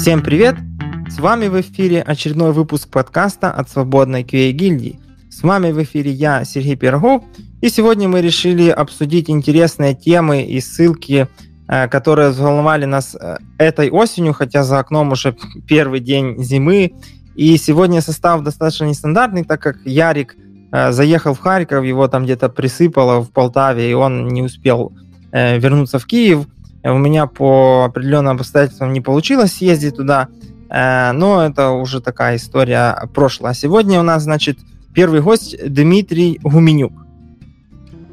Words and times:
Всем 0.00 0.22
привет! 0.22 0.56
С 1.10 1.18
вами 1.18 1.48
в 1.48 1.60
эфире 1.60 2.00
очередной 2.00 2.52
выпуск 2.52 2.88
подкаста 2.88 3.50
от 3.50 3.68
Свободной 3.68 4.22
QA 4.22 4.50
гильдии. 4.50 4.98
С 5.28 5.42
вами 5.42 5.72
в 5.72 5.82
эфире 5.82 6.10
я, 6.10 6.42
Сергей 6.46 6.74
Пирогов, 6.74 7.22
и 7.60 7.68
сегодня 7.68 8.08
мы 8.08 8.22
решили 8.22 8.70
обсудить 8.70 9.28
интересные 9.28 9.94
темы 9.94 10.42
и 10.42 10.58
ссылки, 10.62 11.28
э, 11.68 11.88
которые 11.88 12.30
взволновали 12.30 12.86
нас 12.86 13.14
э, 13.14 13.36
этой 13.58 13.90
осенью, 13.90 14.32
хотя 14.32 14.64
за 14.64 14.78
окном 14.78 15.12
уже 15.12 15.36
первый 15.68 16.00
день 16.00 16.42
зимы. 16.42 16.92
И 17.36 17.54
сегодня 17.58 18.00
состав 18.00 18.42
достаточно 18.42 18.86
нестандартный, 18.86 19.44
так 19.44 19.60
как 19.60 19.84
Ярик 19.84 20.34
э, 20.72 20.92
заехал 20.92 21.34
в 21.34 21.40
Харьков, 21.40 21.84
его 21.84 22.08
там 22.08 22.24
где-то 22.24 22.48
присыпало 22.48 23.20
в 23.20 23.30
Полтаве, 23.32 23.90
и 23.90 23.92
он 23.92 24.28
не 24.28 24.42
успел 24.42 24.94
вернуться 25.30 25.98
в 25.98 26.06
Киев– 26.06 26.46
у 26.84 26.98
меня 26.98 27.26
по 27.26 27.84
определенным 27.84 28.36
обстоятельствам 28.36 28.92
не 28.92 29.00
получилось 29.00 29.52
съездить 29.52 29.96
туда, 29.96 30.28
э, 30.68 31.12
но 31.12 31.44
это 31.44 31.70
уже 31.70 32.00
такая 32.00 32.36
история 32.36 33.08
прошлая. 33.14 33.54
Сегодня 33.54 34.00
у 34.00 34.02
нас, 34.02 34.22
значит, 34.22 34.58
первый 34.94 35.20
гость 35.20 35.56
Дмитрий 35.66 36.40
Гуменюк. 36.42 36.92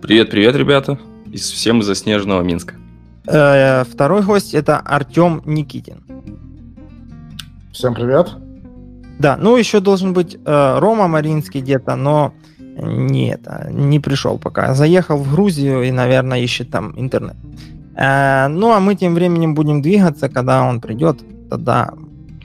Привет, 0.02 0.30
привет, 0.32 0.56
ребята. 0.56 1.00
Из 1.32 1.50
всем 1.50 1.80
из 1.80 1.86
заснеженного 1.86 2.42
Минска. 2.42 2.76
Э, 3.26 3.84
второй 3.84 4.22
гость 4.22 4.54
это 4.54 4.78
Артем 4.78 5.42
Никитин. 5.46 6.04
Всем 7.72 7.94
привет. 7.94 8.30
Да, 9.20 9.38
ну 9.38 9.56
еще 9.58 9.80
должен 9.80 10.14
быть 10.14 10.38
э, 10.46 10.80
Рома 10.80 11.08
Маринский 11.08 11.62
где-то, 11.62 11.96
но 11.96 12.34
не 12.60 13.32
это, 13.32 13.70
не 13.72 14.00
пришел 14.00 14.38
пока. 14.38 14.74
Заехал 14.74 15.18
в 15.18 15.32
Грузию 15.32 15.84
и, 15.84 15.92
наверное, 15.92 16.40
ищет 16.40 16.70
там 16.70 16.94
интернет. 16.96 17.36
Э, 17.98 18.48
ну, 18.48 18.72
а 18.72 18.80
мы 18.80 18.96
тем 18.96 19.16
временем 19.16 19.56
будем 19.56 19.82
двигаться, 19.82 20.30
когда 20.30 20.64
он 20.64 20.80
придет, 20.80 21.20
тогда 21.50 21.94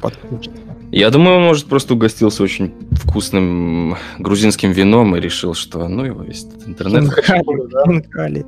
подключится. 0.01 0.57
Я 0.91 1.11
думаю, 1.11 1.37
он, 1.37 1.43
может, 1.45 1.67
просто 1.67 1.95
угостился 1.95 2.43
очень 2.43 2.75
вкусным 2.93 3.97
грузинским 4.19 4.73
вином 4.73 5.17
и 5.17 5.21
решил, 5.21 5.55
что 5.55 5.89
ну 5.89 6.05
его 6.05 6.23
весь 6.23 6.47
интернет. 6.67 7.05
Хинкали, 7.05 7.69
да? 7.71 7.83
хинкали. 7.87 8.47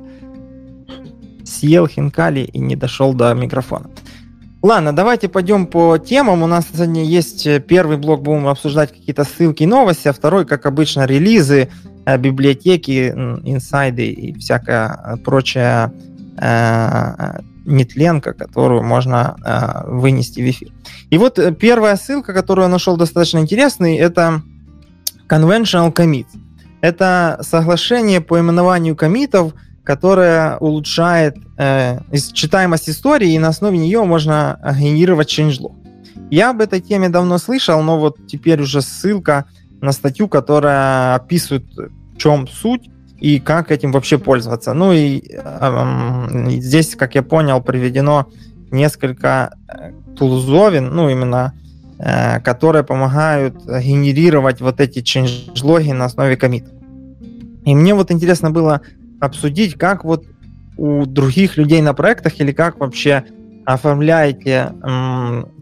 Съел 1.43 1.87
хинкали 1.87 2.41
и 2.41 2.59
не 2.59 2.75
дошел 2.75 3.13
до 3.13 3.33
микрофона. 3.33 3.89
Ладно, 4.61 4.95
давайте 4.95 5.27
пойдем 5.27 5.67
по 5.67 5.97
темам. 5.97 6.41
У 6.41 6.47
нас 6.47 6.65
сегодня 6.73 7.03
есть 7.03 7.47
первый 7.67 7.97
блок, 7.97 8.21
будем 8.23 8.47
обсуждать 8.47 8.91
какие-то 8.91 9.23
ссылки 9.23 9.63
и 9.63 9.67
новости, 9.67 10.07
а 10.07 10.13
второй, 10.13 10.45
как 10.45 10.65
обычно, 10.65 11.05
релизы, 11.05 11.69
э, 12.05 12.17
библиотеки, 12.17 13.09
инсайды 13.43 14.11
и 14.11 14.33
всякая 14.39 15.17
прочая 15.23 15.87
э, 15.87 16.14
нетленка, 17.65 18.33
которую 18.33 18.83
можно 18.83 19.35
э, 19.43 19.89
вынести 19.89 20.39
в 20.41 20.49
эфир. 20.49 20.69
И 21.09 21.17
вот 21.17 21.39
э, 21.39 21.51
первая 21.51 21.95
ссылка, 21.95 22.33
которую 22.33 22.65
я 22.65 22.69
нашел 22.69 22.95
достаточно 22.95 23.39
интересной, 23.39 23.95
это 23.97 24.43
Conventional 25.27 25.91
Commit. 25.91 26.27
Это 26.81 27.39
соглашение 27.41 28.21
по 28.21 28.39
именованию 28.39 28.95
комитов, 28.95 29.53
которое 29.83 30.57
улучшает 30.57 31.37
э, 31.57 31.99
читаемость 32.33 32.89
истории, 32.89 33.33
и 33.33 33.39
на 33.39 33.49
основе 33.49 33.77
нее 33.77 34.03
можно 34.03 34.59
генерировать 34.79 35.37
changelog. 35.37 35.73
Я 36.29 36.51
об 36.51 36.61
этой 36.61 36.81
теме 36.81 37.09
давно 37.09 37.37
слышал, 37.37 37.81
но 37.81 37.99
вот 37.99 38.27
теперь 38.27 38.61
уже 38.61 38.81
ссылка 38.81 39.45
на 39.81 39.91
статью, 39.91 40.27
которая 40.27 41.15
описывает, 41.15 41.65
в 41.75 42.17
чем 42.17 42.47
суть, 42.47 42.89
и 43.19 43.39
как 43.39 43.71
этим 43.71 43.91
вообще 43.91 44.17
пользоваться. 44.17 44.73
Ну 44.73 44.93
и 44.93 45.23
э, 45.31 46.49
здесь, 46.59 46.95
как 46.95 47.15
я 47.15 47.23
понял, 47.23 47.61
приведено 47.61 48.27
несколько 48.71 49.57
э, 49.67 49.91
тулзовин, 50.17 50.93
ну 50.93 51.09
именно, 51.09 51.53
э, 51.97 52.39
которые 52.41 52.83
помогают 52.83 53.55
генерировать 53.65 54.61
вот 54.61 54.81
эти 54.81 54.99
changelog 54.99 55.93
на 55.93 56.05
основе 56.05 56.35
комита. 56.35 56.69
И 57.63 57.73
мне 57.73 57.95
вот 57.95 58.11
интересно 58.11 58.51
было 58.51 58.81
обсудить, 59.19 59.75
как 59.75 60.03
вот 60.03 60.25
у 60.77 61.05
других 61.05 61.57
людей 61.57 61.81
на 61.81 61.93
проектах 61.93 62.39
или 62.39 62.51
как 62.51 62.79
вообще 62.79 63.23
оформляете 63.65 64.73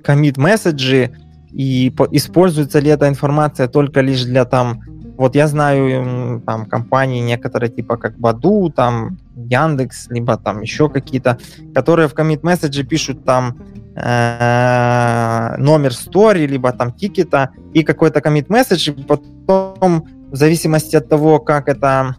комит 0.03 0.37
месседжи 0.37 1.11
и 1.53 1.93
по, 1.95 2.07
используется 2.11 2.79
ли 2.79 2.89
эта 2.89 3.07
информация 3.07 3.67
только 3.67 4.01
лишь 4.01 4.23
для 4.23 4.43
там 4.43 4.81
вот 5.17 5.35
я 5.35 5.47
знаю 5.47 6.41
там 6.45 6.65
компании 6.65 7.21
некоторые, 7.21 7.69
типа 7.69 7.97
как 7.97 8.17
Баду, 8.17 8.71
там 8.75 9.17
Яндекс, 9.35 10.07
либо 10.09 10.37
там 10.37 10.61
еще 10.61 10.89
какие-то, 10.89 11.37
которые 11.73 12.07
в 12.07 12.13
commit 12.13 12.41
message 12.41 12.83
пишут 12.83 13.23
там 13.23 13.57
э, 13.95 15.55
номер 15.57 15.93
стори, 15.93 16.47
либо 16.47 16.71
там 16.71 16.91
тикета 16.91 17.49
и 17.73 17.83
какой-то 17.83 18.19
commit 18.19 18.47
message, 18.47 18.93
и 18.93 19.03
потом 19.03 20.07
в 20.31 20.35
зависимости 20.35 20.95
от 20.95 21.09
того, 21.09 21.39
как 21.39 21.69
эта 21.69 22.15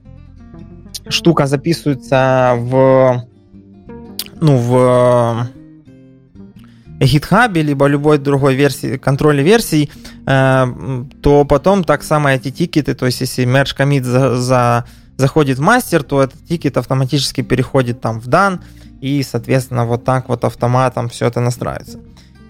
штука 1.09 1.47
записывается 1.47 2.55
в 2.57 3.25
ну, 4.41 4.57
в 4.57 5.49
GitHub, 7.01 7.53
либо 7.63 7.87
любой 7.87 8.19
другой 8.19 8.55
версии, 8.55 8.97
контроле 8.97 9.43
версий, 9.43 9.91
э, 9.91 10.04
то 10.25 11.45
потом 11.47 11.85
так 11.85 12.03
само 12.03 12.31
эти 12.31 12.51
тикеты, 12.51 12.95
то 12.95 13.07
есть 13.07 13.21
если 13.21 13.45
merge 13.45 13.77
commit 13.77 14.05
за, 14.05 14.37
за, 14.37 14.85
заходит 15.17 15.59
в 15.59 15.61
мастер, 15.61 16.03
то 16.03 16.23
этот 16.23 16.43
тикет 16.47 16.77
автоматически 16.77 17.43
переходит 17.43 18.01
там 18.01 18.21
в 18.21 18.27
дан, 18.27 18.63
и, 19.01 19.23
соответственно, 19.23 19.85
вот 19.85 20.05
так 20.05 20.29
вот 20.29 20.45
автоматом 20.45 21.11
все 21.11 21.27
это 21.27 21.41
настраивается. 21.41 21.99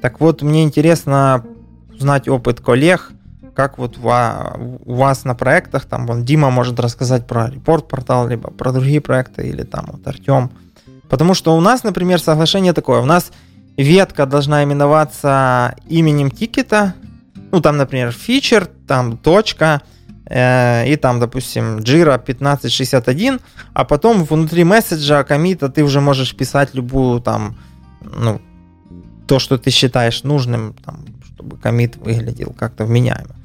Так 0.01 0.21
вот, 0.21 0.43
мне 0.43 0.63
интересно 0.63 1.45
узнать 1.93 2.29
опыт 2.29 2.61
коллег, 2.61 3.11
как 3.55 3.79
вот 3.79 3.99
у 3.99 4.95
вас 4.95 5.25
на 5.25 5.35
проектах, 5.35 5.85
там 5.85 6.07
вон 6.07 6.25
Дима 6.25 6.51
может 6.51 6.79
рассказать 6.79 7.27
про 7.27 7.49
репорт-портал, 7.49 8.29
либо 8.29 8.51
про 8.51 8.73
другие 8.73 9.01
проекты, 9.01 9.49
или 9.49 9.63
там 9.63 9.89
вот 9.93 10.07
Артем. 10.07 10.51
Потому 11.09 11.35
что 11.35 11.57
у 11.57 11.61
нас, 11.61 11.85
например, 11.85 12.21
соглашение 12.21 12.73
такое, 12.73 13.01
у 13.01 13.05
нас 13.05 13.31
ветка 13.77 14.27
должна 14.27 14.63
именоваться 14.63 15.75
именем 15.89 16.31
тикета, 16.31 16.95
ну 17.55 17.61
там, 17.61 17.77
например, 17.77 18.11
фичер, 18.11 18.67
там 18.67 19.17
точка, 19.17 19.81
э, 20.27 20.93
и 20.93 20.97
там, 20.97 21.21
допустим, 21.21 21.79
Jira 21.79 22.19
1561, 22.19 23.39
а 23.73 23.85
потом 23.85 24.25
внутри 24.25 24.65
месседжа 24.65 25.23
комита 25.23 25.69
ты 25.69 25.85
уже 25.85 26.01
можешь 26.01 26.35
писать 26.35 26.75
любую 26.75 27.21
там, 27.21 27.55
ну, 28.01 28.41
то, 29.29 29.39
что 29.39 29.57
ты 29.57 29.71
считаешь 29.71 30.25
нужным, 30.25 30.75
там, 30.85 31.05
чтобы 31.33 31.57
комит 31.57 31.97
выглядел 31.97 32.53
как-то 32.59 32.87
вменяемо. 32.87 33.37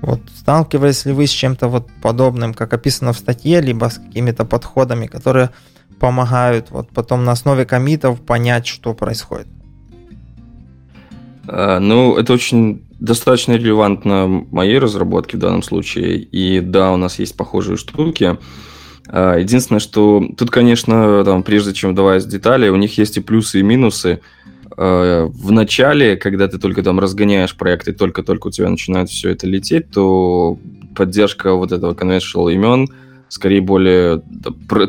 Вот 0.00 0.20
сталкивались 0.34 1.04
ли 1.04 1.12
вы 1.12 1.26
с 1.26 1.30
чем-то 1.30 1.68
вот 1.68 1.90
подобным, 2.00 2.54
как 2.54 2.72
описано 2.72 3.12
в 3.12 3.18
статье, 3.18 3.60
либо 3.60 3.90
с 3.90 3.98
какими-то 3.98 4.46
подходами, 4.46 5.06
которые 5.06 5.50
помогают 5.98 6.70
вот 6.70 6.88
потом 6.88 7.26
на 7.26 7.32
основе 7.32 7.66
комитов 7.66 8.22
понять, 8.22 8.66
что 8.66 8.94
происходит? 8.94 9.48
А, 11.46 11.78
ну, 11.78 12.16
это 12.16 12.32
очень 12.32 12.86
достаточно 13.00 13.54
релевантно 13.54 14.46
моей 14.50 14.78
разработке 14.78 15.36
в 15.36 15.40
данном 15.40 15.62
случае. 15.62 16.18
И 16.18 16.60
да, 16.60 16.92
у 16.92 16.96
нас 16.96 17.18
есть 17.18 17.36
похожие 17.36 17.76
штуки. 17.76 18.38
А, 19.08 19.36
единственное, 19.38 19.80
что 19.80 20.22
тут, 20.36 20.50
конечно, 20.50 21.24
там, 21.24 21.42
прежде 21.42 21.72
чем 21.72 21.92
вдаваясь 21.92 22.24
в 22.24 22.28
детали, 22.28 22.68
у 22.68 22.76
них 22.76 22.96
есть 22.98 23.16
и 23.16 23.20
плюсы, 23.20 23.60
и 23.60 23.62
минусы. 23.62 24.20
А, 24.76 25.26
в 25.26 25.50
начале, 25.50 26.16
когда 26.16 26.46
ты 26.46 26.58
только 26.58 26.82
там 26.82 27.00
разгоняешь 27.00 27.56
проект, 27.56 27.88
и 27.88 27.92
только-только 27.92 28.48
у 28.48 28.50
тебя 28.50 28.68
начинает 28.68 29.08
все 29.08 29.30
это 29.30 29.46
лететь, 29.46 29.90
то 29.90 30.58
поддержка 30.94 31.54
вот 31.54 31.72
этого 31.72 31.94
conventional 31.94 32.52
имен 32.52 32.88
скорее 33.28 33.60
более... 33.60 34.22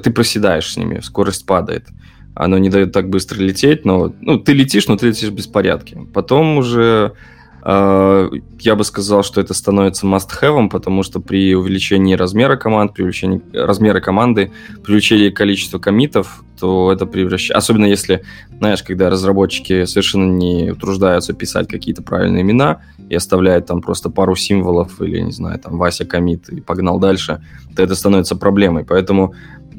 Ты 0.04 0.12
проседаешь 0.12 0.74
с 0.74 0.78
ними, 0.78 1.00
скорость 1.00 1.46
падает 1.46 1.88
оно 2.34 2.58
не 2.58 2.70
дает 2.70 2.94
так 2.94 3.10
быстро 3.10 3.40
лететь, 3.40 3.86
но 3.86 4.14
ну, 4.22 4.40
ты 4.40 4.54
летишь, 4.54 4.88
но 4.88 4.96
ты 4.96 5.08
летишь 5.08 5.30
в 5.30 5.36
беспорядке. 5.36 6.08
Потом 6.14 6.58
уже 6.58 7.14
я 7.64 8.76
бы 8.76 8.84
сказал, 8.84 9.24
что 9.24 9.40
это 9.40 9.54
становится 9.54 10.08
must-have, 10.08 10.70
потому 10.70 11.04
что 11.04 11.20
при 11.20 11.54
увеличении 11.56 12.16
размера 12.16 12.56
команд, 12.56 12.94
при 12.94 13.04
увеличении 13.04 13.42
размера 13.54 14.00
команды, 14.00 14.52
при 14.84 14.92
увеличении 14.92 15.30
количества 15.30 15.80
комитов, 15.80 16.44
то 16.60 16.92
это 16.92 17.06
превращает... 17.06 17.58
Особенно 17.58 17.86
если, 17.86 18.24
знаешь, 18.58 18.84
когда 18.84 19.10
разработчики 19.10 19.86
совершенно 19.86 20.32
не 20.32 20.72
утруждаются 20.72 21.34
писать 21.34 21.68
какие-то 21.68 22.04
правильные 22.04 22.42
имена 22.42 22.82
и 23.10 23.16
оставляют 23.16 23.66
там 23.66 23.82
просто 23.82 24.10
пару 24.10 24.36
символов 24.36 25.02
или, 25.02 25.20
не 25.20 25.32
знаю, 25.32 25.60
там 25.60 25.78
Вася 25.78 26.06
комит 26.06 26.50
и 26.50 26.62
погнал 26.62 27.00
дальше, 27.00 27.44
то 27.76 27.84
это 27.84 27.96
становится 27.96 28.36
проблемой. 28.36 28.86
Поэтому 28.86 29.34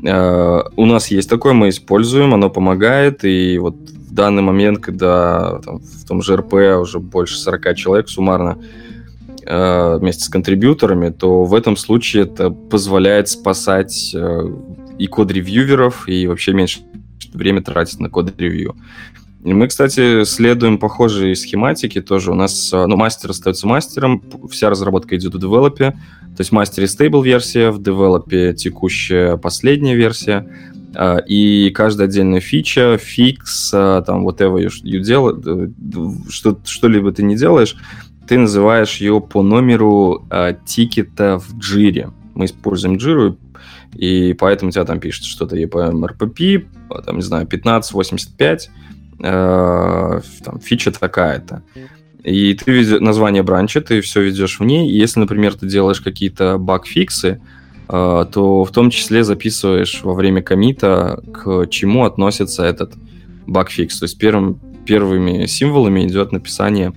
Э, 0.04 0.62
у 0.76 0.86
нас 0.86 1.08
есть 1.08 1.30
такое, 1.30 1.52
мы 1.52 1.68
используем, 1.68 2.34
оно 2.34 2.50
помогает, 2.50 3.24
и 3.24 3.58
вот 3.58 3.76
данный 4.14 4.42
момент, 4.42 4.78
когда 4.78 5.60
там, 5.64 5.80
в 5.80 6.04
том 6.06 6.22
же 6.22 6.36
РП 6.36 6.54
уже 6.80 6.98
больше 6.98 7.36
40 7.38 7.76
человек 7.76 8.08
суммарно 8.08 8.58
э, 9.46 9.96
вместе 9.98 10.24
с 10.24 10.28
контрибьюторами, 10.28 11.10
то 11.10 11.44
в 11.44 11.54
этом 11.54 11.76
случае 11.76 12.24
это 12.24 12.50
позволяет 12.50 13.28
спасать 13.28 14.12
э, 14.14 14.42
и 14.98 15.06
код-ревьюверов, 15.06 16.08
и 16.08 16.26
вообще 16.26 16.52
меньше 16.52 16.80
время 17.32 17.62
тратить 17.62 18.00
на 18.00 18.10
код-ревью. 18.10 18.76
Мы, 19.44 19.66
кстати, 19.66 20.22
следуем 20.22 20.78
похожей 20.78 21.34
схематике 21.34 22.00
тоже. 22.00 22.30
У 22.30 22.34
нас, 22.34 22.70
ну, 22.70 22.96
мастер 22.96 23.30
остается 23.30 23.66
мастером, 23.66 24.22
вся 24.48 24.70
разработка 24.70 25.16
идет 25.16 25.34
в 25.34 25.40
develop 25.40 25.79
е, 25.79 25.90
то 26.36 26.40
есть 26.40 26.50
в 26.50 26.52
мастере 26.52 26.86
stable 26.86 27.22
версия, 27.22 27.70
в 27.70 27.82
develop 27.82 28.45
е 28.45 28.54
текущая 28.54 29.36
последняя 29.36 29.96
версия, 29.96 30.48
и 31.26 31.70
каждая 31.70 32.08
отдельная 32.08 32.40
фича, 32.40 32.98
фикс, 32.98 33.70
а, 33.74 34.02
там, 34.02 34.26
whatever 34.26 34.56
you, 34.56 34.70
you 34.82 35.00
делаешь, 35.00 35.72
что, 36.30 36.58
что-либо 36.64 37.12
ты 37.12 37.22
не 37.22 37.36
делаешь, 37.36 37.76
ты 38.26 38.38
называешь 38.38 38.96
ее 38.98 39.20
по 39.20 39.42
номеру 39.42 40.24
э, 40.30 40.54
тикета 40.64 41.38
в 41.38 41.58
джире. 41.58 42.10
Мы 42.34 42.46
используем 42.46 42.96
джиру, 42.96 43.36
и 43.94 44.34
поэтому 44.34 44.70
тебя 44.70 44.84
там 44.84 45.00
пишет 45.00 45.24
что-то 45.24 45.56
EPM 45.56 46.04
RPP, 46.04 46.66
там, 47.04 47.16
не 47.16 47.22
знаю, 47.22 47.46
1585, 47.46 48.70
э, 49.22 50.20
там, 50.44 50.60
фича 50.60 50.92
такая-то. 50.92 51.62
И 52.22 52.54
ты 52.54 52.70
ведешь 52.70 53.00
название 53.00 53.42
бранча, 53.42 53.80
ты 53.80 54.00
все 54.00 54.22
ведешь 54.22 54.60
в 54.60 54.64
ней. 54.64 54.88
И 54.88 54.96
если, 54.96 55.20
например, 55.20 55.54
ты 55.54 55.66
делаешь 55.66 56.00
какие-то 56.00 56.56
баг-фиксы, 56.56 57.28
э, 57.28 57.38
то 57.86 58.64
в 58.64 58.70
том 58.70 58.90
числе 58.90 59.24
записываешь 59.24 60.02
во 60.02 60.14
время 60.14 60.42
коммита, 60.42 61.22
к 61.32 61.66
чему 61.66 62.04
относится 62.04 62.64
этот 62.64 62.94
баг-фикс. 63.46 63.98
То 63.98 64.04
есть 64.04 64.18
первым, 64.18 64.58
первыми 64.86 65.46
символами 65.46 66.06
идет 66.06 66.32
написание 66.32 66.92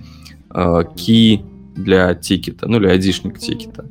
key 0.50 1.44
для 1.74 2.14
тикета, 2.14 2.68
ну 2.68 2.78
или 2.78 2.88
айдишник 2.88 3.38
тикета. 3.38 3.84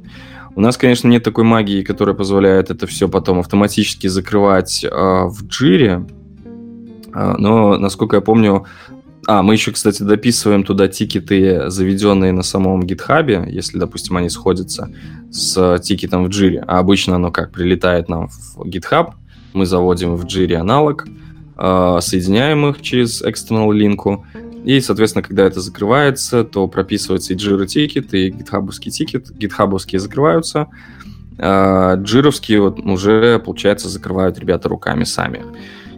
У 0.56 0.62
нас, 0.62 0.77
конечно, 0.77 1.07
нет 1.07 1.24
такой 1.24 1.44
магии, 1.44 1.83
которая 1.83 2.15
позволяет 2.15 2.71
это 2.71 2.88
все 2.88 3.07
потом 3.09 3.39
автоматически 3.39 4.07
закрывать 4.07 4.83
э, 4.83 4.89
в 4.89 5.45
джире, 5.48 6.07
но, 7.15 7.77
насколько 7.77 8.18
я 8.18 8.21
помню, 8.21 8.65
а, 9.27 9.42
мы 9.42 9.54
еще, 9.54 9.72
кстати, 9.72 10.04
дописываем 10.04 10.63
туда 10.63 10.88
тикеты, 10.88 11.69
заведенные 11.69 12.31
на 12.31 12.44
самом 12.44 12.83
гитхабе, 12.83 13.45
если, 13.48 13.80
допустим, 13.80 14.18
они 14.18 14.30
сходятся 14.30 14.92
с 15.31 15.80
тикетом 15.80 16.25
в 16.25 16.30
джире. 16.30 16.63
А 16.68 16.80
обычно 16.80 17.16
оно 17.16 17.31
как 17.31 17.51
прилетает 17.51 18.07
нам 18.07 18.30
в 18.30 18.62
GitHub, 18.66 19.13
мы 19.54 19.66
заводим 19.66 20.16
в 20.16 20.25
джире 20.25 20.57
аналог, 20.57 21.07
э, 21.57 21.98
соединяем 22.01 22.68
их 22.68 22.81
через 22.81 23.24
external 23.24 23.74
link 23.73 24.08
у, 24.08 24.25
и, 24.66 24.81
соответственно, 24.81 25.22
когда 25.22 25.44
это 25.44 25.60
закрывается, 25.60 26.44
то 26.44 26.68
прописывается 26.68 27.33
и 27.33 27.36
Jira 27.36 27.68
тикет, 27.68 28.13
и 28.16 28.31
гитхабовский 28.31 28.92
тикет. 28.92 29.30
Гитхабовские 29.30 30.00
закрываются, 30.00 30.68
а 31.38 31.95
джировские 31.98 32.62
вот 32.62 32.80
уже, 32.80 33.38
получается, 33.39 33.89
закрывают 33.89 34.39
ребята 34.39 34.68
руками 34.68 35.04
сами. 35.04 35.44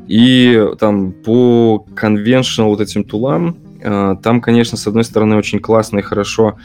И 0.08 0.66
там 0.80 1.12
по 1.12 1.86
conventional 1.96 2.70
вот 2.70 2.82
этим 2.82 3.04
тулам, 3.04 3.58
а, 3.84 4.16
там, 4.16 4.42
конечно, 4.42 4.78
с 4.78 4.88
одной 4.88 5.04
стороны, 5.04 5.36
очень 5.36 5.60
классно 5.60 6.00
и 6.00 6.02
хорошо, 6.02 6.58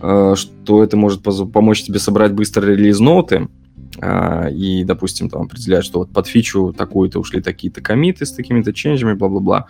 а, 0.00 0.34
что 0.36 0.82
это 0.82 0.96
может 0.96 1.22
помочь 1.22 1.82
тебе 1.82 1.98
собрать 1.98 2.32
быстро 2.32 2.66
релиз-ноуты, 2.66 3.48
а, 4.00 4.48
и, 4.48 4.84
допустим, 4.84 5.28
там 5.28 5.42
определяют, 5.42 5.84
что 5.84 6.00
вот 6.00 6.12
под 6.12 6.26
фичу 6.26 6.74
такую-то 6.76 7.18
ушли 7.18 7.40
такие-то 7.40 7.80
комиты 7.80 8.26
с 8.26 8.32
такими-то 8.32 8.72
ченджами, 8.72 9.14
бла-бла-бла. 9.14 9.66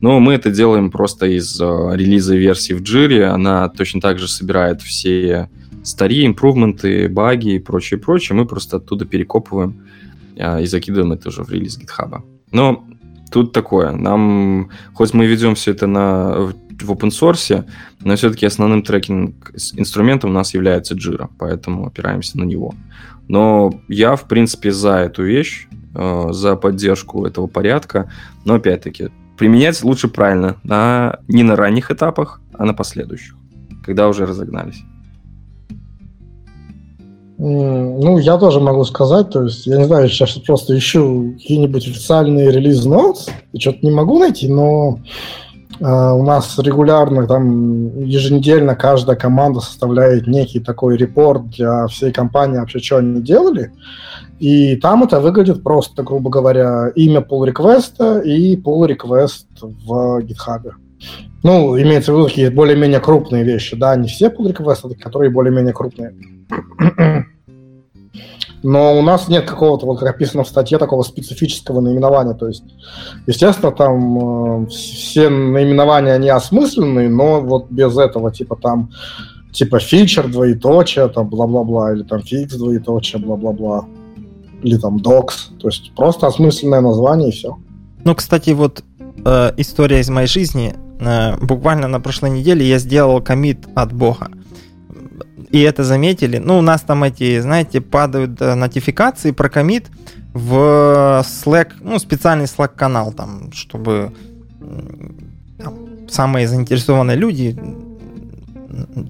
Но 0.00 0.18
мы 0.20 0.34
это 0.34 0.50
делаем 0.50 0.90
просто 0.90 1.26
из 1.26 1.60
релиза 1.60 2.36
версии 2.36 2.72
в 2.72 2.82
джире. 2.82 3.26
Она 3.26 3.68
точно 3.68 4.00
так 4.00 4.18
же 4.18 4.28
собирает 4.28 4.82
все 4.82 5.48
старые 5.82 6.26
импрувменты, 6.26 7.08
баги 7.08 7.54
и 7.54 7.58
прочее, 7.58 8.00
прочее. 8.00 8.36
Мы 8.36 8.46
просто 8.46 8.78
оттуда 8.78 9.04
перекопываем 9.04 9.82
и 10.36 10.66
закидываем 10.66 11.12
это 11.12 11.28
уже 11.28 11.44
в 11.44 11.50
релиз 11.50 11.78
гитхаба. 11.78 12.24
Но 12.52 12.84
тут 13.30 13.52
такое. 13.52 13.92
Нам, 13.92 14.70
хоть 14.94 15.14
мы 15.14 15.26
ведем 15.26 15.54
все 15.54 15.72
это 15.72 15.86
на, 15.86 16.52
в 16.82 16.90
open 16.90 17.10
source, 17.10 17.64
но 18.00 18.16
все-таки 18.16 18.46
основным 18.46 18.82
трекинг 18.82 19.52
инструментом 19.74 20.30
у 20.30 20.32
нас 20.32 20.54
является 20.54 20.94
Jira, 20.94 21.28
поэтому 21.38 21.86
опираемся 21.86 22.38
на 22.38 22.44
него. 22.44 22.74
Но 23.28 23.72
я, 23.88 24.16
в 24.16 24.26
принципе, 24.26 24.72
за 24.72 24.96
эту 24.96 25.22
вещь, 25.22 25.68
э, 25.94 26.28
за 26.32 26.56
поддержку 26.56 27.26
этого 27.26 27.46
порядка. 27.46 28.10
Но, 28.44 28.54
опять-таки, 28.54 29.10
применять 29.38 29.82
лучше 29.84 30.08
правильно. 30.08 30.56
На, 30.64 31.20
не 31.28 31.42
на 31.42 31.54
ранних 31.54 31.90
этапах, 31.90 32.40
а 32.54 32.64
на 32.64 32.74
последующих, 32.74 33.36
когда 33.84 34.08
уже 34.08 34.26
разогнались. 34.26 34.82
Ну, 37.42 38.18
я 38.18 38.36
тоже 38.36 38.60
могу 38.60 38.84
сказать, 38.84 39.30
то 39.30 39.44
есть, 39.44 39.66
я 39.66 39.78
не 39.78 39.84
знаю, 39.84 40.08
сейчас 40.08 40.32
просто 40.32 40.76
ищу 40.76 41.32
какие-нибудь 41.38 41.88
официальные 41.88 42.50
релиз 42.50 42.84
notes, 42.84 43.30
и 43.52 43.58
что-то 43.58 43.78
не 43.82 43.90
могу 43.90 44.18
найти, 44.18 44.46
но 44.46 44.98
Э, 45.80 46.12
у 46.12 46.22
нас 46.22 46.58
регулярно, 46.58 47.26
там, 47.26 48.02
еженедельно 48.02 48.76
каждая 48.76 49.16
команда 49.16 49.60
составляет 49.60 50.26
некий 50.26 50.60
такой 50.60 50.96
репорт 50.96 51.48
для 51.50 51.86
всей 51.86 52.12
компании 52.12 52.58
вообще, 52.58 52.80
что 52.80 52.98
они 52.98 53.22
делали. 53.22 53.72
И 54.38 54.76
там 54.76 55.04
это 55.04 55.20
выглядит 55.20 55.62
просто, 55.62 56.02
грубо 56.02 56.30
говоря, 56.30 56.88
имя 56.94 57.20
pull 57.20 57.46
реквеста 57.46 58.20
и 58.20 58.56
pull 58.56 58.86
request 58.88 59.46
в 59.60 60.20
GitHub. 60.20 60.70
Ну, 61.42 61.80
имеется 61.80 62.12
в 62.12 62.16
виду 62.16 62.28
такие 62.28 62.50
более-менее 62.50 63.00
крупные 63.00 63.44
вещи, 63.44 63.74
да, 63.74 63.96
не 63.96 64.08
все 64.08 64.28
pull 64.28 64.48
реквесты, 64.48 64.94
которые 64.94 65.30
более-менее 65.30 65.72
крупные. 65.72 66.14
Но 68.62 68.98
у 68.98 69.02
нас 69.02 69.28
нет 69.28 69.46
какого-то, 69.46 69.86
вот 69.86 69.98
как 69.98 70.10
описано 70.10 70.44
в 70.44 70.48
статье, 70.48 70.78
такого 70.78 71.02
специфического 71.02 71.80
наименования. 71.80 72.34
То 72.34 72.48
есть, 72.48 72.64
естественно, 73.26 73.72
там 73.72 74.64
э, 74.64 74.66
все 74.68 75.28
наименования, 75.28 76.14
они 76.14 76.28
осмысленные, 76.28 77.08
но 77.08 77.40
вот 77.40 77.70
без 77.70 77.96
этого, 77.96 78.30
типа 78.30 78.56
там, 78.56 78.90
типа 79.52 79.78
фичер, 79.80 80.28
двоеточие, 80.28 81.08
там, 81.08 81.28
бла-бла-бла, 81.28 81.94
или 81.94 82.02
там 82.02 82.22
фикс, 82.22 82.54
двоеточие, 82.54 83.22
бла-бла-бла, 83.22 83.86
или 84.62 84.76
там 84.76 85.00
докс. 85.00 85.50
То 85.60 85.68
есть 85.68 85.92
просто 85.94 86.26
осмысленное 86.26 86.80
название 86.80 87.30
и 87.30 87.32
все. 87.32 87.56
Ну, 88.04 88.14
кстати, 88.14 88.50
вот 88.50 88.84
э, 89.24 89.52
история 89.56 90.00
из 90.00 90.10
моей 90.10 90.28
жизни. 90.28 90.74
Э, 91.00 91.36
буквально 91.38 91.88
на 91.88 92.00
прошлой 92.00 92.30
неделе 92.30 92.68
я 92.68 92.78
сделал 92.78 93.22
комит 93.22 93.66
от 93.74 93.92
Бога 93.92 94.28
и 95.50 95.60
это 95.60 95.84
заметили. 95.84 96.38
Ну, 96.38 96.58
у 96.58 96.62
нас 96.62 96.82
там 96.82 97.04
эти, 97.04 97.40
знаете, 97.40 97.80
падают 97.80 98.40
э, 98.40 98.54
нотификации 98.54 99.32
про 99.32 99.48
комит 99.48 99.86
в 100.32 101.24
Slack, 101.24 101.72
ну, 101.80 101.98
специальный 101.98 102.46
Slack-канал 102.46 103.12
там, 103.12 103.52
чтобы 103.52 104.12
там, 105.58 106.08
самые 106.08 106.46
заинтересованные 106.46 107.16
люди, 107.16 107.58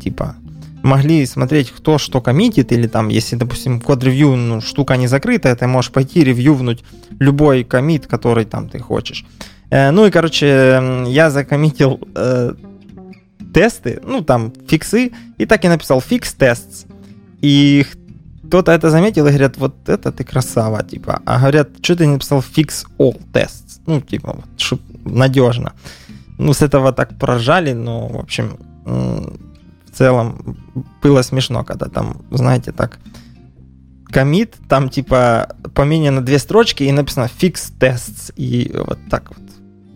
типа, 0.03 0.37
могли 0.83 1.27
смотреть, 1.27 1.71
кто 1.71 1.99
что 1.99 2.21
коммитит, 2.21 2.73
или 2.73 2.87
там, 2.87 3.09
если, 3.09 3.37
допустим, 3.37 3.81
код-ревью, 3.81 4.37
ну, 4.37 4.61
штука 4.61 4.97
не 4.97 5.07
закрыта, 5.07 5.55
ты 5.55 5.67
можешь 5.67 5.93
пойти 5.93 6.25
ревьювнуть 6.25 6.85
любой 7.19 7.65
комит, 7.65 8.07
который 8.07 8.45
там 8.45 8.69
ты 8.69 8.79
хочешь. 8.79 9.27
Э, 9.71 9.91
ну 9.91 10.07
и, 10.07 10.11
короче, 10.11 11.05
я 11.07 11.31
закоммитил 11.31 12.01
э, 12.15 12.55
тесты, 13.53 14.01
ну, 14.05 14.23
там, 14.23 14.53
фиксы, 14.69 15.13
и 15.39 15.47
так 15.47 15.65
и 15.65 15.69
написал 15.69 16.01
fix 16.01 16.37
tests. 16.39 16.87
И 17.41 17.87
кто-то 18.47 18.73
это 18.73 18.91
заметил 18.91 19.27
и 19.27 19.31
говорят, 19.31 19.57
вот 19.59 19.89
это 19.89 20.13
ты 20.13 20.25
красава, 20.25 20.83
типа. 20.83 21.23
А 21.25 21.39
говорят, 21.39 21.69
что 21.83 21.97
ты 21.97 22.07
не 22.07 22.15
написал 22.15 22.41
fix 22.41 22.87
all 22.99 23.21
tests? 23.33 23.81
Ну, 23.87 24.01
типа, 24.01 24.33
вот, 24.35 24.61
чтоб 24.61 24.81
надежно. 25.05 25.73
Ну, 26.39 26.53
с 26.53 26.63
этого 26.63 26.93
так 26.93 27.19
поражали, 27.19 27.73
но, 27.73 28.09
в 28.09 28.17
общем, 28.17 28.59
в 28.85 29.97
целом 29.97 30.57
было 31.03 31.23
смешно, 31.23 31.65
когда 31.65 31.87
там, 31.87 32.23
знаете, 32.31 32.73
так 32.73 32.99
комит, 34.11 34.57
там 34.69 34.89
типа 34.89 35.55
поменяно 35.75 36.21
две 36.21 36.39
строчки 36.39 36.83
и 36.83 36.93
написано 36.93 37.29
fix 37.41 37.73
tests. 37.79 38.33
И 38.37 38.73
вот 38.75 38.99
так 39.09 39.31
вот 39.31 39.39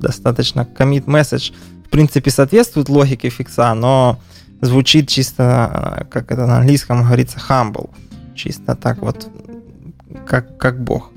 достаточно 0.01 0.61
commit 0.61 1.05
message 1.05 1.53
принципе, 1.95 2.33
соответствует 2.33 2.89
логике 2.89 3.29
фикса, 3.29 3.73
но 3.75 4.19
звучит 4.61 5.09
чисто, 5.09 6.01
э, 6.01 6.05
как 6.11 6.33
это 6.33 6.45
на 6.47 6.57
английском 6.57 7.05
говорится, 7.05 7.39
humble. 7.49 7.91
Чисто 8.35 8.75
так 8.75 8.99
вот, 8.99 9.29
как, 10.27 10.59
как 10.59 10.83
бог. 10.83 11.13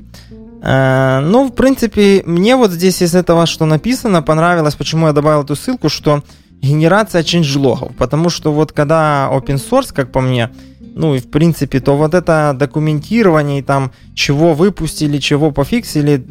Э, 0.61 1.19
ну, 1.21 1.47
в 1.47 1.55
принципе, 1.55 2.21
мне 2.27 2.55
вот 2.55 2.71
здесь 2.71 3.01
из 3.01 3.15
этого, 3.15 3.47
что 3.47 3.65
написано, 3.65 4.21
понравилось, 4.21 4.75
почему 4.75 5.07
я 5.07 5.13
добавил 5.13 5.41
эту 5.41 5.55
ссылку, 5.55 5.89
что 5.89 6.21
генерация 6.61 7.23
change-логов. 7.23 7.95
Потому 7.97 8.29
что 8.29 8.53
вот 8.53 8.71
когда 8.71 9.31
open 9.33 9.55
source, 9.55 9.91
как 9.91 10.11
по 10.11 10.21
мне, 10.21 10.51
ну 10.79 11.15
и 11.15 11.19
в 11.19 11.31
принципе, 11.31 11.79
то 11.79 11.97
вот 11.97 12.13
это 12.13 12.55
документирование, 12.55 13.63
там, 13.63 13.91
чего 14.13 14.53
выпустили, 14.53 15.17
чего 15.17 15.49
пофиксили, 15.49 16.23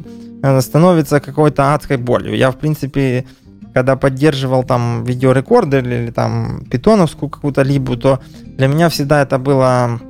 э, 0.44 0.60
становится 0.60 1.18
какой-то 1.18 1.74
адской 1.74 1.96
болью. 1.96 2.36
Я, 2.36 2.52
в 2.52 2.56
принципе, 2.58 3.24
когда 3.76 3.94
поддерживал 3.94 4.64
там 4.64 5.04
видеорекордер 5.04 5.86
или 5.86 6.10
там 6.10 6.64
питоновскую 6.70 7.28
какую-то 7.28 7.60
либу, 7.60 7.98
то 7.98 8.20
для 8.56 8.68
меня 8.68 8.88
всегда 8.88 9.20
это 9.20 9.38
было 9.38 10.00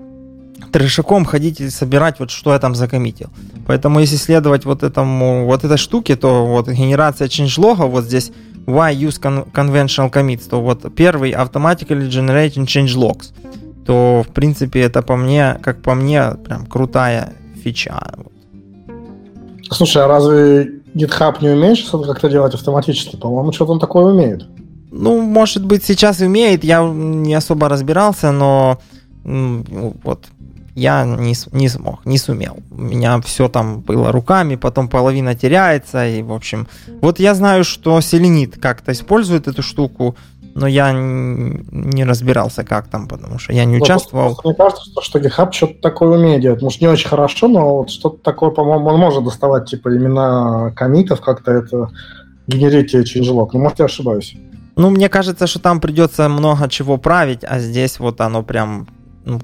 трешаком 0.71 1.25
ходить 1.25 1.61
и 1.61 1.69
собирать, 1.69 2.21
вот 2.21 2.31
что 2.31 2.53
я 2.53 2.61
там 2.61 2.77
закоммитил. 2.77 3.29
Поэтому 3.67 3.99
если 3.99 4.15
следовать 4.19 4.65
вот 4.65 4.85
этому, 4.85 5.47
вот 5.47 5.65
этой 5.65 5.79
штуке, 5.79 6.15
то 6.15 6.47
вот 6.47 6.69
генерация 6.69 7.27
changelog 7.27 7.89
вот 7.89 8.05
здесь 8.05 8.31
why 8.67 8.95
use 8.95 9.21
con- 9.21 9.51
conventional 9.53 10.13
commits, 10.13 10.49
то 10.49 10.63
вот 10.63 10.95
первый 10.95 11.33
automatically 11.33 12.09
generating 12.09 12.67
change 12.67 12.95
logs, 12.95 13.33
то 13.85 14.23
в 14.23 14.33
принципе 14.33 14.83
это 14.83 15.03
по 15.03 15.17
мне, 15.17 15.59
как 15.61 15.83
по 15.83 15.95
мне, 15.95 16.37
прям 16.45 16.67
крутая 16.67 17.33
фича. 17.65 18.01
Слушай, 19.73 20.05
а 20.05 20.07
разве 20.07 20.76
GitHub 20.97 21.37
не 21.43 21.51
умеет 21.51 21.79
что-то 21.79 22.07
как-то 22.09 22.29
делать 22.29 22.55
автоматически? 22.55 23.17
По-моему, 23.17 23.53
что-то 23.53 23.73
он 23.73 23.81
такое 23.81 24.07
умеет. 24.07 24.47
Ну, 24.91 25.21
может 25.21 25.65
быть, 25.65 25.85
сейчас 25.85 26.21
умеет, 26.21 26.65
я 26.65 26.83
не 26.83 27.35
особо 27.35 27.69
разбирался, 27.69 28.33
но 28.33 28.79
ну, 29.25 29.95
вот 30.03 30.27
я 30.77 31.05
не, 31.05 31.35
не 31.53 31.69
смог, 31.69 32.05
не 32.05 32.19
сумел. 32.19 32.59
У 32.71 32.81
меня 32.81 33.21
все 33.23 33.49
там 33.49 33.81
было 33.81 34.13
руками, 34.13 34.57
потом 34.57 34.89
половина 34.89 35.35
теряется, 35.35 36.07
и, 36.07 36.23
в 36.23 36.33
общем... 36.33 36.69
Вот 37.01 37.19
я 37.19 37.35
знаю, 37.35 37.65
что 37.65 38.01
Селенит 38.01 38.59
как-то 38.61 38.93
использует 38.93 39.49
эту 39.49 39.63
штуку, 39.63 40.17
но 40.57 40.67
я 40.67 40.91
не 40.93 42.05
разбирался, 42.05 42.65
как 42.65 42.89
там, 42.89 43.09
потому 43.09 43.39
что 43.39 43.53
я 43.53 43.65
не 43.67 43.77
участвовал. 43.77 44.35
Просто, 44.35 44.49
мне 44.49 44.55
кажется, 44.57 44.85
что, 44.85 45.03
что 45.03 45.19
GitHub 45.19 45.53
что-то 45.53 45.81
такое 45.83 46.19
умеет 46.19 46.41
делать. 46.41 46.63
Может, 46.63 46.81
не 46.81 46.89
очень 46.89 47.09
хорошо, 47.09 47.47
но 47.47 47.77
вот 47.77 47.91
что-то 47.91 48.17
такое, 48.23 48.51
по-моему, 48.51 48.89
он 48.89 48.99
может 48.99 49.23
доставать, 49.23 49.69
типа, 49.69 49.95
имена 49.95 50.73
комитов, 50.75 51.21
как-то 51.21 51.53
это 51.53 51.91
генерить 52.47 52.95
changelog. 52.95 53.51
Ну, 53.53 53.61
может, 53.61 53.81
я 53.81 53.85
ошибаюсь. 53.85 54.35
Ну, 54.77 54.91
мне 54.91 55.11
кажется, 55.11 55.47
что 55.47 55.59
там 55.59 55.81
придется 55.81 56.29
много 56.29 56.69
чего 56.71 56.97
править, 56.97 57.45
а 57.45 57.59
здесь 57.59 57.99
вот 57.99 58.21
оно 58.23 58.43
прям 58.43 58.89
ну, 59.27 59.41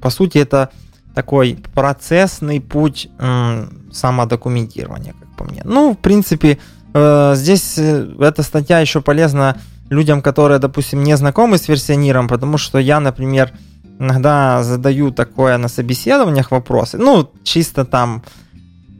по 0.00 0.10
сути, 0.10 0.38
это 0.38 0.70
такой 1.14 1.58
процессный 1.74 2.60
путь 2.60 3.08
м, 3.18 3.90
самодокументирования, 3.92 5.14
как 5.18 5.28
по 5.36 5.44
мне. 5.44 5.62
Ну, 5.64 5.94
в 5.94 5.98
принципе, 5.98 6.58
э, 6.94 7.32
здесь 7.34 7.76
э, 7.76 8.06
эта 8.20 8.42
статья 8.42 8.78
еще 8.80 9.00
полезна 9.00 9.58
людям, 9.90 10.22
которые, 10.22 10.58
допустим, 10.58 11.02
не 11.02 11.16
знакомы 11.16 11.58
с 11.58 11.68
версиониром, 11.68 12.28
потому 12.28 12.58
что 12.58 12.78
я, 12.78 13.00
например, 13.00 13.52
иногда 13.98 14.62
задаю 14.62 15.10
такое 15.10 15.58
на 15.58 15.68
собеседованиях 15.68 16.50
вопросы, 16.50 16.98
ну, 16.98 17.30
чисто 17.44 17.84
там, 17.84 18.22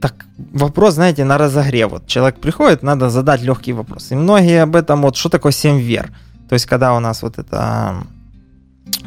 так, 0.01 0.15
вопрос, 0.53 0.95
знаете, 0.95 1.25
на 1.25 1.39
разогрев. 1.39 1.91
Вот 1.91 2.07
человек 2.07 2.41
приходит, 2.41 2.83
надо 2.83 3.11
задать 3.11 3.43
легкий 3.43 3.73
вопрос. 3.73 4.13
И 4.13 4.15
многие 4.15 4.63
об 4.63 4.77
этом, 4.77 5.03
вот, 5.03 5.17
что 5.17 5.29
такое 5.29 5.53
7 5.53 5.79
вер? 5.81 6.13
То 6.49 6.55
есть, 6.55 6.67
когда 6.67 6.95
у 6.95 7.01
нас 7.01 7.23
вот 7.23 7.39
это 7.39 7.95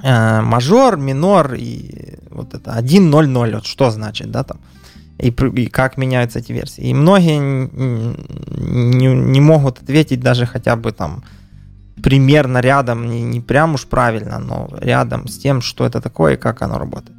э, 0.04 0.42
мажор, 0.42 0.98
минор 0.98 1.54
и 1.54 2.18
вот 2.30 2.54
это 2.54 2.72
1.0.0, 2.72 3.56
вот 3.56 3.66
что 3.66 3.92
значит, 3.92 4.32
да, 4.32 4.44
там, 4.44 4.58
и, 5.18 5.30
и 5.30 5.70
как 5.70 5.98
меняются 5.98 6.40
эти 6.40 6.54
версии. 6.54 6.90
И 6.90 6.94
многие 6.94 7.40
не, 7.40 9.08
не 9.08 9.42
могут 9.42 9.82
ответить 9.82 10.22
даже 10.22 10.46
хотя 10.46 10.76
бы 10.76 10.92
там 10.92 11.24
примерно 12.04 12.60
рядом, 12.60 13.10
не, 13.10 13.22
не 13.22 13.42
прям 13.42 13.76
уж 13.76 13.86
правильно, 13.86 14.40
но 14.40 14.70
рядом 14.80 15.28
с 15.28 15.38
тем, 15.38 15.62
что 15.62 15.86
это 15.86 16.02
такое 16.02 16.34
и 16.34 16.38
как 16.38 16.62
оно 16.62 16.78
работает. 16.78 17.18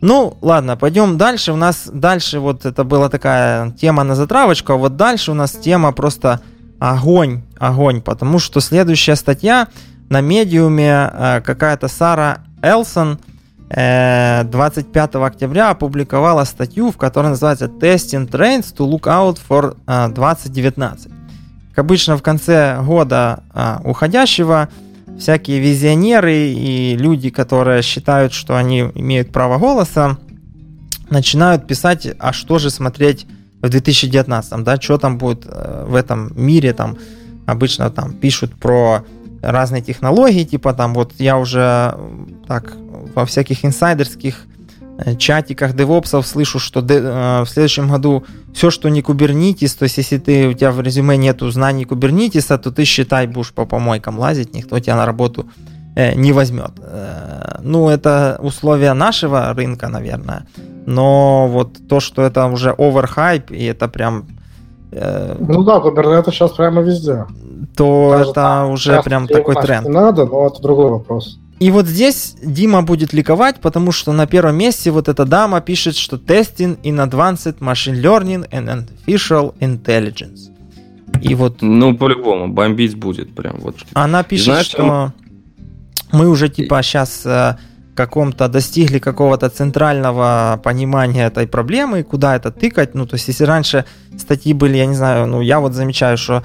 Ну, 0.00 0.38
ладно, 0.40 0.76
пойдем 0.76 1.18
дальше. 1.18 1.52
У 1.52 1.56
нас 1.56 1.88
дальше 1.92 2.40
вот 2.40 2.64
это 2.64 2.84
была 2.84 3.08
такая 3.08 3.70
тема 3.72 4.02
на 4.02 4.14
затравочку, 4.14 4.72
а 4.72 4.76
вот 4.76 4.96
дальше 4.96 5.32
у 5.32 5.34
нас 5.34 5.52
тема 5.52 5.92
просто 5.92 6.40
огонь, 6.78 7.42
огонь, 7.58 8.00
потому 8.00 8.38
что 8.38 8.60
следующая 8.60 9.16
статья 9.16 9.68
на 10.08 10.22
медиуме 10.22 11.10
э, 11.12 11.40
какая-то 11.44 11.88
Сара 11.88 12.38
Элсон 12.62 13.18
25 13.68 15.14
э, 15.14 15.24
октября 15.24 15.70
опубликовала 15.70 16.44
статью, 16.44 16.90
в 16.90 16.96
которой 16.96 17.28
называется 17.28 17.66
Testing 17.66 18.28
Trends 18.28 18.74
to 18.74 18.90
Look 18.90 19.02
Out 19.02 19.38
for 19.48 19.76
2019. 19.86 21.19
Э, 21.80 21.82
обычно 21.82 22.16
в 22.16 22.22
конце 22.22 22.78
года 22.82 23.42
уходящего 23.84 24.68
всякие 25.18 25.60
визионеры 25.60 26.34
и 26.34 26.96
люди, 26.96 27.30
которые 27.30 27.82
считают, 27.82 28.32
что 28.32 28.56
они 28.56 28.90
имеют 28.94 29.32
право 29.32 29.58
голоса, 29.58 30.18
начинают 31.10 31.66
писать, 31.66 32.08
а 32.18 32.32
что 32.32 32.58
же 32.58 32.70
смотреть 32.70 33.26
в 33.60 33.68
2019, 33.68 34.64
да, 34.64 34.80
что 34.80 34.98
там 34.98 35.18
будет 35.18 35.44
в 35.44 35.94
этом 35.94 36.32
мире, 36.34 36.72
там 36.72 36.96
обычно 37.46 37.90
там 37.90 38.12
пишут 38.12 38.54
про 38.54 39.04
разные 39.42 39.82
технологии, 39.82 40.44
типа 40.44 40.72
там 40.72 40.94
вот 40.94 41.12
я 41.18 41.36
уже 41.36 41.94
так 42.46 42.76
во 43.14 43.24
всяких 43.24 43.64
инсайдерских 43.64 44.46
э, 44.46 44.59
чатиках 45.18 45.74
девопсов 45.74 46.26
слышу, 46.26 46.58
что 46.58 46.80
э, 46.80 47.42
в 47.44 47.48
следующем 47.48 47.90
году 47.90 48.24
все, 48.54 48.70
что 48.70 48.88
не 48.88 49.02
кубернетис, 49.02 49.74
то 49.74 49.84
есть 49.84 49.98
если 49.98 50.18
ты, 50.18 50.48
у 50.48 50.52
тебя 50.52 50.70
в 50.70 50.80
резюме 50.80 51.16
нету 51.16 51.50
знаний 51.50 51.84
кубернетиса, 51.84 52.58
то 52.58 52.70
ты 52.70 52.84
считай, 52.84 53.26
будешь 53.26 53.52
по 53.52 53.66
помойкам 53.66 54.18
лазить, 54.18 54.54
никто 54.54 54.78
тебя 54.78 54.96
на 54.96 55.06
работу 55.06 55.46
э, 55.96 56.14
не 56.14 56.32
возьмет. 56.32 56.72
Ну, 57.62 57.88
это 57.88 58.38
условия 58.42 58.94
нашего 58.94 59.52
рынка, 59.54 59.88
наверное. 59.88 60.46
Но 60.86 61.48
вот 61.48 61.78
то, 61.88 62.00
что 62.00 62.22
это 62.22 62.46
уже 62.46 62.74
оверхайп, 62.78 63.50
и 63.50 63.64
это 63.64 63.88
прям 63.88 64.24
ну 64.92 65.62
да, 65.62 65.78
Kubernetes 65.78 66.32
сейчас 66.32 66.50
прямо 66.50 66.82
везде. 66.82 67.26
То 67.76 68.10
Даже 68.10 68.30
это 68.30 68.64
уже 68.64 69.02
прям 69.02 69.28
такой 69.28 69.54
тренд. 69.54 69.86
Не 69.86 69.92
надо, 69.92 70.26
но 70.26 70.46
это 70.46 70.60
другой 70.60 70.90
вопрос. 70.90 71.38
И 71.60 71.70
вот 71.70 71.86
здесь 71.86 72.36
Дима 72.42 72.82
будет 72.82 73.12
ликовать, 73.12 73.60
потому 73.60 73.92
что 73.92 74.12
на 74.12 74.26
первом 74.26 74.56
месте 74.56 74.90
вот 74.90 75.08
эта 75.08 75.26
дама 75.26 75.60
пишет, 75.60 75.94
что 75.94 76.16
testing 76.16 76.80
in 76.82 76.96
advanced 77.06 77.58
machine 77.58 78.00
learning 78.00 78.48
and 78.50 78.66
artificial 79.06 79.54
intelligence. 79.60 80.50
И 81.20 81.34
вот... 81.34 81.60
Ну, 81.60 81.94
по-любому, 81.96 82.48
бомбить 82.48 82.96
будет 82.96 83.34
прям 83.34 83.60
вот. 83.60 83.76
Она 83.92 84.22
пишет, 84.22 84.44
знаешь, 84.46 84.66
что 84.66 85.12
мы 86.12 86.28
уже 86.28 86.48
типа 86.48 86.82
сейчас 86.82 87.26
э, 87.26 87.56
каком-то 87.94 88.48
достигли 88.48 88.98
какого-то 88.98 89.50
центрального 89.50 90.58
понимания 90.64 91.26
этой 91.26 91.46
проблемы, 91.46 92.02
куда 92.04 92.36
это 92.36 92.50
тыкать. 92.50 92.94
Ну, 92.94 93.06
то 93.06 93.16
есть, 93.16 93.28
если 93.28 93.44
раньше 93.44 93.84
статьи 94.16 94.54
были, 94.54 94.78
я 94.78 94.86
не 94.86 94.94
знаю, 94.94 95.26
ну, 95.26 95.42
я 95.42 95.60
вот 95.60 95.74
замечаю, 95.74 96.16
что 96.16 96.42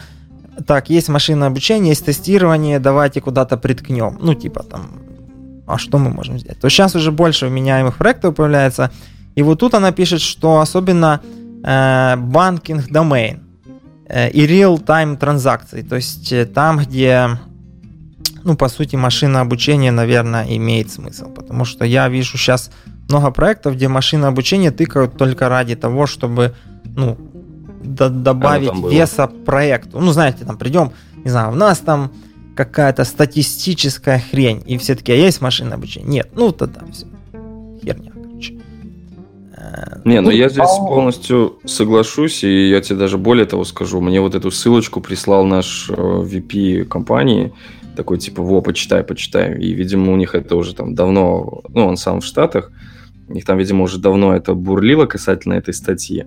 так, 0.67 0.89
есть 0.89 1.07
машинное 1.07 1.47
обучение, 1.47 1.89
есть 1.89 2.05
тестирование, 2.05 2.79
давайте 2.79 3.21
куда-то 3.21 3.55
приткнем. 3.55 4.17
Ну, 4.19 4.33
типа 4.33 4.63
там, 4.63 5.04
а 5.65 5.77
что 5.77 5.97
мы 5.97 6.09
можем 6.09 6.39
сделать? 6.39 6.59
То 6.59 6.69
сейчас 6.69 6.95
уже 6.95 7.11
больше 7.11 7.47
вменяемых 7.47 7.97
проектов 7.97 8.35
появляется. 8.35 8.91
И 9.35 9.43
вот 9.43 9.59
тут 9.59 9.73
она 9.73 9.91
пишет, 9.91 10.21
что 10.21 10.59
особенно 10.59 11.21
э, 11.63 12.15
банкинг 12.17 12.89
домен 12.89 13.43
э, 14.07 14.29
и 14.29 14.45
real-time 14.47 15.17
транзакции. 15.17 15.81
То 15.81 15.95
есть 15.95 16.31
э, 16.31 16.45
там, 16.45 16.77
где 16.77 17.39
ну, 18.45 18.55
по 18.55 18.69
сути, 18.69 18.95
машинное 18.95 19.41
обучение, 19.41 19.91
наверное, 19.91 20.45
имеет 20.55 20.91
смысл. 20.91 21.29
Потому 21.29 21.65
что 21.65 21.83
я 21.83 22.07
вижу 22.09 22.37
сейчас 22.37 22.69
много 23.09 23.31
проектов, 23.31 23.75
где 23.75 23.87
машинное 23.87 24.29
обучение 24.29 24.69
тыкают 24.71 25.17
только 25.17 25.49
ради 25.49 25.75
того, 25.75 26.05
чтобы, 26.05 26.53
ну, 26.83 27.17
д- 27.83 28.09
добавить 28.09 28.71
веса 28.91 29.27
проекту. 29.27 29.99
Ну, 29.99 30.11
знаете, 30.11 30.45
там 30.45 30.57
придем, 30.57 30.91
не 31.23 31.31
знаю, 31.31 31.53
у 31.53 31.55
нас 31.55 31.79
там 31.79 32.11
какая-то 32.55 33.03
статистическая 33.03 34.19
хрень, 34.19 34.63
и 34.65 34.77
все 34.77 34.95
таки 34.95 35.11
а 35.11 35.15
есть 35.15 35.41
машинное 35.41 35.75
обучение? 35.75 36.09
Нет, 36.09 36.29
ну, 36.35 36.51
тогда 36.51 36.81
все. 36.91 37.05
Херня, 37.83 38.11
короче. 38.13 38.53
Э, 39.57 39.99
Не, 40.05 40.21
ну, 40.21 40.29
ну 40.29 40.35
я 40.35 40.49
здесь 40.49 40.63
а 40.63 40.87
полностью 40.87 41.59
соглашусь, 41.65 42.43
и 42.43 42.69
я 42.69 42.81
тебе 42.81 42.97
даже 42.97 43.17
более 43.17 43.45
того 43.45 43.65
скажу. 43.65 44.01
Мне 44.01 44.21
вот 44.21 44.35
эту 44.35 44.51
ссылочку 44.51 45.01
прислал 45.01 45.45
наш 45.45 45.89
э, 45.89 45.93
VP 45.93 46.85
компании, 46.85 47.53
такой 47.95 48.17
типа, 48.17 48.41
во, 48.41 48.61
почитай, 48.61 49.03
почитай. 49.03 49.59
И, 49.59 49.73
видимо, 49.73 50.13
у 50.13 50.15
них 50.15 50.33
это 50.33 50.55
уже 50.55 50.73
там 50.73 50.95
давно, 50.95 51.61
ну, 51.69 51.85
он 51.85 51.97
сам 51.97 52.21
в 52.21 52.25
Штатах, 52.25 52.71
у 53.27 53.33
них 53.33 53.45
там, 53.45 53.57
видимо, 53.57 53.83
уже 53.83 53.99
давно 53.99 54.35
это 54.35 54.53
бурлило 54.53 55.05
касательно 55.05 55.53
этой 55.53 55.73
статьи. 55.73 56.25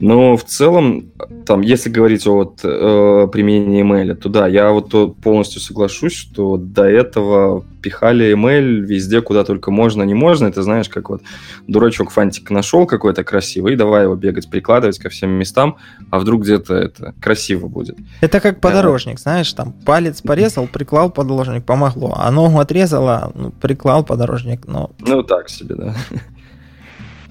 Но 0.00 0.38
в 0.38 0.44
целом, 0.44 1.10
там, 1.44 1.60
если 1.60 1.90
говорить 1.90 2.26
о 2.26 2.32
вот, 2.32 2.60
э, 2.64 3.28
применении 3.30 3.84
email, 3.84 4.14
то 4.14 4.30
да, 4.30 4.48
я 4.48 4.70
вот 4.70 5.20
полностью 5.20 5.60
соглашусь, 5.60 6.14
что 6.14 6.56
до 6.56 6.84
этого 6.84 7.62
пихали 7.82 8.34
email 8.34 8.80
везде, 8.80 9.20
куда 9.20 9.44
только 9.44 9.70
можно, 9.70 10.02
не 10.02 10.14
можно. 10.14 10.46
Это 10.46 10.62
знаешь, 10.62 10.88
как 10.88 11.10
вот 11.10 11.20
дурачок 11.66 12.10
фантик 12.10 12.50
нашел 12.50 12.86
какой-то 12.86 13.24
красивый, 13.24 13.74
и 13.74 13.76
давай 13.76 14.04
его 14.04 14.14
бегать, 14.14 14.48
прикладывать 14.48 14.98
ко 14.98 15.10
всем 15.10 15.32
местам, 15.32 15.76
а 16.10 16.18
вдруг 16.18 16.44
где-то 16.44 16.74
это 16.74 17.14
красиво 17.20 17.68
будет. 17.68 17.98
Это 18.22 18.40
как 18.40 18.58
подорожник, 18.58 19.16
да. 19.16 19.22
знаешь, 19.22 19.52
там 19.52 19.74
палец 19.84 20.22
порезал, 20.22 20.66
приклал 20.66 21.10
подорожник, 21.10 21.66
помогло, 21.66 22.14
а 22.16 22.30
ногу 22.30 22.58
отрезала, 22.58 23.32
ну, 23.34 23.50
приклал 23.50 24.02
подорожник, 24.02 24.66
но... 24.66 24.92
Ну, 24.98 25.22
так 25.22 25.50
себе, 25.50 25.74
да. 25.74 25.94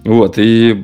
Вот, 0.05 0.37
и 0.37 0.81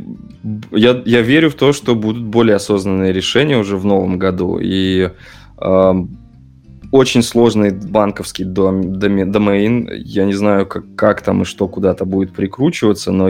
я, 0.72 1.02
я 1.06 1.22
верю 1.22 1.50
в 1.50 1.56
то, 1.56 1.74
что 1.74 1.96
будут 1.96 2.24
более 2.24 2.56
осознанные 2.56 3.14
решения 3.14 3.58
уже 3.58 3.78
в 3.78 3.86
новом 3.86 4.20
году. 4.20 4.60
И 4.62 5.10
э, 5.58 5.94
очень 6.92 7.24
сложный 7.24 7.72
банковский 7.72 8.44
дом, 8.44 9.00
домен. 9.00 9.90
Я 9.94 10.26
не 10.26 10.34
знаю, 10.34 10.66
как, 10.66 10.84
как 10.96 11.22
там 11.22 11.42
и 11.42 11.46
что 11.46 11.68
куда-то 11.68 12.06
будет 12.06 12.34
прикручиваться, 12.34 13.12
но 13.12 13.30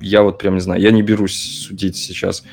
я 0.00 0.22
вот 0.22 0.38
прям 0.38 0.54
не 0.54 0.60
знаю. 0.60 0.80
Я 0.80 0.90
не 0.90 1.02
берусь 1.02 1.66
судить 1.66 1.96
сейчас 1.96 2.44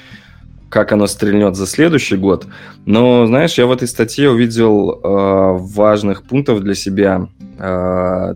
как 0.70 0.94
оно 0.94 1.06
стрельнет 1.06 1.58
за 1.58 1.68
следующий 1.68 2.16
год. 2.16 2.48
Но, 2.86 3.28
знаешь, 3.28 3.58
я 3.58 3.66
в 3.66 3.74
этой 3.74 3.90
статье 3.90 4.30
увидел 4.32 4.92
э, 4.92 5.58
важных 5.60 6.24
пунктов 6.24 6.62
для 6.62 6.76
себя, 6.76 7.28
э, 7.60 8.36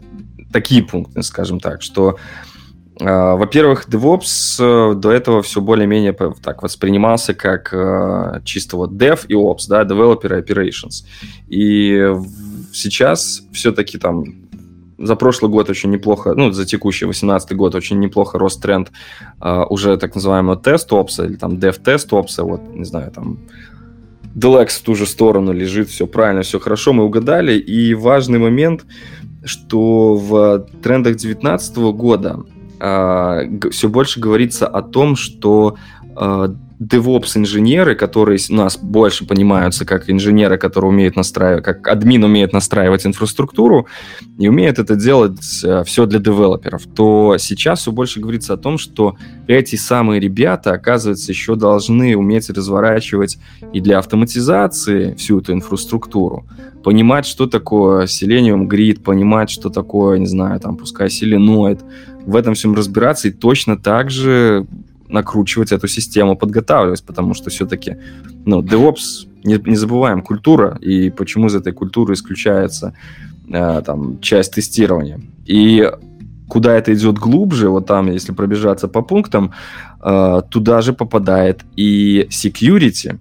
такие 0.51 0.83
пункты, 0.83 1.23
скажем 1.23 1.61
так, 1.61 1.81
что 1.81 2.17
во-первых, 2.99 3.89
DevOps 3.89 4.59
uh, 4.59 4.93
до 4.93 5.11
этого 5.11 5.41
все 5.41 5.59
более-менее 5.59 6.13
так 6.41 6.63
воспринимался 6.63 7.33
как 7.33 7.73
uh, 7.73 8.41
чисто 8.43 8.77
вот 8.77 8.91
Dev 8.91 9.25
и 9.27 9.33
Ops, 9.33 9.67
да, 9.67 9.83
Developer 9.83 10.43
Operations. 10.43 11.03
И 11.47 12.13
сейчас 12.71 13.43
все-таки 13.51 13.97
там 13.97 14.23
за 14.97 15.15
прошлый 15.17 15.51
год 15.51 15.69
очень 15.69 15.91
неплохо, 15.91 16.33
ну, 16.35 16.51
за 16.51 16.65
текущий 16.65 17.05
18 17.05 17.53
год 17.55 17.75
очень 17.75 17.99
неплохо 17.99 18.39
рос 18.39 18.57
тренд 18.57 18.91
уже 19.69 19.97
так 19.97 20.15
называемого 20.15 20.55
тест 20.55 20.93
опса 20.93 21.25
или 21.25 21.35
там 21.35 21.55
dev 21.55 21.77
тест 21.83 22.13
опса, 22.13 22.45
вот, 22.45 22.61
не 22.73 22.85
знаю, 22.85 23.11
там 23.11 23.39
Delex 24.35 24.79
в 24.79 24.81
ту 24.81 24.95
же 24.95 25.05
сторону 25.05 25.53
лежит, 25.53 25.89
все 25.89 26.07
правильно, 26.07 26.41
все 26.41 26.59
хорошо, 26.59 26.91
мы 26.91 27.05
угадали. 27.05 27.57
И 27.57 27.93
важный 27.93 28.37
момент, 28.37 28.85
что 29.45 30.15
в 30.15 30.67
трендах 30.83 31.13
2019 31.13 31.77
года 31.77 32.43
все 33.71 33.89
больше 33.89 34.19
говорится 34.19 34.67
о 34.67 34.81
том, 34.81 35.15
что 35.15 35.77
DevOps-инженеры, 36.79 37.95
которые 37.95 38.39
у 38.49 38.53
нас 38.53 38.77
больше 38.77 39.25
понимаются 39.25 39.85
как 39.85 40.09
инженеры, 40.09 40.57
которые 40.57 40.89
умеют 40.91 41.15
настраивать, 41.15 41.63
как 41.63 41.87
админ 41.87 42.23
умеет 42.23 42.53
настраивать 42.53 43.05
инфраструктуру 43.05 43.87
и 44.37 44.47
умеет 44.47 44.79
это 44.79 44.95
делать 44.95 45.61
э, 45.63 45.83
все 45.85 46.05
для 46.05 46.19
девелоперов, 46.19 46.83
то 46.85 47.37
сейчас 47.39 47.81
все 47.81 47.91
больше 47.91 48.19
говорится 48.19 48.53
о 48.53 48.57
том, 48.57 48.77
что 48.77 49.15
эти 49.47 49.75
самые 49.77 50.19
ребята, 50.19 50.73
оказывается, 50.73 51.31
еще 51.31 51.55
должны 51.55 52.17
уметь 52.17 52.49
разворачивать 52.49 53.37
и 53.73 53.79
для 53.79 53.99
автоматизации 53.99 55.13
всю 55.15 55.39
эту 55.39 55.53
инфраструктуру, 55.53 56.45
понимать, 56.83 57.25
что 57.25 57.47
такое 57.47 58.05
Selenium 58.05 58.67
Grid, 58.67 59.01
понимать, 59.01 59.49
что 59.49 59.69
такое, 59.69 60.17
не 60.19 60.27
знаю, 60.27 60.59
там, 60.59 60.75
пускай 60.75 61.07
Selenoid, 61.07 61.81
в 62.25 62.35
этом 62.35 62.53
всем 62.53 62.75
разбираться 62.75 63.27
и 63.27 63.31
точно 63.31 63.77
так 63.77 64.09
же 64.09 64.65
накручивать 65.07 65.71
эту 65.71 65.87
систему, 65.87 66.35
подготавливать, 66.35 67.03
потому 67.03 67.33
что 67.33 67.49
все-таки, 67.49 67.97
ну, 68.45 68.61
DevOps, 68.61 69.27
не, 69.43 69.59
не 69.65 69.75
забываем, 69.75 70.21
культура, 70.21 70.77
и 70.81 71.09
почему 71.09 71.47
из 71.47 71.55
этой 71.55 71.73
культуры 71.73 72.13
исключается 72.13 72.93
э, 73.47 73.81
там 73.85 74.19
часть 74.19 74.55
тестирования. 74.55 75.21
И 75.45 75.91
куда 76.47 76.75
это 76.75 76.93
идет 76.93 77.19
глубже, 77.19 77.69
вот 77.69 77.85
там, 77.85 78.11
если 78.11 78.33
пробежаться 78.33 78.87
по 78.87 79.01
пунктам, 79.01 79.53
э, 80.03 80.41
туда 80.49 80.81
же 80.81 80.93
попадает 80.93 81.63
и 81.75 82.27
security, 82.31 83.19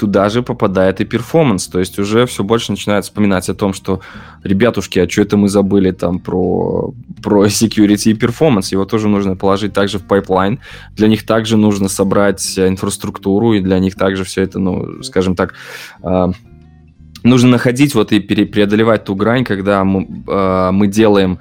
туда 0.00 0.30
же 0.30 0.42
попадает 0.42 1.00
и 1.02 1.04
performance. 1.04 1.66
То 1.66 1.78
есть 1.78 1.98
уже 1.98 2.24
все 2.24 2.42
больше 2.42 2.72
начинают 2.72 3.04
вспоминать 3.04 3.50
о 3.50 3.54
том, 3.54 3.74
что, 3.74 4.00
ребятушки, 4.42 4.98
а 4.98 5.08
что 5.08 5.20
это 5.20 5.36
мы 5.36 5.50
забыли 5.50 5.90
там 5.90 6.20
про, 6.20 6.94
про 7.22 7.46
security 7.48 8.12
и 8.12 8.14
performance? 8.14 8.72
Его 8.72 8.86
тоже 8.86 9.08
нужно 9.08 9.36
положить 9.36 9.74
также 9.74 9.98
в 9.98 10.04
пайплайн. 10.04 10.58
Для 10.96 11.06
них 11.06 11.26
также 11.26 11.58
нужно 11.58 11.88
собрать 11.90 12.58
инфраструктуру, 12.58 13.52
и 13.52 13.60
для 13.60 13.78
них 13.78 13.94
также 13.94 14.24
все 14.24 14.42
это, 14.42 14.58
ну, 14.58 15.02
скажем 15.02 15.36
так, 15.36 15.52
э, 16.02 16.32
нужно 17.22 17.50
находить 17.50 17.94
вот 17.94 18.12
и 18.12 18.20
преодолевать 18.20 19.04
ту 19.04 19.14
грань, 19.14 19.44
когда 19.44 19.84
мы, 19.84 20.08
э, 20.26 20.70
мы 20.72 20.86
делаем 20.86 21.38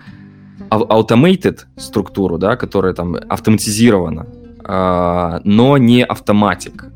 automated 0.69 1.59
структуру, 1.77 2.37
да, 2.37 2.57
которая 2.57 2.93
там 2.93 3.15
автоматизирована, 3.29 4.25
э, 4.65 5.39
но 5.45 5.77
не 5.77 6.03
automatic. 6.03 6.91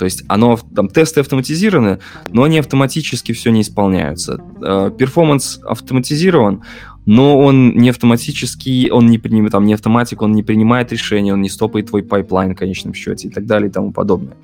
То 0.00 0.06
есть 0.06 0.24
оно, 0.28 0.58
там 0.74 0.88
тесты 0.88 1.20
автоматизированы, 1.20 1.98
но 2.30 2.44
они 2.44 2.58
автоматически 2.58 3.32
все 3.32 3.50
не 3.50 3.60
исполняются. 3.60 4.40
Э, 4.62 4.90
performance 4.96 5.60
автоматизирован, 5.62 6.62
но 7.04 7.38
он 7.38 7.76
не 7.76 7.90
автоматический, 7.90 8.90
он 8.90 9.08
не, 9.08 9.18
принимает, 9.18 9.52
там, 9.52 9.66
не 9.66 9.74
automatic, 9.74 10.22
он 10.22 10.32
не 10.32 10.42
принимает 10.42 10.90
решения, 10.90 11.34
он 11.34 11.42
не 11.42 11.50
стопает 11.50 11.88
твой 11.88 12.02
пайплайн 12.02 12.54
в 12.54 12.58
конечном 12.58 12.94
счете 12.94 13.28
и 13.28 13.30
так 13.30 13.44
далее 13.44 13.68
и 13.68 13.72
тому 13.72 13.92
подобное. 13.92 14.38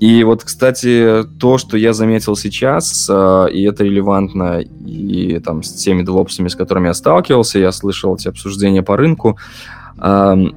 И 0.00 0.24
вот, 0.24 0.42
кстати, 0.42 1.22
то, 1.38 1.58
что 1.58 1.76
я 1.76 1.92
заметил 1.92 2.34
сейчас, 2.34 3.10
э, 3.10 3.48
и 3.52 3.62
это 3.64 3.84
релевантно 3.84 4.60
и 4.86 5.38
там 5.40 5.62
с 5.62 5.74
теми 5.74 6.02
девопсами, 6.02 6.48
с 6.48 6.56
которыми 6.56 6.86
я 6.86 6.94
сталкивался, 6.94 7.58
я 7.58 7.72
слышал 7.72 8.14
эти 8.14 8.28
обсуждения 8.28 8.82
по 8.82 8.96
рынку, 8.96 9.36
эм, 9.98 10.56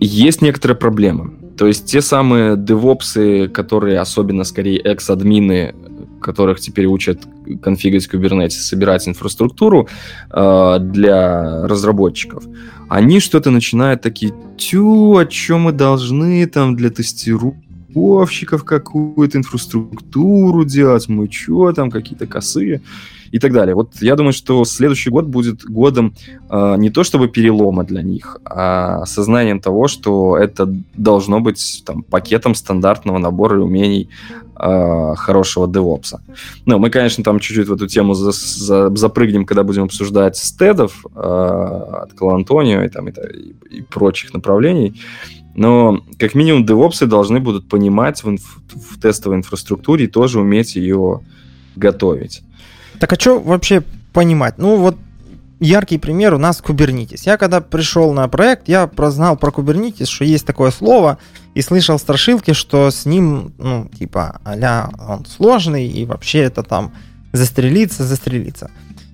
есть 0.00 0.42
некоторые 0.42 0.76
проблемы. 0.76 1.43
То 1.56 1.66
есть 1.66 1.86
те 1.86 2.00
самые 2.02 2.56
девопсы, 2.56 3.48
которые 3.48 4.00
особенно 4.00 4.44
скорее 4.44 4.78
экс-админы, 4.78 5.74
которых 6.20 6.58
теперь 6.58 6.86
учат 6.86 7.20
конфигать 7.62 8.08
Kubernetes, 8.08 8.50
собирать 8.50 9.06
инфраструктуру 9.06 9.88
э, 10.30 10.78
для 10.80 11.66
разработчиков, 11.66 12.44
они 12.88 13.20
что-то 13.20 13.50
начинают 13.50 14.02
такие, 14.02 14.32
тю, 14.56 15.16
о 15.16 15.26
чем 15.26 15.62
мы 15.62 15.72
должны 15.72 16.46
там 16.46 16.76
для 16.76 16.90
тестировщиков 16.90 18.64
какую-то 18.64 19.38
инфраструктуру 19.38 20.64
делать, 20.64 21.08
мы 21.08 21.30
что 21.30 21.72
там, 21.72 21.90
какие-то 21.90 22.26
косые 22.26 22.80
и 23.30 23.38
так 23.38 23.52
далее. 23.52 23.74
Вот 23.74 23.96
я 24.00 24.16
думаю, 24.16 24.32
что 24.32 24.64
следующий 24.64 25.10
год 25.10 25.26
будет 25.26 25.64
годом 25.64 26.14
э, 26.50 26.74
не 26.78 26.90
то 26.90 27.04
чтобы 27.04 27.28
перелома 27.28 27.84
для 27.84 28.02
них, 28.02 28.38
а 28.44 29.02
осознанием 29.02 29.60
того, 29.60 29.88
что 29.88 30.36
это 30.36 30.72
должно 30.94 31.40
быть 31.40 31.82
там, 31.86 32.02
пакетом 32.02 32.54
стандартного 32.54 33.18
набора 33.18 33.60
умений 33.60 34.08
э, 34.58 35.14
хорошего 35.16 35.66
девопса. 35.68 36.20
Ну, 36.66 36.78
мы, 36.78 36.90
конечно, 36.90 37.24
там 37.24 37.38
чуть-чуть 37.38 37.68
в 37.68 37.72
эту 37.72 37.86
тему 37.86 38.14
за, 38.14 38.32
за, 38.32 38.94
запрыгнем, 38.96 39.44
когда 39.44 39.62
будем 39.62 39.84
обсуждать 39.84 40.36
стедов 40.36 41.04
э, 41.14 41.18
от 41.18 42.12
Калантонио 42.12 42.82
и, 42.82 42.88
там, 42.88 43.08
и, 43.08 43.12
и, 43.12 43.78
и 43.78 43.82
прочих 43.82 44.34
направлений. 44.34 45.00
Но 45.56 46.00
как 46.18 46.34
минимум 46.34 46.66
девопсы 46.66 47.06
должны 47.06 47.38
будут 47.38 47.68
понимать 47.68 48.24
в, 48.24 48.28
инф- 48.28 48.60
в 48.74 49.00
тестовой 49.00 49.36
инфраструктуре 49.36 50.04
и 50.04 50.08
тоже 50.08 50.40
уметь 50.40 50.74
ее 50.74 51.20
готовить. 51.76 52.42
Так 53.00 53.12
а 53.12 53.16
что 53.16 53.40
вообще 53.40 53.82
понимать? 54.12 54.58
Ну 54.58 54.76
вот 54.76 54.96
яркий 55.60 55.98
пример 55.98 56.34
у 56.34 56.38
нас 56.38 56.62
Kubernetes. 56.64 57.22
Я 57.24 57.36
когда 57.36 57.60
пришел 57.60 58.12
на 58.12 58.28
проект, 58.28 58.68
я 58.68 58.86
прознал 58.86 59.36
про 59.36 59.50
Kubernetes, 59.50 60.06
что 60.06 60.24
есть 60.24 60.46
такое 60.46 60.70
слово, 60.70 61.18
и 61.54 61.62
слышал 61.62 61.98
страшилки, 61.98 62.52
что 62.52 62.90
с 62.90 63.06
ним, 63.06 63.52
ну, 63.58 63.88
типа, 63.98 64.40
а 64.44 64.90
он 65.08 65.24
сложный, 65.26 65.86
и 65.86 66.04
вообще 66.04 66.40
это 66.40 66.62
там 66.62 66.92
застрелиться, 67.32 68.04
застрелиться. 68.04 68.70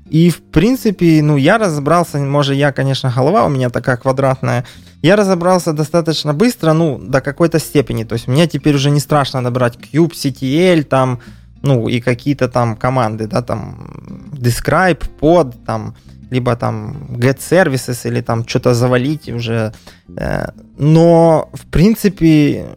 И, 0.08 0.28
в 0.30 0.42
принципе, 0.42 1.22
ну, 1.22 1.36
я 1.36 1.56
разобрался, 1.56 2.18
может, 2.18 2.56
я, 2.56 2.72
конечно, 2.72 3.12
голова 3.14 3.44
у 3.46 3.48
меня 3.48 3.70
такая 3.70 3.96
квадратная, 3.96 4.66
я 5.02 5.16
разобрался 5.16 5.72
достаточно 5.72 6.34
быстро, 6.34 6.72
ну, 6.72 6.98
до 6.98 7.20
какой-то 7.20 7.58
степени. 7.60 8.04
То 8.04 8.14
есть 8.14 8.26
мне 8.26 8.46
теперь 8.46 8.74
уже 8.74 8.90
не 8.90 9.00
страшно 9.00 9.40
набрать 9.40 9.76
Cube, 9.76 10.12
CTL, 10.12 10.82
там, 10.82 11.20
ну, 11.62 11.88
и 11.88 12.00
какие-то 12.00 12.48
там 12.48 12.76
команды, 12.76 13.26
да, 13.26 13.42
там, 13.42 14.30
describe, 14.32 15.02
pod, 15.20 15.54
там, 15.66 15.94
либо 16.30 16.56
там 16.56 17.08
get 17.10 17.38
services 17.38 18.08
или 18.08 18.20
там 18.20 18.46
что-то 18.46 18.74
завалить 18.74 19.28
уже. 19.28 19.72
Э, 20.16 20.46
но, 20.78 21.50
в 21.52 21.66
принципе, 21.66 22.76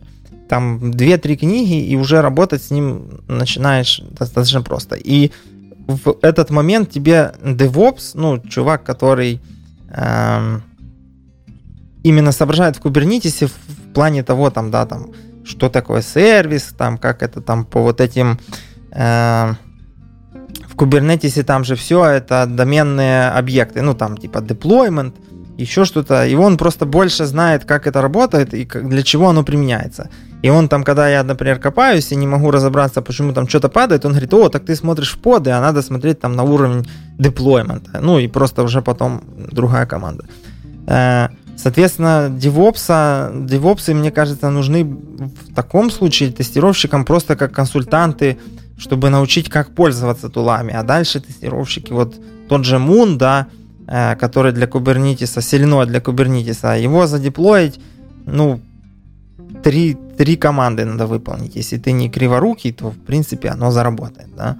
там 0.49 0.91
2-3 0.91 1.35
книги, 1.35 1.85
и 1.85 1.95
уже 1.95 2.21
работать 2.21 2.63
с 2.63 2.71
ним 2.71 3.21
начинаешь 3.27 4.01
достаточно 4.11 4.61
просто. 4.61 4.95
И 4.95 5.31
в 5.87 6.17
этот 6.21 6.49
момент 6.49 6.91
тебе 6.91 7.33
DevOps, 7.41 8.11
ну, 8.15 8.39
чувак, 8.39 8.83
который 8.83 9.39
э, 9.89 10.59
именно 12.03 12.31
соображает 12.31 12.77
в 12.77 12.81
Kubernetes 12.81 13.47
в 13.47 13.93
плане 13.93 14.23
того, 14.23 14.49
там, 14.49 14.71
да, 14.71 14.85
там, 14.85 15.11
что 15.43 15.69
такое 15.69 16.01
сервис, 16.01 16.73
там, 16.77 16.97
как 16.97 17.21
это 17.21 17.41
там 17.41 17.65
по 17.65 17.81
вот 17.81 18.01
этим 18.01 18.39
в 18.93 20.75
Kubernetes 20.75 21.43
там 21.43 21.63
же 21.63 21.75
все 21.75 22.05
это 22.05 22.45
доменные 22.45 23.29
объекты, 23.29 23.81
ну 23.81 23.93
там 23.93 24.17
типа 24.17 24.39
deployment, 24.39 25.13
еще 25.57 25.85
что-то, 25.85 26.25
и 26.25 26.35
он 26.35 26.57
просто 26.57 26.85
больше 26.85 27.25
знает, 27.25 27.65
как 27.65 27.87
это 27.87 28.01
работает 28.01 28.53
и 28.53 28.65
для 28.65 29.03
чего 29.03 29.29
оно 29.29 29.43
применяется. 29.43 30.09
И 30.41 30.49
он 30.49 30.67
там, 30.67 30.83
когда 30.83 31.07
я, 31.07 31.23
например, 31.23 31.59
копаюсь 31.59 32.11
и 32.11 32.15
не 32.15 32.27
могу 32.27 32.51
разобраться, 32.51 33.01
почему 33.01 33.33
там 33.33 33.47
что-то 33.47 33.69
падает, 33.69 34.05
он 34.05 34.11
говорит, 34.11 34.33
о, 34.33 34.49
так 34.49 34.65
ты 34.65 34.75
смотришь 34.75 35.13
в 35.13 35.19
поды, 35.19 35.51
а 35.51 35.61
надо 35.61 35.81
смотреть 35.81 36.19
там 36.19 36.35
на 36.35 36.43
уровень 36.43 36.85
деплоймента. 37.19 37.99
Ну 38.01 38.19
и 38.19 38.27
просто 38.27 38.63
уже 38.63 38.81
потом 38.81 39.21
другая 39.51 39.85
команда. 39.85 40.25
Э, 40.87 41.29
соответственно, 41.55 42.29
девопса, 42.29 43.31
девопсы, 43.33 43.93
мне 43.93 44.11
кажется, 44.11 44.49
нужны 44.49 44.83
в 44.83 45.53
таком 45.55 45.91
случае 45.91 46.31
тестировщикам 46.31 47.05
просто 47.05 47.35
как 47.35 47.53
консультанты, 47.53 48.37
чтобы 48.83 49.09
научить, 49.09 49.49
как 49.49 49.73
пользоваться 49.73 50.29
тулами. 50.29 50.73
А 50.73 50.83
дальше 50.83 51.19
тестировщики, 51.19 51.93
вот 51.93 52.15
тот 52.49 52.65
же 52.65 52.75
Moon, 52.75 53.15
да, 53.15 53.47
э, 53.87 54.15
который 54.15 54.51
для 54.51 54.67
Kubernetes, 54.67 55.39
Selenoid 55.39 55.85
для 55.85 55.99
Kubernetes, 55.99 56.81
его 56.83 57.07
задеплоить, 57.07 57.79
ну, 58.25 58.59
три, 59.63 59.97
три 60.17 60.35
команды 60.35 60.85
надо 60.85 61.07
выполнить. 61.07 61.55
Если 61.55 61.77
ты 61.77 61.93
не 61.93 62.09
криворукий, 62.09 62.73
то, 62.73 62.89
в 62.89 62.97
принципе, 62.97 63.49
оно 63.49 63.71
заработает, 63.71 64.35
да. 64.35 64.57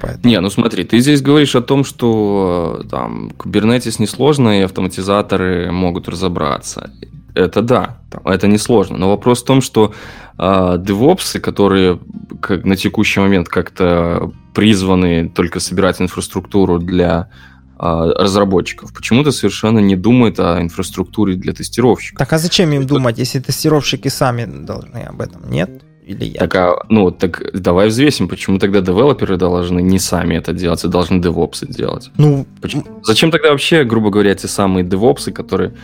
Поэтому... 0.00 0.28
Не, 0.28 0.40
ну 0.40 0.50
смотри, 0.50 0.84
ты 0.84 1.00
здесь 1.00 1.20
говоришь 1.20 1.56
о 1.56 1.60
том, 1.60 1.84
что 1.84 2.84
там 2.88 3.32
Kubernetes 3.36 3.96
несложно, 3.98 4.60
и 4.60 4.62
автоматизаторы 4.62 5.72
могут 5.72 6.08
разобраться. 6.08 6.90
Это 7.34 7.62
да, 7.62 7.98
это 8.24 8.46
несложно. 8.46 8.96
Но 8.96 9.08
вопрос 9.10 9.42
в 9.42 9.44
том, 9.44 9.60
что 9.60 9.92
э, 10.38 10.42
DevOps, 10.42 11.40
которые 11.40 11.98
как, 12.40 12.64
на 12.64 12.76
текущий 12.76 13.20
момент 13.20 13.48
как-то 13.48 14.32
призваны 14.54 15.28
только 15.28 15.60
собирать 15.60 16.00
инфраструктуру 16.00 16.78
для 16.78 17.28
а, 17.80 18.06
разработчиков. 18.06 18.92
Почему-то 18.92 19.30
совершенно 19.30 19.78
не 19.78 19.94
думает 19.94 20.40
о 20.40 20.60
инфраструктуре 20.60 21.36
для 21.36 21.52
тестировщиков. 21.52 22.18
Так 22.18 22.32
а 22.32 22.38
зачем 22.38 22.72
им 22.72 22.84
думать, 22.84 23.18
если 23.18 23.38
тестировщики 23.38 24.08
сами 24.08 24.46
должны 24.46 24.98
об 24.98 25.20
этом? 25.20 25.48
Нет? 25.48 25.84
Или 26.08 26.24
я? 26.24 26.40
Так, 26.40 26.54
а, 26.54 26.86
ну, 26.88 27.10
так 27.10 27.42
давай 27.52 27.88
взвесим, 27.88 28.28
почему 28.28 28.58
тогда 28.58 28.80
девелоперы 28.80 29.36
должны 29.36 29.82
не 29.82 29.98
сами 29.98 30.36
это 30.36 30.54
делать, 30.54 30.82
а 30.84 30.88
должны 30.88 31.20
девопсы 31.20 31.66
делать? 31.66 32.10
Ну, 32.16 32.46
почему? 32.62 32.84
Зачем 33.02 33.30
тогда 33.30 33.50
вообще, 33.50 33.84
грубо 33.84 34.08
говоря, 34.08 34.34
те 34.34 34.48
самые 34.48 34.84
девопсы, 34.84 35.32
которые 35.32 35.74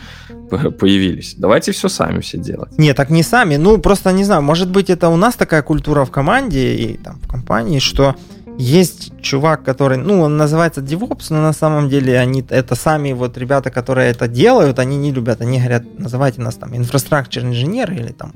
появились? 0.79 1.35
Давайте 1.37 1.71
все 1.71 1.89
сами 1.89 2.21
все 2.21 2.39
делать. 2.39 2.75
Не, 2.79 2.93
так 2.93 3.11
не 3.11 3.23
сами, 3.23 3.57
ну, 3.57 3.77
просто 3.77 4.11
не 4.13 4.23
знаю, 4.23 4.41
может 4.41 4.71
быть, 4.71 4.89
это 4.89 5.09
у 5.09 5.15
нас 5.15 5.35
такая 5.35 5.61
культура 5.61 6.05
в 6.05 6.11
команде 6.11 6.73
и 6.73 6.97
там 6.97 7.19
в 7.21 7.27
компании, 7.27 7.77
что 7.77 8.15
есть 8.57 9.11
чувак, 9.21 9.63
который, 9.63 9.97
ну, 9.97 10.21
он 10.21 10.37
называется 10.37 10.81
DevOps, 10.81 11.27
но 11.29 11.41
на 11.41 11.53
самом 11.53 11.89
деле 11.89 12.17
они, 12.17 12.43
это 12.49 12.75
сами 12.75 13.13
вот 13.13 13.37
ребята, 13.37 13.69
которые 13.69 14.09
это 14.09 14.27
делают, 14.27 14.79
они 14.79 14.97
не 14.97 15.11
любят, 15.11 15.41
они 15.41 15.59
говорят, 15.59 15.83
называйте 15.99 16.41
нас 16.41 16.55
там 16.55 16.75
инфраструктур 16.75 17.43
инженеры 17.43 17.95
или 17.95 18.11
там. 18.11 18.31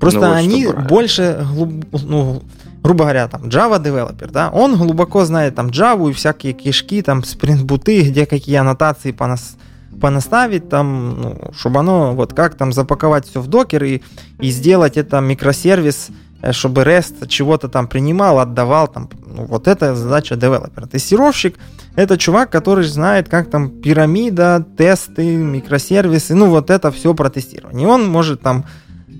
Просто 0.00 0.20
ну, 0.20 0.28
вот 0.28 0.36
они 0.36 0.66
больше, 0.88 1.46
ну, 1.92 2.42
грубо 2.82 3.04
говоря, 3.04 3.28
там 3.28 3.44
Java 3.44 3.82
девелопер, 3.82 4.30
да, 4.30 4.50
он 4.50 4.76
глубоко 4.76 5.24
знает 5.24 5.54
там 5.54 5.68
Java 5.68 6.10
и 6.10 6.12
всякие 6.12 6.52
кишки, 6.52 7.02
там 7.02 7.24
спринт-буты, 7.24 8.02
где 8.02 8.26
какие 8.26 8.56
аннотации 8.56 9.12
понас, 9.12 9.56
понаставить, 10.00 10.68
там, 10.68 11.20
ну, 11.20 11.38
чтобы 11.56 11.80
оно, 11.80 12.14
вот 12.14 12.32
как 12.34 12.56
там 12.56 12.72
запаковать 12.72 13.26
все 13.26 13.40
в 13.40 13.46
докер 13.46 13.84
и, 13.84 14.02
и 14.40 14.50
сделать 14.50 14.96
это 14.96 15.20
микросервис, 15.20 16.10
Э, 16.44 16.52
чтобы 16.52 16.82
REST 16.82 17.26
чего-то 17.28 17.68
там 17.68 17.86
принимал, 17.86 18.38
отдавал, 18.38 18.88
там, 18.88 19.08
ну, 19.26 19.46
вот 19.46 19.66
это 19.66 19.94
задача 19.96 20.36
девелопера. 20.36 20.86
Тестировщик— 20.86 21.56
это 21.96 22.18
чувак, 22.18 22.50
который 22.50 22.84
знает, 22.84 23.28
как 23.28 23.48
там 23.50 23.70
пирамида, 23.70 24.66
тесты, 24.76 25.36
микросервисы, 25.36 26.34
ну, 26.34 26.50
вот 26.50 26.68
это 26.70 26.90
все 26.90 27.14
про 27.14 27.30
тестирование. 27.30 27.86
И 27.86 27.90
он 27.90 28.06
может 28.10 28.42
там 28.42 28.64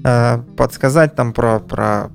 э, 0.04 0.38
подсказать 0.56 1.16
там 1.16 1.32
про, 1.32 1.58
про, 1.58 2.10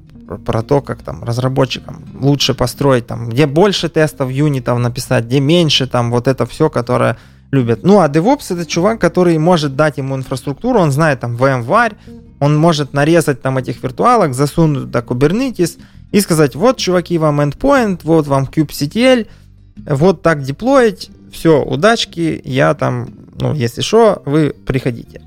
про 0.45 0.62
то, 0.62 0.82
как 0.82 1.02
там 1.02 1.23
разработчикам 1.23 2.04
лучше 2.19 2.54
построить, 2.54 3.08
там, 3.08 3.30
где 3.30 3.47
больше 3.47 3.89
тестов, 3.89 4.32
юнитов 4.32 4.80
написать, 4.80 5.25
где 5.25 5.39
меньше, 5.39 5.88
там, 5.88 6.12
вот 6.12 6.28
это 6.28 6.45
все, 6.45 6.69
которое 6.69 7.17
любят. 7.52 7.80
Ну, 7.84 7.99
а 7.99 8.08
DevOps 8.08 8.54
это 8.54 8.65
чувак, 8.65 9.02
который 9.02 9.38
может 9.38 9.75
дать 9.75 9.97
ему 9.97 10.15
инфраструктуру, 10.15 10.80
он 10.80 10.91
знает 10.91 11.19
там 11.19 11.36
VMware, 11.36 11.95
он 12.39 12.58
может 12.58 12.93
нарезать 12.93 13.41
там 13.41 13.58
этих 13.58 13.84
виртуалок, 13.84 14.34
засунуть 14.34 14.84
туда 14.84 14.99
Kubernetes 14.99 15.78
и 16.12 16.21
сказать, 16.21 16.56
вот, 16.56 16.78
чуваки, 16.78 17.17
вам 17.17 17.41
endpoint, 17.41 18.02
вот 18.04 18.28
вам 18.28 18.45
kubectl, 18.45 19.28
вот 19.75 20.21
так 20.21 20.43
деплоить, 20.43 21.12
все, 21.32 21.62
удачки, 21.62 22.41
я 22.43 22.73
там, 22.73 23.10
ну, 23.39 23.54
если 23.54 23.82
что, 23.82 24.21
вы 24.25 24.54
приходите. 24.65 25.21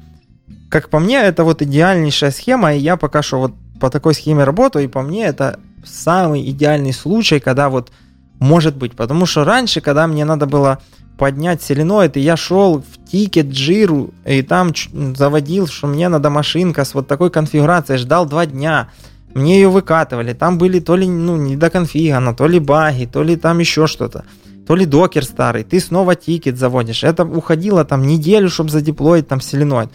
Как 0.73 0.89
по 0.89 1.01
мне, 1.01 1.21
это 1.21 1.45
вот 1.45 1.61
идеальнейшая 1.61 2.31
схема, 2.31 2.73
и 2.73 2.79
я 2.79 2.97
пока 2.97 3.21
что 3.21 3.41
вот 3.41 3.53
по 3.79 3.91
такой 3.91 4.15
схеме 4.15 4.45
работаю, 4.45 4.87
и 4.87 4.89
по 4.89 5.03
мне 5.03 5.27
это 5.27 5.61
самый 5.85 6.49
идеальный 6.49 6.95
случай, 6.95 7.41
когда 7.41 7.69
вот 7.69 7.93
может 8.39 8.75
быть, 8.79 8.97
потому 8.97 9.27
что 9.27 9.45
раньше, 9.45 9.83
когда 9.83 10.07
мне 10.07 10.25
надо 10.25 10.47
было 10.47 10.79
поднять 11.19 11.63
Selenoid, 11.63 12.17
и 12.17 12.21
я 12.21 12.39
шел 12.39 12.81
в 12.81 13.11
тикет 13.11 13.51
джиру, 13.51 14.15
и 14.25 14.41
там 14.41 14.73
заводил, 15.15 15.67
что 15.67 15.89
мне 15.89 16.09
надо 16.09 16.31
машинка 16.31 16.87
с 16.87 16.95
вот 16.95 17.07
такой 17.07 17.31
конфигурацией, 17.31 17.99
ждал 17.99 18.25
два 18.25 18.47
дня, 18.47 18.89
мне 19.35 19.57
ее 19.61 19.69
выкатывали, 19.69 20.33
там 20.33 20.57
были 20.57 20.81
то 20.81 20.97
ли 20.97 21.07
ну, 21.07 21.37
не 21.37 21.55
до 21.55 21.69
конфигана, 21.69 22.35
то 22.35 22.47
ли 22.47 22.59
баги, 22.59 23.05
то 23.05 23.23
ли 23.23 23.37
там 23.37 23.59
еще 23.59 23.87
что-то, 23.87 24.25
то 24.67 24.75
ли 24.75 24.87
Docker 24.87 25.27
старый, 25.27 25.65
ты 25.65 25.81
снова 25.81 26.15
тикет 26.15 26.57
заводишь, 26.57 27.05
это 27.05 27.27
уходило 27.27 27.85
там 27.85 28.07
неделю, 28.07 28.49
чтобы 28.49 28.71
задеплоить 28.71 29.29
там 29.29 29.43
Selenoid. 29.43 29.91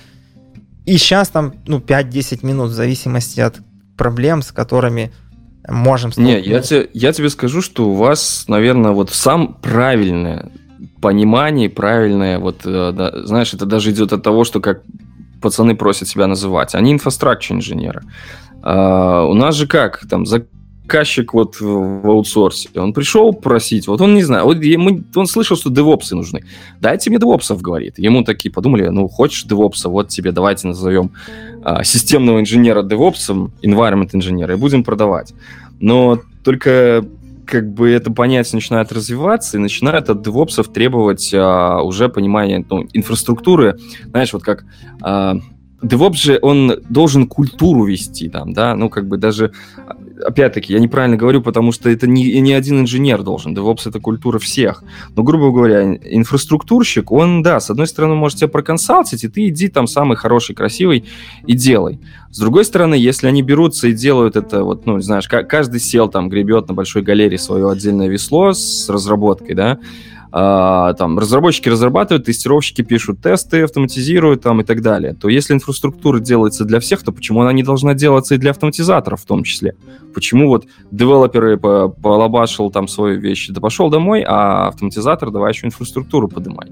И 0.88 0.98
сейчас 0.98 1.30
там, 1.30 1.54
ну, 1.68 1.78
5-10 1.80 2.46
минут 2.46 2.72
в 2.72 2.74
зависимости 2.74 3.40
от 3.40 3.58
проблем, 3.96 4.42
с 4.42 4.52
которыми 4.52 5.12
можем 5.68 6.12
Не, 6.18 6.40
я 6.40 6.62
тебе, 6.62 6.90
я 6.94 7.14
тебе 7.14 7.30
скажу, 7.30 7.62
что 7.62 7.90
у 7.90 7.94
вас, 7.94 8.46
наверное, 8.48 8.92
вот 8.92 9.12
сам 9.12 9.54
правильное 9.62 10.50
понимание 11.02 11.70
правильное, 11.70 12.40
вот, 12.40 12.62
э, 12.66 12.92
да, 12.92 13.26
знаешь, 13.26 13.54
это 13.54 13.66
даже 13.66 13.92
идет 13.92 14.14
от 14.14 14.24
того, 14.24 14.44
что 14.44 14.60
как 14.60 14.82
пацаны 15.42 15.76
просят 15.76 16.08
себя 16.08 16.28
называть. 16.28 16.76
Они 16.76 16.92
инфраструктура 16.92 17.58
инженеры. 17.58 18.02
А, 18.64 19.26
у 19.26 19.34
нас 19.34 19.56
же 19.56 19.68
как, 19.68 20.08
там, 20.10 20.26
заказчик 20.88 21.34
вот 21.34 21.60
в 21.60 22.08
аутсорсе, 22.08 22.70
он 22.76 22.94
пришел 22.94 23.34
просить, 23.34 23.88
вот 23.88 24.00
он 24.02 24.16
не 24.16 24.24
знает, 24.24 24.46
вот 24.46 24.64
ему, 24.64 25.04
он 25.16 25.28
слышал, 25.28 25.58
что 25.58 25.70
девопсы 25.70 26.16
нужны. 26.16 26.44
Дайте 26.80 27.10
мне 27.10 27.20
девопсов, 27.20 27.62
говорит. 27.62 28.00
Ему 28.00 28.24
такие 28.24 28.52
подумали, 28.52 28.88
ну, 28.88 29.08
хочешь 29.10 29.44
девопса, 29.44 29.90
вот 29.90 30.08
тебе 30.08 30.32
давайте 30.32 30.68
назовем 30.68 31.12
а, 31.64 31.84
системного 31.84 32.40
инженера 32.40 32.84
девопсом, 32.84 33.52
environment 33.62 34.10
инженера, 34.14 34.54
и 34.54 34.58
будем 34.58 34.84
продавать. 34.84 35.34
Но 35.80 36.22
только 36.44 37.06
как 37.46 37.70
бы 37.74 37.90
это 37.90 38.12
понятие 38.12 38.56
начинает 38.56 38.92
развиваться 38.92 39.58
и 39.58 39.60
начинают 39.60 40.10
от 40.10 40.22
девопсов 40.22 40.70
требовать 40.70 41.34
а, 41.34 41.82
уже 41.82 42.08
понимания 42.08 42.66
ну, 42.70 42.88
инфраструктуры. 42.94 43.78
Знаешь, 44.06 44.32
вот 44.32 44.44
как 44.44 44.64
а, 45.02 45.36
DevOps 45.82 46.16
же, 46.16 46.40
он 46.42 46.80
должен 46.90 47.28
культуру 47.28 47.86
вести 47.86 48.30
там, 48.30 48.54
да, 48.54 48.76
ну, 48.76 48.90
как 48.90 49.08
бы 49.08 49.18
даже, 49.18 49.52
опять-таки, 50.26 50.74
я 50.74 50.80
неправильно 50.80 51.18
говорю, 51.18 51.42
потому 51.42 51.72
что 51.72 51.90
это 51.90 52.08
не, 52.08 52.40
не 52.42 52.54
один 52.54 52.82
инженер 52.82 53.22
должен, 53.22 53.56
DevOps 53.56 53.88
это 53.88 54.00
культура 54.00 54.40
всех, 54.40 54.84
но, 55.16 55.24
грубо 55.24 55.52
говоря, 55.52 55.96
инфраструктурщик, 55.96 57.12
он, 57.12 57.44
да, 57.44 57.60
с 57.60 57.70
одной 57.70 57.88
стороны, 57.88 58.16
может 58.16 58.40
тебя 58.40 58.48
проконсалтить, 58.48 59.24
и 59.24 59.28
ты 59.28 59.50
иди 59.50 59.68
там 59.68 59.88
самый 59.88 60.18
хороший, 60.18 60.56
красивый 60.56 61.06
и 61.46 61.54
делай. 61.54 62.00
С 62.32 62.40
другой 62.40 62.66
стороны, 62.66 62.96
если 62.96 63.28
они 63.28 63.42
берутся 63.42 63.88
и 63.88 63.94
делают 63.94 64.36
это, 64.36 64.64
вот, 64.64 64.86
ну, 64.86 65.00
знаешь, 65.00 65.28
каждый 65.28 65.80
сел 65.80 66.08
там, 66.10 66.30
гребет 66.30 66.68
на 66.68 66.74
большой 66.74 67.04
галерее 67.04 67.40
свое 67.40 67.70
отдельное 67.70 68.08
весло 68.08 68.54
с 68.54 68.90
разработкой, 68.90 69.56
да, 69.56 69.78
а, 70.32 70.94
там 70.94 71.18
разработчики 71.20 71.70
разрабатывают, 71.70 72.26
тестировщики 72.26 72.82
пишут 72.82 73.22
тесты, 73.22 73.64
автоматизируют 73.64 74.42
там 74.42 74.62
и 74.62 74.64
так 74.64 74.82
далее, 74.82 75.14
то 75.14 75.30
если 75.30 75.54
инфраструктура 75.54 76.20
делается 76.20 76.66
для 76.66 76.80
всех, 76.80 77.04
то 77.04 77.12
почему 77.12 77.42
она 77.42 77.54
не 77.54 77.64
должна 77.64 77.94
делаться 77.94 78.36
и 78.36 78.38
для 78.38 78.52
автоматизаторов 78.52 79.22
в 79.22 79.26
том 79.26 79.44
числе? 79.44 79.76
Почему 80.14 80.48
вот 80.48 80.66
девелоперы 80.92 81.58
по 81.58 81.90
полобашил 81.90 82.72
там 82.72 82.88
свои 82.88 83.18
вещи, 83.18 83.54
да 83.54 83.62
пошел 83.62 83.90
домой, 83.90 84.24
а 84.28 84.68
автоматизатор 84.68 85.32
давай 85.32 85.52
еще 85.54 85.68
инфраструктуру 85.68 86.28
поднимай. 86.28 86.72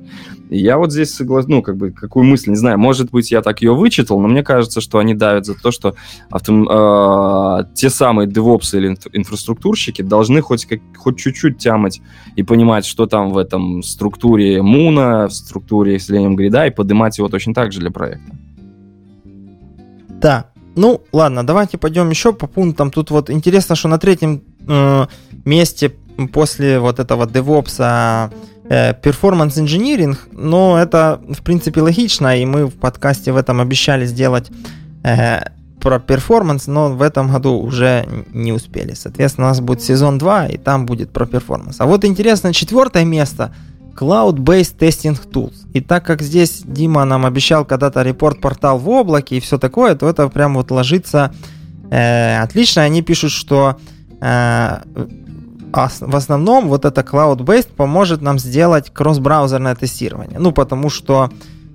Я 0.50 0.78
вот 0.78 0.92
здесь 0.92 1.14
согласен, 1.14 1.50
ну, 1.50 1.62
как 1.64 1.76
бы, 1.76 1.92
какую 1.92 2.26
мысль, 2.26 2.52
не 2.52 2.56
знаю, 2.56 2.78
может 2.78 3.10
быть, 3.10 3.32
я 3.32 3.42
так 3.42 3.62
ее 3.62 3.74
вычитал, 3.74 4.20
но 4.20 4.28
мне 4.28 4.44
кажется, 4.44 4.80
что 4.80 5.00
они 5.00 5.16
давят 5.16 5.46
за 5.46 5.56
то, 5.56 5.72
что 5.72 5.96
автом, 6.30 6.68
э, 6.70 7.66
те 7.74 7.90
самые 7.90 8.28
девопсы 8.28 8.78
или 8.78 8.98
инфраструктурщики 9.14 10.04
должны 10.04 10.42
хоть, 10.42 10.66
как, 10.66 10.80
хоть 10.98 11.18
чуть-чуть 11.18 11.58
тямать 11.58 12.00
и 12.36 12.44
понимать, 12.44 12.86
что 12.86 13.08
там 13.08 13.32
в 13.32 13.38
этом 13.38 13.82
структуре 13.82 14.62
Муна, 14.62 15.28
в 15.28 15.34
структуре 15.34 15.96
Selenium 15.96 16.36
Grid, 16.36 16.68
и 16.68 16.72
поднимать 16.72 17.18
его 17.18 17.28
точно 17.28 17.54
так 17.54 17.72
же 17.72 17.80
для 17.80 17.90
проекта. 17.90 18.36
Да. 20.22 20.52
Ну, 20.76 21.02
ладно, 21.14 21.46
давайте 21.46 21.78
пойдем 21.78 22.10
еще 22.10 22.34
по 22.34 22.48
пунктам. 22.48 22.92
Тут 22.92 23.10
вот 23.10 23.30
интересно, 23.30 23.76
что 23.76 23.88
на 23.88 23.98
третьем 23.98 24.44
э, 24.68 25.08
месте 25.46 25.94
после 26.34 26.80
вот 26.80 27.00
этого 27.00 27.26
DevOps 27.26 28.32
э, 28.70 28.94
performance 28.94 29.56
engineering, 29.58 30.18
но 30.32 30.78
это, 30.80 31.22
в 31.30 31.42
принципе, 31.44 31.82
логично, 31.82 32.38
и 32.38 32.46
мы 32.46 32.66
в 32.66 32.76
подкасте 32.76 33.32
в 33.32 33.38
этом 33.38 33.62
обещали 33.62 34.06
сделать 34.06 34.52
э, 35.04 35.40
про 35.80 36.00
перформанс, 36.00 36.68
но 36.68 36.90
в 36.90 37.02
этом 37.02 37.32
году 37.32 37.60
уже 37.60 38.08
не 38.34 38.52
успели. 38.52 38.94
Соответственно, 38.94 39.48
у 39.48 39.50
нас 39.50 39.62
будет 39.62 39.84
сезон 39.84 40.18
2, 40.18 40.48
и 40.48 40.58
там 40.58 40.86
будет 40.86 41.12
про 41.12 41.26
перформанс. 41.26 41.80
А 41.80 41.86
вот 41.86 42.06
интересно, 42.06 42.54
четвертое 42.54 43.06
место 43.06 43.54
Cloud-Based 43.96 44.78
Testing 44.78 45.20
Tools. 45.32 45.54
И 45.74 45.82
так 45.82 46.06
как 46.06 46.22
здесь 46.22 46.62
Дима 46.66 47.06
нам 47.06 47.26
обещал 47.26 47.66
когда-то 47.66 48.02
ReportPortal 48.02 48.80
в 48.80 48.90
облаке 48.90 49.38
и 49.38 49.40
все 49.40 49.58
такое, 49.58 49.96
то 49.96 50.10
это 50.10 50.28
прям 50.28 50.56
вот 50.56 50.72
ложится 50.72 51.34
э, 51.92 52.40
отлично. 52.40 52.82
Они 52.82 53.02
пишут, 53.02 53.32
что 53.32 53.78
э, 54.22 54.80
в 55.76 56.16
основном 56.16 56.68
вот 56.68 56.86
это 56.86 57.02
Cloud-Based 57.02 57.74
поможет 57.76 58.22
нам 58.22 58.40
сделать 58.40 58.92
кросс-браузерное 58.94 59.76
тестирование. 59.76 60.40
Ну, 60.40 60.52
потому 60.52 60.90
что 60.90 61.30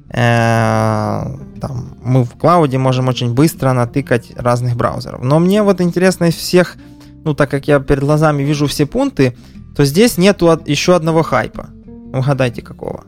э, 0.09 1.23
там, 1.61 1.97
мы 2.03 2.25
в 2.25 2.31
клауде 2.31 2.79
можем 2.79 3.09
очень 3.09 3.35
быстро 3.35 3.73
натыкать 3.73 4.33
разных 4.37 4.77
браузеров. 4.77 5.23
Но 5.23 5.39
мне 5.39 5.63
вот 5.63 5.81
интересно 5.81 6.27
из 6.27 6.35
всех, 6.35 6.77
ну 7.25 7.35
так 7.35 7.51
как 7.51 7.69
я 7.69 7.81
перед 7.81 8.01
глазами 8.01 8.43
вижу 8.43 8.67
все 8.67 8.87
пункты, 8.87 9.37
то 9.77 9.85
здесь 9.85 10.19
нету 10.19 10.59
еще 10.67 10.97
одного 10.97 11.23
хайпа. 11.23 11.69
Угадайте 12.13 12.63
какого. 12.63 13.05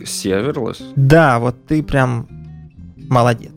Serverless? 0.00 0.82
Да, 0.96 1.38
вот 1.38 1.66
ты 1.66 1.82
прям 1.82 2.28
молодец. 3.08 3.53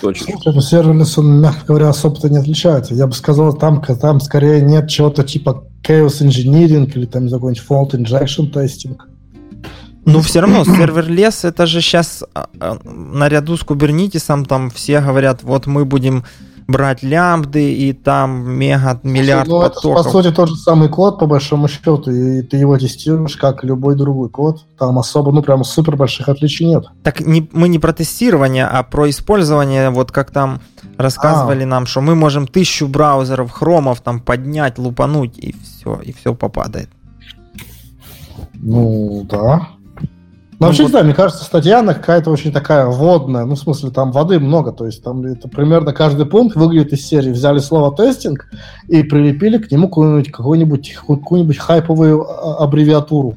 Точно. 0.00 0.34
Слушай, 0.42 0.62
serverless, 0.62 1.18
он, 1.18 1.40
мягко 1.40 1.66
говоря, 1.66 1.88
особо-то 1.88 2.28
не 2.28 2.38
отличается. 2.38 2.94
Я 2.94 3.06
бы 3.06 3.12
сказал, 3.12 3.56
там, 3.56 3.82
там 3.82 4.20
скорее 4.20 4.60
нет 4.60 4.88
чего-то 4.88 5.24
типа 5.24 5.64
chaos 5.86 6.20
engineering 6.20 6.90
или 6.94 7.06
там 7.06 7.28
какой-нибудь 7.28 7.64
fault 7.68 7.90
injection 7.92 8.52
testing. 8.52 8.96
Ну, 10.04 10.20
все 10.20 10.40
равно, 10.40 10.64
serverless, 10.64 11.44
это 11.44 11.66
же 11.66 11.82
сейчас 11.82 12.24
а, 12.32 12.48
а, 12.60 12.78
наряду 12.84 13.58
с 13.58 13.62
Kubernetes'ом, 13.62 14.46
там 14.46 14.70
все 14.70 15.00
говорят, 15.00 15.42
вот 15.42 15.66
мы 15.66 15.84
будем 15.84 16.24
брать 16.68 17.02
лямбды 17.02 17.72
и 17.72 17.94
там 17.94 18.52
мега 18.52 19.00
миллиард 19.02 19.48
ну, 19.48 19.62
потоков. 19.62 20.00
Это, 20.00 20.04
по 20.04 20.10
сути, 20.10 20.30
тот 20.34 20.50
же 20.50 20.56
самый 20.56 20.90
код, 20.90 21.18
по 21.18 21.26
большому 21.26 21.66
счету, 21.66 21.98
и 22.10 22.42
ты 22.42 22.58
его 22.58 22.76
тестируешь, 22.76 23.36
как 23.36 23.64
любой 23.64 23.96
другой 23.96 24.28
код. 24.28 24.64
Там 24.78 24.98
особо, 24.98 25.32
ну, 25.32 25.42
прям 25.42 25.64
супер 25.64 25.96
больших 25.96 26.28
отличий 26.28 26.66
нет. 26.66 26.84
Так 27.02 27.20
не, 27.20 27.48
мы 27.52 27.68
не 27.68 27.78
про 27.78 27.94
тестирование, 27.94 28.66
а 28.66 28.82
про 28.82 29.08
использование, 29.08 29.88
вот 29.88 30.12
как 30.12 30.30
там 30.30 30.60
рассказывали 30.98 31.64
а. 31.64 31.66
нам, 31.66 31.86
что 31.86 32.02
мы 32.02 32.14
можем 32.14 32.46
тысячу 32.46 32.86
браузеров, 32.86 33.50
хромов 33.50 34.02
там 34.02 34.20
поднять, 34.20 34.78
лупануть, 34.78 35.38
и 35.38 35.56
все, 35.62 35.98
и 36.02 36.12
все 36.12 36.34
попадает. 36.34 36.90
Ну, 38.52 39.26
да. 39.28 39.68
Ну, 40.58 40.66
вообще, 40.66 40.84
вот... 40.84 40.92
да, 40.92 41.02
мне 41.04 41.14
кажется, 41.14 41.44
статья 41.44 41.80
она 41.80 41.94
какая-то 41.94 42.30
очень 42.30 42.52
такая 42.52 42.86
водная, 42.86 43.44
ну, 43.44 43.54
в 43.54 43.58
смысле, 43.58 43.90
там 43.90 44.10
воды 44.10 44.40
много, 44.40 44.72
то 44.72 44.86
есть 44.86 45.04
там 45.04 45.24
это 45.24 45.48
примерно 45.48 45.92
каждый 45.92 46.26
пункт 46.26 46.56
выглядит 46.56 46.92
из 46.92 47.06
серии. 47.06 47.30
Взяли 47.30 47.58
слово 47.58 47.94
тестинг 47.94 48.48
и 48.88 49.04
прилепили 49.04 49.58
к 49.58 49.70
нему 49.70 49.88
какую-нибудь, 49.88 50.32
какую-нибудь, 50.32 50.94
какую-нибудь 51.06 51.58
хайповую 51.58 52.26
а, 52.28 52.64
аббревиатуру. 52.64 53.36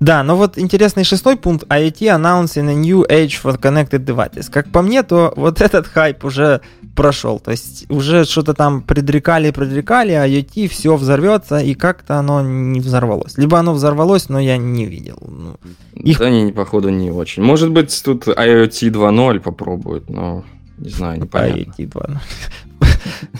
Да, 0.00 0.22
но 0.22 0.36
вот 0.36 0.58
интересный 0.58 1.04
шестой 1.04 1.36
пункт 1.36 1.66
IoT 1.68 2.16
announcing 2.16 2.68
a 2.70 2.74
new 2.74 3.04
age 3.08 3.40
for 3.42 3.58
connected 3.58 4.04
devices. 4.04 4.50
Как 4.50 4.70
по 4.70 4.82
мне, 4.82 5.02
то 5.02 5.32
вот 5.36 5.60
этот 5.60 5.86
хайп 5.86 6.24
уже 6.24 6.60
прошел. 6.94 7.40
То 7.40 7.50
есть 7.50 7.86
уже 7.90 8.24
что-то 8.24 8.54
там 8.54 8.82
предрекали, 8.82 9.50
предрекали, 9.50 10.12
а 10.12 10.28
IoT 10.28 10.68
все 10.68 10.96
взорвется, 10.96 11.58
и 11.58 11.74
как-то 11.74 12.18
оно 12.18 12.42
не 12.42 12.80
взорвалось. 12.80 13.36
Либо 13.38 13.58
оно 13.58 13.72
взорвалось, 13.72 14.28
но 14.28 14.38
я 14.38 14.56
не 14.56 14.86
видел. 14.86 15.18
Ну, 15.26 15.56
их... 15.94 16.18
Да, 16.18 16.30
не, 16.30 16.52
походу, 16.52 16.90
не 16.90 17.10
очень. 17.10 17.42
Может 17.42 17.70
быть, 17.70 18.02
тут 18.04 18.28
IoT 18.28 18.90
2.0 18.90 19.40
попробуют, 19.40 20.10
но 20.10 20.44
не 20.78 20.90
знаю, 20.90 21.20
непонятно. 21.20 21.60
IoT 21.60 21.90
2.0. 21.90 22.18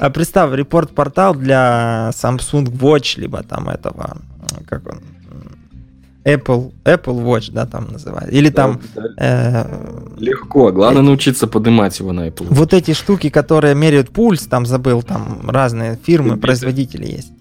А 0.00 0.10
представь, 0.10 0.54
репорт-портал 0.54 1.34
для 1.34 2.10
Samsung 2.12 2.64
Watch, 2.64 3.20
либо 3.20 3.42
там 3.42 3.68
этого, 3.68 4.18
как 4.66 4.86
он, 4.86 5.00
Apple, 6.28 6.72
Apple 6.84 7.24
Watch, 7.24 7.52
да, 7.52 7.66
там 7.66 7.88
называют. 7.92 8.32
Или 8.32 8.50
там... 8.50 8.80
Э, 9.16 9.64
Легко, 10.18 10.72
главное 10.72 11.02
эти, 11.02 11.06
научиться 11.06 11.46
поднимать 11.46 11.98
его 11.98 12.12
на 12.12 12.28
Apple 12.28 12.48
Watch. 12.48 12.54
Вот 12.54 12.74
эти 12.74 12.92
штуки, 12.92 13.30
которые 13.30 13.74
меряют 13.74 14.10
пульс, 14.10 14.46
там 14.46 14.66
забыл, 14.66 15.02
там 15.02 15.48
разные 15.48 15.98
фирмы, 16.04 16.30
Фибиты. 16.30 16.42
производители 16.42 17.06
есть. 17.06 17.32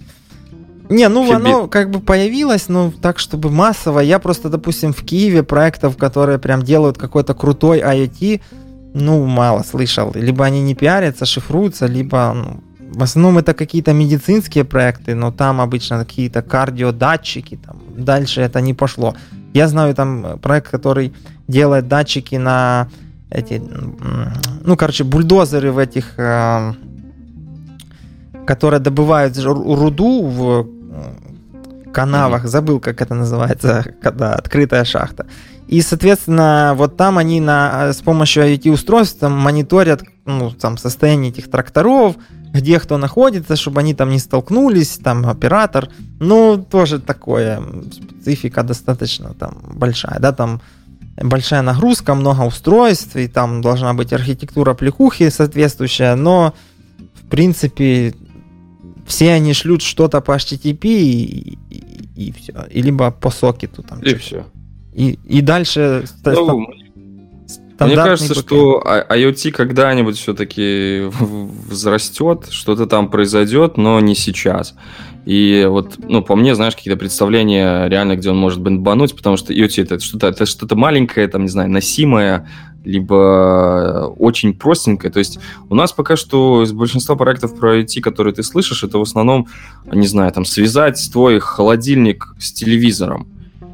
Не, 0.90 1.10
ну 1.10 1.24
Фибит. 1.24 1.36
оно 1.36 1.68
как 1.68 1.90
бы 1.90 2.00
появилось, 2.00 2.70
ну 2.70 2.94
так, 3.02 3.20
чтобы 3.20 3.50
массово. 3.50 4.00
Я 4.00 4.20
просто, 4.20 4.50
допустим, 4.50 4.94
в 4.94 5.04
Киеве 5.04 5.44
проектов, 5.44 5.98
которые 5.98 6.40
прям 6.40 6.62
делают 6.62 6.98
какой-то 6.98 7.34
крутой 7.34 7.80
IoT, 7.80 8.42
ну, 8.94 9.26
мало 9.26 9.64
слышал. 9.64 10.12
Либо 10.16 10.46
они 10.46 10.62
не 10.62 10.76
пиарятся, 10.76 11.26
шифруются, 11.26 11.88
либо 11.88 12.34
ну, 12.34 12.64
в 12.90 13.04
основном 13.04 13.38
это 13.38 13.54
какие-то 13.54 13.94
медицинские 13.94 14.64
проекты, 14.64 15.16
но 15.16 15.32
там 15.32 15.60
обычно 15.62 16.00
какие-то 16.00 16.42
кардиодатчики, 16.42 17.60
там, 17.66 17.78
дальше 17.98 18.42
это 18.42 18.62
не 18.62 18.74
пошло. 18.74 19.16
Я 19.54 19.68
знаю 19.68 19.94
там 19.94 20.40
проект, 20.42 20.70
который 20.70 21.14
делает 21.48 21.88
датчики 21.88 22.36
на 22.36 22.88
эти, 23.30 23.62
ну, 24.64 24.78
короче, 24.78 25.04
бульдозеры 25.04 25.72
в 25.72 25.78
этих, 25.78 26.14
э, 26.18 26.74
которые 28.46 28.80
добывают 28.80 29.38
руду 29.38 30.26
в 30.26 30.68
э, 30.68 31.92
канавах, 31.92 32.48
забыл, 32.48 32.80
как 32.80 33.02
это 33.02 33.16
называется, 33.16 33.84
когда 34.02 34.34
открытая 34.34 34.86
шахта. 34.86 35.26
И, 35.68 35.82
соответственно, 35.82 36.74
вот 36.78 36.96
там 36.96 37.18
они 37.18 37.42
на, 37.42 37.92
с 37.92 37.98
помощью 37.98 38.44
IoT-устройств 38.44 39.20
там, 39.20 39.34
мониторят 39.34 40.02
ну, 40.28 40.52
там, 40.52 40.78
состояние 40.78 41.32
этих 41.32 41.50
тракторов, 41.50 42.16
где 42.54 42.80
кто 42.80 42.98
находится, 42.98 43.56
чтобы 43.56 43.80
они 43.80 43.94
там 43.94 44.10
не 44.10 44.20
столкнулись, 44.20 45.00
там 45.04 45.26
оператор. 45.26 45.90
Ну, 46.20 46.64
тоже 46.70 47.00
такое, 47.00 47.62
специфика 47.92 48.64
достаточно 48.64 49.34
там 49.34 49.58
большая, 49.74 50.20
да, 50.20 50.32
там 50.32 50.62
большая 51.16 51.62
нагрузка, 51.62 52.14
много 52.16 52.42
устройств, 52.42 53.16
и 53.16 53.28
там 53.28 53.62
должна 53.62 53.94
быть 53.94 54.14
архитектура 54.14 54.74
плекухи 54.74 55.30
соответствующая, 55.30 56.16
но, 56.16 56.54
в 57.16 57.30
принципе, 57.30 58.14
все 59.06 59.34
они 59.34 59.54
шлют 59.54 59.82
что-то 59.82 60.22
по 60.22 60.36
HTTP 60.36 60.86
и, 60.86 61.58
и, 61.70 62.28
и 62.28 62.32
все. 62.32 62.68
И 62.70 62.82
либо 62.82 63.12
по 63.12 63.32
сокету 63.32 63.82
там. 63.82 64.02
И 64.02 64.14
все. 64.16 64.46
И, 64.94 65.20
и 65.26 65.42
дальше... 65.42 66.06
Ну, 66.26 66.68
мне 67.86 67.96
кажется, 67.96 68.34
бэкэнд. 68.34 68.46
что 68.48 68.84
IoT 69.10 69.52
когда-нибудь 69.52 70.18
все-таки 70.18 71.10
взрастет, 71.70 72.48
что-то 72.50 72.88
там 72.88 73.10
произойдет, 73.10 73.78
но 73.78 74.00
не 74.00 74.16
сейчас. 74.16 74.76
И 75.26 75.66
вот, 75.70 75.96
ну, 76.00 76.24
по 76.24 76.36
мне, 76.36 76.56
знаешь, 76.56 76.76
какие-то 76.76 76.98
представления 76.98 77.88
реально, 77.88 78.16
где 78.16 78.30
он 78.30 78.38
может 78.38 78.62
бомбануть, 78.62 79.16
потому 79.16 79.38
что 79.38 79.54
IoT 79.54 79.84
это 79.84 80.00
что-то, 80.00 80.28
это 80.28 80.46
что-то 80.46 80.76
маленькое, 80.76 81.28
там, 81.28 81.44
не 81.44 81.50
знаю, 81.50 81.70
носимое, 81.70 82.48
либо 82.86 84.14
очень 84.18 84.54
простенькое. 84.54 85.12
То 85.12 85.20
есть 85.20 85.40
у 85.70 85.76
нас 85.76 85.92
пока 85.92 86.16
что 86.16 86.64
из 86.64 86.72
большинства 86.72 87.16
проектов 87.16 87.60
про 87.60 87.80
IoT, 87.80 88.00
которые 88.00 88.34
ты 88.34 88.42
слышишь, 88.42 88.84
это 88.84 88.98
в 88.98 89.02
основном, 89.02 89.48
не 89.92 90.08
знаю, 90.08 90.32
там, 90.32 90.46
связать 90.46 91.10
твой 91.12 91.40
холодильник 91.40 92.34
с 92.40 92.54
телевизором 92.54 93.28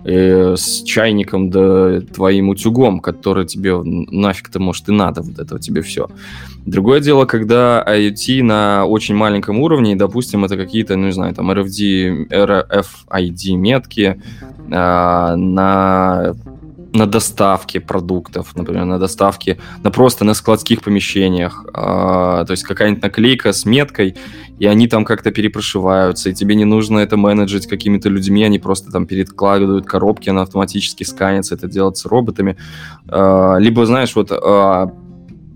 э, 0.05 0.55
с 0.55 0.83
чайником 0.83 1.49
да 1.49 2.01
твоим 2.01 2.49
утюгом, 2.49 2.99
который 2.99 3.45
тебе 3.45 3.81
нафиг-то, 3.83 4.59
может, 4.59 4.89
и 4.89 4.91
надо, 4.91 5.21
вот 5.21 5.39
это 5.39 5.59
тебе 5.59 5.81
все. 5.81 6.07
Другое 6.65 7.01
дело, 7.01 7.25
когда 7.25 7.83
IoT 7.85 8.43
на 8.43 8.85
очень 8.85 9.15
маленьком 9.15 9.59
уровне, 9.59 9.95
допустим, 9.95 10.45
это 10.45 10.55
какие-то, 10.55 10.95
ну, 10.95 11.07
не 11.07 11.11
знаю, 11.13 11.33
там 11.33 11.51
RFD, 11.51 12.27
RFID 12.29 13.55
метки 13.55 14.21
э, 14.69 15.35
на 15.35 16.35
на 16.93 17.07
доставке 17.07 17.79
продуктов, 17.79 18.55
например, 18.55 18.85
на 18.85 18.99
доставке, 18.99 19.57
на 19.83 19.91
просто 19.91 20.25
на 20.25 20.33
складских 20.33 20.81
помещениях. 20.81 21.65
Э, 21.69 22.45
то 22.45 22.51
есть 22.51 22.63
какая-нибудь 22.63 23.03
наклейка 23.03 23.51
с 23.51 23.65
меткой, 23.65 24.15
и 24.59 24.67
они 24.67 24.87
там 24.87 25.03
как-то 25.03 25.31
перепрошиваются, 25.31 26.29
и 26.29 26.33
тебе 26.33 26.55
не 26.55 26.65
нужно 26.65 26.99
это 26.99 27.17
менеджить 27.17 27.67
какими-то 27.67 28.09
людьми, 28.09 28.43
они 28.43 28.59
просто 28.59 28.91
там 28.91 29.07
перекладывают 29.07 29.85
коробки, 29.85 30.29
она 30.29 30.43
автоматически 30.43 31.03
сканится, 31.03 31.55
это 31.55 31.67
делается 31.67 32.09
роботами. 32.09 32.57
Э, 33.09 33.55
либо, 33.59 33.85
знаешь, 33.85 34.15
вот 34.15 34.31
э, 34.31 34.87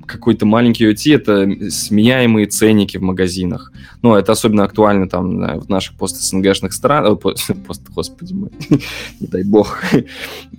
какой-то 0.08 0.46
маленький 0.46 0.86
IoT, 0.86 1.15
это 1.15 1.70
сменяемые 1.70 2.48
ценники 2.48 2.98
в 2.98 3.02
магазинах. 3.02 3.72
Ну, 4.02 4.15
это 4.15 4.32
особенно 4.32 4.63
актуально 4.63 5.08
там 5.08 5.60
в 5.60 5.70
наших 5.70 5.96
пост-СНГшных 5.96 6.74
странах, 6.74 7.20
пост, 7.67 7.89
господи 7.89 8.34
мой, 8.34 8.50
не 9.20 9.28
дай 9.28 9.43
бог. 9.43 9.80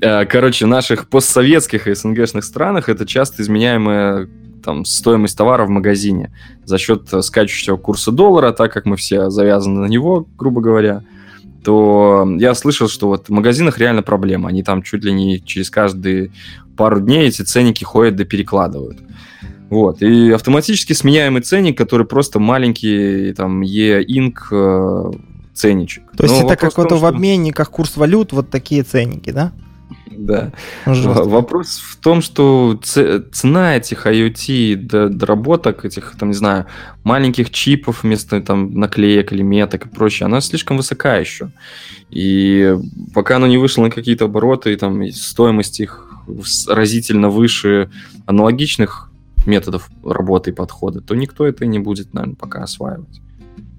Э, 0.00 0.24
короче, 0.26 0.66
в 0.66 0.68
наших 0.68 1.08
постсоветских 1.08 1.88
и 1.88 1.94
СНГшных 1.94 2.44
странах 2.44 2.88
это 2.88 3.06
часто 3.06 3.42
изменяемая 3.42 4.28
там, 4.62 4.84
стоимость 4.84 5.36
товара 5.36 5.64
в 5.64 5.70
магазине 5.70 6.32
за 6.64 6.78
счет 6.78 7.08
скачущего 7.22 7.76
курса 7.76 8.12
доллара, 8.12 8.52
так 8.52 8.72
как 8.72 8.84
мы 8.84 8.96
все 8.96 9.30
завязаны 9.30 9.80
на 9.80 9.86
него, 9.86 10.26
грубо 10.36 10.60
говоря, 10.60 11.02
то 11.64 12.26
я 12.38 12.54
слышал, 12.54 12.88
что 12.88 13.08
вот 13.08 13.28
в 13.28 13.32
магазинах 13.32 13.78
реально 13.78 14.02
проблема. 14.02 14.48
Они 14.48 14.62
там 14.62 14.82
чуть 14.82 15.04
ли 15.04 15.12
не 15.12 15.40
через 15.40 15.70
каждые 15.70 16.30
пару 16.76 17.00
дней 17.00 17.28
эти 17.28 17.42
ценники 17.42 17.84
ходят 17.84 18.16
да 18.16 18.24
перекладывают. 18.24 18.98
Вот. 19.70 20.02
И 20.02 20.30
автоматически 20.30 20.92
сменяемый 20.92 21.42
ценник, 21.42 21.76
который 21.76 22.06
просто 22.06 22.38
маленький, 22.38 23.32
там, 23.34 23.62
E-Инк 23.62 24.48
э, 24.50 25.10
ценничек. 25.54 26.04
То 26.16 26.24
есть 26.24 26.40
Но 26.40 26.46
это 26.46 26.56
как 26.56 26.76
вот 26.78 26.92
в, 26.92 27.00
в 27.00 27.04
обменниках 27.04 27.70
курс 27.70 27.96
валют, 27.96 28.32
вот 28.32 28.50
такие 28.50 28.82
ценники, 28.82 29.30
да? 29.30 29.52
Да. 30.10 30.52
Жестко. 30.86 31.24
Вопрос 31.24 31.78
в 31.78 31.96
том, 31.96 32.22
что 32.22 32.78
цена 32.82 33.76
этих 33.76 34.06
IoT 34.06 35.08
доработок, 35.10 35.84
этих, 35.84 36.14
там, 36.18 36.30
не 36.30 36.34
знаю, 36.34 36.66
маленьких 37.04 37.50
чипов 37.50 38.02
вместо 38.02 38.40
там 38.40 38.74
наклеек 38.74 39.32
или 39.32 39.42
меток 39.42 39.86
и 39.86 39.88
прочее, 39.88 40.26
она 40.26 40.40
слишком 40.40 40.76
высока 40.76 41.16
еще. 41.16 41.50
И 42.10 42.74
пока 43.14 43.36
оно 43.36 43.46
не 43.46 43.58
вышло 43.58 43.82
на 43.82 43.90
какие-то 43.90 44.24
обороты, 44.24 44.72
и 44.72 44.76
там 44.76 45.08
стоимость 45.12 45.80
их 45.80 46.08
разительно 46.66 47.28
выше 47.28 47.90
аналогичных 48.26 49.07
методов 49.46 49.90
работы 50.04 50.50
и 50.50 50.54
подхода, 50.54 51.00
то 51.00 51.14
никто 51.14 51.46
это 51.46 51.66
не 51.66 51.78
будет, 51.78 52.14
наверное, 52.14 52.36
пока 52.36 52.62
осваивать. 52.62 53.20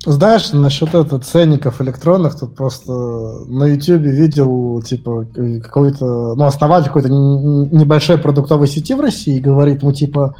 Знаешь, 0.05 0.53
насчет 0.53 0.95
этого 0.95 1.19
ценников 1.19 1.81
электронных, 1.81 2.39
тут 2.39 2.55
просто 2.55 2.91
на 2.91 3.65
YouTube 3.65 4.01
видел, 4.01 4.81
типа, 4.81 5.27
какой-то, 5.61 6.35
ну, 6.35 6.45
основатель 6.45 6.87
какой-то 6.87 7.09
небольшой 7.09 8.17
продуктовой 8.17 8.67
сети 8.67 8.93
в 8.93 9.01
России 9.01 9.39
говорит, 9.39 9.83
ну, 9.83 9.91
типа, 9.91 10.35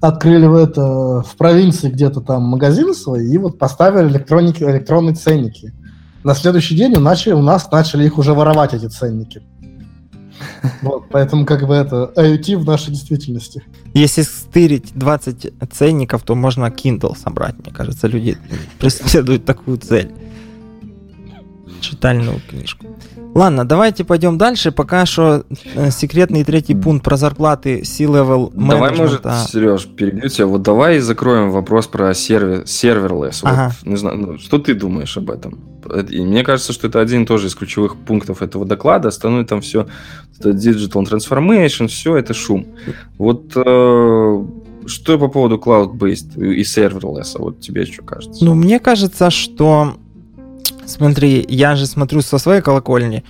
открыли 0.00 0.46
в 0.46 0.54
это, 0.54 1.22
в 1.22 1.36
провинции 1.36 1.90
где-то 1.90 2.20
там 2.20 2.44
магазин 2.44 2.94
свой 2.94 3.26
и 3.26 3.38
вот 3.38 3.58
поставили 3.58 4.06
электроники, 4.06 4.62
электронные 4.62 5.16
ценники. 5.16 5.72
На 6.22 6.36
следующий 6.36 6.76
день 6.76 6.94
у, 6.94 7.00
начали, 7.00 7.32
у 7.32 7.42
нас 7.42 7.68
начали 7.72 8.04
их 8.04 8.18
уже 8.18 8.34
воровать, 8.34 8.72
эти 8.72 8.86
ценники. 8.86 9.42
Вот, 10.82 11.08
поэтому 11.10 11.44
как 11.46 11.66
бы 11.66 11.74
это 11.74 12.12
IoT 12.16 12.56
в 12.56 12.64
нашей 12.64 12.90
действительности. 12.90 13.62
Если 13.94 14.22
стырить 14.22 14.92
20 14.94 15.52
ценников, 15.72 16.22
то 16.22 16.34
можно 16.34 16.66
Kindle 16.66 17.16
собрать, 17.16 17.54
мне 17.58 17.72
кажется. 17.72 18.06
Люди 18.06 18.36
преследуют 18.78 19.44
такую 19.44 19.78
цель. 19.78 20.10
Читальную 21.80 22.40
книжку. 22.48 22.86
Ладно, 23.34 23.64
давайте 23.64 24.04
пойдем 24.04 24.36
дальше. 24.36 24.72
Пока 24.72 25.06
что 25.06 25.44
э, 25.74 25.90
секретный 25.90 26.44
третий 26.44 26.74
пункт 26.74 27.04
про 27.04 27.16
зарплаты 27.16 27.82
C-level 27.84 28.52
Давай, 28.54 28.94
может, 28.94 29.24
Сереж, 29.48 29.86
перебью 29.86 30.28
тебя. 30.28 30.46
Вот 30.46 30.62
давай 30.62 30.98
закроем 30.98 31.50
вопрос 31.50 31.86
про 31.86 32.12
сервер, 32.12 32.64
серверлess. 32.64 33.40
Ага. 33.42 33.72
Вот, 33.80 33.90
не 33.90 33.96
знаю, 33.96 34.18
ну, 34.18 34.38
что 34.38 34.58
ты 34.58 34.74
думаешь 34.74 35.16
об 35.16 35.30
этом? 35.30 35.58
И 36.10 36.20
мне 36.20 36.44
кажется, 36.44 36.72
что 36.72 36.88
это 36.88 37.00
один 37.00 37.26
тоже 37.26 37.46
из 37.46 37.54
ключевых 37.54 37.96
пунктов 37.96 38.42
этого 38.42 38.66
доклада. 38.66 39.08
Остальное 39.08 39.44
там 39.44 39.62
все 39.62 39.86
это 40.38 40.50
digital 40.50 41.04
transformation, 41.04 41.88
все 41.88 42.16
это 42.16 42.34
шум. 42.34 42.66
Вот 43.18 43.52
э, 43.56 44.44
что 44.86 45.18
по 45.18 45.28
поводу 45.28 45.56
cloud-based 45.56 46.38
и 46.38 46.62
serverless? 46.62 47.38
Вот 47.38 47.60
тебе 47.60 47.86
что 47.86 48.02
кажется? 48.02 48.44
Ну, 48.44 48.54
мне 48.54 48.78
кажется, 48.78 49.30
что 49.30 49.94
Смотри, 50.86 51.44
я 51.48 51.76
же 51.76 51.86
смотрю 51.86 52.22
со 52.22 52.38
своей 52.38 52.62
колокольни. 52.62 53.24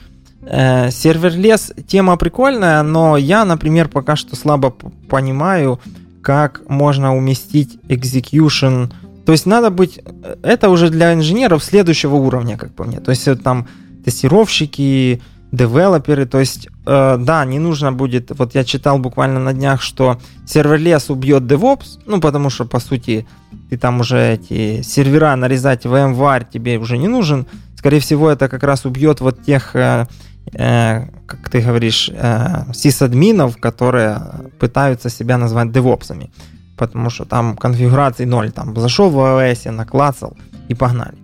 Э, 0.45 0.91
серверлес 0.91 1.73
тема 1.87 2.17
прикольная, 2.17 2.83
но 2.83 3.17
я, 3.17 3.45
например, 3.45 3.89
пока 3.89 4.17
что 4.17 4.37
слабо 4.37 4.71
понимаю, 5.09 5.79
как 6.23 6.63
можно 6.69 7.17
уместить 7.17 7.79
execution. 7.89 8.93
То 9.25 9.33
есть 9.33 9.47
надо 9.47 9.71
быть... 9.71 10.01
Это 10.43 10.69
уже 10.69 10.91
для 10.91 11.15
инженеров 11.15 11.63
следующего 11.63 12.17
уровня, 12.17 12.57
как 12.57 12.73
по 12.75 12.85
мне. 12.85 13.01
То 13.01 13.11
есть 13.11 13.29
там 13.43 13.69
тестировщики, 14.05 15.23
девелоперы. 15.53 16.27
То 16.27 16.41
есть, 16.41 16.69
э, 16.87 17.17
да, 17.19 17.45
не 17.45 17.59
нужно 17.59 17.93
будет... 17.93 18.31
Вот 18.37 18.55
я 18.55 18.65
читал 18.65 18.99
буквально 18.99 19.39
на 19.39 19.53
днях, 19.53 19.83
что 19.83 20.19
serverless 20.47 21.11
убьет 21.11 21.45
DevOps, 21.45 22.01
ну, 22.07 22.21
потому 22.21 22.51
что, 22.51 22.65
по 22.65 22.81
сути, 22.81 23.27
ты 23.73 23.79
там 23.79 24.01
уже 24.01 24.35
эти 24.35 24.83
сервера 24.83 25.35
нарезать 25.35 25.87
в 25.87 25.95
VMware 25.95 26.47
тебе 26.53 26.77
уже 26.77 26.99
не 26.99 27.09
нужен. 27.09 27.47
Скорее 27.75 28.01
всего, 28.01 28.29
это 28.29 28.51
как 28.51 28.65
раз 28.65 28.85
убьет 28.85 29.23
вот 29.23 29.43
тех, 29.47 29.75
э, 29.75 30.07
э, 30.53 31.07
как 31.27 31.49
ты 31.49 31.63
говоришь, 31.63 32.11
э, 32.13 32.65
сисадминов, 32.75 33.57
которые 33.57 34.21
пытаются 34.59 35.09
себя 35.09 35.39
назвать 35.39 35.73
девопсами. 35.73 36.31
Потому 36.77 37.09
что 37.09 37.25
там 37.25 37.57
конфигурации 37.57 38.27
ноль. 38.27 38.51
Там 38.51 38.77
зашел 38.77 39.09
в 39.09 39.17
iOS, 39.17 39.71
наклацал 39.71 40.37
и 40.69 40.75
погнали. 40.75 41.17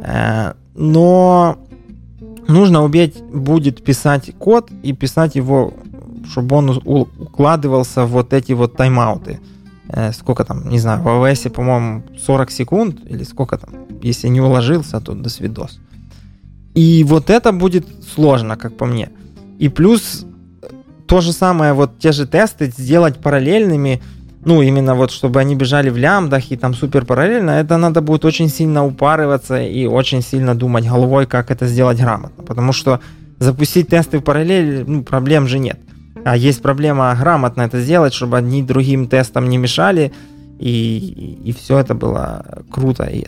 Э, 0.00 0.52
но 0.74 1.56
нужно 2.48 2.84
уметь 2.84 3.22
будет 3.32 3.82
писать 3.82 4.30
код 4.38 4.70
и 4.82 4.92
писать 4.92 5.36
его, 5.36 5.72
чтобы 6.30 6.56
он 6.56 6.82
укладывался 6.84 8.04
в 8.04 8.10
вот 8.10 8.34
эти 8.34 8.52
вот 8.52 8.76
тайм-ауты. 8.76 9.40
Сколько 10.12 10.44
там, 10.44 10.68
не 10.68 10.78
знаю, 10.78 11.02
в 11.02 11.08
АВС, 11.08 11.42
по-моему, 11.52 12.02
40 12.18 12.50
секунд 12.50 13.00
или 13.06 13.24
сколько 13.24 13.58
там. 13.58 13.70
Если 14.02 14.28
не 14.28 14.40
уложился, 14.40 15.00
то 15.00 15.14
до 15.14 15.28
свидос. 15.28 15.78
И 16.74 17.04
вот 17.04 17.30
это 17.30 17.52
будет 17.52 17.86
сложно, 18.14 18.56
как 18.56 18.76
по 18.76 18.86
мне. 18.86 19.10
И 19.58 19.68
плюс 19.68 20.26
э, 20.62 20.68
то 21.06 21.20
же 21.20 21.32
самое, 21.32 21.72
вот 21.72 21.98
те 21.98 22.12
же 22.12 22.26
тесты 22.26 22.66
сделать 22.66 23.18
параллельными, 23.18 24.02
ну, 24.44 24.60
именно 24.62 24.94
вот, 24.94 25.10
чтобы 25.10 25.40
они 25.40 25.54
бежали 25.54 25.90
в 25.90 25.96
лямбдах 25.96 26.50
и 26.50 26.56
там 26.56 26.74
супер 26.74 27.04
параллельно, 27.06 27.52
это 27.52 27.78
надо 27.78 28.00
будет 28.00 28.24
очень 28.24 28.48
сильно 28.48 28.84
упарываться 28.84 29.62
и 29.62 29.86
очень 29.86 30.22
сильно 30.22 30.54
думать 30.54 30.84
головой, 30.84 31.26
как 31.26 31.50
это 31.50 31.66
сделать 31.66 31.98
грамотно. 31.98 32.42
Потому 32.44 32.72
что 32.72 33.00
запустить 33.38 33.88
тесты 33.88 34.18
в 34.18 34.22
параллель, 34.22 34.84
ну, 34.86 35.02
проблем 35.02 35.46
же 35.46 35.58
нет. 35.58 35.78
А 36.24 36.36
есть 36.36 36.62
проблема 36.62 37.16
грамотно 37.18 37.62
это 37.62 37.80
сделать, 37.80 38.14
чтобы 38.14 38.38
одни 38.38 38.62
другим 38.62 39.08
тестам 39.08 39.48
не 39.48 39.58
мешали, 39.58 40.12
и, 40.58 40.68
и, 41.44 41.50
и 41.50 41.52
все 41.52 41.78
это 41.78 41.94
было 41.94 42.64
круто. 42.70 43.04
И 43.04 43.26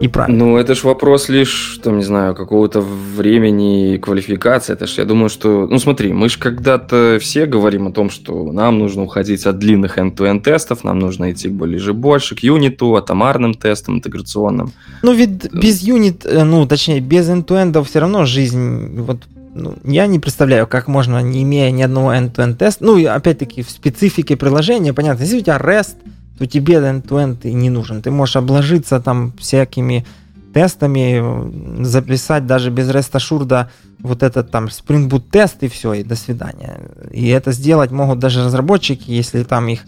и 0.00 0.08
правильно. 0.08 0.38
Ну, 0.38 0.56
это 0.56 0.74
ж 0.74 0.84
вопрос 0.84 1.28
лишь, 1.28 1.78
там, 1.82 1.98
не 1.98 2.04
знаю, 2.04 2.34
какого-то 2.34 2.80
времени 2.80 3.94
и 3.94 3.98
квалификации. 3.98 4.72
Это 4.72 4.86
ж, 4.86 4.98
я 4.98 5.04
думаю, 5.04 5.28
что... 5.28 5.66
Ну, 5.70 5.78
смотри, 5.78 6.14
мы 6.14 6.30
же 6.30 6.38
когда-то 6.38 7.18
все 7.20 7.44
говорим 7.44 7.86
о 7.86 7.92
том, 7.92 8.08
что 8.08 8.50
нам 8.50 8.78
нужно 8.78 9.02
уходить 9.02 9.46
от 9.46 9.58
длинных 9.58 9.98
end-to-end 9.98 10.40
тестов, 10.40 10.84
нам 10.84 10.98
нужно 10.98 11.30
идти 11.30 11.48
ближе 11.48 11.92
больше 11.92 12.34
к 12.34 12.38
юниту, 12.40 12.96
атомарным 12.96 13.52
тестам, 13.52 13.96
интеграционным. 13.96 14.72
Ну, 15.02 15.12
ведь 15.12 15.52
без 15.52 15.82
юнит, 15.82 16.24
э, 16.24 16.44
ну, 16.44 16.66
точнее, 16.66 17.00
без 17.00 17.28
end-to-end 17.28 17.84
все 17.84 17.98
равно 17.98 18.24
жизнь 18.24 19.02
вот 19.02 19.18
ну, 19.54 19.76
я 19.84 20.06
не 20.06 20.18
представляю, 20.18 20.66
как 20.66 20.88
можно, 20.88 21.20
не 21.20 21.42
имея 21.42 21.70
ни 21.70 21.82
одного 21.82 22.14
end-to-end 22.14 22.54
теста, 22.54 22.84
ну, 22.84 22.96
и 22.96 23.04
опять-таки, 23.04 23.62
в 23.62 23.70
специфике 23.70 24.36
приложения, 24.36 24.92
понятно, 24.92 25.22
если 25.22 25.38
у 25.38 25.42
тебя 25.42 25.56
REST, 25.56 25.96
то 26.38 26.46
тебе 26.46 26.74
end-to-end 26.76 27.40
и 27.42 27.52
не 27.52 27.70
нужен. 27.70 28.02
Ты 28.02 28.10
можешь 28.10 28.36
обложиться 28.36 29.00
там 29.00 29.32
всякими 29.38 30.06
тестами, 30.54 31.84
записать 31.84 32.46
даже 32.46 32.70
без 32.70 32.88
REST 32.88 33.12
Assured 33.12 33.68
вот 34.00 34.22
этот 34.22 34.50
там 34.50 34.66
Spring 34.66 35.08
Boot 35.08 35.24
тест 35.30 35.62
и 35.62 35.68
все, 35.68 35.92
и 35.94 36.02
до 36.02 36.16
свидания. 36.16 36.80
И 37.12 37.28
это 37.28 37.52
сделать 37.52 37.90
могут 37.90 38.18
даже 38.18 38.44
разработчики, 38.44 39.10
если 39.10 39.42
там 39.42 39.68
их 39.68 39.84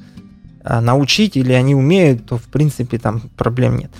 а, 0.64 0.80
научить 0.80 1.36
или 1.36 1.52
они 1.52 1.74
умеют, 1.74 2.26
то 2.26 2.36
в 2.36 2.44
принципе 2.44 2.98
там 2.98 3.22
проблем 3.36 3.78
нет. 3.78 3.90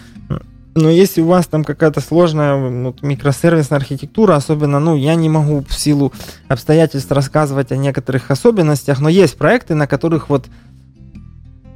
Но 0.75 0.89
если 0.89 1.21
у 1.21 1.27
вас 1.27 1.47
там 1.47 1.65
какая-то 1.65 2.01
сложная 2.01 2.57
ну, 2.57 2.95
микросервисная 3.03 3.79
архитектура, 3.79 4.37
особенно, 4.37 4.81
ну, 4.81 4.97
я 4.97 5.15
не 5.17 5.29
могу 5.29 5.63
в 5.69 5.75
силу 5.75 6.13
обстоятельств 6.49 7.13
рассказывать 7.13 7.73
о 7.73 7.77
некоторых 7.77 8.31
особенностях, 8.31 9.01
но 9.01 9.11
есть 9.11 9.37
проекты, 9.37 9.75
на 9.75 9.87
которых 9.87 10.31
вот, 10.31 10.47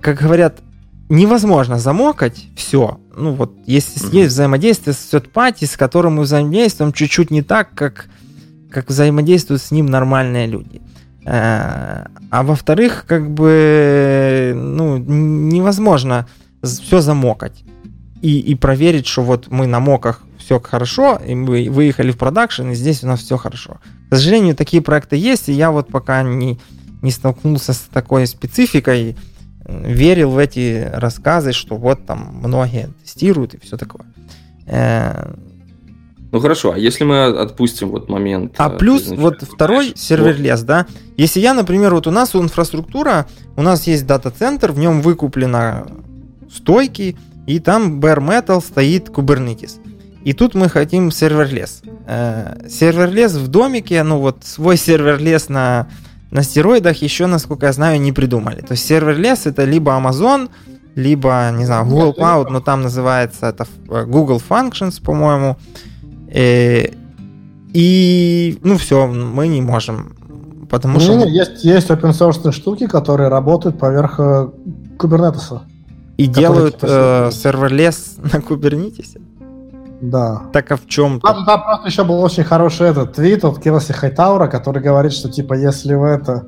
как 0.01 0.19
говорят, 0.19 0.61
невозможно 1.11 1.79
замокать 1.79 2.47
все. 2.57 2.99
Ну 3.15 3.33
вот, 3.33 3.53
если 3.67 4.01
mm-hmm. 4.01 4.17
есть 4.17 4.33
взаимодействие 4.33 4.95
с 4.95 5.13
third 5.13 5.67
с 5.67 5.77
которым 5.77 6.15
мы 6.17 6.23
взаимодействуем 6.23 6.93
чуть-чуть 6.93 7.31
не 7.31 7.43
так, 7.43 7.75
как, 7.75 8.07
как 8.71 8.89
взаимодействуют 8.89 9.61
с 9.61 9.71
ним 9.71 9.87
нормальные 9.87 10.47
люди. 10.47 10.81
Э, 11.27 12.07
а 12.31 12.43
во-вторых, 12.43 13.05
как 13.07 13.31
бы, 13.31 14.53
ну, 14.57 14.97
невозможно 14.97 16.27
все 16.63 17.01
замокать 17.01 17.63
и, 18.23 18.39
и 18.39 18.55
проверить, 18.55 19.07
что 19.07 19.23
вот 19.23 19.49
мы 19.51 19.67
на 19.67 19.81
моках 19.81 20.23
все 20.39 20.61
хорошо, 20.61 21.21
и 21.27 21.35
мы 21.35 21.69
выехали 21.71 22.11
в 22.11 22.19
продакшн, 22.19 22.71
и 22.71 22.75
здесь 22.75 23.03
у 23.03 23.07
нас 23.07 23.21
все 23.21 23.37
хорошо. 23.37 23.79
К 24.11 24.15
сожалению, 24.15 24.55
такие 24.55 24.83
проекты 24.83 25.17
есть, 25.17 25.49
и 25.49 25.53
я 25.53 25.71
вот 25.71 25.89
пока 25.89 26.23
не, 26.23 26.59
не 27.03 27.11
столкнулся 27.11 27.73
с 27.73 27.81
такой 27.93 28.27
спецификой, 28.27 29.17
верил 29.69 30.31
в 30.31 30.39
эти 30.39 30.89
рассказы, 30.93 31.53
что 31.53 31.77
вот 31.77 32.07
там 32.07 32.41
многие 32.43 32.91
тестируют 33.03 33.55
и 33.55 33.59
все 33.59 33.77
такое. 33.77 34.07
Э, 34.67 35.35
ну 36.33 36.41
хорошо, 36.41 36.73
а 36.73 36.79
если 36.79 37.05
мы 37.05 37.25
отпустим 37.25 37.89
вот 37.89 38.09
момент... 38.09 38.55
А 38.59 38.71
э, 38.71 38.79
плюс 38.79 39.09
вот 39.09 39.43
второй 39.43 39.93
serverless, 39.97 40.61
вот. 40.61 40.67
да? 40.67 40.87
Если 41.17 41.41
я, 41.41 41.55
например, 41.55 41.95
вот 41.95 42.07
у 42.07 42.11
нас 42.11 42.35
инфраструктура, 42.35 43.27
у 43.57 43.63
нас 43.63 43.87
есть 43.87 44.07
дата-центр, 44.07 44.73
в 44.73 44.79
нем 44.79 45.01
выкуплено 45.01 45.87
стойки, 46.53 47.17
и 47.47 47.59
там 47.59 48.01
bare 48.01 48.21
metal 48.21 48.61
стоит 48.61 49.09
Kubernetes. 49.09 49.79
И 50.25 50.33
тут 50.33 50.55
мы 50.55 50.69
хотим 50.69 51.11
serverless. 51.13 51.83
Э, 52.07 52.69
serverless 52.69 53.35
в 53.35 53.49
домике, 53.49 54.03
ну 54.03 54.19
вот 54.19 54.39
свой 54.45 54.77
serverless 54.77 55.49
на 55.49 55.87
на 56.31 56.43
стероидах 56.43 57.03
еще, 57.03 57.27
насколько 57.27 57.67
я 57.67 57.73
знаю, 57.73 58.01
не 58.01 58.13
придумали. 58.13 58.61
То 58.61 58.73
есть 58.73 58.85
serverless 58.87 59.47
это 59.47 59.65
либо 59.65 59.93
Amazon, 59.93 60.51
либо, 60.97 61.51
не 61.57 61.65
знаю, 61.65 61.87
Google 61.87 62.15
Cloud, 62.19 62.47
но 62.51 62.61
там 62.61 62.83
называется 62.83 63.47
это 63.47 63.67
э, 63.89 64.05
Google 64.05 64.43
Functions, 64.49 65.01
по-моему. 65.03 65.57
И, 66.29 66.39
э, 66.39 66.91
и 67.73 68.59
ну 68.63 68.77
все, 68.79 69.07
мы 69.07 69.49
не 69.49 69.61
можем. 69.61 70.17
Потому 70.69 70.95
ну, 70.95 71.01
что... 71.01 71.15
Не, 71.15 71.31
есть, 71.31 71.65
есть 71.65 71.91
open 71.91 72.11
source 72.11 72.51
штуки, 72.51 72.87
которые 72.87 73.29
работают 73.29 73.79
поверх 73.79 74.19
э, 74.19 74.49
Kubernetes. 74.99 75.61
И 76.17 76.27
делают 76.27 76.79
э, 76.83 77.31
serverless 77.33 78.17
на 78.19 78.39
Kubernetes. 78.39 79.21
Да. 80.01 80.43
Так 80.53 80.73
а 80.73 80.77
в 80.77 80.87
чем? 80.87 81.21
Там, 81.21 81.45
там 81.45 81.63
просто 81.63 81.89
еще 81.89 82.05
был 82.05 82.21
очень 82.21 82.45
хороший 82.45 82.89
этот 82.89 83.15
твит 83.15 83.45
от 83.45 83.63
Келси 83.63 83.93
Хайтауэра, 83.93 84.47
который 84.47 84.83
говорит, 84.83 85.13
что 85.13 85.31
типа 85.31 85.55
если 85.55 85.95
вы 85.95 86.09
это 86.09 86.47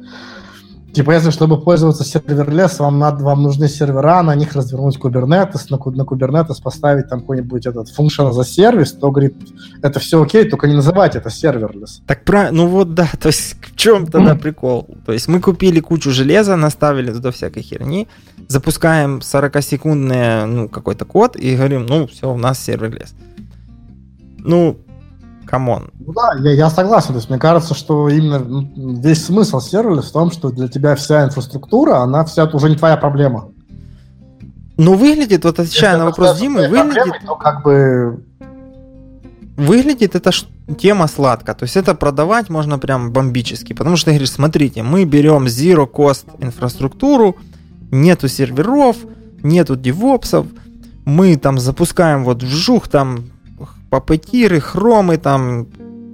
Типа, 0.98 1.12
если 1.12 1.30
чтобы 1.30 1.60
пользоваться 1.60 2.02
serverless, 2.02 2.80
вам 2.80 2.98
надо, 2.98 3.22
вам 3.22 3.44
нужны 3.44 3.68
сервера, 3.68 4.20
на 4.24 4.34
них 4.34 4.56
развернуть 4.56 4.98
Kubernetes, 4.98 5.66
на, 5.70 5.76
на 5.76 6.02
Kubernetes 6.02 6.60
поставить 6.60 7.08
там 7.08 7.20
какой-нибудь 7.20 7.66
этот 7.66 7.88
function 7.88 8.32
as 8.32 8.42
a 8.44 8.50
service, 8.50 8.94
то 8.94 9.12
говорит, 9.12 9.36
это 9.80 10.00
все 10.00 10.20
окей, 10.20 10.50
только 10.50 10.66
не 10.66 10.74
называть 10.74 11.14
это 11.14 11.30
serverless. 11.30 12.02
Так 12.04 12.24
правильно, 12.24 12.64
ну 12.64 12.66
вот 12.66 12.94
да, 12.94 13.08
то 13.20 13.28
есть 13.28 13.54
в 13.60 13.76
чем 13.76 14.08
тогда 14.08 14.34
прикол? 14.34 14.88
То 15.06 15.12
есть 15.12 15.28
мы 15.28 15.38
купили 15.38 15.78
кучу 15.78 16.10
железа, 16.10 16.56
наставили 16.56 17.12
туда 17.12 17.30
всякой 17.30 17.62
херни, 17.62 18.08
запускаем 18.48 19.18
40-секундный 19.18 20.46
ну, 20.46 20.68
какой-то 20.68 21.04
код 21.04 21.36
и 21.36 21.54
говорим, 21.54 21.86
ну 21.86 22.08
все, 22.08 22.28
у 22.28 22.36
нас 22.36 22.58
серверлес. 22.58 23.14
Ну, 24.38 24.76
камон. 25.48 25.90
Ну 25.98 26.12
да, 26.12 26.34
я, 26.40 26.52
я 26.52 26.70
согласен. 26.70 27.08
То 27.08 27.16
есть 27.16 27.30
мне 27.30 27.38
кажется, 27.38 27.74
что 27.74 28.08
именно 28.08 28.38
ну, 28.38 29.00
весь 29.00 29.24
смысл 29.24 29.60
serverless'а 29.60 30.02
в 30.02 30.10
том, 30.10 30.30
что 30.30 30.50
для 30.50 30.68
тебя 30.68 30.94
вся 30.94 31.24
инфраструктура, 31.24 31.98
она 31.98 32.24
вся 32.24 32.44
уже 32.44 32.68
не 32.68 32.76
твоя 32.76 32.96
проблема. 32.96 33.48
Ну, 34.76 34.94
выглядит, 34.94 35.44
вот 35.44 35.58
отвечая 35.58 35.92
Если 35.92 35.98
на 35.98 36.04
вопрос 36.06 36.38
Димы, 36.38 36.68
выглядит... 36.68 36.94
Проблемой, 36.94 37.20
то 37.26 37.34
как 37.34 37.64
бы... 37.64 38.24
Выглядит 39.56 40.14
эта 40.14 40.30
тема 40.78 41.08
сладко. 41.08 41.52
То 41.54 41.64
есть 41.64 41.76
это 41.76 41.96
продавать 41.96 42.48
можно 42.48 42.78
прям 42.78 43.12
бомбически. 43.12 43.72
Потому 43.72 43.96
что 43.96 44.06
ты 44.06 44.10
говоришь, 44.12 44.30
смотрите, 44.30 44.84
мы 44.84 45.04
берем 45.04 45.46
zero 45.46 45.90
cost 45.90 46.26
инфраструктуру, 46.38 47.36
нету 47.90 48.28
серверов, 48.28 48.96
нету 49.42 49.74
девопсов, 49.74 50.46
мы 51.04 51.36
там 51.36 51.58
запускаем 51.58 52.22
вот 52.22 52.42
вжух 52.42 52.86
там 52.86 53.24
папетиры, 53.90 54.60
хромы, 54.60 55.16
там, 55.16 55.68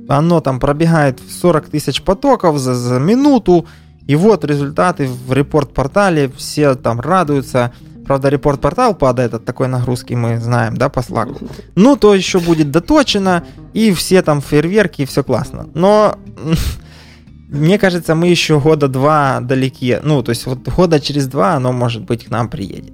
оно 0.08 0.40
там 0.40 0.60
пробегает 0.60 1.20
в 1.20 1.30
40 1.32 1.68
тысяч 1.68 2.02
потоков 2.02 2.58
за, 2.58 2.74
за 2.74 2.98
минуту, 2.98 3.66
и 4.06 4.16
вот 4.16 4.44
результаты 4.44 5.06
в 5.06 5.32
репорт-портале, 5.32 6.30
все 6.36 6.74
там 6.74 7.00
радуются. 7.00 7.72
Правда, 8.06 8.28
репорт-портал 8.28 8.94
падает 8.94 9.32
от 9.32 9.46
такой 9.46 9.66
нагрузки, 9.66 10.12
мы 10.12 10.38
знаем, 10.38 10.76
да, 10.76 10.90
по 10.90 11.02
слаку. 11.02 11.38
Ну, 11.74 11.96
то 11.96 12.14
еще 12.14 12.38
будет 12.38 12.70
доточено, 12.70 13.44
и 13.72 13.92
все 13.92 14.20
там 14.22 14.42
фейерверки, 14.42 15.02
и 15.02 15.06
все 15.06 15.24
классно. 15.24 15.68
Но 15.72 16.18
мне 17.48 17.78
кажется, 17.78 18.14
мы 18.14 18.26
еще 18.26 18.60
года 18.60 18.88
два 18.88 19.40
далеки. 19.40 19.98
Ну, 20.02 20.22
то 20.22 20.30
есть 20.30 20.44
вот 20.44 20.68
года 20.68 21.00
через 21.00 21.28
два 21.28 21.54
оно, 21.54 21.72
может 21.72 22.02
быть, 22.02 22.26
к 22.26 22.30
нам 22.30 22.50
приедет. 22.50 22.92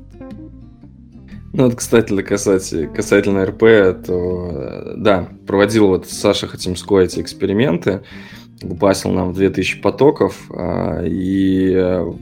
Ну 1.52 1.64
вот, 1.64 1.74
кстати, 1.74 2.22
касательно, 2.22 2.94
касательно 2.94 3.44
РП, 3.44 4.06
то 4.06 4.94
да, 4.96 5.28
проводил 5.46 5.88
вот 5.88 6.06
Саша 6.06 6.46
Хотимской 6.46 7.06
эти 7.06 7.20
эксперименты, 7.20 8.02
лупасил 8.62 9.10
нам 9.10 9.32
2000 9.32 9.80
потоков, 9.80 10.36
а, 10.50 11.02
и 11.04 11.72
э, 11.74 12.12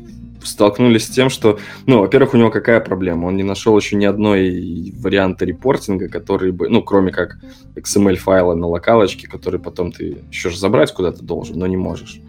столкнулись 0.43 1.07
с 1.07 1.11
тем, 1.11 1.29
что, 1.29 1.59
ну, 1.87 2.01
во-первых, 2.01 2.33
у 2.33 2.37
него 2.39 2.51
какая 2.51 2.81
проблема? 2.81 3.27
Он 3.27 3.37
не 3.37 3.43
нашел 3.43 3.77
еще 3.77 3.97
ни 3.97 4.07
одной 4.07 4.95
варианта 4.99 5.45
репортинга, 5.45 6.09
который 6.09 6.53
бы, 6.53 6.71
ну, 6.71 6.83
кроме 6.83 7.13
как 7.13 7.39
XML-файла 7.77 8.55
на 8.55 8.67
локалочке, 8.67 9.29
который 9.29 9.61
потом 9.61 9.93
ты 9.93 10.19
еще 10.31 10.49
же 10.49 10.59
забрать 10.59 10.93
куда-то 10.93 11.23
должен, 11.23 11.59
но 11.59 11.67
не 11.67 11.77
можешь. 11.77 12.21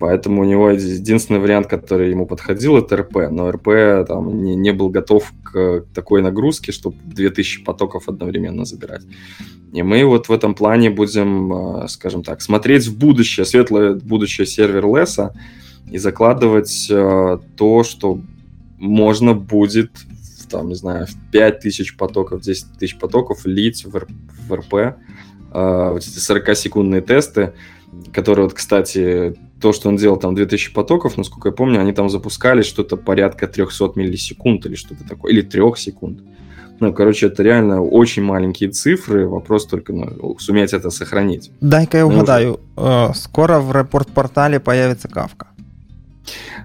Поэтому 0.00 0.42
у 0.42 0.44
него 0.44 0.70
единственный 0.70 1.38
вариант, 1.38 1.68
который 1.68 2.10
ему 2.10 2.26
подходил, 2.26 2.76
это 2.76 2.96
РП. 2.96 3.30
Но 3.30 3.50
РП 3.52 4.06
там 4.06 4.42
не, 4.42 4.56
не 4.56 4.72
был 4.72 4.88
готов 4.88 5.32
к 5.44 5.84
такой 5.94 6.22
нагрузке, 6.22 6.72
чтобы 6.72 6.96
2000 7.04 7.62
потоков 7.62 8.08
одновременно 8.08 8.64
забирать. 8.64 9.02
И 9.72 9.82
мы 9.82 10.04
вот 10.04 10.28
в 10.28 10.32
этом 10.32 10.54
плане 10.54 10.90
будем, 10.90 11.52
э, 11.84 11.88
скажем 11.88 12.24
так, 12.24 12.42
смотреть 12.42 12.86
в 12.86 12.98
будущее, 12.98 13.46
светлое 13.46 13.94
будущее 13.94 14.46
сервер-леса 14.46 15.34
и 15.90 15.98
закладывать 15.98 16.88
э, 16.90 17.38
то, 17.56 17.84
что 17.84 18.20
можно 18.78 19.34
будет 19.34 19.90
там, 20.50 20.68
не 20.68 20.74
знаю, 20.74 21.06
в 21.06 21.30
5000 21.30 21.96
потоков, 21.96 22.40
10 22.40 22.78
тысяч 22.78 22.98
потоков 22.98 23.44
лить 23.44 23.84
в, 23.84 24.06
в 24.48 24.52
РП. 24.52 24.98
Э, 25.56 25.92
вот 25.92 26.02
эти 26.02 26.18
40-секундные 26.18 27.00
тесты, 27.00 27.54
которые, 28.12 28.44
вот, 28.44 28.52
кстати, 28.52 29.34
то, 29.58 29.72
что 29.72 29.88
он 29.88 29.96
делал 29.96 30.18
там 30.18 30.34
2000 30.34 30.74
потоков, 30.74 31.16
насколько 31.16 31.48
я 31.48 31.52
помню, 31.52 31.80
они 31.80 31.92
там 31.92 32.10
запускали 32.10 32.60
что-то 32.60 32.98
порядка 32.98 33.46
300 33.46 33.92
миллисекунд 33.94 34.66
или 34.66 34.74
что-то 34.74 35.08
такое, 35.08 35.32
или 35.32 35.40
3 35.40 35.62
секунд. 35.76 36.20
Ну, 36.78 36.92
короче, 36.92 37.28
это 37.28 37.42
реально 37.42 37.80
очень 37.80 38.22
маленькие 38.22 38.68
цифры, 38.68 39.26
вопрос 39.26 39.66
только 39.66 39.94
ну, 39.94 40.36
суметь 40.38 40.74
это 40.74 40.90
сохранить. 40.90 41.50
Дай-ка 41.62 41.96
я 41.96 42.06
угадаю, 42.06 42.60
уже... 42.76 42.86
Э, 42.86 43.14
скоро 43.14 43.58
в 43.58 43.72
репорт-портале 43.74 44.60
появится 44.60 45.08
кавка. 45.08 45.46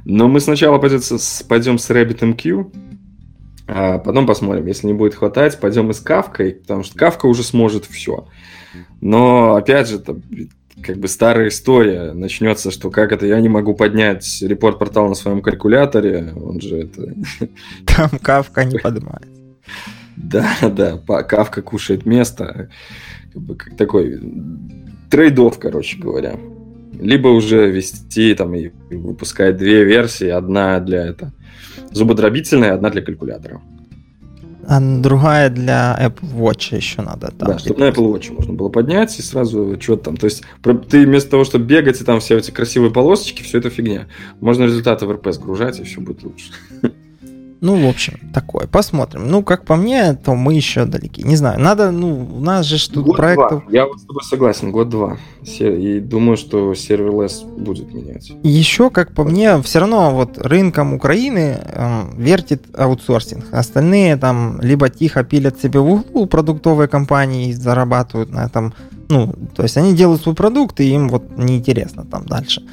Но 0.04 0.28
мы 0.28 0.42
сначала 0.42 0.80
пойдем 0.80 1.00
с, 1.02 1.44
пойдем 1.44 1.78
с 1.78 1.90
RabbitMQ, 1.90 2.91
а 3.74 4.00
потом 4.00 4.28
посмотрим. 4.28 4.68
Если 4.68 4.88
не 4.88 4.94
будет 4.94 5.16
хватать, 5.16 5.58
пойдем 5.58 5.90
и 5.90 5.94
с 5.94 6.02
кавкой, 6.02 6.56
потому 6.56 6.84
что 6.84 6.98
кавка 6.98 7.26
уже 7.28 7.42
сможет 7.42 7.86
все. 7.86 8.28
Но, 9.00 9.56
опять 9.56 9.88
же, 9.88 9.96
это 9.96 10.20
как 10.84 10.98
бы 10.98 11.08
старая 11.08 11.48
история. 11.48 12.12
Начнется, 12.12 12.70
что 12.70 12.90
как 12.90 13.14
это 13.14 13.26
я 13.26 13.40
не 13.40 13.48
могу 13.48 13.74
поднять 13.74 14.42
репорт-портал 14.42 15.08
на 15.08 15.16
своем 15.16 15.42
калькуляторе, 15.42 16.34
он 16.36 16.60
же 16.60 16.80
это... 16.80 17.14
Там 17.86 18.10
кавка 18.22 18.66
не 18.66 18.78
поднимает. 18.78 19.30
Да, 20.18 20.54
да, 20.64 20.98
кавка 21.24 21.62
кушает 21.62 22.06
место. 22.06 22.70
Как 23.32 23.42
бы 23.42 23.56
как 23.56 23.78
такой 23.78 24.20
трейдов, 25.10 25.60
короче 25.60 25.98
говоря. 25.98 26.36
Либо 27.00 27.30
уже 27.30 27.72
вести 27.72 28.36
там 28.36 28.54
и 28.54 28.70
выпускать 28.90 29.56
две 29.56 29.86
версии, 29.86 30.28
одна 30.28 30.82
для 30.82 31.06
это 31.06 31.32
зубодробительная, 31.92 32.74
одна 32.74 32.90
для 32.90 33.02
калькулятора. 33.02 33.62
А 34.68 34.80
другая 34.80 35.50
для 35.50 35.98
Apple 36.00 36.36
Watch 36.36 36.76
еще 36.76 37.02
надо. 37.02 37.32
Там, 37.32 37.50
да, 37.50 37.60
чтобы 37.60 37.80
на 37.80 37.90
Apple 37.90 38.14
Watch 38.14 38.32
можно 38.32 38.54
было 38.54 38.70
поднять 38.70 39.18
и 39.18 39.22
сразу 39.22 39.78
что-то 39.82 40.06
там. 40.06 40.18
То 40.18 40.26
есть 40.26 40.44
ты 40.90 41.06
вместо 41.06 41.32
того, 41.32 41.44
чтобы 41.44 41.66
бегать 41.66 42.00
и 42.00 42.04
там 42.04 42.20
все 42.20 42.38
эти 42.38 42.52
красивые 42.52 42.92
полосочки, 42.92 43.42
все 43.42 43.58
это 43.58 43.70
фигня. 43.70 44.08
Можно 44.40 44.64
результаты 44.64 45.06
в 45.06 45.12
РП 45.12 45.32
сгружать, 45.32 45.80
и 45.80 45.84
все 45.84 46.00
будет 46.00 46.24
лучше. 46.24 46.52
Ну, 47.62 47.76
в 47.76 47.88
общем, 47.88 48.20
такое. 48.34 48.66
Посмотрим. 48.66 49.30
Ну, 49.30 49.44
как 49.44 49.66
по 49.66 49.76
мне, 49.76 50.14
то 50.16 50.34
мы 50.34 50.56
еще 50.56 50.86
далеки. 50.86 51.22
Не 51.22 51.36
знаю, 51.36 51.60
надо, 51.60 51.92
ну, 51.92 52.28
у 52.36 52.40
нас 52.40 52.66
же 52.66 52.90
тут 52.90 53.06
год 53.06 53.18
проектов... 53.18 53.62
Два. 53.62 53.72
Я 53.72 53.86
вот 53.86 54.00
с 54.00 54.04
тобой 54.04 54.24
согласен, 54.24 54.72
год-два. 54.72 55.18
И 55.44 56.00
думаю, 56.00 56.38
что 56.38 56.74
serverless 56.74 57.44
будет 57.44 57.94
менять. 57.94 58.32
Еще, 58.42 58.90
как 58.90 59.14
по 59.14 59.24
мне, 59.24 59.62
все 59.62 59.78
равно 59.78 60.10
вот 60.10 60.40
рынком 60.40 60.96
Украины 60.96 61.60
э, 61.64 62.04
вертит 62.18 62.64
аутсорсинг. 62.76 63.46
Остальные 63.52 64.18
там 64.18 64.60
либо 64.60 64.90
тихо 64.90 65.24
пилят 65.24 65.62
себе 65.62 65.82
в 65.82 65.92
углу 65.92 66.26
продуктовые 66.26 66.88
компании 66.88 67.50
и 67.50 67.54
зарабатывают 67.54 68.32
на 68.32 68.46
этом. 68.46 68.74
Ну, 69.10 69.36
то 69.56 69.62
есть 69.62 69.78
они 69.78 69.94
делают 69.94 70.24
свой 70.24 70.34
продукт, 70.34 70.80
и 70.80 70.92
им 70.92 71.10
вот 71.10 71.38
неинтересно 71.38 72.06
там 72.06 72.26
дальше 72.26 72.64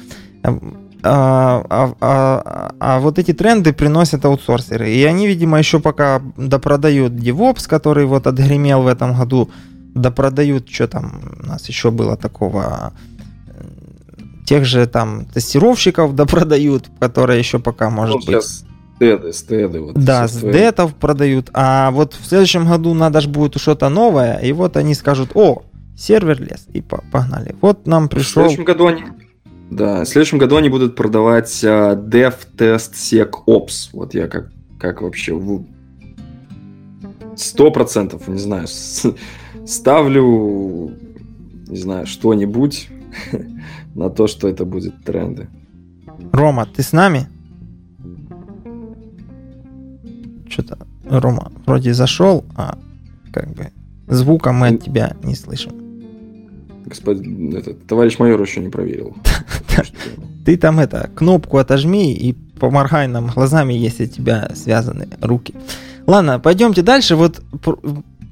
а, 1.01 1.63
а, 1.69 1.95
а, 2.01 2.75
а 2.79 2.99
вот 2.99 3.19
эти 3.19 3.33
тренды 3.33 3.73
приносят 3.73 4.25
аутсорсеры. 4.25 4.91
И 4.91 5.03
они, 5.03 5.27
видимо, 5.27 5.57
еще 5.57 5.79
пока 5.79 6.21
допродают 6.37 7.13
DevOps, 7.13 7.67
который 7.67 8.05
вот 8.05 8.27
отгремел 8.27 8.81
в 8.81 8.87
этом 8.87 9.17
году, 9.17 9.49
допродают, 9.95 10.69
что 10.69 10.87
там 10.87 11.21
у 11.41 11.47
нас 11.47 11.67
еще 11.69 11.91
было 11.91 12.17
такого, 12.17 12.93
тех 14.45 14.65
же 14.65 14.87
там 14.87 15.25
тестировщиков 15.25 16.15
допродают, 16.15 16.89
которые 16.99 17.39
еще 17.39 17.59
пока, 17.59 17.89
может 17.89 18.15
ну, 18.15 18.33
быть... 18.33 18.43
Стеды, 18.95 19.31
стеды. 19.31 19.79
Вот 19.79 19.93
да, 19.93 20.27
с 20.27 20.41
детов 20.41 20.93
продают. 20.93 21.49
А 21.53 21.89
вот 21.91 22.15
в 22.15 22.25
следующем 22.25 22.67
году 22.67 22.93
надо 22.93 23.21
же 23.21 23.29
будет 23.29 23.57
что-то 23.57 23.87
новое, 23.87 24.39
и 24.39 24.51
вот 24.51 24.75
они 24.75 24.93
скажут, 24.93 25.31
о, 25.35 25.63
сервер 25.97 26.41
лес, 26.41 26.67
и 26.73 26.81
погнали. 26.81 27.55
Вот 27.61 27.87
нам 27.87 28.09
пришел... 28.09 28.43
В 28.43 28.47
следующем 28.47 28.65
году 28.65 28.87
они 28.87 29.03
да, 29.69 30.03
в 30.03 30.07
следующем 30.07 30.39
году 30.39 30.57
они 30.57 30.69
будут 30.69 30.95
продавать 30.95 31.63
uh, 31.63 31.95
Dev 31.95 32.35
Test 32.57 32.93
Sec 32.93 33.31
Ops. 33.47 33.89
Вот 33.93 34.15
я 34.15 34.27
как, 34.27 34.51
как 34.79 35.01
вообще 35.01 35.39
сто 37.35 37.71
процентов, 37.71 38.27
не 38.27 38.39
знаю, 38.39 38.67
ставлю, 39.67 40.91
не 41.67 41.77
знаю, 41.77 42.07
что-нибудь 42.07 42.89
на 43.95 44.09
то, 44.09 44.25
что 44.25 44.47
это 44.47 44.65
будет 44.65 45.03
тренды. 45.03 45.47
Рома, 46.31 46.65
ты 46.65 46.81
с 46.81 46.91
нами? 46.91 47.27
Что-то 50.49 50.79
Рома 51.07 51.51
вроде 51.67 51.93
зашел, 51.93 52.43
а 52.55 52.77
как 53.31 53.49
бы 53.53 53.71
звука 54.07 54.51
мы 54.51 54.69
от 54.69 54.83
тебя 54.83 55.15
не 55.21 55.35
слышим 55.35 55.78
господин, 56.89 57.55
этот, 57.55 57.85
товарищ 57.87 58.19
майор 58.19 58.41
еще 58.41 58.59
не 58.59 58.69
проверил. 58.69 59.15
Ты 60.45 60.57
там 60.57 60.79
это, 60.79 61.09
кнопку 61.15 61.57
отожми 61.57 62.13
и 62.13 62.33
поморгай 62.33 63.07
нам 63.07 63.27
глазами, 63.27 63.73
если 63.73 64.05
у 64.05 64.09
тебя 64.09 64.49
связаны 64.55 65.07
руки. 65.21 65.53
Ладно, 66.07 66.39
пойдемте 66.39 66.81
дальше. 66.81 67.15
Вот, 67.15 67.41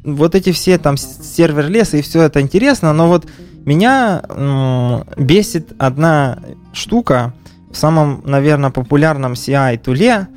вот 0.03 0.35
эти 0.35 0.51
все 0.51 0.77
там 0.77 0.97
сервер 0.97 1.69
леса 1.69 1.97
и 1.97 2.01
все 2.01 2.23
это 2.23 2.41
интересно, 2.41 2.93
но 2.93 3.07
вот 3.07 3.27
меня 3.65 4.23
м- 4.29 5.03
бесит 5.17 5.73
одна 5.77 6.39
штука. 6.73 7.33
в 7.71 7.75
самом, 7.77 8.23
наверное, 8.25 8.71
популярном 8.71 9.33
CI 9.33 9.77
туле, 9.77 10.27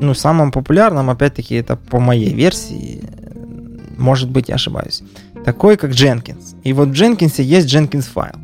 ну, 0.00 0.14
самом 0.14 0.50
популярном, 0.50 1.08
опять-таки, 1.10 1.54
это 1.54 1.76
по 1.76 2.00
моей 2.00 2.34
версии, 2.34 3.02
может 3.96 4.28
быть, 4.30 4.48
я 4.48 4.56
ошибаюсь, 4.56 5.02
такой, 5.44 5.76
как 5.76 5.90
Jenkins. 5.90 6.56
И 6.64 6.72
вот 6.72 6.88
в 6.88 6.92
Jenkins 6.92 7.42
есть 7.42 7.72
Jenkinsfile. 7.72 8.34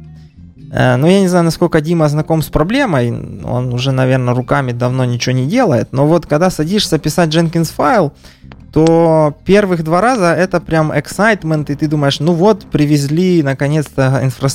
Э, 0.71 0.97
но 0.97 1.09
я 1.09 1.21
не 1.21 1.29
знаю, 1.29 1.45
насколько 1.45 1.81
Дима 1.81 2.09
знаком 2.09 2.43
с 2.43 2.49
проблемой. 2.49 3.11
Он 3.45 3.73
уже, 3.73 3.93
наверное, 3.93 4.35
руками 4.35 4.73
давно 4.73 5.05
ничего 5.05 5.35
не 5.35 5.47
делает. 5.47 5.89
Но 5.93 6.07
вот 6.07 6.27
когда 6.27 6.51
садишься 6.51 6.99
писать 6.99 7.35
Jenkinsfile, 7.35 8.13
то 8.73 9.35
первых 9.45 9.83
два 9.83 10.01
раза 10.01 10.35
это 10.35 10.61
прям 10.61 10.93
excitement, 10.93 11.73
и 11.73 11.75
ты 11.75 11.89
думаешь, 11.89 12.21
ну 12.21 12.33
вот, 12.33 12.67
привезли 12.67 13.43
наконец-то 13.43 14.21
инфра... 14.23 14.51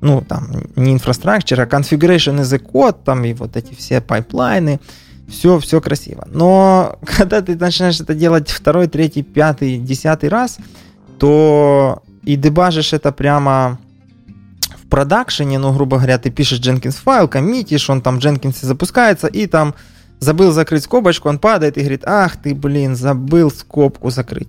ну 0.00 0.22
там, 0.22 0.48
не 0.74 0.94
инфраструктура, 0.94 1.62
а 1.62 1.66
configuration 1.66 2.40
as 2.40 2.54
a 2.54 2.58
code, 2.58 2.96
там 3.04 3.24
и 3.24 3.34
вот 3.34 3.56
эти 3.56 3.74
все 3.74 4.00
пайплайны, 4.00 4.80
все, 5.28 5.58
все 5.58 5.80
красиво. 5.82 6.26
Но 6.30 6.98
когда 7.04 7.42
ты 7.42 7.56
начинаешь 7.56 8.00
это 8.00 8.14
делать 8.14 8.48
второй, 8.48 8.88
третий, 8.88 9.22
пятый, 9.22 9.78
десятый 9.78 10.30
раз, 10.30 10.58
то 11.18 12.02
и 12.24 12.36
дебажишь 12.36 12.92
это 12.92 13.12
прямо 13.12 13.78
в 14.76 14.88
продакшене, 14.88 15.58
ну, 15.58 15.72
грубо 15.72 15.96
говоря, 15.96 16.18
ты 16.18 16.30
пишешь 16.30 16.60
Jenkins 16.60 16.96
файл, 17.02 17.28
коммитишь, 17.28 17.88
он 17.90 18.00
там 18.00 18.20
в 18.20 18.24
Jenkins 18.24 18.64
запускается, 18.64 19.26
и 19.26 19.46
там 19.46 19.74
забыл 20.18 20.52
закрыть 20.52 20.84
скобочку, 20.84 21.28
он 21.28 21.38
падает 21.38 21.76
и 21.76 21.80
говорит, 21.80 22.02
ах 22.04 22.36
ты, 22.36 22.54
блин, 22.54 22.96
забыл 22.96 23.50
скобку 23.50 24.10
закрыть. 24.10 24.48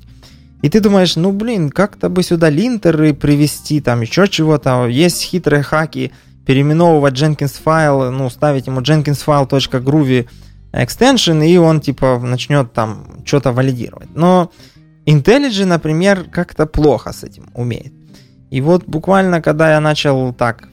И 0.62 0.70
ты 0.70 0.80
думаешь, 0.80 1.16
ну, 1.16 1.32
блин, 1.32 1.70
как-то 1.70 2.10
бы 2.10 2.24
сюда 2.24 2.50
линтеры 2.50 3.14
привести, 3.14 3.80
там 3.80 4.02
еще 4.02 4.28
чего-то. 4.28 4.88
Есть 4.88 5.22
хитрые 5.22 5.62
хаки, 5.62 6.12
переименовывать 6.48 7.14
Jenkins 7.14 7.62
файл, 7.62 8.12
ну, 8.12 8.30
ставить 8.30 8.68
ему 8.68 8.82
Jenkins 8.82 9.24
file.groovy 9.26 10.28
extension, 10.74 11.46
и 11.46 11.58
он, 11.58 11.80
типа, 11.80 12.20
начнет 12.20 12.74
там 12.74 13.06
что-то 13.24 13.52
валидировать. 13.52 14.10
Но 14.16 14.52
IntelliJ, 15.08 15.66
например, 15.66 16.26
как-то 16.32 16.66
плохо 16.66 17.14
с 17.14 17.24
этим 17.24 17.50
умеет. 17.56 17.94
И 18.52 18.62
вот 18.62 18.86
буквально, 18.86 19.42
когда 19.42 19.72
я 19.72 19.80
начал 19.80 20.34
так 20.34 20.70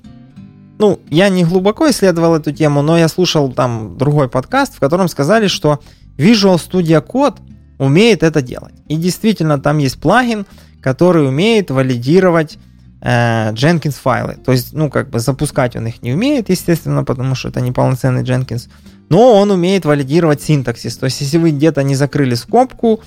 ну, 0.79 0.99
я 1.09 1.29
не 1.29 1.45
глубоко 1.45 1.89
исследовал 1.91 2.35
эту 2.35 2.53
тему, 2.53 2.83
но 2.83 2.99
я 2.99 3.09
слушал 3.09 3.53
там 3.53 3.97
другой 3.97 4.29
подкаст, 4.29 4.75
в 4.75 4.81
котором 4.81 5.09
сказали, 5.09 5.47
что 5.47 5.81
Visual 6.19 6.57
Studio 6.57 7.05
Code 7.07 7.39
умеет 7.79 8.23
это 8.23 8.43
делать. 8.43 8.75
И 8.89 8.97
действительно, 8.97 9.59
там 9.59 9.79
есть 9.79 10.01
плагин, 10.01 10.47
который 10.81 11.27
умеет 11.27 11.71
валидировать 11.71 12.59
э, 13.01 13.53
Jenkins 13.53 13.97
файлы. 14.03 14.37
То 14.45 14.53
есть, 14.53 14.73
ну, 14.73 14.91
как 14.91 15.11
бы 15.11 15.21
запускать 15.21 15.77
он 15.77 15.87
их 15.87 16.03
не 16.03 16.13
умеет, 16.13 16.51
естественно, 16.51 17.05
потому 17.05 17.35
что 17.35 17.49
это 17.49 17.61
не 17.61 17.73
полноценный 17.73 18.23
Jenkins. 18.23 18.69
Но 19.09 19.35
он 19.35 19.51
умеет 19.51 19.85
валидировать 19.85 20.43
синтаксис. 20.43 20.97
То 20.97 21.07
есть, 21.07 21.21
если 21.21 21.39
вы 21.39 21.53
где-то 21.53 21.83
не 21.83 21.95
закрыли 21.95 22.35
скобку, 22.35 23.01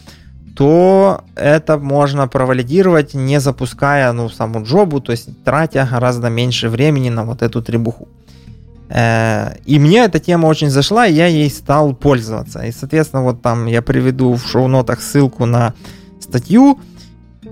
то 0.58 1.24
это 1.36 1.78
можно 1.78 2.28
провалидировать, 2.28 3.14
не 3.14 3.39
запуская 3.39 4.12
ну, 4.12 4.28
саму 4.28 4.64
джобу, 4.64 4.99
то 4.99 5.12
есть 5.12 5.30
тратя 5.43 5.88
гораздо 5.91 6.30
меньше 6.30 6.70
времени 6.70 7.10
на 7.10 7.26
вот 7.26 7.43
эту 7.43 7.62
требуху. 7.62 8.08
Э, 8.89 9.53
и 9.66 9.78
мне 9.78 9.99
эта 9.99 10.20
тема 10.20 10.47
очень 10.47 10.72
зашла, 10.72 11.05
и 11.05 11.14
я 11.14 11.28
ей 11.28 11.51
стал 11.51 11.93
пользоваться. 11.93 12.62
И, 12.62 12.72
соответственно, 12.72 13.22
вот 13.22 13.43
там 13.43 13.68
я 13.68 13.84
приведу 13.84 14.34
в 14.34 14.47
шоу-нотах 14.47 15.01
ссылку 15.01 15.45
на 15.45 15.76
статью. 16.20 16.80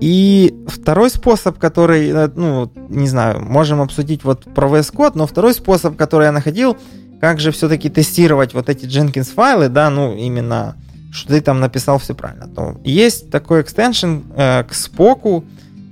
И 0.00 0.52
второй 0.66 1.08
способ, 1.10 1.58
который, 1.58 2.08
э, 2.08 2.28
ну, 2.34 2.72
не 2.88 3.06
знаю, 3.06 3.40
можем 3.40 3.80
обсудить 3.80 4.24
вот 4.24 4.52
про 4.52 4.66
VS 4.66 4.92
Code, 4.92 5.12
но 5.14 5.28
второй 5.28 5.54
способ, 5.54 5.94
который 5.94 6.24
я 6.24 6.32
находил, 6.32 6.76
как 7.20 7.38
же 7.38 7.52
все-таки 7.52 7.88
тестировать 7.88 8.52
вот 8.52 8.68
эти 8.68 8.84
Jenkins 8.84 9.32
файлы, 9.32 9.68
да, 9.68 9.90
ну, 9.90 10.16
именно 10.16 10.74
что 11.12 11.28
ты 11.28 11.40
там 11.40 11.60
написал 11.60 11.98
все 11.98 12.14
правильно. 12.14 12.48
То 12.48 12.80
есть 12.84 13.30
такой 13.30 13.62
экстеншн 13.62 14.18
э, 14.36 14.64
к 14.64 14.74
споку, 14.74 15.44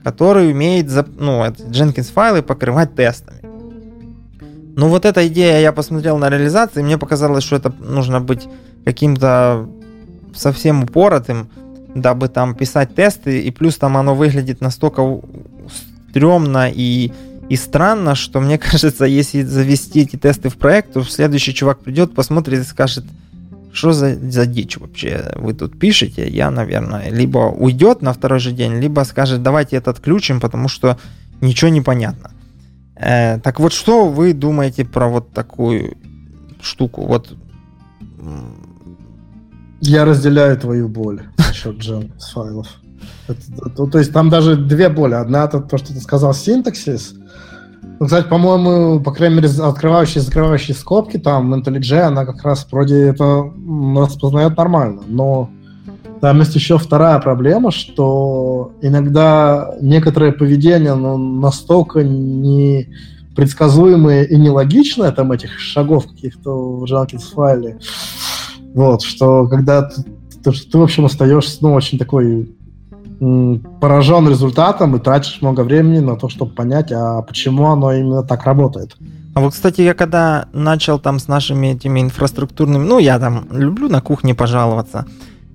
который 0.03 0.51
умеет 0.51 0.91
ну, 1.17 1.45
Jenkins 1.45 2.13
файлы 2.13 2.43
покрывать 2.43 2.95
тестами. 2.95 3.41
Ну 4.77 4.89
вот 4.89 5.05
эта 5.05 5.27
идея, 5.29 5.61
я 5.61 5.73
посмотрел 5.73 6.19
на 6.19 6.29
реализации, 6.29 6.83
мне 6.83 6.99
показалось, 6.99 7.45
что 7.45 7.57
это 7.57 7.73
нужно 7.79 8.21
быть 8.21 8.49
каким-то 8.85 9.69
совсем 10.35 10.83
упоротым, 10.83 11.49
дабы 11.95 12.29
там 12.29 12.55
писать 12.55 12.95
тесты, 12.95 13.41
и 13.41 13.51
плюс 13.51 13.77
там 13.77 13.97
оно 13.97 14.15
выглядит 14.15 14.61
настолько 14.61 15.21
стрёмно 16.11 16.71
и, 16.71 17.13
и 17.49 17.57
странно, 17.57 18.15
что 18.15 18.41
мне 18.41 18.59
кажется, 18.71 19.05
если 19.05 19.43
завести 19.43 20.01
эти 20.01 20.17
тесты 20.17 20.49
в 20.49 20.57
проект, 20.57 20.93
то 20.93 21.05
следующий 21.05 21.55
чувак 21.55 21.79
придет, 21.79 22.15
посмотрит 22.15 22.61
и 22.61 22.65
скажет, 22.65 23.05
что 23.75 23.93
за, 23.93 24.15
за 24.31 24.47
дичь 24.47 24.79
вообще 24.79 25.33
вы 25.35 25.53
тут 25.53 25.79
пишете? 25.79 26.29
Я, 26.29 26.51
наверное, 26.51 27.11
либо 27.11 27.39
уйдет 27.39 28.03
на 28.03 28.13
второй 28.13 28.39
же 28.39 28.53
день, 28.53 28.81
либо 28.81 29.05
скажет, 29.05 29.43
давайте 29.43 29.77
это 29.77 29.91
отключим, 29.91 30.41
потому 30.41 30.69
что 30.69 30.97
ничего 31.41 31.71
не 31.71 31.81
понятно. 31.81 32.31
Э, 32.95 33.41
так 33.41 33.59
вот, 33.59 33.73
что 33.73 34.09
вы 34.09 34.33
думаете 34.33 34.85
про 34.85 35.09
вот 35.09 35.33
такую 35.33 35.97
штуку? 36.63 37.05
Вот 37.05 37.37
я 39.81 40.05
разделяю 40.05 40.57
твою 40.57 40.89
боль 40.89 41.23
насчет 41.37 41.77
Jenkins 41.79 42.33
файлов. 42.33 42.69
То, 43.77 43.87
то 43.87 43.99
есть 43.99 44.13
там 44.13 44.31
даже 44.31 44.57
две 44.57 44.89
боли. 44.89 45.15
Одна 45.15 45.45
это 45.45 45.61
то, 45.61 45.79
что 45.79 45.89
ты 45.89 46.01
сказал, 46.01 46.33
синтаксис, 46.33 47.15
ну, 48.01 48.07
кстати, 48.07 48.29
по-моему, 48.29 49.01
по 49.01 49.13
крайней 49.13 49.37
мере, 49.37 49.49
открывающие 49.49 50.21
и 50.23 50.25
закрывающие 50.25 50.75
скобки, 50.75 51.17
там, 51.17 51.55
IntelliJ, 51.55 52.01
она 52.01 52.27
как 52.27 52.43
раз 52.43 52.67
вроде 52.71 53.09
это 53.09 53.51
распознает 53.97 54.57
нормально, 54.57 55.03
но 55.07 55.49
там 56.21 56.39
есть 56.41 56.55
еще 56.55 56.79
вторая 56.79 57.19
проблема, 57.21 57.71
что 57.71 58.73
иногда 58.83 59.75
некоторое 59.81 60.33
поведение 60.33 60.95
ну, 60.95 61.17
настолько 61.17 62.03
не 62.03 62.89
предсказуемые 63.37 64.27
и 64.27 64.37
нелогичное, 64.37 65.13
там, 65.13 65.33
этих 65.33 65.59
шагов 65.59 66.07
каких-то 66.09 66.51
в 66.51 66.85
Jenkins 66.85 67.33
файле, 67.33 67.79
вот, 68.75 69.03
что 69.03 69.47
когда 69.47 69.83
ты, 69.83 70.03
ты, 70.43 70.51
ты 70.53 70.79
в 70.79 70.83
общем, 70.83 71.05
остаешься, 71.05 71.59
ну, 71.61 71.75
очень 71.75 71.99
такой 71.99 72.55
поражен 73.81 74.29
результатом 74.29 74.97
и 74.97 74.99
тратишь 74.99 75.41
много 75.41 75.63
времени 75.63 76.01
на 76.01 76.17
то, 76.17 76.29
чтобы 76.29 76.53
понять, 76.53 76.93
а 76.93 77.23
почему 77.23 77.67
оно 77.67 77.93
именно 77.93 78.23
так 78.23 78.45
работает. 78.45 78.97
А 79.35 79.41
вот, 79.41 79.53
кстати, 79.53 79.81
я 79.81 79.95
когда 79.95 80.47
начал 80.53 80.99
там 80.99 81.19
с 81.19 81.29
нашими 81.29 81.69
этими 81.69 82.01
инфраструктурными, 82.01 82.85
ну, 82.85 82.99
я 82.99 83.19
там 83.19 83.47
люблю 83.51 83.89
на 83.89 84.01
кухне 84.01 84.35
пожаловаться, 84.35 85.07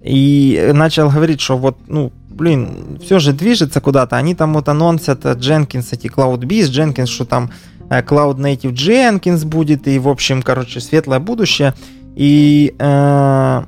и 0.02 0.72
начал 0.74 1.10
говорить, 1.10 1.42
что 1.42 1.58
вот, 1.58 1.78
ну, 1.88 2.12
блин, 2.30 3.00
все 3.04 3.20
же 3.20 3.34
движется 3.34 3.82
куда-то, 3.82 4.18
они 4.18 4.36
там 4.36 4.54
вот 4.54 4.68
анонсят 4.70 5.26
Jenkins, 5.26 5.88
эти 5.92 6.08
CloudBees, 6.08 6.70
Jenkins, 6.70 7.08
что 7.08 7.26
там 7.26 7.52
э, 7.90 8.02
Cloud 8.02 8.38
Native 8.38 8.74
Jenkins 8.74 9.46
будет, 9.46 9.88
и, 9.88 10.00
в 10.00 10.08
общем, 10.08 10.42
короче, 10.42 10.80
светлое 10.80 11.20
будущее. 11.20 11.74
И 12.16 12.76
э, 12.78 13.64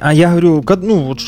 а 0.00 0.12
я 0.12 0.30
говорю, 0.30 0.64
ну, 0.82 0.98
вот 1.00 1.20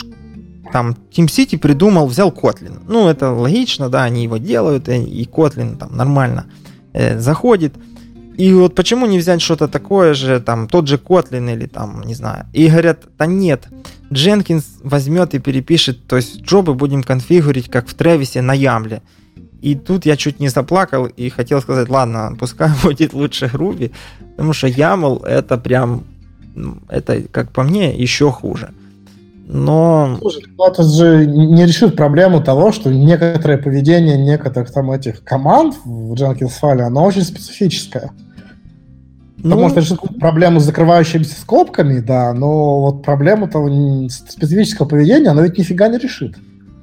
там 0.77 0.95
TeamCity 1.11 1.57
придумал, 1.57 2.07
взял 2.07 2.31
Kotlin. 2.31 2.83
Ну, 2.87 3.09
это 3.09 3.31
логично, 3.31 3.89
да, 3.89 4.05
они 4.05 4.25
его 4.25 4.37
делают, 4.37 4.91
и 4.91 5.25
Kotlin 5.25 5.79
там 5.79 5.97
нормально 5.97 6.45
э, 6.93 7.19
заходит. 7.19 7.73
И 8.37 8.53
вот 8.53 8.75
почему 8.75 9.07
не 9.07 9.19
взять 9.19 9.41
что-то 9.41 9.69
такое 9.69 10.13
же, 10.13 10.39
там, 10.39 10.69
тот 10.69 10.87
же 10.87 10.97
Kotlin 10.97 11.51
или 11.51 11.65
там, 11.67 12.03
не 12.03 12.15
знаю. 12.15 12.45
И 12.53 12.69
говорят, 12.69 13.05
да 13.17 13.25
нет, 13.25 13.69
Jenkins 14.11 14.65
возьмет 14.83 15.35
и 15.35 15.39
перепишет, 15.39 16.07
то 16.07 16.17
есть 16.17 16.43
джобы 16.43 16.75
будем 16.75 17.03
конфигурить, 17.03 17.71
как 17.71 17.89
в 17.89 17.95
Тревисе 17.95 18.43
на 18.43 18.53
Ямле. 18.53 19.01
И 19.63 19.77
тут 19.77 20.05
я 20.05 20.17
чуть 20.19 20.41
не 20.41 20.51
заплакал 20.51 21.07
и 21.07 21.31
хотел 21.31 21.63
сказать, 21.63 21.89
ладно, 21.89 22.37
пускай 22.39 22.71
будет 22.83 23.15
лучше 23.15 23.47
Groovy, 23.47 23.93
потому 24.33 24.53
что 24.53 24.67
YAML 24.67 25.25
это 25.25 25.57
прям, 25.57 26.05
это, 26.91 27.23
как 27.33 27.51
по 27.51 27.63
мне, 27.63 27.97
еще 27.97 28.31
хуже 28.31 28.75
но... 29.49 30.17
Слушай, 30.21 30.45
это 30.59 30.83
же 30.83 31.25
не 31.25 31.65
решит 31.65 31.95
проблему 31.95 32.43
того, 32.43 32.73
что 32.73 32.93
некоторое 32.93 33.59
поведение 33.59 34.19
некоторых 34.19 34.73
там 34.73 34.91
этих 34.91 35.23
команд 35.23 35.77
в 35.85 36.15
Jenkins 36.15 36.49
файле, 36.49 36.83
оно 36.83 37.05
очень 37.05 37.23
специфическое. 37.23 38.11
Ну... 39.37 39.51
Это 39.51 39.57
может 39.61 39.77
решить 39.77 40.01
проблему 40.19 40.59
с 40.59 40.65
закрывающимися 40.65 41.41
скобками, 41.41 42.01
да, 42.01 42.33
но 42.35 42.81
вот 42.81 43.05
проблему 43.05 43.47
того 43.47 43.69
специфического 44.09 44.89
поведения 44.89 45.31
оно 45.31 45.43
ведь 45.43 45.59
нифига 45.59 45.87
не 45.87 45.99
решит. 45.99 46.35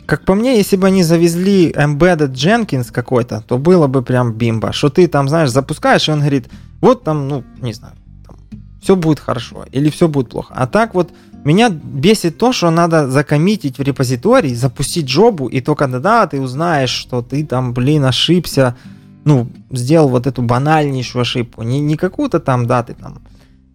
Как 0.05 0.24
по 0.24 0.34
мне, 0.34 0.57
если 0.57 0.78
бы 0.78 0.88
они 0.88 1.03
завезли 1.03 1.72
embedded 1.72 2.32
Jenkins 2.32 2.93
какой-то, 2.93 3.43
то 3.45 3.57
было 3.57 3.88
бы 3.88 4.03
прям 4.03 4.34
бимба. 4.34 4.72
Что 4.72 4.89
ты 4.89 5.07
там, 5.07 5.28
знаешь, 5.28 5.49
запускаешь, 5.49 6.07
и 6.07 6.11
он 6.11 6.20
говорит, 6.20 6.47
вот 6.80 7.03
там, 7.03 7.28
ну, 7.28 7.43
не 7.61 7.74
знаю, 7.74 7.95
там, 8.26 8.38
все 8.82 8.95
будет 8.95 9.20
хорошо 9.20 9.66
или 9.72 9.89
все 9.89 10.07
будет 10.07 10.30
плохо. 10.30 10.53
А 10.55 10.68
так 10.68 10.93
вот 10.93 11.11
меня 11.43 11.69
бесит 11.69 12.37
то, 12.37 12.53
что 12.53 12.69
надо 12.71 13.09
закоммитить 13.09 13.77
в 13.77 13.81
репозиторий, 13.81 14.53
запустить 14.53 15.05
джобу, 15.05 15.47
и 15.47 15.59
только 15.61 15.87
тогда 15.87 16.25
ты 16.27 16.39
узнаешь, 16.39 16.89
что 16.89 17.21
ты 17.21 17.45
там, 17.45 17.73
блин, 17.73 18.05
ошибся, 18.05 18.77
ну, 19.25 19.47
сделал 19.71 20.09
вот 20.09 20.27
эту 20.27 20.41
банальнейшую 20.41 21.21
ошибку. 21.21 21.63
Не, 21.63 21.79
не 21.79 21.97
какую-то 21.97 22.39
там, 22.39 22.65
да, 22.65 22.83
ты 22.83 22.93
там, 22.93 23.21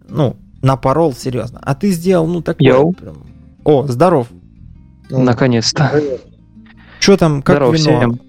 ну, 0.09 0.37
напорол 0.63 1.13
серьезно, 1.13 1.61
а 1.63 1.75
ты 1.75 1.91
сделал, 1.91 2.27
ну, 2.27 2.41
такой... 2.43 2.67
Йоу. 2.67 2.93
Прям... 2.93 3.17
О, 3.65 3.87
здоров. 3.87 4.29
Ну, 5.11 5.23
Наконец-то. 5.23 6.03
Что 7.01 7.17
там, 7.17 7.43
как 7.43 7.57
Здорово 7.57 7.75
вино? 7.75 7.99
всем. 7.99 8.21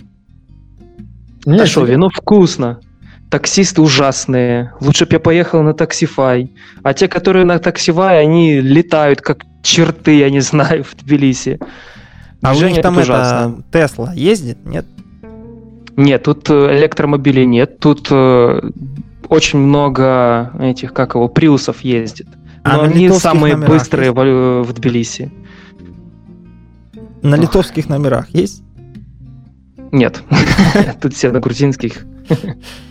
Не, 1.46 1.62
А 1.62 1.66
что, 1.66 1.86
вино 1.86 2.10
вкусно. 2.10 2.80
Таксисты 3.30 3.82
ужасные. 3.82 4.74
Лучше 4.80 5.06
бы 5.06 5.14
я 5.14 5.20
поехал 5.20 5.62
на 5.62 5.74
таксифай. 5.74 6.52
А 6.82 6.94
те, 6.94 7.08
которые 7.08 7.46
на 7.46 7.60
таксифай, 7.60 8.22
они 8.22 8.60
летают 8.60 9.22
как 9.22 9.44
черты, 9.62 10.18
я 10.18 10.30
не 10.30 10.40
знаю, 10.50 10.84
в 10.84 10.96
Тбилиси. 10.96 11.60
А 12.42 12.50
у 12.50 12.54
Движение 12.54 12.78
них 12.78 12.84
там 12.84 12.98
это. 12.98 13.56
Тесла 13.72 14.14
ездит, 14.14 14.66
нет? 14.66 14.86
Нет, 15.98 16.24
тут 16.24 16.50
э, 16.50 16.78
электромобилей 16.78 17.46
нет. 17.46 17.80
Тут 17.80 18.08
э, 18.10 18.62
очень 19.28 19.60
много 19.60 20.52
этих, 20.60 20.94
как 20.94 21.16
его, 21.16 21.28
приусов 21.28 21.82
ездит. 21.82 22.28
А 22.64 22.78
Но 22.78 22.84
они 22.84 23.10
самые 23.10 23.58
быстрые 23.58 24.12
в, 24.12 24.64
в 24.64 24.74
Тбилиси. 24.74 25.32
На 27.22 27.36
Ох. 27.36 27.42
литовских 27.42 27.90
номерах 27.90 28.30
есть? 28.30 28.64
Нет. 29.92 30.24
Тут 31.02 31.14
все 31.14 31.32
на 31.32 31.40
грузинских. 31.40 32.06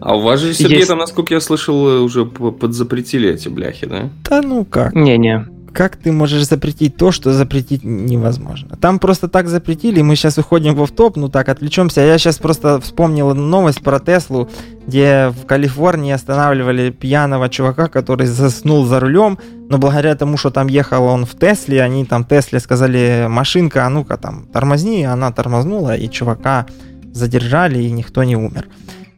А 0.00 0.16
у 0.16 0.20
вас 0.20 0.40
же, 0.40 0.52
Сергей, 0.52 0.78
Есть. 0.78 0.88
там, 0.88 0.98
насколько 0.98 1.32
я 1.34 1.40
слышал, 1.40 2.04
уже 2.04 2.24
п- 2.26 2.50
подзапретили 2.50 3.30
эти 3.30 3.48
бляхи, 3.48 3.86
да? 3.86 4.10
Да 4.28 4.42
ну 4.42 4.64
как? 4.64 4.94
Не-не. 4.94 5.46
Как 5.72 5.96
ты 5.96 6.12
можешь 6.12 6.44
запретить 6.46 6.96
то, 6.96 7.12
что 7.12 7.32
запретить 7.32 7.82
невозможно? 7.82 8.76
Там 8.76 8.98
просто 8.98 9.28
так 9.28 9.48
запретили, 9.48 10.02
мы 10.02 10.16
сейчас 10.16 10.36
уходим 10.36 10.74
в 10.74 10.90
топ, 10.90 11.16
ну 11.16 11.28
так, 11.30 11.48
отвлечемся. 11.48 12.02
Я 12.02 12.18
сейчас 12.18 12.36
просто 12.38 12.78
вспомнил 12.80 13.32
новость 13.34 13.80
про 13.80 13.98
Теслу, 14.00 14.50
где 14.86 15.28
в 15.30 15.46
Калифорнии 15.46 16.12
останавливали 16.12 16.90
пьяного 16.90 17.48
чувака, 17.48 17.86
который 17.88 18.26
заснул 18.26 18.84
за 18.84 19.00
рулем, 19.00 19.38
но 19.70 19.78
благодаря 19.78 20.14
тому, 20.14 20.36
что 20.36 20.50
там 20.50 20.66
ехал 20.66 21.04
он 21.04 21.24
в 21.24 21.38
Тесле, 21.38 21.80
они 21.80 22.04
там 22.04 22.24
Тесле 22.24 22.60
сказали, 22.60 23.26
машинка, 23.30 23.86
а 23.86 23.88
ну-ка 23.88 24.18
там, 24.18 24.46
тормозни, 24.52 25.00
и 25.00 25.04
она 25.04 25.30
тормознула, 25.32 25.96
и 25.96 26.10
чувака 26.10 26.66
задержали, 27.14 27.82
и 27.82 27.90
никто 27.90 28.24
не 28.24 28.36
умер. 28.36 28.66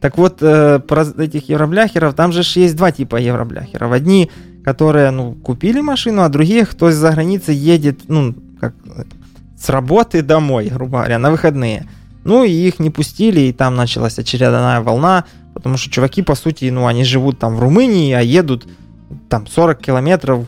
Так 0.05 0.19
вот, 0.19 0.37
э, 0.41 0.77
про 0.87 1.01
этих 1.01 1.49
евробляхеров, 1.49 2.13
там 2.13 2.31
же 2.31 2.43
есть 2.59 2.75
два 2.75 2.91
типа 2.91 3.15
евробляхеров. 3.15 3.91
Одни, 3.91 4.29
которые, 4.63 5.09
ну, 5.09 5.33
купили 5.33 5.81
машину, 5.81 6.21
а 6.21 6.29
другие, 6.29 6.67
кто 6.67 6.91
из-за 6.91 7.09
границы 7.09 7.53
едет, 7.53 8.01
ну, 8.07 8.35
как 8.61 8.75
с 9.57 9.67
работы 9.67 10.21
домой, 10.21 10.69
грубо 10.71 10.99
говоря, 10.99 11.17
на 11.17 11.31
выходные. 11.31 11.87
Ну, 12.23 12.43
и 12.43 12.51
их 12.51 12.77
не 12.77 12.91
пустили, 12.91 13.39
и 13.39 13.51
там 13.51 13.75
началась 13.75 14.19
очередная 14.19 14.79
волна, 14.81 15.25
потому 15.55 15.75
что 15.75 15.89
чуваки, 15.89 16.21
по 16.21 16.35
сути, 16.35 16.69
ну, 16.69 16.85
они 16.85 17.03
живут 17.03 17.39
там 17.39 17.55
в 17.55 17.59
Румынии, 17.59 18.13
а 18.13 18.21
едут 18.21 18.67
там 19.27 19.47
40 19.47 19.79
километров, 19.79 20.45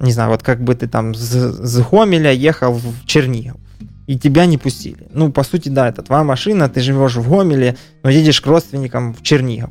не 0.00 0.12
знаю, 0.12 0.30
вот 0.30 0.42
как 0.42 0.64
бы 0.64 0.74
ты 0.74 0.88
там 0.88 1.14
с, 1.14 1.30
с 1.30 1.78
Гомеля 1.90 2.32
ехал 2.32 2.72
в 2.72 3.04
Чернигов, 3.04 3.58
и 4.06 4.18
тебя 4.18 4.46
не 4.46 4.58
пустили. 4.58 5.06
Ну, 5.12 5.32
по 5.32 5.42
сути, 5.42 5.68
да, 5.68 5.88
это 5.88 6.02
твоя 6.02 6.24
машина, 6.24 6.68
ты 6.68 6.80
живешь 6.80 7.16
в 7.16 7.28
Гомеле, 7.28 7.76
но 8.02 8.10
едешь 8.10 8.40
к 8.40 8.46
родственникам 8.46 9.14
в 9.14 9.22
Чернигов. 9.22 9.70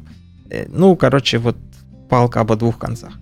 Э, 0.49 0.65
Ну, 0.69 0.95
короче, 0.95 1.37
вот 1.37 1.57
палка 2.09 2.41
об 2.41 2.55
двух 2.57 2.77
концах. 2.77 3.13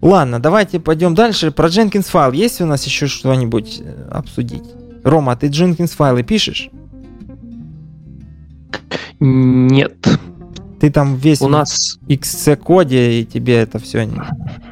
Ладно, 0.00 0.38
давайте 0.38 0.80
пойдем 0.80 1.14
дальше. 1.14 1.50
Про 1.50 1.68
Jenkins 1.68 2.10
файл 2.10 2.32
есть 2.32 2.60
у 2.60 2.66
нас 2.66 2.84
еще 2.84 3.06
что-нибудь 3.06 3.80
э, 3.82 4.08
обсудить? 4.10 4.64
Рома, 5.02 5.34
ты 5.36 5.48
Jenkins 5.48 5.94
файлы 5.94 6.22
пишешь? 6.22 6.68
Нет. 9.20 9.94
Ты 10.80 10.90
там 10.90 11.16
весь 11.16 11.40
У 11.40 11.48
нас... 11.48 11.98
в 12.02 12.08
XC 12.08 12.56
коде 12.56 13.20
и 13.20 13.24
тебе 13.24 13.54
это 13.56 13.78
все. 13.78 14.06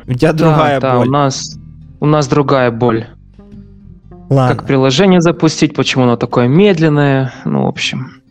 У 0.06 0.12
тебя 0.12 0.34
другая 0.34 0.80
да, 0.80 0.90
да, 0.92 0.98
боль. 0.98 1.08
у 1.08 1.10
нас... 1.10 1.56
У 2.00 2.06
нас 2.06 2.26
другая 2.26 2.70
боль. 2.70 3.06
Ладно. 4.32 4.56
Как 4.56 4.66
приложение 4.66 5.20
запустить, 5.20 5.74
почему 5.74 6.04
оно 6.04 6.16
такое 6.16 6.48
медленное. 6.48 7.34
Ну, 7.44 7.64
в 7.64 7.66
общем. 7.66 8.22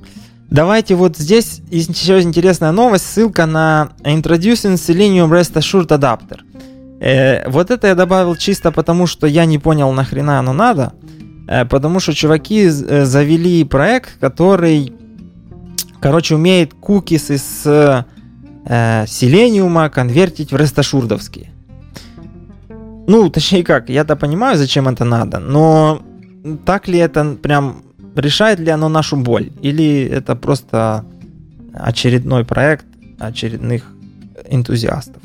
Давайте 0.50 0.96
вот 0.96 1.16
здесь 1.16 1.62
еще 1.70 2.20
интересная 2.22 2.72
новость, 2.72 3.06
ссылка 3.06 3.46
на 3.46 3.92
Introducing 4.04 4.74
Selenium 4.74 5.30
REST 5.30 5.54
Assured 5.54 5.88
Adapter. 5.88 6.40
Э, 7.00 7.48
вот 7.50 7.70
это 7.70 7.88
я 7.88 7.96
добавил 7.96 8.36
чисто 8.36 8.72
потому, 8.72 9.06
что 9.06 9.28
я 9.28 9.46
не 9.46 9.60
понял, 9.60 9.92
нахрена 9.92 10.40
оно 10.40 10.54
надо. 10.54 10.94
Э, 11.48 11.66
потому 11.66 12.00
что 12.00 12.14
чуваки 12.14 12.66
э, 12.66 13.06
завели 13.06 13.64
проект, 13.64 14.20
который, 14.20 14.94
короче, 16.02 16.36
умеет 16.36 16.74
кукисы 16.74 17.38
с 17.38 18.06
э, 18.66 19.04
Selenium 19.06 19.90
конвертить 19.90 20.52
в 20.52 20.56
REST 20.56 20.78
Assured'овские. 20.80 21.48
Ну, 23.12 23.30
точнее 23.30 23.64
как, 23.64 23.90
я-то 23.90 24.16
понимаю, 24.16 24.58
зачем 24.58 24.88
это 24.88 25.04
надо, 25.04 25.40
но 25.40 26.02
так 26.66 26.88
ли 26.88 26.98
это 26.98 27.36
прям 27.42 27.84
решает 28.16 28.60
ли 28.60 28.70
оно 28.72 28.88
нашу 28.88 29.18
боль? 29.18 29.52
Или 29.62 30.06
это 30.06 30.36
просто 30.38 31.04
очередной 31.74 32.46
проект 32.46 32.86
очередных 33.20 33.84
энтузиастов? 34.50 35.22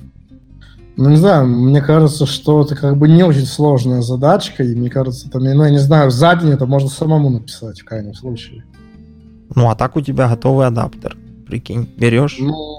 Ну, 0.96 1.10
не 1.10 1.16
знаю, 1.16 1.46
мне 1.46 1.80
кажется, 1.80 2.26
что 2.26 2.62
это 2.62 2.74
как 2.74 2.96
бы 2.96 3.08
не 3.08 3.22
очень 3.22 3.46
сложная 3.46 4.02
задачка, 4.02 4.64
и 4.64 4.74
мне 4.74 4.90
кажется, 4.90 5.30
там, 5.30 5.44
ну, 5.44 5.64
я 5.64 5.70
не 5.70 5.78
знаю, 5.78 6.10
за 6.10 6.34
день 6.34 6.50
это 6.50 6.66
можно 6.66 6.88
самому 6.88 7.30
написать 7.30 7.80
в 7.80 7.84
крайнем 7.84 8.14
случае. 8.14 8.64
Ну, 9.54 9.70
а 9.70 9.76
так 9.76 9.94
у 9.94 10.00
тебя 10.00 10.28
готовый 10.28 10.66
адаптер. 10.66 11.16
Прикинь, 11.46 11.88
берешь. 11.96 12.38
Ну, 12.40 12.75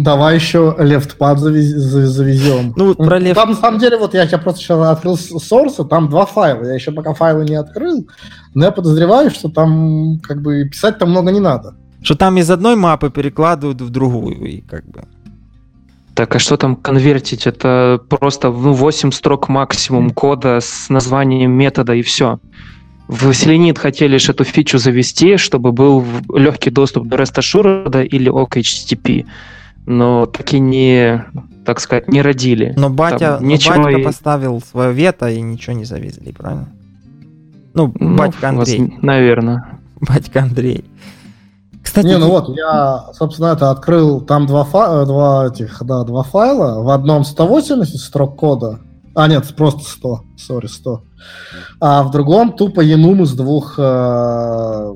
давай 0.00 0.34
еще 0.36 0.74
лефтпад 0.78 1.38
завез- 1.38 1.76
за- 1.76 2.06
завезем. 2.06 2.72
Ну, 2.76 2.86
вот 2.88 2.96
про 2.98 3.18
лев- 3.18 3.34
Там, 3.34 3.50
на 3.50 3.56
самом 3.56 3.78
деле, 3.80 3.96
вот 3.96 4.14
я, 4.14 4.24
я 4.24 4.38
просто 4.38 4.60
сейчас 4.60 4.88
открыл 4.88 5.16
сорсы, 5.16 5.84
там 5.84 6.08
два 6.08 6.26
файла. 6.26 6.64
Я 6.64 6.74
еще 6.74 6.92
пока 6.92 7.14
файлы 7.14 7.44
не 7.44 7.54
открыл, 7.54 8.06
но 8.54 8.64
я 8.64 8.70
подозреваю, 8.70 9.30
что 9.30 9.48
там 9.48 10.18
как 10.20 10.42
бы 10.42 10.64
писать 10.68 10.98
там 10.98 11.10
много 11.10 11.30
не 11.30 11.40
надо. 11.40 11.74
Что 12.02 12.16
там 12.16 12.36
из 12.36 12.50
одной 12.50 12.76
мапы 12.76 13.10
перекладывают 13.10 13.80
в 13.80 13.90
другую, 13.90 14.36
и 14.44 14.60
как 14.60 14.84
бы... 14.86 15.04
Так, 16.14 16.36
а 16.36 16.38
что 16.38 16.56
там 16.56 16.76
конвертить? 16.76 17.46
Это 17.46 18.00
просто 18.08 18.48
ну, 18.50 18.72
8 18.72 19.10
строк 19.10 19.48
максимум 19.48 20.10
кода 20.10 20.60
с 20.60 20.88
названием 20.88 21.50
метода 21.50 21.92
и 21.94 22.02
все. 22.02 22.38
В 23.08 23.30
Selenit 23.30 23.78
хотели 23.78 24.16
ж 24.18 24.30
эту 24.30 24.44
фичу 24.44 24.78
завести, 24.78 25.36
чтобы 25.36 25.72
был 25.72 26.04
легкий 26.34 26.70
доступ 26.70 27.06
до 27.06 27.16
REST 27.16 27.36
Assured 27.38 28.04
или 28.06 28.30
OKHTTP. 28.30 29.26
Но 29.86 30.24
так 30.26 30.52
и 30.54 30.58
не, 30.60 31.24
так 31.66 31.80
сказать, 31.80 32.08
не 32.08 32.22
родили. 32.22 32.72
Но 32.76 32.88
батя, 32.88 33.18
Там 33.36 33.42
но 33.42 33.48
ничего 33.52 33.76
батька 33.84 34.00
и- 34.00 34.04
поставил 34.04 34.62
свое 34.62 34.92
вето 34.94 35.28
и 35.30 35.40
ничего 35.42 35.76
не 35.76 35.84
завезли, 35.84 36.32
правильно? 36.32 36.68
Ну, 37.74 37.92
Ну, 38.00 38.16
батька 38.16 38.48
Андрей. 38.48 38.80
воз- 38.80 39.02
наверное. 39.02 39.66
Батька 40.00 40.42
Андрей. 40.42 40.84
Кстати, 41.82 42.06
Не, 42.06 42.16
ну 42.18 42.28
вот, 42.30 42.48
я, 42.56 43.04
собственно, 43.12 43.48
это 43.48 43.70
открыл, 43.70 44.22
там 44.22 44.46
два, 44.46 44.64
фа- 44.64 45.02
э, 45.02 45.06
два 45.06 45.46
этих, 45.48 45.82
да, 45.84 46.02
два 46.04 46.22
файла. 46.22 46.82
В 46.82 46.88
одном 46.88 47.24
180 47.24 48.00
строк 48.00 48.36
кода. 48.36 48.78
А, 49.14 49.28
нет, 49.28 49.54
просто 49.56 49.88
100, 49.88 50.24
сори, 50.36 50.66
100. 50.66 51.04
А 51.80 52.02
в 52.02 52.10
другом 52.10 52.52
тупо 52.52 52.80
енум 52.80 53.22
из 53.22 53.32
двух 53.32 53.74
э, 53.78 54.94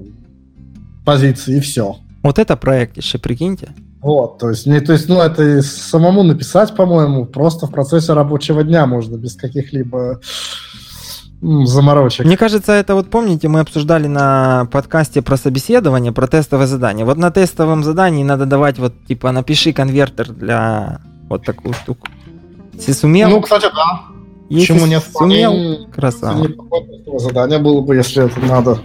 позиций, 1.05 1.59
и 1.59 1.61
все. 1.61 1.97
вот 2.23 2.39
это 2.39 2.57
проект 2.57 2.97
еще, 2.97 3.19
прикиньте. 3.19 3.69
Вот, 4.01 4.39
то 4.39 4.51
есть, 4.51 4.67
не, 4.67 4.81
то 4.81 4.93
есть, 4.93 5.09
ну, 5.09 5.21
это 5.21 5.43
и 5.43 5.61
самому 5.61 6.23
написать, 6.23 6.75
по-моему, 6.75 7.27
просто 7.27 7.67
в 7.67 7.71
процессе 7.71 8.13
рабочего 8.13 8.63
дня 8.63 8.87
можно, 8.87 9.17
без 9.17 9.35
каких-либо 9.35 10.21
заморочек. 11.41 12.27
Мне 12.27 12.37
кажется, 12.37 12.73
это 12.73 12.95
вот 12.95 13.11
помните, 13.11 13.49
мы 13.49 13.61
обсуждали 13.61 14.07
на 14.07 14.67
подкасте 14.73 15.23
про 15.23 15.37
собеседование, 15.37 16.13
про 16.13 16.27
тестовое 16.27 16.67
задание. 16.67 17.05
Вот 17.05 17.17
на 17.17 17.31
тестовом 17.31 17.85
задании 17.85 18.25
надо 18.25 18.47
давать 18.47 18.79
вот 18.79 18.95
типа 19.07 19.31
напиши 19.31 19.73
конвертер 19.73 20.33
для 20.33 21.01
вот 21.29 21.45
такую 21.45 21.75
штуку. 21.75 22.09
Если 22.79 22.93
сумел, 22.93 23.29
Ну, 23.29 23.41
кстати, 23.41 23.67
да. 23.75 24.03
если 24.49 24.73
Почему 24.73 24.87
нет? 24.87 25.03
сумел, 25.13 25.89
красава. 25.93 26.47
тестовое 26.49 27.19
задание 27.19 27.59
было 27.59 27.81
бы, 27.81 27.97
если 27.97 28.25
это 28.25 28.39
надо. 28.41 28.79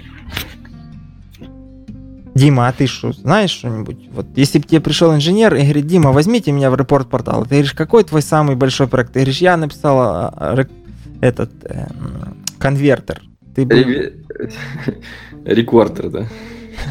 Дима, 2.35 2.67
а 2.67 2.71
ты 2.73 2.87
что, 2.87 3.11
знаешь 3.13 3.51
что-нибудь? 3.51 4.09
Вот 4.11 4.25
если 4.35 4.57
бы 4.57 4.65
тебе 4.65 4.81
пришел 4.81 5.13
инженер 5.13 5.53
и 5.53 5.61
говорит, 5.61 5.85
Дима, 5.85 6.11
возьмите 6.11 6.51
меня 6.51 6.71
в 6.71 6.75
репорт-портал. 6.75 7.43
Ты 7.43 7.49
говоришь, 7.49 7.73
какой 7.73 8.03
твой 8.03 8.23
самый 8.23 8.55
большой 8.55 8.87
проект? 8.87 9.13
Ты 9.13 9.19
говоришь, 9.19 9.37
я 9.37 9.55
написал 9.55 9.99
а, 9.99 10.33
а, 10.35 10.65
этот 11.21 11.51
эм, 11.65 12.43
конвертер. 12.57 13.21
Ты 13.55 13.65
бы 13.67 13.75
Реви- 13.75 14.13
Рекордер, 15.45 16.09
да. 16.09 16.27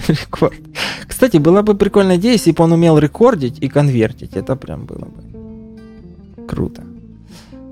рекорд. 0.06 0.54
Кстати, 1.08 1.38
была 1.38 1.62
бы 1.62 1.74
прикольная 1.74 2.16
идея, 2.18 2.32
если 2.34 2.52
бы 2.52 2.62
он 2.62 2.70
умел 2.72 2.96
рекордить 2.98 3.58
и 3.58 3.68
конвертить. 3.68 4.34
Это 4.36 4.54
прям 4.54 4.84
было 4.86 5.06
бы 5.06 6.46
круто. 6.46 6.84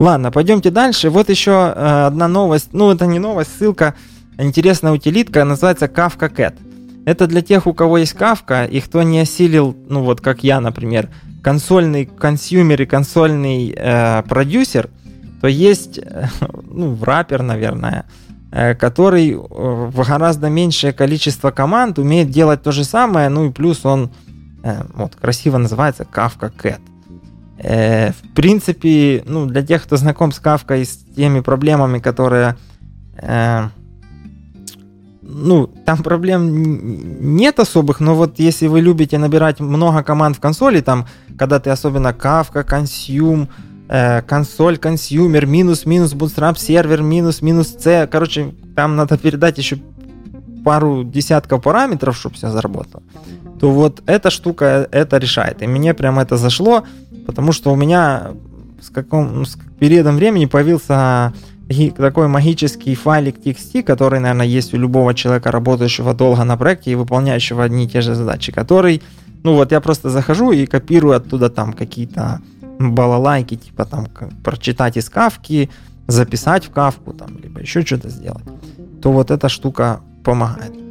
Ладно, 0.01 0.33
пойдемте 0.33 0.71
дальше. 0.71 1.11
Вот 1.11 1.29
еще 1.29 1.75
э, 1.77 2.07
одна 2.07 2.27
новость. 2.27 2.71
Ну, 2.73 2.91
это 2.91 3.05
не 3.05 3.19
новость, 3.19 3.51
ссылка. 3.59 3.95
Интересная 4.39 4.93
утилитка, 4.93 5.45
называется 5.45 5.87
kafkacat. 5.87 6.55
это 7.05 7.27
для 7.27 7.43
тех, 7.43 7.67
у 7.67 7.75
кого 7.75 7.99
есть 7.99 8.15
Kafka, 8.15 8.65
и 8.65 8.81
кто 8.81 9.03
не 9.03 9.21
осилил, 9.21 9.77
ну 9.89 10.03
вот 10.03 10.23
как 10.23 10.43
я, 10.43 10.61
например, 10.61 11.11
консольный 11.43 12.07
consumer 12.07 12.81
и 12.81 12.87
консольный 12.87 13.75
э, 13.77 14.23
продюсер, 14.23 14.89
то 15.43 15.49
есть, 15.49 15.99
э, 15.99 16.29
ну, 16.71 16.97
wrapper, 17.03 17.43
наверное, 17.43 18.07
э, 18.53 18.75
который 18.75 19.33
э, 19.33 19.37
в 19.37 20.07
гораздо 20.07 20.49
меньшее 20.49 20.95
количество 20.95 21.51
команд 21.51 21.99
умеет 21.99 22.31
делать 22.31 22.63
то 22.63 22.73
же 22.73 22.85
самое, 22.85 23.29
ну 23.29 23.51
и 23.51 23.53
плюс 23.53 23.85
он 23.85 24.11
э, 24.63 24.83
вот 24.95 25.17
красиво 25.17 25.59
называется 25.59 26.07
Kafka 26.11 26.51
Cat. 26.51 26.81
Э, 27.63 28.13
в 28.13 28.35
принципе, 28.35 29.23
ну, 29.27 29.47
для 29.47 29.63
тех, 29.63 29.83
кто 29.83 29.97
знаком 29.97 30.33
с 30.33 30.41
и 30.41 30.85
с 30.85 30.97
теми 31.15 31.41
проблемами, 31.41 31.99
которые 31.99 32.57
э, 33.17 33.69
ну, 35.23 35.67
там 35.85 36.03
проблем 36.03 37.35
нет 37.37 37.61
особых, 37.61 38.01
но 38.01 38.15
вот 38.15 38.39
если 38.39 38.67
вы 38.67 38.81
любите 38.81 39.19
набирать 39.19 39.61
много 39.61 40.03
команд 40.03 40.37
в 40.37 40.41
консоли, 40.41 40.81
там, 40.81 41.07
когда 41.39 41.61
ты 41.61 41.69
особенно 41.69 42.09
Kafka, 42.09 42.67
Consume, 42.67 43.47
э, 43.89 44.23
console, 44.23 44.79
consumer, 44.79 45.45
минус, 45.45 45.85
минус, 45.85 46.15
bootstrap, 46.15 46.59
server, 46.59 47.03
минус, 47.03 47.43
минус 47.43 47.77
C, 47.79 48.09
короче, 48.11 48.55
там 48.75 48.97
надо 48.97 49.19
передать 49.19 49.59
еще 49.59 49.79
пару 50.65 51.05
десятков 51.05 51.63
параметров, 51.63 52.17
чтобы 52.17 52.37
все 52.37 52.51
заработало, 52.51 53.03
то 53.61 53.71
вот 53.71 54.03
эта 54.07 54.31
штука 54.31 54.89
это 54.91 55.19
решает. 55.19 55.63
И 55.63 55.67
мне 55.67 55.93
прям 55.93 56.19
это 56.19 56.39
зашло, 56.39 56.85
потому 57.27 57.53
что 57.53 57.73
у 57.73 57.77
меня 57.77 58.33
с 58.81 58.91
каком 58.91 59.45
с 59.45 59.57
периодом 59.79 60.17
времени 60.17 60.47
появился 60.47 61.33
такой 61.97 62.27
магический 62.29 62.95
файлик 62.95 63.39
TXT, 63.39 63.83
который, 63.83 64.21
наверное, 64.21 64.47
есть 64.47 64.75
у 64.75 64.77
любого 64.77 65.15
человека, 65.15 65.53
работающего 65.53 66.15
долго 66.15 66.45
на 66.45 66.57
проекте 66.57 66.91
и 66.91 66.97
выполняющего 66.97 67.65
одни 67.65 67.85
и 67.85 67.89
те 67.89 68.01
же 68.01 68.15
задачи, 68.15 68.51
который, 68.51 69.03
ну 69.45 69.55
вот 69.55 69.73
я 69.73 69.81
просто 69.81 70.11
захожу 70.11 70.51
и 70.51 70.67
копирую 70.67 71.17
оттуда 71.17 71.49
там 71.49 71.73
какие-то 71.73 72.41
балалайки, 72.79 73.57
типа 73.57 73.85
там 73.85 74.09
прочитать 74.43 74.97
из 74.97 75.09
кавки, 75.09 75.71
записать 76.09 76.65
в 76.65 76.71
кавку, 76.71 77.13
там, 77.13 77.39
либо 77.41 77.61
еще 77.61 77.83
что-то 77.83 78.09
сделать, 78.09 78.45
то 79.01 79.13
вот 79.13 79.31
эта 79.31 79.49
штука 79.49 80.01
помогает. 80.25 80.90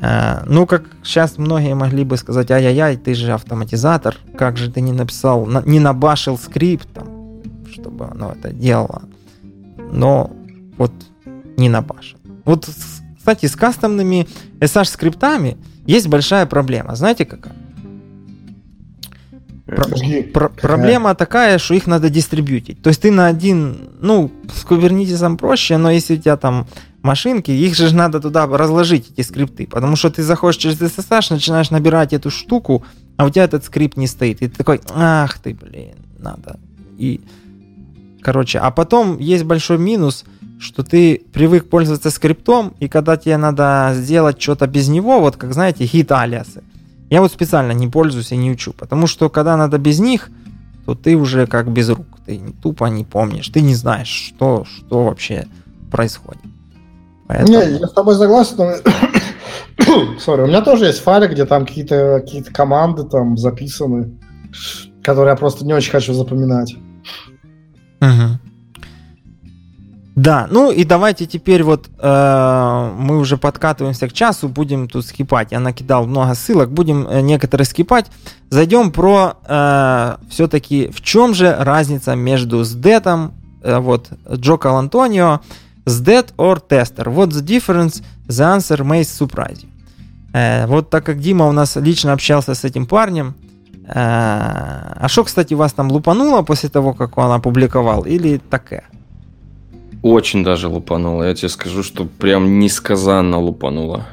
Ну, 0.00 0.66
как 0.66 0.84
сейчас 1.02 1.38
многие 1.38 1.74
могли 1.74 2.04
бы 2.04 2.16
сказать, 2.16 2.50
ай-яй-яй, 2.50 2.96
ты 2.96 3.14
же 3.14 3.32
автоматизатор, 3.32 4.16
как 4.36 4.56
же 4.56 4.70
ты 4.70 4.80
не 4.80 4.92
написал, 4.92 5.46
не 5.64 5.80
набашил 5.80 6.38
скрипт, 6.38 6.88
там, 6.92 7.42
чтобы 7.72 8.06
оно 8.06 8.32
это 8.32 8.52
делало 8.52 9.02
но 9.92 10.32
вот 10.76 10.92
не 11.56 11.68
набашен. 11.68 12.18
Вот, 12.44 12.68
кстати, 13.16 13.46
с 13.46 13.56
кастомными 13.56 14.26
SH-скриптами 14.60 15.58
есть 15.86 16.08
большая 16.08 16.46
проблема. 16.46 16.94
Знаете 16.96 17.24
какая? 17.24 17.54
Про- 19.66 19.84
про- 20.32 20.48
проблема 20.48 21.14
такая, 21.14 21.58
что 21.58 21.74
их 21.74 21.86
надо 21.86 22.08
дистрибьютить. 22.08 22.80
То 22.80 22.88
есть 22.88 23.02
ты 23.02 23.10
на 23.10 23.26
один, 23.26 23.90
ну, 24.00 24.32
с 24.50 24.64
Kubernetes 24.64 25.36
проще, 25.36 25.76
но 25.76 25.90
если 25.90 26.14
у 26.14 26.18
тебя 26.18 26.38
там 26.38 26.66
машинки, 27.02 27.50
их 27.50 27.74
же 27.74 27.94
надо 27.94 28.20
туда 28.20 28.46
разложить, 28.46 29.10
эти 29.10 29.26
скрипты. 29.26 29.66
Потому 29.66 29.96
что 29.96 30.10
ты 30.10 30.22
заходишь 30.22 30.60
через 30.60 30.80
SSH, 30.80 31.32
начинаешь 31.32 31.70
набирать 31.70 32.12
эту 32.12 32.30
штуку, 32.30 32.84
а 33.16 33.26
у 33.26 33.30
тебя 33.30 33.44
этот 33.44 33.64
скрипт 33.64 33.96
не 33.96 34.06
стоит. 34.06 34.42
И 34.42 34.48
ты 34.48 34.56
такой, 34.56 34.80
ах 34.90 35.38
ты, 35.38 35.54
блин, 35.54 35.96
надо. 36.18 36.58
И 36.98 37.20
Короче, 38.20 38.58
а 38.58 38.70
потом 38.70 39.18
есть 39.18 39.44
большой 39.44 39.78
минус, 39.78 40.24
что 40.58 40.82
ты 40.82 41.22
привык 41.32 41.70
пользоваться 41.70 42.10
скриптом, 42.10 42.74
и 42.80 42.88
когда 42.88 43.16
тебе 43.16 43.36
надо 43.36 43.92
сделать 43.94 44.40
что-то 44.40 44.66
без 44.66 44.88
него, 44.88 45.20
вот 45.20 45.36
как 45.36 45.52
знаете, 45.52 45.86
хит 45.86 46.10
алиасы. 46.10 46.62
Я 47.10 47.22
вот 47.22 47.32
специально 47.32 47.72
не 47.72 47.88
пользуюсь 47.88 48.32
и 48.32 48.36
не 48.36 48.50
учу, 48.50 48.72
потому 48.72 49.06
что 49.06 49.30
когда 49.30 49.56
надо 49.56 49.78
без 49.78 49.98
них, 49.98 50.30
то 50.84 50.94
ты 50.94 51.16
уже 51.16 51.46
как 51.46 51.70
без 51.72 51.88
рук, 51.88 52.06
ты 52.26 52.40
тупо 52.60 52.86
не 52.86 53.04
помнишь, 53.04 53.48
ты 53.48 53.60
не 53.60 53.74
знаешь, 53.74 54.08
что, 54.08 54.64
что 54.64 55.04
вообще 55.04 55.46
происходит. 55.90 56.42
Поэтому... 57.28 57.58
Не, 57.58 57.78
я 57.78 57.86
с 57.86 57.92
тобой 57.92 58.14
согласен, 58.16 58.54
но... 58.56 58.72
Sorry, 60.18 60.44
у 60.44 60.46
меня 60.46 60.62
тоже 60.62 60.86
есть 60.86 61.00
файлик, 61.00 61.32
где 61.32 61.44
там 61.44 61.66
какие-то 61.66 62.20
какие 62.20 62.42
команды 62.42 63.04
там 63.04 63.36
записаны, 63.36 64.18
которые 65.02 65.32
я 65.32 65.36
просто 65.36 65.64
не 65.64 65.74
очень 65.74 65.92
хочу 65.92 66.14
запоминать. 66.14 66.74
Угу. 68.00 68.38
Да, 70.16 70.48
ну 70.50 70.72
и 70.72 70.82
давайте 70.82 71.26
теперь 71.26 71.62
вот 71.62 71.88
э, 71.96 72.92
мы 72.98 73.18
уже 73.18 73.36
подкатываемся 73.36 74.08
к 74.08 74.12
часу, 74.12 74.48
будем 74.48 74.88
тут 74.88 75.06
скипать. 75.06 75.52
Я 75.52 75.60
накидал 75.60 76.06
много 76.06 76.34
ссылок, 76.34 76.72
будем 76.72 77.06
э, 77.06 77.20
некоторые 77.20 77.66
скипать. 77.66 78.06
Зайдем 78.50 78.90
про 78.90 79.36
э, 79.46 80.16
все-таки 80.28 80.88
в 80.88 81.02
чем 81.02 81.34
же 81.34 81.54
разница 81.56 82.16
между 82.16 82.62
SDET, 82.62 83.30
э, 83.62 83.78
вот 83.78 84.08
Джо 84.34 84.58
Антонио, 84.64 85.40
SDET 85.88 86.32
or 86.36 86.60
Tester. 86.68 87.06
What's 87.06 87.34
the 87.34 87.42
difference? 87.42 88.02
The 88.26 88.44
answer 88.56 88.84
may 88.84 89.02
surprise 89.02 89.62
you. 89.62 89.68
Э, 90.32 90.66
вот 90.66 90.90
так 90.90 91.04
как 91.04 91.20
Дима 91.20 91.46
у 91.46 91.52
нас 91.52 91.76
лично 91.76 92.12
общался 92.12 92.54
с 92.54 92.64
этим 92.64 92.86
парнем, 92.86 93.34
а, 93.90 94.96
а 95.00 95.08
что, 95.08 95.24
кстати, 95.24 95.54
вас 95.54 95.72
там 95.72 95.90
лупануло 95.90 96.42
после 96.42 96.68
того, 96.68 96.92
как 96.92 97.16
он 97.16 97.32
опубликовал, 97.32 98.02
или 98.02 98.38
такое? 98.50 98.84
Очень 100.02 100.44
даже 100.44 100.68
лупануло. 100.68 101.24
Я 101.24 101.34
тебе 101.34 101.48
скажу, 101.48 101.82
что 101.82 102.04
прям 102.04 102.58
несказанно 102.58 103.38
лупануло. 103.38 104.06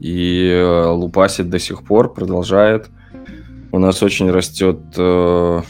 И 0.00 0.48
э, 0.50 0.86
лупасит 0.86 1.48
до 1.48 1.60
сих 1.60 1.84
пор, 1.84 2.12
продолжает. 2.12 2.90
У 3.70 3.78
нас 3.78 4.02
очень 4.02 4.30
растет 4.30 4.80
э, 4.96 5.62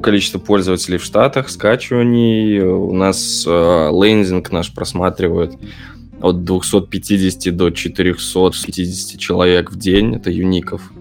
количество 0.00 0.38
пользователей 0.38 0.98
в 0.98 1.04
Штатах, 1.04 1.48
скачиваний. 1.48 2.60
У 2.60 2.92
нас 2.92 3.44
э, 3.46 3.90
лендинг 3.92 4.52
наш 4.52 4.72
просматривает 4.72 5.52
от 6.20 6.44
250 6.44 7.56
до 7.56 7.70
450 7.70 9.18
человек 9.18 9.70
в 9.70 9.78
день. 9.78 10.14
Это 10.14 10.30
юников. 10.30 10.92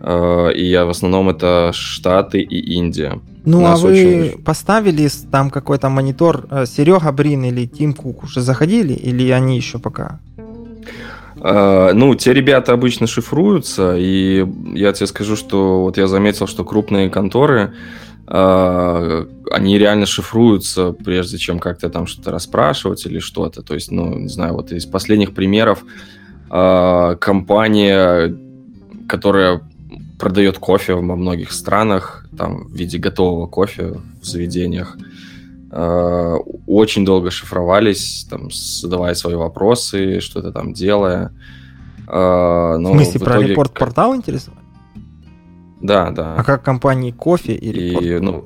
Э, 0.00 0.52
и 0.54 0.64
я 0.64 0.84
в 0.84 0.90
основном 0.90 1.28
это 1.28 1.70
Штаты 1.72 2.40
и 2.40 2.74
Индия. 2.74 3.20
Ну, 3.44 3.66
а 3.66 3.76
вы 3.76 3.90
очень... 3.90 4.42
поставили 4.42 5.08
там 5.30 5.50
какой-то 5.50 5.88
монитор 5.88 6.46
э, 6.50 6.66
Серега 6.66 7.12
Брин 7.12 7.44
или 7.44 7.66
Тим 7.66 7.92
Кук 7.94 8.24
уже 8.24 8.40
заходили, 8.40 8.92
или 8.92 9.30
они 9.30 9.56
еще 9.56 9.78
пока? 9.78 10.20
Uh, 11.36 11.92
ну, 11.92 12.14
те 12.14 12.32
ребята 12.32 12.72
обычно 12.72 13.08
шифруются, 13.08 13.96
и 13.98 14.46
я 14.74 14.92
тебе 14.92 15.08
скажу, 15.08 15.34
что 15.34 15.82
вот 15.82 15.96
я 15.96 16.06
заметил, 16.06 16.46
что 16.46 16.64
крупные 16.64 17.10
конторы, 17.10 17.72
они 18.26 19.78
реально 19.78 20.06
шифруются, 20.06 20.92
прежде 20.92 21.38
чем 21.38 21.58
как-то 21.58 21.90
там 21.90 22.06
что-то 22.06 22.30
расспрашивать 22.30 23.04
или 23.06 23.18
что-то. 23.18 23.62
То 23.62 23.74
есть, 23.74 23.90
ну, 23.90 24.18
не 24.18 24.28
знаю, 24.28 24.54
вот 24.54 24.72
из 24.72 24.86
последних 24.86 25.34
примеров 25.34 25.84
uh, 26.48 27.16
компания, 27.16 28.34
которая 29.08 29.60
продает 30.22 30.58
кофе 30.58 30.94
во 30.94 31.16
многих 31.16 31.50
странах, 31.50 32.26
там, 32.38 32.68
в 32.68 32.72
виде 32.72 32.96
готового 32.98 33.48
кофе 33.48 34.00
в 34.20 34.24
заведениях. 34.24 34.96
Э, 35.72 36.36
очень 36.66 37.04
долго 37.04 37.32
шифровались, 37.32 38.26
там, 38.30 38.50
задавая 38.52 39.14
свои 39.14 39.34
вопросы, 39.34 40.20
что-то 40.20 40.52
там 40.52 40.74
делая. 40.74 41.32
Э, 42.06 42.76
но 42.78 42.92
в 42.92 42.96
смысле, 42.96 43.20
в 43.20 43.24
про 43.24 43.34
итоге... 43.34 43.48
репорт-портал 43.48 44.14
интересовали? 44.14 44.61
Да, 45.82 46.10
да. 46.10 46.36
А 46.36 46.44
как 46.44 46.62
компании 46.62 47.10
кофе 47.10 47.54
и 47.54 47.72
репорт? 47.72 48.06
И, 48.06 48.18
ну... 48.18 48.44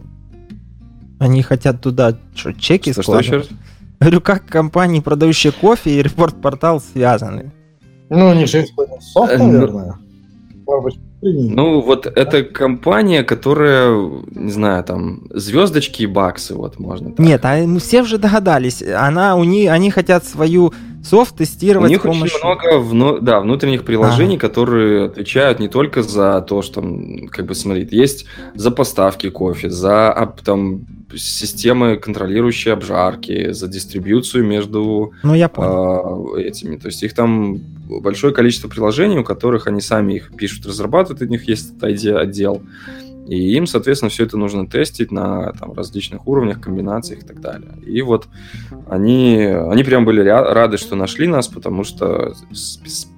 Они 1.19 1.43
хотят 1.43 1.81
туда 1.81 2.17
что, 2.35 2.53
чеки 2.53 2.93
что, 2.93 3.03
складывать? 3.03 3.27
Что 3.27 3.37
еще? 3.37 3.49
Говорю, 4.01 4.21
как 4.21 4.47
компании, 4.47 5.01
продающие 5.01 5.53
кофе 5.53 5.99
и 5.99 6.03
репорт-портал 6.03 6.81
связаны? 6.81 7.53
Ну, 8.09 8.31
они 8.31 8.47
же 8.47 8.63
используют 8.63 9.03
софт, 9.03 9.33
э, 9.33 9.39
ну, 9.39 9.51
наверное. 9.51 9.99
Может 10.67 10.85
быть, 10.85 11.01
ну, 11.23 11.81
вот 11.81 12.07
это 12.07 12.45
компания, 12.45 13.25
которая, 13.25 13.91
не 14.31 14.51
знаю, 14.51 14.85
там, 14.85 15.23
звездочки 15.31 16.03
и 16.03 16.07
баксы, 16.07 16.55
вот 16.55 16.79
можно 16.79 17.11
так. 17.11 17.19
Нет, 17.19 17.41
а 17.45 17.65
мы 17.67 17.81
все 17.81 18.03
уже 18.03 18.19
догадались. 18.19 18.83
Она, 18.83 19.37
у 19.37 19.45
них, 19.45 19.71
они 19.71 19.91
хотят 19.91 20.25
свою 20.25 20.73
софт 21.03 21.37
тестировать 21.37 21.89
У 21.89 21.93
них 21.93 22.03
помощью... 22.03 22.25
очень 22.25 22.47
много 22.47 22.79
вну... 22.79 23.19
да, 23.21 23.41
внутренних 23.41 23.85
приложений, 23.85 24.37
ага. 24.37 24.49
которые 24.49 25.07
отвечают 25.07 25.59
не 25.59 25.69
только 25.69 26.03
за 26.03 26.41
то, 26.43 26.63
что, 26.63 26.83
как 27.31 27.47
бы, 27.47 27.55
смотрит, 27.55 27.93
есть 27.93 28.27
за 28.55 28.71
поставки 28.71 29.31
кофе, 29.31 29.71
за 29.71 30.35
там, 30.45 30.85
системы, 31.17 31.97
контролирующие 31.97 32.75
обжарки, 32.75 33.53
за 33.53 33.69
дистрибьюцию 33.69 34.45
между 34.45 35.13
ну, 35.23 35.35
я 35.35 35.49
понял. 35.49 36.37
Э, 36.37 36.43
этими. 36.43 36.77
То 36.77 36.87
есть 36.87 37.03
их 37.03 37.15
там 37.15 37.59
большое 37.87 38.33
количество 38.33 38.69
приложений, 38.69 39.19
у 39.19 39.25
которых 39.25 39.67
они 39.67 39.81
сами 39.81 40.15
их 40.15 40.37
пишут, 40.37 40.67
разрабатывают, 40.67 41.23
у 41.23 41.27
них 41.27 41.49
есть 41.49 41.75
отдел. 41.83 42.63
И 43.27 43.55
им, 43.57 43.67
соответственно, 43.67 44.11
все 44.11 44.25
это 44.25 44.37
нужно 44.37 44.67
тестить 44.67 45.11
на 45.11 45.53
там, 45.53 45.73
различных 45.73 46.27
уровнях, 46.29 46.61
комбинациях 46.61 47.23
и 47.23 47.27
так 47.27 47.41
далее. 47.41 47.73
И 47.85 48.01
вот 48.03 48.29
они, 48.89 49.37
они 49.45 49.83
прям 49.83 50.05
были 50.05 50.21
рады, 50.21 50.79
что 50.79 50.95
нашли 50.95 51.27
нас, 51.27 51.49
потому 51.49 51.83
что 51.83 52.35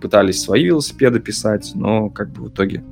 пытались 0.00 0.40
свои 0.40 0.64
велосипеды 0.64 1.20
писать, 1.20 1.72
но 1.74 2.08
как 2.08 2.30
бы 2.30 2.44
в 2.44 2.48
итоге 2.48 2.82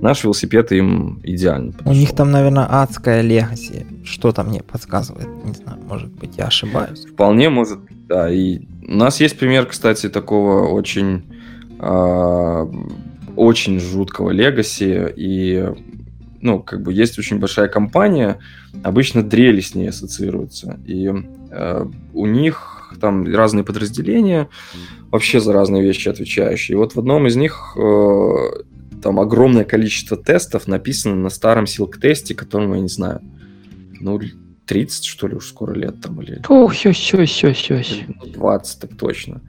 наш 0.00 0.24
велосипед 0.24 0.72
им 0.72 1.20
идеально 1.22 1.72
подошел. 1.72 1.92
У 1.92 1.94
них 1.94 2.14
там, 2.14 2.30
наверное, 2.30 2.66
адская 2.68 3.20
легаси. 3.20 3.86
Что-то 4.04 4.42
мне 4.42 4.62
подсказывает. 4.62 5.28
Не 5.44 5.52
знаю, 5.52 5.78
может 5.86 6.10
быть, 6.12 6.36
я 6.36 6.46
ошибаюсь. 6.46 7.04
Вполне 7.04 7.50
может 7.50 7.80
быть, 7.80 8.06
да. 8.06 8.32
И 8.32 8.60
у 8.86 8.94
нас 8.94 9.20
есть 9.20 9.38
пример, 9.38 9.66
кстати, 9.66 10.08
такого 10.08 10.68
очень 10.68 11.24
э, 11.78 12.66
очень 13.36 13.80
жуткого 13.80 14.30
легаси, 14.30 15.12
и 15.16 15.72
ну, 16.44 16.62
как 16.62 16.82
бы 16.82 16.92
есть 16.92 17.18
очень 17.18 17.38
большая 17.38 17.68
компания, 17.68 18.38
обычно 18.82 19.22
дрели 19.22 19.60
с 19.60 19.74
ней 19.74 19.88
ассоциируются, 19.88 20.78
и 20.84 21.10
э, 21.50 21.86
у 22.12 22.26
них 22.26 22.92
там 23.00 23.24
разные 23.34 23.64
подразделения, 23.64 24.48
вообще 25.10 25.40
за 25.40 25.54
разные 25.54 25.82
вещи 25.82 26.08
отвечающие. 26.10 26.74
И 26.74 26.78
вот 26.78 26.94
в 26.94 26.98
одном 26.98 27.26
из 27.26 27.36
них 27.36 27.76
э, 27.78 28.34
там 29.02 29.20
огромное 29.20 29.64
количество 29.64 30.18
тестов 30.18 30.68
написано 30.68 31.16
на 31.16 31.30
старом 31.30 31.66
силк-тесте, 31.66 32.34
которому 32.34 32.74
я 32.74 32.82
не 32.82 32.88
знаю, 32.88 33.22
ну, 34.00 34.20
30, 34.66 35.04
что 35.06 35.28
ли, 35.28 35.36
уж 35.36 35.48
скоро 35.48 35.72
лет 35.72 36.02
там, 36.02 36.20
или... 36.20 36.42
Ох, 36.46 36.74
щось, 36.74 36.96
щось, 36.96 37.30
щось. 37.30 38.00
20, 38.34 38.80
так 38.80 38.96
точно. 38.98 39.40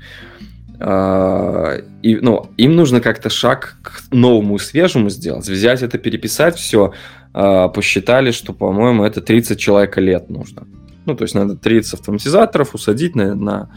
А, 0.80 1.78
и, 2.02 2.16
ну, 2.16 2.50
им 2.58 2.76
нужно 2.76 3.02
как-то 3.02 3.30
шаг 3.30 3.78
к 3.82 4.04
новому 4.12 4.56
и 4.56 4.60
свежему 4.60 5.10
сделать, 5.10 5.48
взять 5.48 5.82
это, 5.82 5.98
переписать 5.98 6.58
все, 6.58 6.94
а, 7.34 7.70
посчитали, 7.70 8.32
что, 8.32 8.54
по-моему, 8.54 9.04
это 9.04 9.22
30 9.22 9.60
человека 9.60 10.02
лет 10.02 10.30
нужно. 10.30 10.68
Ну, 11.06 11.16
то 11.16 11.24
есть 11.24 11.36
надо 11.36 11.56
30 11.56 11.94
автоматизаторов 11.96 12.74
усадить 12.74 13.16
на, 13.16 13.36
на, 13.36 13.70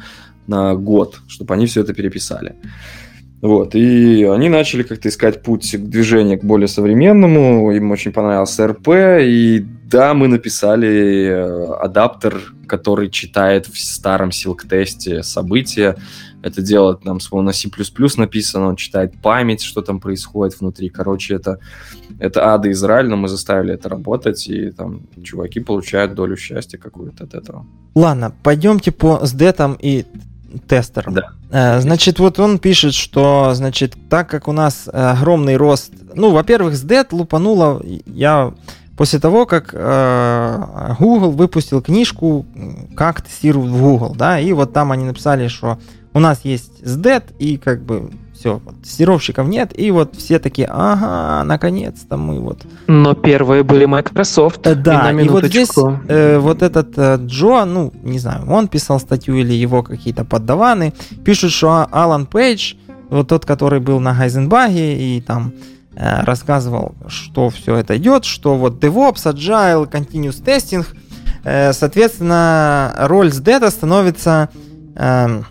на 0.46 0.74
год, 0.74 1.20
чтобы 1.28 1.54
они 1.54 1.66
все 1.66 1.82
это 1.82 1.94
переписали. 1.94 2.56
Вот, 3.40 3.76
и 3.76 4.24
они 4.24 4.48
начали 4.48 4.82
как-то 4.82 5.08
искать 5.08 5.42
путь 5.42 5.70
к 5.76 5.78
движению 5.78 6.40
к 6.40 6.44
более 6.44 6.66
современному, 6.66 7.70
им 7.70 7.92
очень 7.92 8.12
понравился 8.12 8.66
РП, 8.66 8.88
и 9.20 9.64
да, 9.84 10.12
мы 10.12 10.26
написали 10.26 11.28
э, 11.28 11.72
адаптер, 11.74 12.52
который 12.66 13.10
читает 13.10 13.66
в 13.66 13.78
старом 13.78 14.32
силк-тесте 14.32 15.22
события, 15.22 15.96
это 16.48 16.62
делает 16.62 17.04
нам 17.04 17.18
на 17.32 17.52
C++ 17.52 17.68
написано, 18.16 18.68
он 18.68 18.76
читает 18.76 19.14
память, 19.22 19.62
что 19.62 19.82
там 19.82 20.00
происходит 20.00 20.60
внутри. 20.60 20.88
Короче, 20.88 21.34
это, 21.34 21.58
это 22.18 22.52
ада 22.52 22.70
Израиль, 22.72 23.08
но 23.08 23.16
мы 23.16 23.28
заставили 23.28 23.74
это 23.74 23.88
работать, 23.88 24.48
и 24.48 24.70
там 24.70 25.02
чуваки 25.22 25.60
получают 25.60 26.14
долю 26.14 26.36
счастья 26.36 26.78
какую-то 26.78 27.24
от 27.24 27.34
этого. 27.34 27.66
Ладно, 27.94 28.34
пойдемте 28.42 28.92
по 28.92 29.20
SDET 29.22 29.78
и 29.80 30.06
тестерам. 30.66 31.14
Да. 31.14 31.30
Э, 31.50 31.80
значит, 31.80 32.18
вот 32.18 32.38
он 32.38 32.58
пишет, 32.58 32.94
что, 32.94 33.52
значит, 33.54 33.96
так 34.08 34.28
как 34.28 34.48
у 34.48 34.52
нас 34.52 34.88
огромный 34.92 35.56
рост... 35.56 35.92
Ну, 36.14 36.30
во-первых, 36.30 36.74
SDET 36.74 37.08
лупануло, 37.12 37.82
я 38.06 38.54
после 38.98 39.20
того, 39.20 39.46
как 39.46 39.70
э, 39.72 40.94
Google 40.98 41.30
выпустил 41.30 41.80
книжку 41.80 42.44
«Как 42.96 43.22
тестировать 43.22 43.70
в 43.70 43.80
Google», 43.80 44.14
да, 44.14 44.40
и 44.40 44.52
вот 44.52 44.72
там 44.72 44.90
они 44.90 45.04
написали, 45.04 45.46
что 45.46 45.78
у 46.14 46.20
нас 46.20 46.40
есть 46.44 46.82
SDET, 46.82 47.34
и 47.38 47.56
как 47.58 47.82
бы 47.82 48.10
все, 48.38 48.60
вот, 48.64 48.82
тестировщиков 48.82 49.48
нет, 49.48 49.78
и 49.78 49.90
вот 49.90 50.14
все 50.16 50.38
такие, 50.38 50.68
ага, 50.70 51.44
наконец-то 51.44 52.16
мы 52.16 52.40
вот. 52.40 52.60
Но 52.86 53.14
первые 53.14 53.64
были 53.64 53.84
Microsoft. 53.84 54.66
Э, 54.66 54.74
да, 54.74 55.10
и, 55.10 55.24
и 55.24 55.28
вот 55.28 55.44
здесь 55.46 55.70
э, 56.08 56.38
вот 56.38 56.62
этот 56.62 56.96
э, 56.96 57.18
Джо, 57.20 57.64
ну, 57.64 57.92
не 58.02 58.18
знаю, 58.18 58.48
он 58.48 58.68
писал 58.68 59.00
статью 59.00 59.34
или 59.34 59.52
его 59.52 59.82
какие-то 59.82 60.24
падаваны, 60.24 60.94
пишут, 61.24 61.50
что 61.50 61.88
Алан 61.90 62.26
Пейдж, 62.26 62.74
вот 63.10 63.28
тот, 63.28 63.44
который 63.44 63.80
был 63.80 63.98
на 64.00 64.14
Heisenbug'е 64.14 65.16
и 65.16 65.20
там 65.20 65.52
э, 65.96 66.22
рассказывал, 66.22 66.94
что 67.08 67.50
все 67.50 67.76
это 67.76 67.96
идет, 67.96 68.24
что 68.24 68.56
вот 68.56 68.82
DevOps, 68.82 69.34
Agile, 69.34 69.90
Continuous 69.90 70.42
Testing, 70.44 70.86
э, 71.42 71.72
соответственно, 71.72 72.94
роль 72.98 73.28
SDET 73.28 73.68
становится 73.70 74.48
э, 74.94 75.42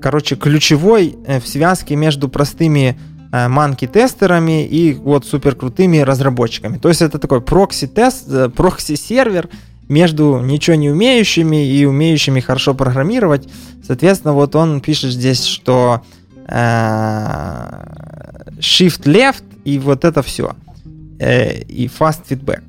короче, 0.00 0.36
ключевой 0.36 1.16
э, 1.26 1.40
в 1.40 1.48
связке 1.48 1.96
между 1.96 2.28
простыми 2.28 2.98
э, 3.32 3.48
monkey-тестерами 3.48 4.66
и 4.66 4.94
вот 4.94 5.26
суперкрутыми 5.26 5.98
разработчиками. 5.98 6.78
То 6.78 6.88
есть 6.88 7.02
это 7.02 7.18
такой 7.18 7.40
прокси-тест, 7.40 8.28
э, 8.28 8.48
прокси-сервер 8.48 9.48
между 9.88 10.40
ничего 10.40 10.76
не 10.76 10.90
умеющими 10.90 11.66
и 11.66 11.84
умеющими 11.84 12.40
хорошо 12.40 12.74
программировать. 12.74 13.48
Соответственно, 13.86 14.34
вот 14.34 14.56
он 14.56 14.80
пишет 14.80 15.12
здесь, 15.12 15.44
что 15.44 16.02
shift 16.48 16.54
left 19.04 19.44
и 19.64 19.78
вот 19.78 20.04
это 20.04 20.22
все. 20.22 20.56
И 21.20 21.90
fast 21.98 22.22
feedback. 22.28 22.62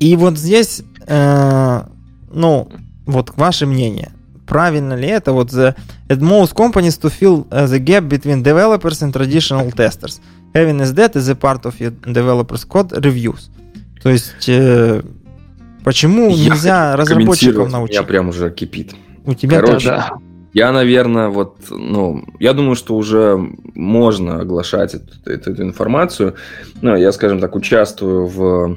И 0.00 0.16
вот 0.16 0.38
здесь, 0.38 0.82
ну, 1.06 2.68
вот 3.06 3.32
ваше 3.36 3.66
мнение– 3.66 4.12
правильно 4.52 4.94
ли 4.94 5.08
это? 5.08 5.32
Вот 5.32 5.50
the, 5.50 5.74
at 6.08 6.20
most 6.20 6.54
companies 6.54 6.98
to 6.98 7.08
fill 7.08 7.46
uh, 7.50 7.66
the 7.66 7.78
gap 7.78 8.04
between 8.08 8.42
developers 8.42 9.02
and 9.02 9.12
traditional 9.12 9.70
testers. 9.72 10.20
Having 10.54 10.80
as 10.82 10.92
that 10.94 11.16
is 11.16 11.28
a 11.28 11.34
part 11.34 11.64
of 11.64 11.80
your 11.80 11.92
developers 12.18 12.64
code 12.64 12.92
reviews. 13.04 13.50
То 14.02 14.10
есть 14.10 14.48
э, 14.48 15.02
почему 15.84 16.28
я 16.28 16.50
нельзя 16.50 16.96
разработчиков 16.96 17.70
научить? 17.72 17.96
Я 17.96 18.02
прям 18.02 18.28
уже 18.28 18.50
кипит. 18.50 18.94
У 19.24 19.34
тебя 19.34 19.60
Короче, 19.60 19.88
да. 19.88 20.10
Я, 20.52 20.70
наверное, 20.70 21.28
вот, 21.28 21.56
ну, 21.70 22.24
я 22.38 22.52
думаю, 22.52 22.74
что 22.74 22.94
уже 22.96 23.38
можно 23.74 24.40
оглашать 24.40 24.94
эту, 24.94 25.30
эту, 25.30 25.52
эту 25.52 25.62
информацию. 25.62 26.34
Ну, 26.82 26.94
я, 26.94 27.10
скажем 27.12 27.40
так, 27.40 27.56
участвую 27.56 28.26
в, 28.26 28.76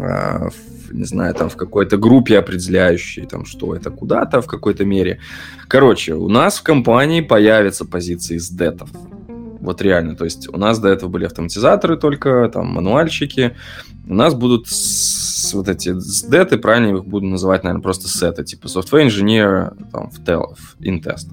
а, 0.00 0.48
в 0.50 0.77
не 0.90 1.04
знаю, 1.04 1.34
там 1.34 1.48
в 1.48 1.56
какой-то 1.56 1.96
группе 1.96 2.38
определяющей, 2.38 3.26
там, 3.26 3.44
что 3.44 3.74
это 3.74 3.90
куда-то 3.90 4.40
в 4.40 4.46
какой-то 4.46 4.84
мере. 4.84 5.20
Короче, 5.68 6.14
у 6.14 6.28
нас 6.28 6.58
в 6.58 6.62
компании 6.62 7.20
появятся 7.20 7.84
позиции 7.84 8.38
с 8.38 8.48
детов. 8.50 8.90
Вот 9.60 9.82
реально, 9.82 10.14
то 10.14 10.24
есть 10.24 10.48
у 10.48 10.56
нас 10.56 10.78
до 10.78 10.88
этого 10.88 11.10
были 11.10 11.24
автоматизаторы 11.24 11.96
только, 11.96 12.48
там, 12.52 12.68
мануальщики. 12.68 13.56
У 14.06 14.14
нас 14.14 14.34
будут 14.34 14.68
с, 14.68 15.52
вот 15.52 15.68
эти 15.68 15.98
сдеты, 15.98 16.58
правильно 16.58 16.96
их 16.96 17.04
буду 17.04 17.26
называть, 17.26 17.64
наверное, 17.64 17.82
просто 17.82 18.08
сеты, 18.08 18.44
типа 18.44 18.66
software 18.66 19.06
engineer 19.06 19.76
там, 19.92 20.10
в, 20.10 20.20
tel, 20.20 20.54
в 20.54 20.80
InTest. 20.80 21.26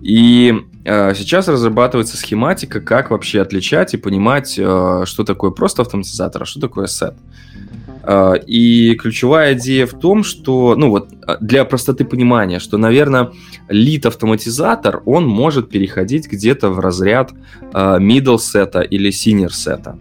И 0.00 0.54
э, 0.84 1.14
сейчас 1.14 1.48
разрабатывается 1.48 2.16
схематика, 2.16 2.80
как 2.80 3.10
вообще 3.10 3.40
отличать 3.40 3.94
и 3.94 3.96
понимать, 3.96 4.56
э, 4.56 5.02
что 5.06 5.24
такое 5.24 5.50
просто 5.50 5.82
автоматизатор, 5.82 6.42
а 6.42 6.46
что 6.46 6.60
такое 6.60 6.86
сет. 6.86 7.14
А, 8.10 8.32
и 8.32 8.94
ключевая 8.94 9.52
идея 9.52 9.86
в 9.86 9.92
том, 9.92 10.24
что, 10.24 10.74
ну 10.76 10.88
вот, 10.88 11.10
а, 11.26 11.36
для 11.42 11.66
простоты 11.66 12.06
понимания, 12.06 12.58
что, 12.58 12.78
наверное, 12.78 13.32
лид-автоматизатор, 13.68 15.02
он 15.04 15.26
может 15.26 15.68
переходить 15.68 16.26
где-то 16.26 16.70
в 16.70 16.80
разряд 16.80 17.32
а, 17.74 17.98
middle 18.00 18.38
сета 18.38 18.80
или 18.80 19.10
senior 19.10 19.50
сета. 19.50 19.98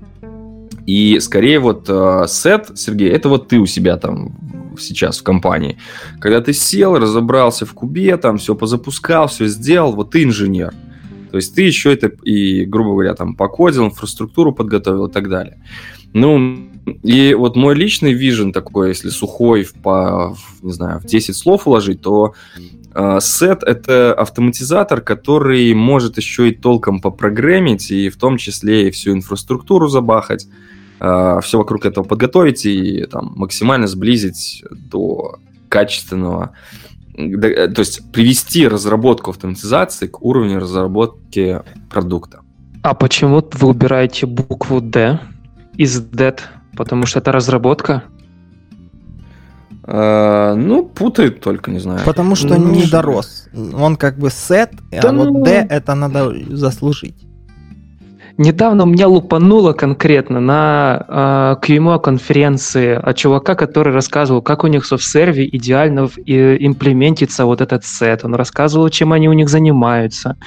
И 0.86 1.20
скорее 1.20 1.60
вот 1.60 1.90
сет, 2.30 2.72
Сергей, 2.76 3.10
это 3.10 3.28
вот 3.28 3.50
ты 3.50 3.60
у 3.60 3.66
себя 3.66 3.98
там 3.98 4.38
сейчас 4.80 5.20
в 5.20 5.24
компании. 5.24 5.78
Когда 6.22 6.40
ты 6.40 6.54
сел, 6.54 6.98
разобрался 6.98 7.66
в 7.66 7.74
кубе, 7.74 8.16
там 8.16 8.38
все 8.38 8.56
позапускал, 8.56 9.28
все 9.28 9.48
сделал, 9.48 9.92
вот 9.92 10.12
ты 10.12 10.24
инженер. 10.24 10.74
То 11.32 11.36
есть 11.36 11.54
ты 11.54 11.64
еще 11.64 11.94
это 11.94 12.08
и, 12.08 12.64
грубо 12.64 12.92
говоря, 12.92 13.16
там 13.16 13.36
покодил, 13.36 13.88
инфраструктуру 13.88 14.54
подготовил 14.54 15.08
и 15.08 15.12
так 15.12 15.28
далее. 15.28 15.62
Ну, 16.14 16.70
и 17.04 17.34
вот 17.34 17.56
мой 17.56 17.76
личный 17.76 18.14
вижен 18.14 18.54
такой, 18.54 18.90
если 18.90 19.10
сухой 19.10 19.64
в, 19.64 19.74
по, 19.74 20.36
не 20.62 20.72
знаю, 20.72 21.00
в 21.00 21.06
10 21.06 21.36
слов 21.36 21.68
уложить, 21.68 22.02
то 22.02 22.34
э, 22.94 23.20
сет— 23.22 23.64
это 23.66 24.14
автоматизатор, 24.14 25.02
который 25.02 25.74
может 25.74 26.18
еще 26.18 26.50
и 26.50 26.56
толком 26.56 27.02
попрограммить, 27.02 27.92
и 27.92 28.10
в 28.10 28.18
том 28.18 28.38
числе 28.38 28.88
и 28.88 28.92
всю 28.92 29.12
инфраструктуру 29.12 29.90
забахать, 29.90 30.48
э, 31.00 31.40
все 31.44 31.58
вокруг 31.58 31.86
этого 31.86 32.06
подготовить 32.06 32.66
и 32.66 33.06
там, 33.06 33.34
максимально 33.36 33.88
сблизить 33.88 34.64
до 34.72 35.40
качественного 35.70 36.52
э, 37.18 37.68
то 37.68 37.80
есть 37.80 38.12
привести 38.12 38.68
разработку 38.68 39.32
автоматизации 39.32 40.08
к 40.08 40.22
уровню 40.22 40.60
разработки 40.60 41.62
продукта. 41.90 42.42
А 42.82 42.94
почему 42.94 43.44
вы 43.54 43.68
убираете 43.68 44.26
букву 44.26 44.80
D 44.80 45.20
из 45.76 46.02
DET? 46.02 46.40
Потому 46.78 47.06
что 47.06 47.20
это 47.20 47.32
разработка? 47.32 48.04
Uh, 49.84 50.54
ну, 50.56 50.84
путает 50.86 51.40
только, 51.40 51.72
не 51.72 51.80
знаю. 51.80 52.02
Потому 52.06 52.36
что 52.36 52.58
ну, 52.58 52.72
не 52.72 52.86
дорос. 52.86 53.48
Он 53.74 53.96
как 53.96 54.18
бы 54.18 54.30
сет, 54.30 54.72
а 54.92 55.02
да 55.02 55.10
а 55.10 55.12
ну... 55.12 55.34
вот 55.34 55.44
D 55.46 55.66
это 55.70 55.96
надо 55.96 56.34
заслужить. 56.50 57.28
Недавно 58.38 58.84
меня 58.84 59.08
лупануло 59.08 59.74
конкретно 59.74 60.40
на 60.40 61.06
э, 61.08 61.66
QMO 61.66 62.00
конференции 62.00 62.94
от 62.94 63.18
чувака, 63.18 63.56
который 63.56 63.92
рассказывал, 63.92 64.44
как 64.44 64.64
у 64.64 64.68
них 64.68 64.84
в 64.84 64.88
софт-серве 64.88 65.50
идеально 65.52 66.02
имплементится 66.28 67.46
вот 67.46 67.62
этот 67.62 67.84
сет. 67.84 68.24
Он 68.24 68.36
рассказывал, 68.36 68.90
чем 68.90 69.12
они 69.12 69.28
у 69.28 69.34
них 69.34 69.50
занимаются. 69.50 70.38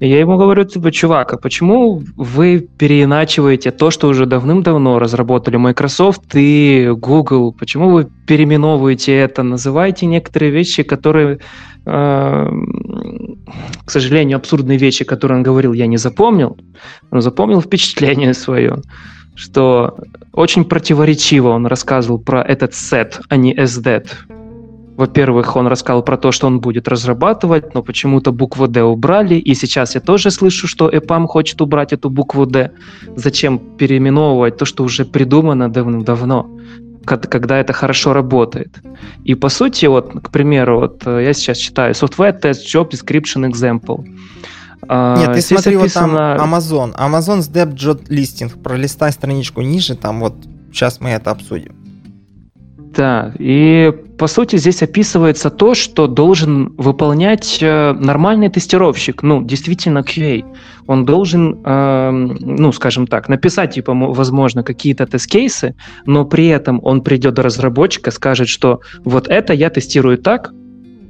И 0.00 0.08
я 0.08 0.18
ему 0.18 0.38
говорю, 0.38 0.64
типа, 0.64 0.90
чувак, 0.90 1.34
а 1.34 1.36
почему 1.36 2.02
вы 2.16 2.66
переиначиваете 2.78 3.70
то, 3.70 3.90
что 3.90 4.08
уже 4.08 4.24
давным-давно 4.24 4.98
разработали 4.98 5.58
Microsoft 5.58 6.34
и 6.34 6.90
Google? 6.96 7.52
Почему 7.52 7.90
вы 7.90 8.08
переименовываете 8.26 9.14
это? 9.14 9.42
Называйте 9.42 10.06
некоторые 10.06 10.52
вещи, 10.52 10.82
которые, 10.84 11.40
э, 11.84 12.50
к 13.84 13.90
сожалению, 13.90 14.36
абсурдные 14.36 14.78
вещи, 14.78 15.04
которые 15.04 15.36
он 15.36 15.42
говорил, 15.42 15.74
я 15.74 15.86
не 15.86 15.98
запомнил, 15.98 16.56
но 17.10 17.20
запомнил 17.20 17.60
впечатление 17.60 18.32
свое, 18.32 18.78
что 19.34 19.98
очень 20.32 20.64
противоречиво 20.64 21.48
он 21.48 21.66
рассказывал 21.66 22.18
про 22.18 22.42
этот 22.42 22.74
сет, 22.74 23.20
а 23.28 23.36
не 23.36 23.54
SDET. 23.54 24.06
Во-первых, 25.00 25.56
он 25.56 25.66
рассказал 25.66 26.02
про 26.02 26.18
то, 26.18 26.30
что 26.30 26.46
он 26.46 26.60
будет 26.60 26.86
разрабатывать, 26.86 27.74
но 27.74 27.82
почему-то 27.82 28.32
букву 28.32 28.68
D 28.68 28.82
убрали, 28.82 29.36
и 29.36 29.54
сейчас 29.54 29.94
я 29.94 30.00
тоже 30.02 30.30
слышу, 30.30 30.68
что 30.68 30.90
EPAM 30.90 31.26
хочет 31.26 31.62
убрать 31.62 31.94
эту 31.94 32.10
букву 32.10 32.44
D. 32.44 32.70
Зачем 33.16 33.58
переименовывать 33.58 34.58
то, 34.58 34.66
что 34.66 34.84
уже 34.84 35.06
придумано 35.06 35.72
давно-давно, 35.72 36.50
когда 37.06 37.56
это 37.56 37.72
хорошо 37.72 38.12
работает? 38.12 38.78
И 39.24 39.34
по 39.34 39.48
сути, 39.48 39.86
вот, 39.86 40.12
к 40.22 40.28
примеру, 40.30 40.80
вот 40.80 41.06
э, 41.06 41.24
я 41.24 41.32
сейчас 41.32 41.56
читаю 41.56 41.94
Software 41.94 42.38
Test 42.38 42.66
Job 42.66 42.90
Description 42.90 43.50
Example. 43.50 44.04
А, 44.86 45.16
Нет, 45.16 45.32
ты 45.32 45.40
смотри, 45.40 45.76
вот 45.76 45.94
там 45.94 46.14
Amazon. 46.14 46.94
Amazon's 46.94 47.50
Depth 47.50 47.74
Job 47.74 48.06
Listing. 48.08 48.50
Пролистай 48.62 49.12
страничку 49.12 49.62
ниже, 49.62 49.94
там 49.94 50.20
вот 50.20 50.34
сейчас 50.70 51.00
мы 51.00 51.08
это 51.08 51.30
обсудим. 51.30 51.79
Да, 53.00 53.32
и 53.38 53.94
по 54.18 54.26
сути 54.26 54.56
здесь 54.56 54.82
описывается 54.82 55.48
то, 55.48 55.72
что 55.72 56.06
должен 56.06 56.74
выполнять 56.76 57.58
э, 57.62 57.94
нормальный 57.94 58.50
тестировщик, 58.50 59.22
ну, 59.22 59.42
действительно 59.42 60.00
QA. 60.00 60.44
Он 60.86 61.06
должен, 61.06 61.62
э, 61.64 62.10
ну, 62.40 62.72
скажем 62.72 63.06
так, 63.06 63.30
написать, 63.30 63.72
типа, 63.72 63.94
возможно, 63.94 64.62
какие-то 64.62 65.06
тест-кейсы, 65.06 65.74
но 66.04 66.26
при 66.26 66.48
этом 66.48 66.78
он 66.82 67.00
придет 67.00 67.32
до 67.32 67.42
разработчика, 67.42 68.10
скажет, 68.10 68.48
что 68.48 68.80
вот 69.02 69.28
это 69.28 69.54
я 69.54 69.70
тестирую 69.70 70.18
так, 70.18 70.52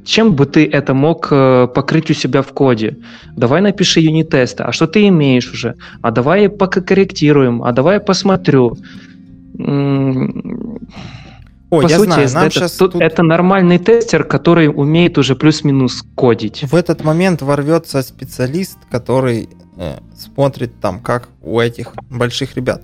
чем 0.05 0.37
бы 0.37 0.47
ты 0.47 0.65
это 0.67 0.95
мог 0.95 1.27
э, 1.33 1.67
покрыть 1.75 2.09
у 2.09 2.15
себя 2.15 2.43
в 2.43 2.53
коде? 2.53 2.99
Давай 3.37 3.63
напиши 3.63 3.99
юнит-тесты. 3.99 4.63
А 4.63 4.71
что 4.71 4.87
ты 4.87 5.09
имеешь 5.09 5.53
уже? 5.53 5.75
А 6.03 6.13
давай 6.13 6.49
покорректируем. 6.49 7.65
А 7.65 7.73
давай 7.73 7.99
посмотрю 7.99 8.77
Ой, 11.71 11.85
По 11.85 11.89
я 11.89 11.99
сути, 11.99 12.07
знаю, 12.09 12.31
нам 12.35 12.45
это, 12.47 12.55
сейчас 12.55 12.73
тут, 12.73 12.93
тут... 12.93 13.03
это 13.03 13.23
нормальный 13.23 13.79
тестер, 13.79 14.25
который 14.25 14.67
умеет 14.69 15.19
уже 15.19 15.37
плюс-минус 15.37 16.05
кодить. 16.17 16.65
В 16.65 16.75
этот 16.75 17.05
момент 17.05 17.43
ворвется 17.43 18.03
специалист, 18.03 18.77
который 18.91 19.49
э, 19.77 19.99
смотрит 20.17 20.81
там, 20.81 20.99
как 20.99 21.29
у 21.41 21.61
этих 21.61 21.95
больших 22.11 22.57
ребят. 22.57 22.83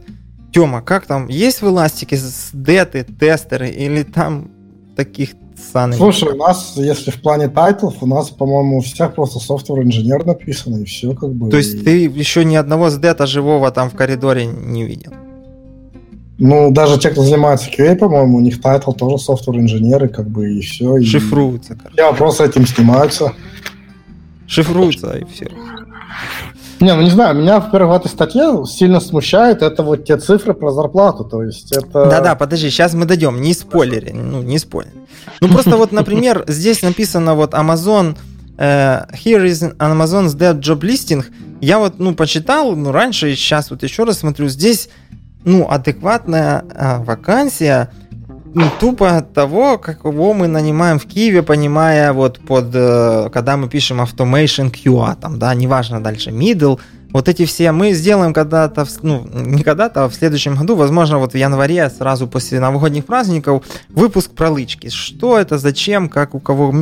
Тёма, 0.53 0.83
как 0.83 1.07
там, 1.07 1.27
есть 1.27 1.63
в 1.63 1.67
Elastic'е 1.67 2.17
SDET'ы, 2.53 3.05
тестеры 3.05 3.69
или 3.71 4.05
там 4.05 4.53
таких 4.95 5.31
саных? 5.73 5.99
Слушай, 5.99 6.33
у 6.33 6.37
нас, 6.37 6.75
если 6.77 7.11
в 7.11 7.21
плане 7.21 7.49
title'ов, 7.49 8.01
у 8.01 8.07
нас, 8.07 8.31
по-моему, 8.31 8.79
у 8.79 8.81
всех 8.83 9.15
просто 9.17 9.41
software 9.41 9.83
engineer 9.83 10.25
написано, 10.25 10.77
и 10.77 10.85
все 10.85 11.13
как 11.13 11.33
бы. 11.35 11.51
То 11.51 11.57
есть 11.57 11.85
ты 11.85 12.05
еще 12.05 12.45
ни 12.45 12.55
одного 12.55 12.91
SDET'а 12.91 13.27
живого 13.27 13.73
там 13.73 13.91
в 13.91 13.97
коридоре 13.97 14.47
не 14.47 14.85
видел? 14.85 15.13
Ну, 16.39 16.71
даже 16.71 16.99
те, 16.99 17.11
кто 17.11 17.23
занимается 17.23 17.71
QA, 17.71 17.97
по-моему, 17.97 18.39
у 18.39 18.41
них 18.41 18.61
title 18.61 18.93
тоже 18.93 19.19
software-инженеры, 19.19 20.09
как 20.09 20.29
бы, 20.29 20.53
и 20.53 20.61
все. 20.61 21.01
Шифруются, 21.03 21.77
короче. 21.77 21.95
Я 21.97 22.13
просто 22.13 22.45
этим 22.45 22.67
снимаются. 22.67 23.33
Шифруются, 24.47 25.17
и 25.17 25.25
все. 25.25 25.51
Не, 26.79 26.95
ну 26.95 27.01
не 27.01 27.11
знаю, 27.11 27.35
меня, 27.35 27.59
во-первых, 27.59 27.95
в 27.95 28.01
этой 28.01 28.09
статье 28.09 28.65
сильно 28.67 29.01
смущает 29.01 29.63
это 29.63 29.83
вот 29.83 30.05
те 30.05 30.19
цифры 30.19 30.53
про 30.53 30.73
зарплату, 30.73 31.25
то 31.25 31.43
есть 31.43 31.73
это... 31.73 32.05
Да-да, 32.07 32.35
подожди, 32.35 32.69
сейчас 32.69 32.93
мы 32.93 33.07
дойдем, 33.07 33.41
не 33.41 33.55
спойлери, 33.55 34.13
ну 34.13 34.43
не 34.43 34.59
спойлери. 34.59 34.93
Ну 35.41 35.49
просто 35.49 35.79
вот, 35.79 35.93
например, 35.93 36.45
здесь 36.49 36.83
написано 36.83 37.35
вот 37.35 37.55
Amazon, 37.55 38.19
uh, 38.59 39.11
here 39.13 39.47
is 39.47 39.75
Amazon's 39.79 40.37
dead 40.37 40.61
job 40.61 40.81
listing, 40.81 41.25
я 41.63 41.79
вот, 41.79 41.95
ну, 41.99 42.15
почитал, 42.15 42.77
ну, 42.77 42.93
раньше, 42.93 43.33
и 43.33 43.37
сейчас 43.37 43.71
вот 43.71 43.83
еще 43.83 44.05
раз 44.05 44.19
смотрю, 44.19 44.49
здесь 44.49 44.91
ну, 45.47 45.67
адекватная 45.71 46.65
а, 46.75 46.99
вакансия 46.99 47.91
ну, 48.53 48.65
тупо 48.81 49.21
того, 49.35 49.79
кого 49.79 50.33
мы 50.33 50.49
нанимаем 50.49 50.99
в 50.99 51.07
Киеве, 51.07 51.43
понимая 51.43 52.13
вот 52.13 52.41
под, 52.41 52.71
э, 52.75 53.29
когда 53.31 53.57
мы 53.57 53.69
пишем 53.69 54.01
automation 54.01 54.73
QA, 54.73 55.15
там, 55.21 55.39
да, 55.39 55.55
неважно 55.55 56.03
дальше, 56.03 56.31
middle, 56.31 56.81
вот 57.13 57.29
эти 57.29 57.45
все 57.45 57.71
мы 57.73 57.93
сделаем 57.93 58.33
когда-то, 58.33 58.87
ну, 59.03 59.29
не 59.35 59.63
когда-то, 59.63 60.05
а 60.05 60.09
в 60.09 60.15
следующем 60.15 60.57
году, 60.57 60.75
возможно, 60.75 61.19
вот 61.19 61.35
в 61.35 61.37
январе, 61.37 61.91
сразу 61.91 62.27
после 62.27 62.59
новогодних 62.59 63.05
праздников, 63.05 63.63
выпуск 63.91 64.31
про 64.31 64.51
лычки. 64.51 64.89
Что 64.89 65.39
это, 65.39 65.59
зачем, 65.59 66.09
как 66.09 66.35
у 66.35 66.41
кого 66.41 66.75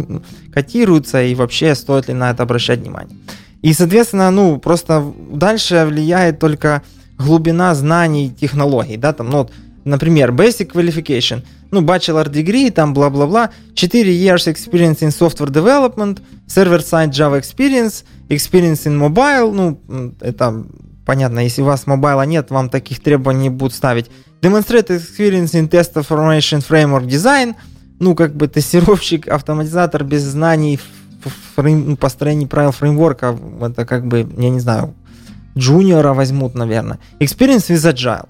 котируется 0.53 1.23
и 1.23 1.35
вообще 1.35 1.75
стоит 1.75 2.09
ли 2.09 2.15
на 2.15 2.31
это 2.31 2.45
обращать 2.45 2.81
внимание. 2.81 3.17
И, 3.63 3.73
соответственно, 3.73 4.31
ну, 4.31 4.59
просто 4.59 5.05
дальше 5.31 5.87
влияет 5.87 6.39
только 6.39 6.83
глубина 7.19 7.75
знаний 7.75 8.31
технологий, 8.31 8.97
да, 8.97 9.13
там, 9.13 9.31
ну, 9.31 9.39
вот, 9.39 9.53
например, 9.85 10.33
Basic 10.33 10.73
Qualification, 10.73 11.43
ну, 11.71 11.83
Bachelor 11.83 12.29
Degree, 12.29 12.71
там, 12.71 12.95
бла-бла-бла, 12.95 13.51
4 13.75 14.13
years 14.13 14.47
experience 14.47 15.01
in 15.01 15.11
software 15.11 15.51
development, 15.51 16.21
server-side 16.47 17.11
Java 17.11 17.41
experience, 17.41 18.05
experience 18.29 18.87
in 18.87 18.99
mobile, 18.99 19.53
ну, 19.53 19.81
это 20.21 20.65
понятно, 21.05 21.41
если 21.41 21.63
у 21.63 21.67
вас 21.67 21.87
мобайла 21.87 22.23
нет, 22.23 22.51
вам 22.51 22.69
таких 22.69 23.01
требований 23.01 23.51
будут 23.51 23.75
ставить. 23.75 24.11
Demonstrate 24.41 24.89
experience 24.89 25.55
in 25.55 25.69
test 25.69 25.95
information 25.95 26.61
framework 26.67 27.07
design, 27.07 27.55
ну, 28.01 28.15
как 28.15 28.35
бы 28.35 28.49
тестировщик, 28.49 29.29
автоматизатор 29.29 30.05
без 30.05 30.23
знаний 30.23 30.79
в 31.25 31.31
фрейм, 31.57 31.97
построении 31.97 32.47
правил 32.47 32.73
фреймворка, 32.73 33.39
это 33.61 33.87
как 33.87 34.07
бы, 34.07 34.27
я 34.37 34.51
не 34.51 34.61
знаю, 34.61 34.95
джуниора 35.57 36.15
возьмут, 36.15 36.55
наверное. 36.55 36.99
Experience 37.21 37.71
with 37.71 37.93
Agile. 37.93 38.29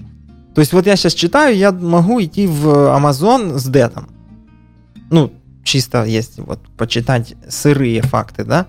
То 0.54 0.60
есть 0.60 0.72
вот 0.72 0.86
я 0.86 0.96
сейчас 0.96 1.14
читаю, 1.14 1.56
я 1.56 1.72
могу 1.72 2.22
идти 2.22 2.46
в 2.46 2.68
Amazon 2.68 3.58
с 3.58 3.66
детом. 3.66 4.08
Ну, 5.10 5.32
чисто 5.64 6.04
если 6.04 6.42
вот 6.42 6.60
почитать 6.76 7.34
сырые 7.48 8.02
факты, 8.02 8.44
да? 8.44 8.66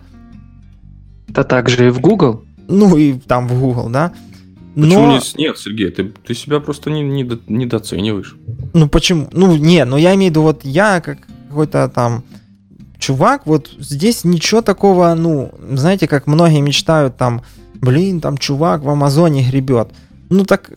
Да 1.28 1.43
также 1.43 1.88
и 1.88 1.89
в 1.89 1.99
Google. 1.99 2.45
Ну 2.68 2.95
и 2.97 3.14
там 3.14 3.47
в 3.47 3.60
Google, 3.60 3.89
да. 3.89 4.14
Но... 4.76 4.88
Почему 4.88 5.12
нет, 5.12 5.34
нет, 5.38 5.58
Сергей, 5.58 5.89
ты, 5.89 6.03
ты 6.06 6.34
себя 6.34 6.60
просто 6.60 6.89
не, 6.89 7.01
не, 7.01 7.24
недооцениваешь. 7.47 8.36
Ну 8.74 8.89
почему? 8.89 9.30
Ну 9.32 9.56
не, 9.56 9.86
ну 9.86 9.95
я 9.95 10.14
имею 10.16 10.32
в 10.32 10.32
виду, 10.32 10.41
вот 10.41 10.66
я 10.66 10.99
как 10.99 11.20
какой-то 11.47 11.88
там 11.88 12.24
чувак, 12.97 13.45
вот 13.45 13.70
здесь 13.80 14.26
ничего 14.26 14.62
такого, 14.62 15.14
ну, 15.14 15.53
знаете, 15.72 16.08
как 16.08 16.28
многие 16.28 16.62
мечтают 16.62 17.16
там 17.16 17.43
блин, 17.86 18.20
там 18.20 18.38
чувак 18.38 18.84
в 18.84 18.90
Амазоне 18.90 19.50
гребет. 19.50 19.90
Ну 20.30 20.44
так 20.44 20.72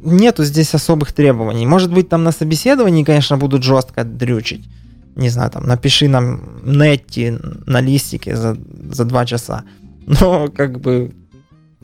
нету 0.00 0.44
здесь 0.44 0.74
особых 0.74 1.12
требований. 1.12 1.66
Может 1.66 1.92
быть, 1.92 2.08
там 2.08 2.22
на 2.22 2.32
собеседовании, 2.32 3.04
конечно, 3.04 3.38
будут 3.38 3.62
жестко 3.62 4.04
дрючить. 4.04 4.68
Не 5.16 5.30
знаю, 5.30 5.50
там 5.50 5.66
напиши 5.66 6.08
нам 6.08 6.60
нетти 6.64 7.32
на 7.66 7.80
листике 7.80 8.36
за, 8.36 8.56
за 8.92 9.04
два 9.04 9.26
часа. 9.26 9.64
Но 10.06 10.48
как 10.48 10.80
бы 10.80 11.12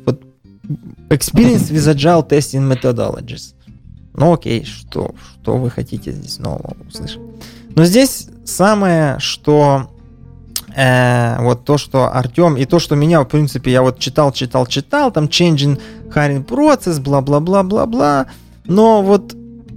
вот 0.05 0.23
experience 1.09 1.73
with 1.73 1.89
agile 1.95 2.29
testing 2.29 2.71
methodologies. 2.71 3.55
Ну 4.15 4.33
окей, 4.33 4.65
что, 4.65 5.15
что 5.43 5.57
вы 5.57 5.71
хотите 5.71 6.13
здесь 6.13 6.39
нового 6.39 6.77
услышать? 6.89 7.21
Но 7.75 7.85
здесь 7.85 8.29
самое, 8.45 9.19
что 9.19 9.91
э, 10.77 11.37
вот 11.41 11.65
то, 11.65 11.79
что 11.79 12.13
Артем, 12.13 12.57
и 12.57 12.65
то, 12.67 12.79
что 12.79 12.95
меня, 12.95 13.23
в 13.23 13.25
принципе, 13.25 13.73
я 13.73 13.83
вот 13.83 13.99
читал, 13.99 14.33
читал, 14.33 14.67
читал, 14.67 15.11
там 15.11 15.25
changing 15.25 15.81
hiring 16.15 16.45
process, 16.47 17.01
бла-бла-бла-бла-бла, 17.01 18.27
но 18.67 19.03
вот 19.03 19.35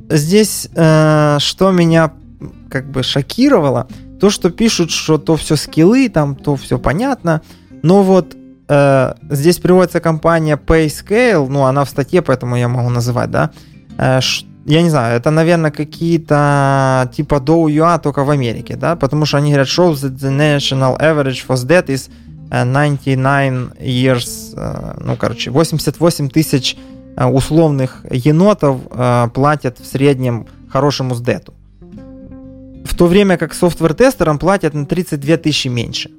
здесь 0.10 0.70
э, 0.76 1.38
что 1.40 1.72
меня 1.72 2.12
как 2.70 2.92
бы 2.92 3.04
шокировало, 3.04 3.88
то, 4.20 4.30
что 4.30 4.50
пишут, 4.50 4.92
что 4.92 5.18
то 5.18 5.38
все 5.38 5.56
скиллы, 5.56 6.10
там 6.10 6.36
то 6.36 6.56
все 6.56 6.78
понятно, 6.78 7.42
но 7.82 8.04
вот 8.04 8.36
э, 8.68 9.14
здесь 9.30 9.58
приводится 9.58 10.02
компания 10.02 10.58
PayScale, 10.58 11.48
ну, 11.48 11.64
она 11.64 11.86
в 11.86 11.90
статье, 11.90 12.22
поэтому 12.22 12.58
я 12.58 12.68
могу 12.68 12.90
называть, 12.90 13.32
да, 13.32 13.52
э, 13.98 14.20
я 14.70 14.84
не 14.84 14.90
знаю, 14.90 15.18
это, 15.18 15.32
наверное, 15.32 15.72
какие-то 15.72 17.10
типа 17.16 17.36
Dow 17.36 17.66
UA 17.66 18.00
только 18.02 18.24
в 18.24 18.30
Америке, 18.30 18.76
да, 18.76 18.96
потому 18.96 19.26
что 19.26 19.38
они 19.38 19.50
говорят, 19.50 19.68
shows 19.68 19.96
that 19.96 20.16
the 20.16 20.30
national 20.30 21.00
average 21.00 21.44
for 21.48 21.56
that 21.56 21.88
is 21.88 22.10
99 22.52 23.80
years, 23.80 24.54
э, 24.56 24.94
ну, 25.04 25.16
короче, 25.16 25.50
88 25.50 26.30
тысяч 26.30 26.78
э, 27.16 27.26
условных 27.26 28.06
енотов 28.12 28.82
э, 28.92 29.30
платят 29.34 29.80
в 29.80 29.86
среднем 29.88 30.46
хорошему 30.70 31.16
сдету. 31.16 31.56
В 32.86 32.96
то 32.96 33.08
время 33.08 33.38
как 33.38 33.56
софтвер-тестерам 33.56 34.38
платят 34.38 34.76
на 34.76 34.86
32 34.86 35.38
тысячи 35.38 35.68
меньше. 35.68 36.12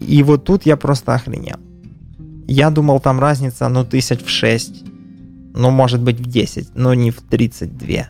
И 0.00 0.22
вот 0.22 0.44
тут 0.44 0.64
я 0.64 0.76
просто 0.76 1.14
охренел. 1.14 1.58
Я 2.46 2.70
думал, 2.70 3.00
там 3.00 3.18
разница, 3.18 3.68
ну, 3.68 3.84
тысяч 3.84 4.24
в 4.24 4.28
6. 4.28 4.91
Ну, 5.54 5.70
может 5.70 6.00
быть, 6.00 6.18
в 6.18 6.26
10, 6.26 6.70
но 6.74 6.94
не 6.94 7.10
в 7.10 7.20
32. 7.20 8.06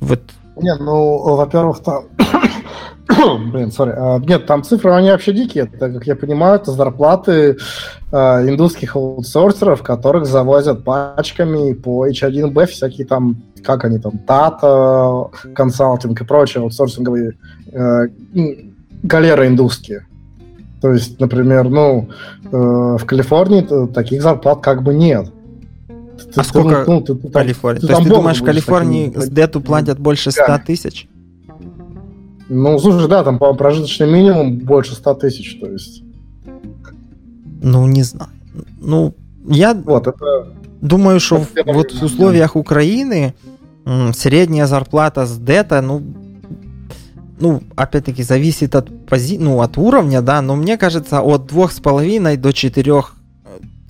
Вот. 0.00 0.20
Не, 0.56 0.74
ну, 0.74 1.36
во-первых, 1.36 1.80
там... 1.80 2.04
Блин, 3.52 3.70
сори. 3.72 3.94
А, 3.96 4.18
нет, 4.18 4.46
там 4.46 4.62
цифры, 4.62 4.92
они 4.92 5.10
вообще 5.10 5.32
дикие. 5.32 5.66
Так 5.66 5.94
как 5.94 6.06
я 6.06 6.16
понимаю, 6.16 6.56
это 6.56 6.72
зарплаты 6.72 7.56
а, 8.12 8.42
индусских 8.46 8.96
аутсорсеров, 8.96 9.82
которых 9.82 10.26
завозят 10.26 10.84
пачками 10.84 11.72
по 11.72 12.06
H1B, 12.08 12.66
всякие 12.66 13.06
там, 13.06 13.42
как 13.62 13.84
они 13.84 13.98
там, 13.98 14.12
Tata, 14.26 15.30
консалтинг 15.54 16.20
и 16.20 16.24
прочие 16.24 16.62
аутсорсинговые 16.62 17.32
а, 17.72 18.04
галеры 19.02 19.46
индусские. 19.46 20.07
То 20.80 20.92
есть, 20.92 21.18
например, 21.18 21.68
ну, 21.68 22.08
э, 22.44 22.50
в 22.50 23.04
Калифорнии 23.04 23.86
таких 23.88 24.22
зарплат 24.22 24.60
как 24.60 24.82
бы 24.82 24.94
нет. 24.94 25.30
Ты, 26.18 26.40
а 26.40 26.44
сколько 26.44 26.84
ну, 26.86 27.00
ты, 27.00 27.14
ты, 27.14 27.28
в 27.28 27.32
Калифорнии? 27.32 27.80
Ты, 27.80 27.86
То 27.86 27.92
есть 27.94 28.04
ты 28.04 28.08
думаешь, 28.08 28.40
в 28.40 28.44
Калифорнии 28.44 29.12
с 29.14 29.28
дету 29.28 29.60
платят 29.60 29.98
больше 29.98 30.30
100 30.30 30.60
тысяч? 30.66 31.08
Ну, 32.48 32.78
слушай, 32.78 33.08
да, 33.08 33.24
там 33.24 33.38
по 33.38 33.52
прожиточный 33.54 34.10
минимум 34.10 34.58
больше 34.58 34.94
100 34.94 35.14
тысяч, 35.14 35.58
то 35.60 35.66
есть. 35.66 36.02
Ну, 37.62 37.86
не 37.86 38.02
знаю. 38.02 38.30
Ну, 38.80 39.14
я 39.46 39.74
вот, 39.74 40.06
это... 40.06 40.48
думаю, 40.80 41.20
что 41.20 41.38
в, 41.38 41.48
вот 41.66 41.92
в 41.92 42.02
условиях 42.02 42.56
Украины 42.56 43.34
средняя 44.12 44.66
зарплата 44.66 45.26
с 45.26 45.36
дета, 45.38 45.80
ну, 45.80 46.02
ну, 47.40 47.62
опять-таки, 47.76 48.22
зависит 48.22 48.74
от, 48.74 49.06
пози... 49.06 49.38
ну, 49.38 49.60
от 49.60 49.78
уровня, 49.78 50.22
да, 50.22 50.42
но 50.42 50.56
мне 50.56 50.76
кажется, 50.76 51.20
от 51.20 51.46
двух 51.46 51.72
с 51.72 51.80
половиной 51.80 52.36
до 52.36 52.52
четырех 52.52 53.14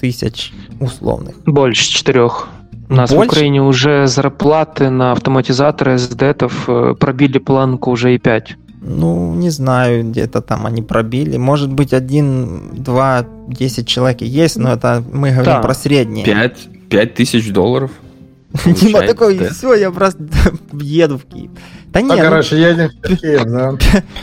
тысяч 0.00 0.52
условных. 0.80 1.36
Больше 1.44 1.90
четырех. 1.90 2.48
У 2.88 2.94
нас 2.94 3.10
Больше? 3.10 3.28
в 3.28 3.32
Украине 3.32 3.62
уже 3.62 4.06
зарплаты 4.06 4.88
на 4.88 5.12
автоматизаторы 5.12 5.96
SDETов 5.96 6.52
э, 6.68 6.94
пробили 6.94 7.38
планку 7.38 7.90
уже 7.90 8.14
и 8.14 8.18
5. 8.18 8.56
Ну, 8.80 9.34
не 9.34 9.50
знаю, 9.50 10.04
где-то 10.08 10.40
там 10.40 10.64
они 10.64 10.82
пробили. 10.82 11.36
Может 11.36 11.70
быть, 11.72 11.92
один, 11.92 12.70
два, 12.74 13.26
десять 13.48 13.88
человек 13.88 14.22
есть, 14.22 14.56
но 14.56 14.72
это 14.72 15.02
мы 15.12 15.30
говорим 15.30 15.44
да. 15.44 15.60
про 15.60 15.74
среднее. 15.74 16.24
Пять, 16.24 16.68
пять 16.88 17.14
тысяч 17.14 17.52
долларов. 17.52 17.90
Дима 18.64 19.02
такой, 19.02 19.38
все, 19.50 19.74
я 19.74 19.90
просто 19.90 20.26
еду 20.72 21.18
в 21.18 21.24
Киев. 21.24 21.50
Да 21.92 22.02
нет. 22.02 22.16
Ну, 22.16 22.22
короче, 22.22 22.56
Киев, 23.02 23.44
да. 23.44 23.72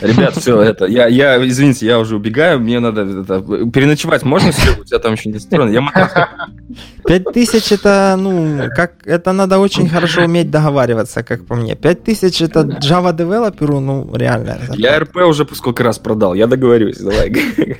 Ребят, 0.00 0.36
все, 0.36 0.60
это, 0.60 0.86
я, 0.86 1.06
я, 1.08 1.44
извините, 1.46 1.86
я 1.86 1.98
уже 1.98 2.16
убегаю, 2.16 2.60
мне 2.60 2.78
надо 2.80 3.02
это, 3.02 3.40
переночевать 3.70 4.22
можно 4.22 4.52
себе? 4.52 4.80
У 4.80 4.84
тебя 4.84 4.98
там 4.98 5.14
еще 5.14 5.30
не 5.30 5.38
стороны. 5.38 5.70
Я 5.70 5.80
тысяч 7.32 7.72
это, 7.72 8.16
ну, 8.18 8.68
как, 8.74 8.92
это 9.04 9.32
надо 9.32 9.58
очень 9.58 9.88
хорошо 9.88 10.22
уметь 10.22 10.50
договариваться, 10.50 11.22
как 11.22 11.46
по 11.46 11.54
мне. 11.54 11.74
Пять 11.74 12.04
тысяч 12.04 12.40
это 12.40 12.60
Java 12.60 13.14
девелоперу, 13.16 13.80
ну, 13.80 14.08
реально. 14.14 14.58
Я 14.74 14.98
РП 15.00 15.16
уже 15.16 15.46
сколько 15.52 15.82
раз 15.82 15.98
продал, 15.98 16.34
я 16.34 16.46
договорюсь, 16.46 16.98
давай. 16.98 17.30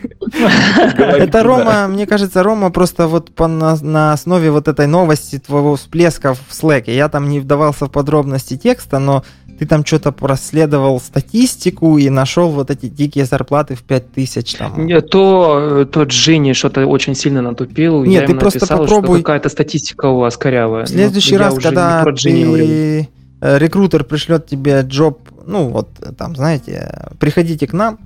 Это 0.96 1.42
Рома, 1.42 1.86
мне 1.88 2.06
кажется, 2.06 2.42
Рома 2.42 2.70
просто 2.70 3.06
вот 3.06 3.34
по, 3.34 3.46
на, 3.46 3.76
на 3.76 4.12
основе 4.12 4.50
вот 4.50 4.68
этой 4.68 4.86
новости 4.86 5.38
твоего 5.38 5.76
всплеска 5.76 6.34
в 6.34 6.50
Slack, 6.50 6.90
я 6.90 7.08
там 7.08 7.28
не 7.28 7.40
вдавался 7.40 7.86
в 7.86 7.90
подробности 7.90 8.56
текста, 8.56 8.98
но 8.98 9.24
ты 9.58 9.66
там 9.66 9.75
что-то 9.84 10.12
проследовал 10.12 11.00
статистику 11.00 11.98
и 11.98 12.08
нашел 12.08 12.50
вот 12.50 12.70
эти 12.70 12.86
дикие 12.86 13.24
зарплаты 13.24 13.74
в 13.74 13.82
5000 13.82 14.54
там. 14.54 14.86
Нет, 14.86 15.10
то, 15.10 15.86
то 15.90 16.04
Джинни 16.04 16.52
что-то 16.52 16.86
очень 16.86 17.14
сильно 17.14 17.42
натупил. 17.42 18.04
Нет, 18.04 18.22
Я 18.22 18.26
ты 18.26 18.34
просто 18.34 18.60
написал, 18.60 18.78
попробуй... 18.78 19.18
какая-то 19.18 19.48
статистика 19.48 20.06
у 20.06 20.18
вас 20.18 20.36
корявая. 20.36 20.86
В 20.86 20.88
следующий 20.88 21.36
раз, 21.36 21.54
когда 21.58 22.04
ты... 22.04 23.08
Э, 23.40 23.58
рекрутер 23.58 24.04
пришлет 24.04 24.46
тебе 24.46 24.80
джоб, 24.80 25.20
ну 25.46 25.68
вот 25.68 25.90
там, 26.16 26.34
знаете, 26.34 27.10
приходите 27.18 27.66
к 27.66 27.72
нам, 27.72 27.98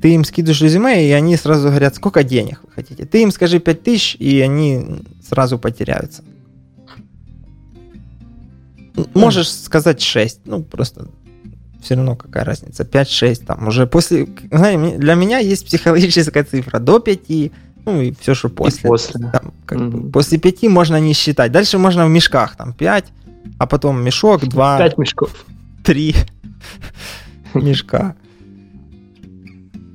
ты 0.00 0.14
им 0.14 0.24
скидываешь 0.24 0.60
резюме, 0.60 1.08
и 1.08 1.12
они 1.12 1.36
сразу 1.36 1.68
говорят, 1.68 1.94
сколько 1.94 2.24
денег 2.24 2.60
вы 2.64 2.72
хотите. 2.74 3.04
Ты 3.04 3.22
им 3.22 3.30
скажи 3.30 3.60
5000, 3.60 4.16
и 4.18 4.40
они 4.40 4.84
сразу 5.28 5.58
потеряются. 5.58 6.22
Можешь 9.14 9.50
сказать 9.50 10.02
6, 10.02 10.40
ну 10.44 10.62
просто 10.62 11.08
все 11.82 11.96
равно 11.96 12.16
какая 12.16 12.44
разница, 12.44 12.84
5-6 12.84 13.44
там 13.44 13.66
уже 13.66 13.86
после, 13.86 14.28
знаете, 14.50 14.98
для 14.98 15.14
меня 15.14 15.38
есть 15.38 15.66
психологическая 15.66 16.44
цифра 16.44 16.78
до 16.78 17.00
5, 17.00 17.18
ну 17.84 18.00
и 18.00 18.14
все, 18.20 18.34
что 18.34 18.48
после. 18.48 18.80
И 18.80 18.86
после. 18.86 19.30
Там, 19.30 19.52
как 19.66 19.78
mm-hmm. 19.78 19.90
бы, 19.90 20.10
после 20.12 20.38
5 20.38 20.62
можно 20.64 21.00
не 21.00 21.12
считать, 21.14 21.50
дальше 21.52 21.78
можно 21.78 22.06
в 22.06 22.10
мешках, 22.10 22.56
там 22.56 22.72
5, 22.72 23.04
а 23.58 23.66
потом 23.66 24.02
мешок, 24.02 24.44
2. 24.46 24.78
5 24.78 24.98
мешков. 24.98 25.44
3 25.84 26.14
мешка. 27.54 28.14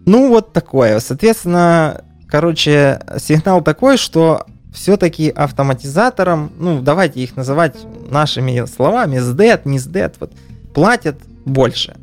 Ну 0.05 0.29
вот 0.29 0.53
такое, 0.53 0.99
соответственно, 0.99 2.03
короче, 2.27 2.99
сигнал 3.19 3.61
такой, 3.61 3.97
что 3.97 4.45
все-таки 4.77 5.29
автоматизаторам, 5.29 6.51
ну, 6.59 6.81
давайте 6.81 7.19
их 7.21 7.35
называть 7.35 7.75
нашими 8.09 8.65
словами, 8.65 9.17
SDET, 9.17 9.61
не 9.65 9.77
SDET, 9.77 10.15
вот, 10.19 10.31
платят 10.73 11.17
больше. 11.45 11.95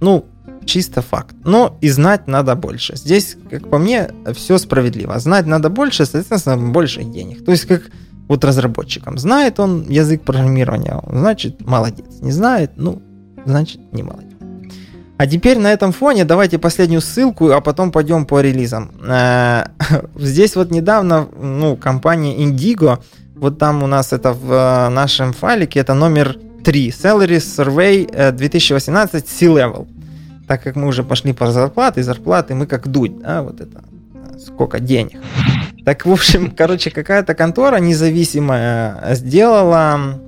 Ну, 0.00 0.24
чисто 0.64 1.02
факт. 1.02 1.34
Но 1.44 1.76
и 1.80 1.90
знать 1.90 2.28
надо 2.28 2.54
больше. 2.54 2.96
Здесь, 2.96 3.36
как 3.50 3.68
по 3.68 3.78
мне, 3.78 4.10
все 4.34 4.58
справедливо. 4.58 5.18
Знать 5.18 5.46
надо 5.46 5.68
больше, 5.68 6.06
соответственно, 6.06 6.72
больше 6.72 7.02
денег. 7.04 7.44
То 7.44 7.52
есть, 7.52 7.66
как 7.66 7.82
вот 8.28 8.44
разработчикам. 8.44 9.18
Знает 9.18 9.58
он 9.58 9.86
язык 9.88 10.22
программирования, 10.22 11.02
значит, 11.10 11.60
молодец. 11.66 12.20
Не 12.20 12.30
знает, 12.30 12.70
ну, 12.76 13.02
значит, 13.44 13.80
не 13.92 14.04
молодец. 14.04 14.29
А 15.20 15.26
теперь 15.26 15.58
на 15.58 15.70
этом 15.70 15.92
фоне 15.92 16.24
давайте 16.24 16.58
последнюю 16.58 17.02
ссылку, 17.02 17.50
а 17.50 17.60
потом 17.60 17.92
пойдем 17.92 18.24
по 18.24 18.40
релизам. 18.40 18.90
Э, 19.06 19.64
здесь 20.16 20.56
вот 20.56 20.70
недавно, 20.70 21.28
ну, 21.38 21.76
компания 21.76 22.38
Indigo, 22.38 23.02
вот 23.34 23.58
там 23.58 23.82
у 23.82 23.86
нас 23.86 24.14
это 24.14 24.32
в 24.32 24.50
э, 24.50 24.88
нашем 24.88 25.34
файлике, 25.34 25.80
это 25.80 25.92
номер 25.92 26.38
3, 26.64 26.88
Salary 26.88 27.36
Survey 27.36 28.32
2018 28.32 29.28
C-Level. 29.28 29.88
Так 30.48 30.62
как 30.62 30.76
мы 30.76 30.86
уже 30.86 31.02
пошли 31.02 31.34
по 31.34 31.50
зарплаты, 31.50 32.02
зарплаты 32.02 32.54
мы 32.54 32.66
как 32.66 32.88
дуть, 32.88 33.20
да, 33.20 33.42
вот 33.42 33.60
это, 33.60 33.82
сколько 34.42 34.80
денег. 34.80 35.20
Так, 35.84 36.06
в 36.06 36.12
общем, 36.12 36.50
короче, 36.56 36.90
какая-то 36.90 37.34
контора 37.34 37.76
независимая 37.76 39.14
сделала 39.16 40.18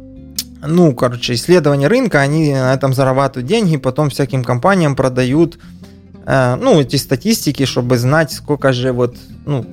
ну, 0.66 0.94
короче, 0.94 1.34
исследование 1.34 1.89
рынка, 1.89 2.20
они 2.20 2.52
на 2.52 2.74
этом 2.74 2.94
зарабатывают 2.94 3.48
деньги, 3.48 3.76
потом 3.76 4.10
всяким 4.10 4.44
компаниям 4.44 4.94
продают, 4.94 5.59
э, 6.24 6.56
ну, 6.56 6.80
эти 6.80 6.97
статистики, 6.97 7.64
чтобы 7.64 7.98
знать, 7.98 8.32
сколько 8.32 8.72
же 8.72 8.93
вот, 8.93 9.16
ну, 9.44 9.66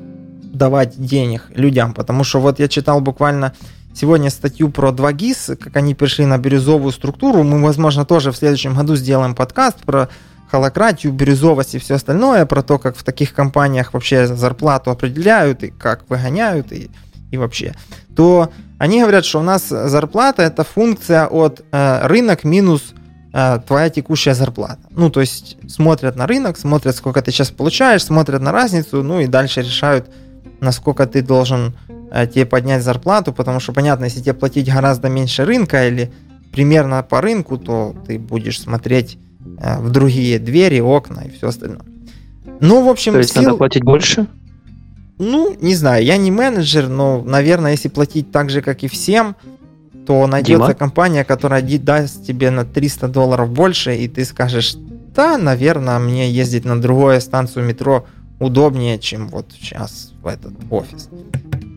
давать 0.51 0.93
денег 0.97 1.45
людям, 1.53 1.93
потому 1.93 2.23
что 2.23 2.39
вот 2.39 2.59
я 2.59 2.67
читал 2.67 3.01
буквально 3.01 3.53
сегодня 3.93 4.29
статью 4.29 4.69
про 4.69 4.89
2GIS, 4.89 5.55
как 5.55 5.75
они 5.75 5.93
пришли 5.93 6.25
на 6.25 6.37
бирюзовую 6.37 6.91
структуру, 6.91 7.43
мы, 7.43 7.61
возможно, 7.61 8.05
тоже 8.05 8.31
в 8.31 8.37
следующем 8.37 8.73
году 8.73 8.95
сделаем 8.95 9.35
подкаст 9.35 9.79
про 9.85 10.09
холократию, 10.49 11.13
бирюзовость 11.13 11.75
и 11.75 11.79
все 11.79 11.95
остальное, 11.95 12.45
про 12.45 12.63
то, 12.63 12.79
как 12.79 12.95
в 12.95 13.03
таких 13.03 13.33
компаниях 13.33 13.93
вообще 13.93 14.25
зарплату 14.25 14.89
определяют 14.89 15.63
и 15.63 15.69
как 15.69 16.09
выгоняют 16.09 16.71
и, 16.71 16.89
и 17.29 17.37
вообще, 17.37 17.75
то 18.15 18.51
они 18.79 19.01
говорят, 19.01 19.25
что 19.25 19.39
у 19.39 19.43
нас 19.43 19.67
зарплата 19.67 20.41
это 20.41 20.63
функция 20.63 21.27
от 21.27 21.63
э, 21.71 22.07
рынок 22.07 22.45
минус 22.45 22.93
э, 23.33 23.59
твоя 23.67 23.89
текущая 23.89 24.33
зарплата. 24.33 24.79
Ну, 24.91 25.09
то 25.09 25.19
есть 25.19 25.57
смотрят 25.67 26.15
на 26.15 26.25
рынок, 26.25 26.57
смотрят, 26.57 26.95
сколько 26.95 27.21
ты 27.21 27.31
сейчас 27.31 27.51
получаешь, 27.51 28.03
смотрят 28.03 28.41
на 28.41 28.53
разницу, 28.53 29.03
ну 29.03 29.19
и 29.19 29.27
дальше 29.27 29.61
решают, 29.61 30.09
насколько 30.61 31.05
ты 31.07 31.21
должен 31.21 31.75
э, 32.09 32.25
тебе 32.25 32.45
поднять 32.45 32.81
зарплату, 32.81 33.33
потому 33.33 33.59
что, 33.59 33.73
понятно, 33.73 34.05
если 34.05 34.21
тебе 34.21 34.33
платить 34.33 34.73
гораздо 34.73 35.09
меньше 35.09 35.43
рынка 35.43 35.85
или 35.85 36.13
примерно 36.53 37.03
по 37.03 37.19
рынку, 37.19 37.57
то 37.57 37.93
ты 38.07 38.17
будешь 38.17 38.61
смотреть 38.61 39.17
э, 39.61 39.77
в 39.79 39.91
другие 39.91 40.39
двери, 40.39 40.79
окна 40.79 41.23
и 41.25 41.29
все 41.31 41.49
остальное. 41.49 41.81
Ну, 42.61 42.85
в 42.85 42.87
общем, 42.87 43.11
то 43.11 43.19
есть 43.19 43.33
сил... 43.33 43.43
надо 43.43 43.57
платить 43.57 43.83
больше? 43.83 44.27
Ну, 45.19 45.55
не 45.61 45.75
знаю, 45.75 46.03
я 46.03 46.17
не 46.17 46.31
менеджер, 46.31 46.89
но, 46.89 47.21
наверное, 47.23 47.71
если 47.71 47.89
платить 47.89 48.31
так 48.31 48.49
же, 48.49 48.61
как 48.61 48.83
и 48.83 48.87
всем, 48.87 49.35
то 50.07 50.25
найдется 50.25 50.67
Дима? 50.67 50.73
компания, 50.73 51.23
которая 51.23 51.61
даст 51.61 52.25
тебе 52.25 52.49
на 52.49 52.65
300 52.65 53.07
долларов 53.09 53.51
больше, 53.51 53.95
и 53.95 54.07
ты 54.07 54.25
скажешь, 54.25 54.75
места, 55.19 55.37
наверное, 55.37 55.99
мне 55.99 56.29
ездить 56.29 56.65
на 56.65 56.81
другую 56.81 57.21
станцию 57.21 57.65
метро 57.65 58.05
удобнее, 58.39 58.99
чем 58.99 59.27
вот 59.27 59.51
сейчас 59.59 60.13
в 60.21 60.27
этот 60.27 60.53
офис. 60.69 61.09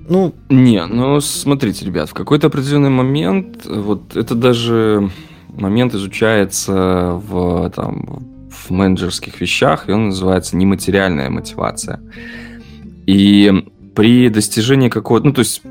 Ну, 0.08 0.34
не, 0.48 0.84
ну 0.86 1.20
смотрите, 1.20 1.84
ребят, 1.86 2.10
в 2.10 2.14
какой-то 2.14 2.48
определенный 2.48 2.90
момент, 2.90 3.66
вот 3.66 4.16
это 4.16 4.34
даже 4.34 5.10
момент 5.48 5.94
изучается 5.94 7.20
в, 7.28 7.70
там, 7.70 8.48
в 8.50 8.70
менеджерских 8.70 9.40
вещах, 9.40 9.88
и 9.88 9.92
он 9.92 10.06
называется 10.06 10.56
нематериальная 10.56 11.30
мотивация. 11.30 12.00
И 13.06 13.52
при 13.94 14.28
достижении 14.28 14.88
какого-то, 14.88 15.26
ну 15.26 15.32
то 15.32 15.40
есть 15.40 15.62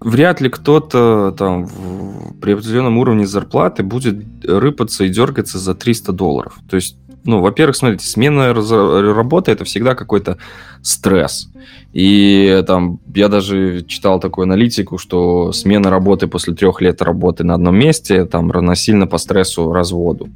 вряд 0.00 0.40
ли 0.40 0.48
кто-то 0.48 1.34
там 1.36 1.66
в, 1.66 2.34
при 2.40 2.52
определенном 2.52 2.98
уровне 2.98 3.26
зарплаты 3.26 3.82
будет 3.82 4.24
рыпаться 4.44 5.04
и 5.04 5.08
дергаться 5.10 5.58
за 5.58 5.74
300 5.74 6.12
долларов. 6.12 6.58
То 6.68 6.76
есть, 6.76 6.96
ну, 7.24 7.40
во-первых, 7.40 7.76
смотрите, 7.76 8.06
смена 8.06 8.54
работы 8.54 9.52
это 9.52 9.64
всегда 9.64 9.94
какой-то 9.94 10.38
стресс. 10.82 11.50
И 11.92 12.62
там 12.66 13.00
я 13.14 13.28
даже 13.28 13.84
читал 13.86 14.20
такую 14.20 14.44
аналитику, 14.44 14.96
что 14.96 15.52
смена 15.52 15.90
работы 15.90 16.28
после 16.28 16.54
трех 16.54 16.80
лет 16.80 17.02
работы 17.02 17.44
на 17.44 17.54
одном 17.54 17.76
месте 17.76 18.24
там 18.24 18.50
равносильно 18.50 19.06
по 19.06 19.18
стрессу 19.18 19.72
разводу. 19.72 20.28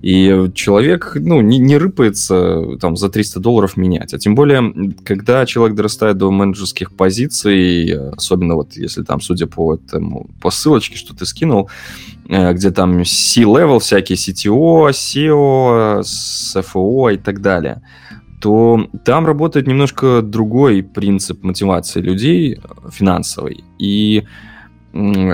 И 0.00 0.50
человек 0.54 1.16
ну, 1.16 1.40
не, 1.40 1.58
не 1.58 1.76
рыпается 1.76 2.76
там, 2.80 2.96
за 2.96 3.08
300 3.08 3.40
долларов 3.40 3.76
менять. 3.76 4.14
А 4.14 4.18
тем 4.18 4.36
более, 4.36 4.94
когда 5.04 5.44
человек 5.44 5.76
дорастает 5.76 6.18
до 6.18 6.30
менеджерских 6.30 6.92
позиций, 6.92 8.10
особенно 8.12 8.54
вот 8.54 8.76
если 8.76 9.02
там, 9.02 9.20
судя 9.20 9.46
по, 9.46 9.74
этому, 9.74 10.30
по 10.40 10.50
ссылочке, 10.50 10.96
что 10.96 11.16
ты 11.16 11.26
скинул, 11.26 11.68
э, 12.28 12.52
где 12.52 12.70
там 12.70 13.04
C-level, 13.04 13.80
всякие 13.80 14.16
CTO, 14.16 14.90
SEO, 14.90 16.02
CFO 16.02 17.14
и 17.14 17.16
так 17.16 17.40
далее, 17.40 17.82
то 18.40 18.88
там 19.04 19.26
работает 19.26 19.66
немножко 19.66 20.22
другой 20.22 20.84
принцип 20.84 21.42
мотивации 21.42 22.00
людей 22.00 22.54
э, 22.54 22.90
финансовый. 22.92 23.64
И 23.80 24.24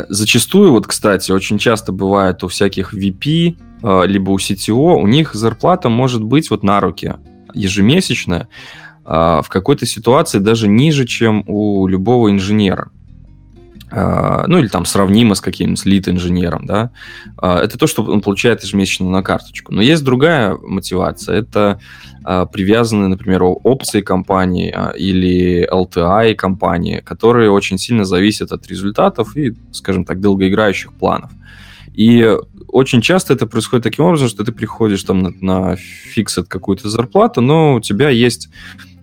зачастую, 0.08 0.72
вот, 0.72 0.86
кстати, 0.86 1.30
очень 1.30 1.58
часто 1.58 1.92
бывает 1.92 2.42
у 2.42 2.48
всяких 2.48 2.92
VP, 2.92 3.56
либо 4.06 4.30
у 4.30 4.38
CTO, 4.38 4.94
у 4.94 5.06
них 5.06 5.34
зарплата 5.34 5.90
может 5.90 6.22
быть 6.22 6.50
вот 6.50 6.62
на 6.62 6.80
руки 6.80 7.14
ежемесячная, 7.52 8.48
э, 9.04 9.40
в 9.44 9.46
какой-то 9.48 9.84
ситуации 9.84 10.38
даже 10.38 10.68
ниже, 10.68 11.04
чем 11.06 11.44
у 11.46 11.86
любого 11.86 12.30
инженера. 12.30 12.90
Ну, 13.90 14.58
или 14.58 14.66
там 14.66 14.86
сравнимо 14.86 15.36
с 15.36 15.40
каким-нибудь 15.40 15.84
лид-инженером, 15.84 16.66
да. 16.66 16.90
Это 17.40 17.78
то, 17.78 17.86
что 17.86 18.02
он 18.02 18.22
получает 18.22 18.64
ежемесячно 18.64 19.08
на 19.08 19.22
карточку. 19.22 19.72
Но 19.72 19.82
есть 19.82 20.02
другая 20.02 20.56
мотивация. 20.56 21.36
Это 21.36 21.78
привязаны, 22.24 23.06
например, 23.06 23.44
опции 23.44 24.00
компании 24.00 24.74
или 24.98 25.68
LTI 25.70 26.34
компании, 26.34 27.02
которые 27.04 27.52
очень 27.52 27.78
сильно 27.78 28.04
зависят 28.04 28.50
от 28.50 28.66
результатов 28.66 29.36
и, 29.36 29.54
скажем 29.70 30.04
так, 30.04 30.20
долгоиграющих 30.20 30.92
планов. 30.92 31.30
И 31.94 32.36
очень 32.68 33.00
часто 33.00 33.34
это 33.34 33.46
происходит 33.46 33.84
таким 33.84 34.04
образом, 34.04 34.28
что 34.28 34.44
ты 34.44 34.52
приходишь 34.52 35.02
там 35.04 35.22
на, 35.22 35.32
на 35.40 35.76
фиксет 35.76 36.48
какую-то 36.48 36.88
зарплату, 36.88 37.40
но 37.40 37.74
у 37.74 37.80
тебя 37.80 38.10
есть 38.10 38.48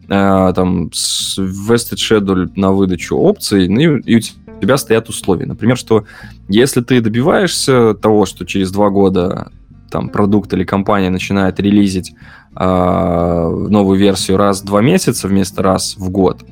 э, 0.09 0.53
там 0.55 0.89
vested 0.89 1.95
schedule 1.95 2.49
на 2.55 2.71
выдачу 2.71 3.15
опций, 3.15 3.69
ну, 3.69 3.79
и, 3.79 4.13
и 4.13 4.17
у 4.17 4.61
тебя 4.61 4.77
стоят 4.77 5.09
условия. 5.09 5.45
Например, 5.45 5.77
что 5.77 6.05
если 6.49 6.81
ты 6.81 6.99
добиваешься 7.01 7.93
того, 7.93 8.25
что 8.25 8.45
через 8.45 8.71
два 8.71 8.89
года 8.89 9.51
там 9.89 10.09
продукт 10.09 10.53
или 10.53 10.63
компания 10.63 11.09
начинает 11.09 11.59
релизить 11.59 12.13
э, 12.55 12.63
новую 13.69 13.97
версию 13.97 14.37
раз 14.37 14.61
в 14.61 14.65
два 14.65 14.81
месяца 14.81 15.27
вместо 15.27 15.63
раз 15.63 15.95
в 15.97 16.09
год, 16.09 16.43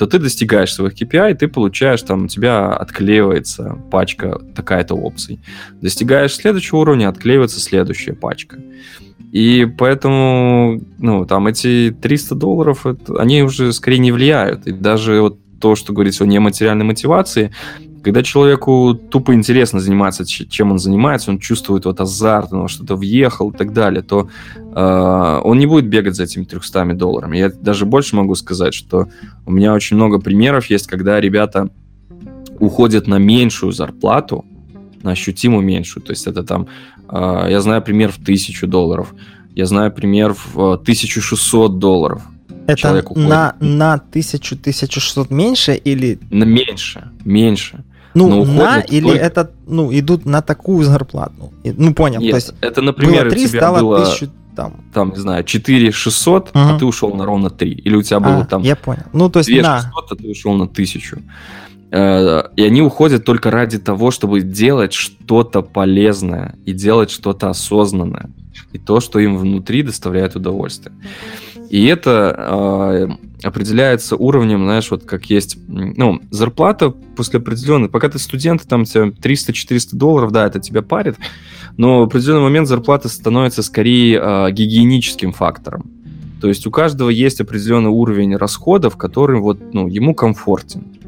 то 0.00 0.06
ты 0.06 0.18
достигаешь 0.18 0.72
своих 0.72 0.94
KPI, 0.94 1.34
ты 1.34 1.46
получаешь, 1.46 2.00
там, 2.00 2.24
у 2.24 2.26
тебя 2.26 2.68
отклеивается 2.68 3.76
пачка 3.90 4.40
такая-то 4.54 4.94
опций. 4.94 5.40
Достигаешь 5.82 6.34
следующего 6.34 6.78
уровня, 6.78 7.10
отклеивается 7.10 7.60
следующая 7.60 8.14
пачка. 8.14 8.56
И 9.30 9.66
поэтому, 9.76 10.80
ну, 10.96 11.26
там 11.26 11.48
эти 11.48 11.94
300 12.00 12.34
долларов, 12.34 12.86
это, 12.86 13.20
они 13.20 13.42
уже 13.42 13.74
скорее 13.74 13.98
не 13.98 14.10
влияют. 14.10 14.66
И 14.66 14.72
даже 14.72 15.20
вот 15.20 15.38
то, 15.60 15.76
что 15.76 15.92
говорится 15.92 16.24
о 16.24 16.26
нематериальной 16.26 16.86
мотивации, 16.86 17.52
когда 18.02 18.22
человеку 18.22 18.94
тупо 18.94 19.34
интересно 19.34 19.80
заниматься, 19.80 20.24
чем 20.24 20.72
он 20.72 20.78
занимается, 20.78 21.30
он 21.30 21.38
чувствует 21.38 21.84
вот 21.84 22.00
азарт, 22.00 22.52
он 22.52 22.68
что-то 22.68 22.96
въехал 22.96 23.50
и 23.50 23.56
так 23.56 23.72
далее, 23.72 24.02
то 24.02 24.28
э, 24.56 25.40
он 25.44 25.58
не 25.58 25.66
будет 25.66 25.86
бегать 25.86 26.14
за 26.14 26.24
этими 26.24 26.44
300 26.44 26.94
долларами. 26.94 27.36
Я 27.36 27.50
даже 27.50 27.84
больше 27.84 28.16
могу 28.16 28.34
сказать, 28.34 28.74
что 28.74 29.08
у 29.46 29.52
меня 29.52 29.74
очень 29.74 29.96
много 29.96 30.18
примеров 30.18 30.66
есть, 30.70 30.86
когда 30.86 31.20
ребята 31.20 31.68
уходят 32.58 33.06
на 33.06 33.18
меньшую 33.18 33.72
зарплату, 33.72 34.44
на 35.02 35.12
ощутимо 35.12 35.60
меньшую. 35.60 36.02
То 36.02 36.12
есть 36.12 36.26
это 36.26 36.42
там, 36.42 36.68
э, 37.08 37.46
я 37.50 37.60
знаю 37.60 37.82
пример 37.82 38.12
в 38.12 38.18
1000 38.18 38.66
долларов, 38.66 39.14
я 39.54 39.66
знаю 39.66 39.92
пример 39.92 40.34
в 40.34 40.58
1600 40.74 41.78
долларов. 41.78 42.22
Это 42.66 43.04
на, 43.16 43.56
на 43.58 44.00
1000-1600 44.12 45.34
меньше 45.34 45.74
или... 45.74 46.18
На 46.30 46.44
меньше, 46.44 47.10
меньше. 47.24 47.82
Ну, 48.14 48.44
на 48.44 48.80
или 48.80 49.06
только... 49.06 49.18
это, 49.18 49.50
ну, 49.66 49.92
идут 49.92 50.26
на 50.26 50.42
такую 50.42 50.84
зарплату? 50.84 51.52
Ну, 51.64 51.94
понял. 51.94 52.20
Нет, 52.20 52.30
то 52.30 52.36
есть 52.36 52.54
это, 52.60 52.82
например, 52.82 53.24
было 53.24 53.30
3, 53.30 53.44
у 53.44 53.48
тебя 53.48 53.58
стало 53.60 53.80
было, 53.80 54.02
1000, 54.02 54.30
там. 54.56 54.84
там, 54.92 55.10
не 55.10 55.18
знаю, 55.18 55.44
4 55.44 55.92
600, 55.92 56.48
угу. 56.48 56.50
а 56.54 56.78
ты 56.78 56.84
ушел 56.84 57.14
на 57.14 57.24
ровно 57.24 57.50
3. 57.50 57.70
Или 57.70 57.96
у 57.96 58.02
тебя 58.02 58.20
было 58.20 58.40
а, 58.40 58.44
там... 58.44 58.62
я 58.62 58.76
понял. 58.76 59.04
Ну, 59.12 59.30
то 59.30 59.38
есть 59.40 59.50
2 59.50 59.62
на... 59.62 59.80
600, 59.80 60.12
а 60.12 60.16
ты 60.16 60.28
ушел 60.28 60.52
на 60.54 60.64
1000. 60.64 61.22
И 61.92 62.62
они 62.62 62.82
уходят 62.82 63.24
только 63.24 63.50
ради 63.50 63.78
того, 63.78 64.12
чтобы 64.12 64.42
делать 64.42 64.92
что-то 64.92 65.62
полезное 65.62 66.54
и 66.64 66.72
делать 66.72 67.10
что-то 67.10 67.50
осознанное. 67.50 68.30
И 68.72 68.78
то, 68.78 69.00
что 69.00 69.18
им 69.18 69.36
внутри 69.36 69.82
доставляет 69.82 70.36
удовольствие. 70.36 70.94
И 71.70 71.86
это 71.86 72.34
э, 72.36 73.46
определяется 73.46 74.16
уровнем, 74.16 74.64
знаешь, 74.64 74.90
вот 74.90 75.04
как 75.04 75.26
есть, 75.26 75.56
ну, 75.68 76.20
зарплата 76.30 76.90
после 76.90 77.38
определенной, 77.38 77.88
пока 77.88 78.08
ты 78.08 78.18
студент, 78.18 78.66
там 78.68 78.84
тебе 78.84 79.10
300-400 79.10 79.90
долларов, 79.92 80.32
да, 80.32 80.46
это 80.46 80.58
тебя 80.58 80.82
парит, 80.82 81.16
но 81.76 82.00
в 82.00 82.02
определенный 82.02 82.42
момент 82.42 82.66
зарплата 82.66 83.08
становится 83.08 83.62
скорее 83.62 84.20
э, 84.20 84.50
гигиеническим 84.50 85.32
фактором. 85.32 85.88
То 86.40 86.48
есть 86.48 86.66
у 86.66 86.72
каждого 86.72 87.08
есть 87.08 87.40
определенный 87.40 87.90
уровень 87.90 88.34
расходов, 88.34 88.96
который 88.96 89.38
вот, 89.38 89.60
ну, 89.72 89.86
ему 89.86 90.12
комфортен. 90.14 90.99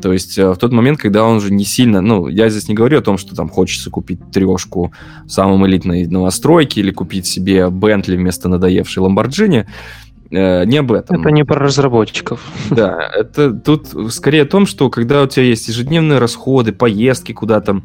То 0.00 0.12
есть 0.12 0.38
э, 0.38 0.50
в 0.50 0.56
тот 0.56 0.72
момент, 0.72 0.98
когда 0.98 1.24
он 1.24 1.36
уже 1.36 1.52
не 1.52 1.64
сильно... 1.64 2.00
Ну, 2.00 2.28
я 2.28 2.48
здесь 2.48 2.68
не 2.68 2.74
говорю 2.74 2.98
о 2.98 3.02
том, 3.02 3.18
что 3.18 3.34
там 3.34 3.48
хочется 3.48 3.90
купить 3.90 4.20
трешку 4.32 4.92
в 5.24 5.30
самом 5.30 5.66
элитной 5.66 6.06
новостройке 6.06 6.80
или 6.80 6.90
купить 6.90 7.26
себе 7.26 7.70
Бентли 7.70 8.16
вместо 8.16 8.48
надоевшей 8.48 9.02
Ламборджини. 9.02 9.66
Э, 10.30 10.64
не 10.64 10.78
об 10.78 10.92
этом. 10.92 11.20
Это 11.20 11.30
не 11.30 11.44
про 11.44 11.60
разработчиков. 11.60 12.40
Да, 12.70 12.98
это 13.14 13.52
тут 13.52 13.88
скорее 14.12 14.42
о 14.42 14.46
том, 14.46 14.66
что 14.66 14.90
когда 14.90 15.22
у 15.22 15.26
тебя 15.26 15.44
есть 15.44 15.68
ежедневные 15.68 16.18
расходы, 16.18 16.72
поездки 16.72 17.32
куда-то, 17.32 17.82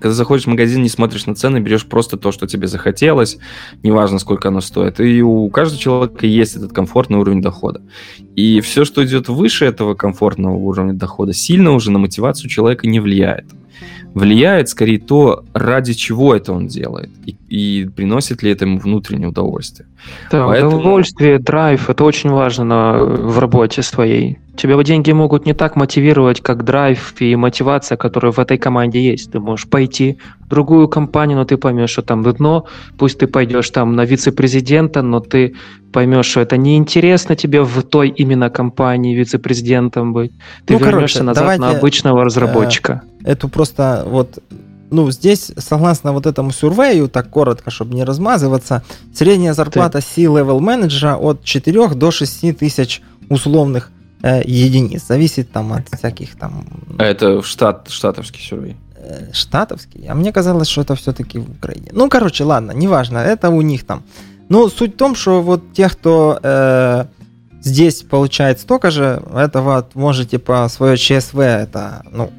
когда 0.00 0.14
заходишь 0.14 0.44
в 0.44 0.48
магазин, 0.48 0.82
не 0.82 0.88
смотришь 0.88 1.26
на 1.26 1.34
цены, 1.34 1.58
берешь 1.58 1.86
просто 1.86 2.16
то, 2.16 2.32
что 2.32 2.46
тебе 2.46 2.66
захотелось, 2.66 3.38
неважно, 3.82 4.18
сколько 4.18 4.48
оно 4.48 4.60
стоит. 4.60 4.98
И 4.98 5.22
у 5.22 5.48
каждого 5.50 5.80
человека 5.80 6.26
есть 6.26 6.56
этот 6.56 6.72
комфортный 6.72 7.18
уровень 7.18 7.42
дохода. 7.42 7.82
И 8.34 8.60
все, 8.60 8.84
что 8.84 9.04
идет 9.04 9.28
выше 9.28 9.66
этого 9.66 9.94
комфортного 9.94 10.54
уровня 10.54 10.94
дохода, 10.94 11.32
сильно 11.32 11.72
уже 11.72 11.90
на 11.90 11.98
мотивацию 11.98 12.48
человека 12.48 12.86
не 12.86 12.98
влияет 12.98 13.46
влияет 14.14 14.68
скорее 14.68 14.98
то, 14.98 15.44
ради 15.52 15.92
чего 15.92 16.34
это 16.34 16.52
он 16.52 16.66
делает, 16.66 17.10
и, 17.24 17.36
и 17.48 17.88
приносит 17.88 18.42
ли 18.42 18.50
это 18.50 18.64
ему 18.64 18.78
внутреннее 18.78 19.28
удовольствие. 19.28 19.88
Да, 20.30 20.46
Поэтому... 20.46 20.78
удовольствие, 20.78 21.38
драйв, 21.38 21.88
это 21.88 22.04
очень 22.04 22.30
важно 22.30 22.64
на, 22.64 22.98
в 23.04 23.38
работе 23.38 23.82
своей. 23.82 24.38
Тебя 24.56 24.82
деньги 24.82 25.12
могут 25.12 25.46
не 25.46 25.54
так 25.54 25.76
мотивировать, 25.76 26.40
как 26.40 26.64
драйв 26.64 27.14
и 27.20 27.36
мотивация, 27.36 27.96
которая 27.96 28.32
в 28.32 28.38
этой 28.38 28.58
команде 28.58 29.02
есть. 29.02 29.32
Ты 29.32 29.40
можешь 29.40 29.68
пойти 29.68 30.18
в 30.40 30.48
другую 30.48 30.88
компанию, 30.88 31.38
но 31.38 31.44
ты 31.44 31.56
поймешь, 31.56 31.90
что 31.90 32.02
там 32.02 32.22
дно. 32.22 32.66
Пусть 32.98 33.18
ты 33.18 33.26
пойдешь 33.26 33.70
там 33.70 33.96
на 33.96 34.04
вице-президента, 34.04 35.02
но 35.02 35.20
ты 35.20 35.54
поймешь, 35.92 36.26
что 36.26 36.40
это 36.40 36.56
неинтересно 36.56 37.36
тебе 37.36 37.62
в 37.62 37.82
той 37.82 38.08
именно 38.08 38.50
компании 38.50 39.14
вице-президентом 39.14 40.12
быть. 40.12 40.32
Ты 40.66 40.74
ну, 40.74 40.80
вернешься 40.80 41.20
короче, 41.20 41.40
назад 41.40 41.58
на 41.58 41.70
обычного 41.70 42.24
разработчика. 42.24 43.02
Э, 43.24 43.32
эту 43.32 43.48
просто 43.48 44.04
вот 44.06 44.38
ну, 44.90 45.10
здесь, 45.10 45.52
согласно 45.56 46.12
вот 46.12 46.26
этому 46.26 46.50
сюрвею, 46.50 47.08
так 47.08 47.30
коротко, 47.30 47.70
чтобы 47.70 47.94
не 47.94 48.04
размазываться, 48.04 48.82
средняя 49.14 49.52
зарплата 49.52 50.00
C-level 50.00 50.60
менеджера 50.60 51.16
от 51.16 51.44
4 51.44 51.88
до 51.90 52.10
6 52.10 52.58
тысяч 52.58 53.00
условных 53.28 53.90
э, 53.90 53.99
единиц. 54.22 55.06
Зависит 55.06 55.50
там 55.52 55.72
от 55.72 55.88
всяких 55.88 56.36
там... 56.36 56.64
А 56.98 57.04
это 57.04 57.42
штат, 57.42 57.90
штатовский 57.90 58.42
сюрвей? 58.42 58.76
э, 59.00 59.32
штатовский, 59.32 60.06
а 60.08 60.14
мне 60.14 60.32
казалось, 60.32 60.68
что 60.68 60.82
это 60.82 60.94
все-таки 60.94 61.38
в 61.38 61.50
Украине. 61.50 61.90
Ну, 61.92 62.08
короче, 62.08 62.44
ладно, 62.44 62.72
неважно, 62.72 63.18
это 63.18 63.50
у 63.50 63.62
них 63.62 63.84
там. 63.84 64.02
Но 64.48 64.68
суть 64.68 64.94
в 64.94 64.96
том, 64.96 65.14
что 65.14 65.42
вот 65.42 65.72
те, 65.72 65.88
кто 65.88 66.38
э, 66.42 67.04
здесь 67.62 68.02
получает 68.02 68.60
столько 68.60 68.90
же, 68.90 69.22
это 69.34 69.62
вот 69.62 69.94
можете 69.94 70.38
по 70.38 70.68
свое 70.68 70.96
ЧСВ, 70.96 71.38
это, 71.38 72.02
ну, 72.12 72.30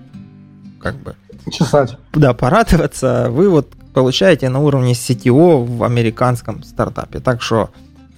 как 0.79 0.95
бы... 0.95 1.15
Чесать. 1.51 1.97
Да, 2.13 2.33
порадоваться, 2.33 3.27
вы 3.31 3.49
вот 3.49 3.69
получаете 3.93 4.49
на 4.49 4.59
уровне 4.59 4.93
CTO 4.93 5.65
в 5.65 5.83
американском 5.83 6.63
стартапе. 6.63 7.19
Так 7.19 7.41
что, 7.41 7.69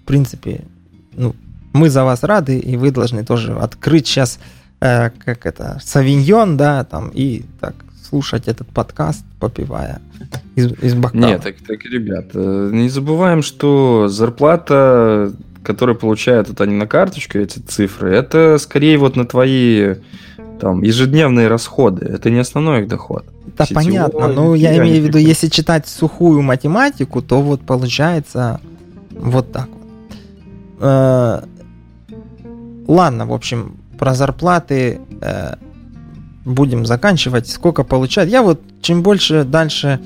в 0.01 0.05
принципе, 0.05 0.65
ну, 1.13 1.35
мы 1.73 1.89
за 1.89 2.03
вас 2.03 2.23
рады, 2.23 2.57
и 2.57 2.77
вы 2.77 2.91
должны 2.91 3.25
тоже 3.25 3.53
открыть 3.53 4.07
сейчас, 4.07 4.39
э, 4.79 5.09
как 5.25 5.45
это, 5.45 5.79
савиньон, 5.83 6.55
да, 6.55 6.83
там, 6.83 7.09
и 7.13 7.43
так 7.59 7.75
слушать 8.07 8.47
этот 8.47 8.67
подкаст, 8.67 9.25
попивая 9.39 9.99
из, 10.55 10.71
из 10.83 10.93
бокала. 10.93 11.25
Нет, 11.25 11.41
так, 11.41 11.55
так, 11.67 11.83
ребят, 11.83 12.27
э, 12.35 12.69
не 12.71 12.89
забываем, 12.89 13.41
что 13.41 14.07
зарплата, 14.07 15.33
которую 15.63 15.97
получают 15.97 16.49
вот 16.49 16.61
они 16.61 16.75
на 16.75 16.85
карточку, 16.85 17.39
эти 17.39 17.59
цифры, 17.59 18.15
это 18.15 18.57
скорее 18.59 18.97
вот 18.99 19.15
на 19.15 19.25
твои 19.25 19.95
там 20.59 20.83
ежедневные 20.83 21.47
расходы, 21.47 22.05
это 22.05 22.29
не 22.29 22.39
основной 22.39 22.81
их 22.81 22.87
доход. 22.87 23.25
Да, 23.57 23.65
Сетевой, 23.65 23.83
понятно, 23.83 24.27
но 24.27 24.55
я 24.55 24.77
имею 24.77 25.03
в 25.03 25.07
виду, 25.07 25.17
если 25.17 25.47
читать 25.47 25.87
сухую 25.87 26.41
математику, 26.43 27.21
то 27.21 27.41
вот 27.41 27.61
получается 27.61 28.61
вот 29.11 29.51
так 29.51 29.67
вот. 30.79 31.49
Ладно, 32.87 33.25
в 33.25 33.33
общем, 33.33 33.77
про 33.97 34.13
зарплаты 34.13 34.99
э, 35.21 35.55
будем 36.45 36.85
заканчивать. 36.85 37.49
Сколько 37.49 37.83
получать? 37.83 38.29
Я 38.29 38.41
вот 38.41 38.61
чем 38.81 39.01
больше 39.03 39.43
дальше 39.43 39.99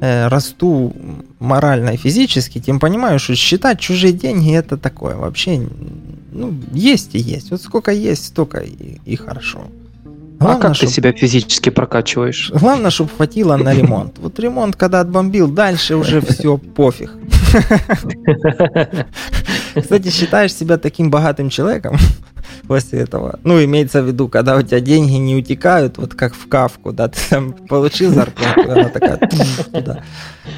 э, 0.00 0.28
расту 0.28 0.94
морально 1.38 1.90
и 1.90 1.96
физически, 1.96 2.60
тем 2.60 2.80
понимаю, 2.80 3.18
что 3.18 3.34
считать 3.34 3.80
чужие 3.80 4.12
деньги 4.12 4.54
это 4.54 4.76
такое 4.76 5.16
вообще, 5.16 5.68
ну, 6.32 6.54
есть 6.72 7.14
и 7.14 7.18
есть. 7.18 7.50
Вот 7.50 7.62
сколько 7.62 7.92
есть, 7.92 8.26
столько 8.26 8.58
и, 8.58 8.98
и 9.04 9.16
хорошо. 9.16 9.66
Главное, 10.38 10.58
а 10.58 10.60
как 10.60 10.74
чтоб... 10.74 10.88
ты 10.88 10.94
себя 10.94 11.12
физически 11.12 11.70
прокачиваешь? 11.70 12.50
Главное, 12.54 12.90
чтобы 12.90 13.10
хватило 13.16 13.56
на 13.56 13.72
ремонт. 13.72 14.18
Вот 14.18 14.38
ремонт, 14.40 14.76
когда 14.76 15.00
отбомбил, 15.00 15.48
дальше 15.48 15.96
уже 15.96 16.20
все 16.20 16.58
пофиг. 16.58 17.12
Кстати, 19.80 20.10
считаешь 20.10 20.52
себя 20.52 20.76
таким 20.76 21.10
богатым 21.10 21.50
человеком 21.50 21.96
после 22.66 23.00
этого? 23.00 23.38
Ну, 23.44 23.62
имеется 23.62 24.02
в 24.02 24.06
виду, 24.06 24.28
когда 24.28 24.56
у 24.56 24.62
тебя 24.62 24.80
деньги 24.80 25.12
не 25.12 25.36
утекают, 25.36 25.98
вот 25.98 26.14
как 26.14 26.34
в 26.34 26.48
кавку, 26.48 26.92
да, 26.92 27.08
ты 27.08 27.18
там 27.30 27.52
получил 27.52 28.12
зарплату, 28.12 28.70
она 28.70 28.88
такая 28.88 29.16
туда. 29.72 30.02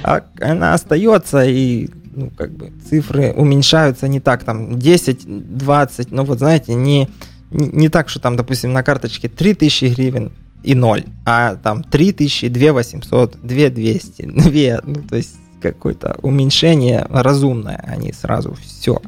А 0.03 0.23
она 0.41 0.75
остается, 0.75 1.45
и 1.45 1.89
ну, 2.15 2.31
как 2.31 2.53
бы 2.53 2.73
цифры 2.89 3.33
уменьшаются 3.33 4.09
не 4.09 4.21
так, 4.21 4.45
там, 4.45 4.79
10, 4.79 5.57
20, 5.57 6.11
ну, 6.13 6.25
вот 6.25 6.39
знаете, 6.39 6.75
не 6.75 7.09
не 7.51 7.89
так, 7.89 8.09
что 8.09 8.21
там, 8.21 8.37
допустим, 8.37 8.73
на 8.73 8.83
карточке 8.83 9.29
3000 9.29 9.95
гривен 9.95 10.33
и 10.63 10.75
0, 10.75 11.05
а 11.25 11.55
там 11.57 11.85
3000, 11.85 12.49
2800, 12.49 13.39
2200, 13.43 14.23
2, 14.23 14.81
ну, 14.85 14.95
то 15.09 15.17
есть 15.17 15.37
какое-то 15.61 16.17
уменьшение 16.23 17.07
разумное, 17.09 17.83
а 17.87 17.97
не 17.97 18.13
сразу 18.13 18.57
все. 18.61 19.01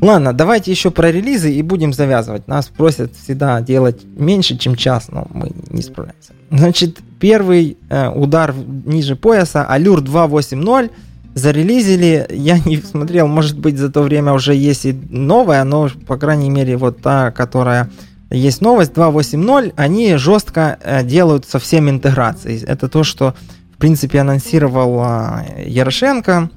Ладно, 0.00 0.32
давайте 0.32 0.70
еще 0.70 0.90
про 0.90 1.10
релизы 1.12 1.52
и 1.52 1.62
будем 1.62 1.92
завязывать. 1.92 2.48
Нас 2.48 2.66
просят 2.66 3.12
всегда 3.16 3.60
делать 3.60 4.00
меньше, 4.16 4.56
чем 4.56 4.74
час, 4.74 5.08
но 5.08 5.26
мы 5.32 5.50
не 5.68 5.82
справляемся. 5.82 6.32
Значит, 6.50 6.98
первый 7.18 7.76
э, 7.90 8.08
удар 8.08 8.54
ниже 8.86 9.14
пояса, 9.14 9.66
Allure 9.70 10.02
2.8.0 10.02 10.90
зарелизили. 11.34 12.26
Я 12.30 12.58
не 12.58 12.78
смотрел, 12.78 13.26
может 13.26 13.58
быть, 13.58 13.76
за 13.76 13.90
то 13.90 14.02
время 14.02 14.32
уже 14.32 14.54
есть 14.54 14.86
и 14.86 14.98
новая, 15.10 15.64
но, 15.64 15.90
по 16.06 16.16
крайней 16.16 16.48
мере, 16.48 16.76
вот 16.78 17.02
та, 17.02 17.30
которая 17.30 17.90
есть 18.30 18.62
новость 18.62 18.92
2.8.0, 18.92 19.74
они 19.76 20.16
жестко 20.16 20.78
э, 20.82 21.04
делают 21.04 21.44
со 21.44 21.58
всеми 21.58 21.90
интеграцией. 21.90 22.64
Это 22.64 22.88
то, 22.88 23.04
что, 23.04 23.34
в 23.74 23.76
принципе, 23.76 24.20
анонсировал 24.20 25.00
а, 25.00 25.44
Ярошенко. 25.58 26.48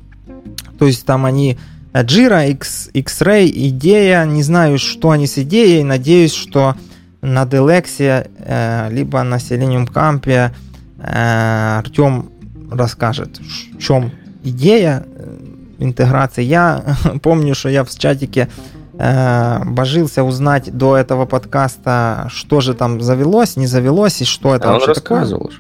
То 0.80 0.86
есть 0.86 1.06
там 1.06 1.26
они 1.26 1.54
э, 1.54 1.73
Jira, 1.94 2.50
X, 2.50 2.90
X-Ray, 2.94 3.52
идея. 3.70 4.26
Не 4.26 4.44
знаю, 4.44 4.80
что 4.80 5.12
они 5.12 5.28
с 5.28 5.38
идеей. 5.38 5.84
Надеюсь, 5.84 6.34
что 6.34 6.76
на 7.22 7.44
Delexia, 7.44 8.30
э, 8.38 8.90
либо 8.92 9.22
на 9.24 9.36
Selenium 9.36 9.88
Camp 9.92 10.52
Артем 11.00 12.30
расскажет, 12.72 13.40
в 13.40 13.78
чем 13.78 14.12
идея 14.44 15.06
э, 15.06 15.38
интеграции. 15.80 16.44
Я 16.44 16.84
помню, 17.22 17.56
что 17.56 17.70
я 17.70 17.84
в 17.84 17.90
чатике 17.90 18.50
э, 18.94 19.64
божился 19.66 20.24
узнать 20.24 20.76
до 20.76 20.98
этого 20.98 21.26
подкаста, 21.26 22.28
что 22.32 22.62
же 22.62 22.74
там 22.74 23.02
завелось, 23.02 23.56
не 23.56 23.68
завелось 23.68 24.22
и 24.22 24.26
что 24.26 24.56
это 24.56 24.70
а 24.70 24.74
вообще 24.74 24.88
он 24.88 24.94
рассказывал. 24.96 25.48
Такое. 25.50 25.60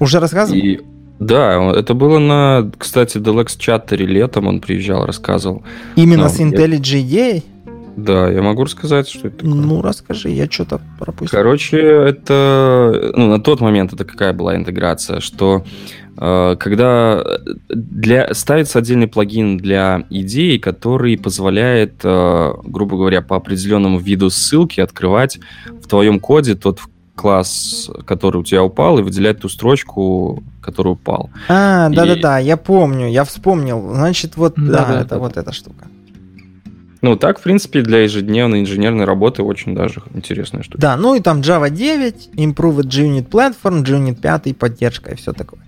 Уже 0.00 0.20
рассказывал? 0.20 0.58
И... 0.60 0.80
Да, 1.18 1.72
это 1.72 1.94
было 1.94 2.18
на, 2.18 2.70
кстати, 2.76 3.18
Deluxe 3.18 3.56
чатере 3.58 4.06
летом 4.06 4.48
он 4.48 4.60
приезжал, 4.60 5.06
рассказывал. 5.06 5.62
Именно 5.96 6.24
Но 6.24 6.28
с 6.28 6.40
IntelliJ 6.40 7.00
идеей? 7.00 7.44
Да, 7.96 8.28
я 8.28 8.42
могу 8.42 8.64
рассказать, 8.64 9.08
что 9.08 9.28
это 9.28 9.38
такое. 9.38 9.54
Ну, 9.54 9.80
расскажи, 9.82 10.30
я 10.30 10.50
что-то 10.50 10.80
пропустил. 10.98 11.38
Короче, 11.38 11.78
это... 11.78 13.12
Ну, 13.14 13.28
на 13.28 13.40
тот 13.40 13.60
момент 13.60 13.92
это 13.92 14.04
какая 14.04 14.32
была 14.32 14.56
интеграция, 14.56 15.20
что 15.20 15.64
э, 16.16 16.56
когда 16.58 17.24
для, 17.68 18.34
ставится 18.34 18.80
отдельный 18.80 19.06
плагин 19.06 19.58
для 19.58 20.06
идей, 20.10 20.58
который 20.58 21.16
позволяет, 21.16 22.00
э, 22.02 22.52
грубо 22.64 22.96
говоря, 22.96 23.22
по 23.22 23.36
определенному 23.36 24.00
виду 24.00 24.28
ссылки 24.28 24.80
открывать 24.80 25.38
в 25.80 25.86
твоем 25.86 26.18
коде 26.18 26.56
тот 26.56 26.80
класс, 27.14 27.90
который 28.06 28.38
у 28.38 28.44
тебя 28.44 28.62
упал, 28.62 28.98
и 28.98 29.02
выделять 29.02 29.40
ту 29.40 29.48
строчку, 29.48 30.42
которая 30.60 30.94
упал. 30.94 31.30
А, 31.48 31.88
да-да-да, 31.88 32.40
и... 32.40 32.46
я 32.46 32.56
помню, 32.56 33.08
я 33.08 33.24
вспомнил. 33.24 33.94
Значит, 33.94 34.36
вот, 34.36 34.54
да, 34.56 34.84
да 34.84 35.00
это 35.00 35.10
да. 35.10 35.18
вот 35.18 35.36
эта 35.36 35.52
штука. 35.52 35.86
Ну, 37.04 37.16
так, 37.16 37.38
в 37.38 37.42
принципе, 37.42 37.82
для 37.82 37.98
ежедневной 38.04 38.62
инженерной 38.62 39.04
работы 39.04 39.42
очень 39.42 39.74
даже 39.74 40.02
интересная 40.14 40.62
штука. 40.62 40.78
Да, 40.78 40.96
ну 40.96 41.14
и 41.14 41.20
там 41.20 41.40
Java 41.40 41.68
9, 41.68 42.30
Improved 42.34 42.88
JUnit 42.88 43.28
Platform, 43.28 43.84
JUnit 43.84 44.20
5, 44.20 44.56
поддержка 44.56 45.12
и 45.12 45.14
все 45.14 45.34
такое. 45.34 45.60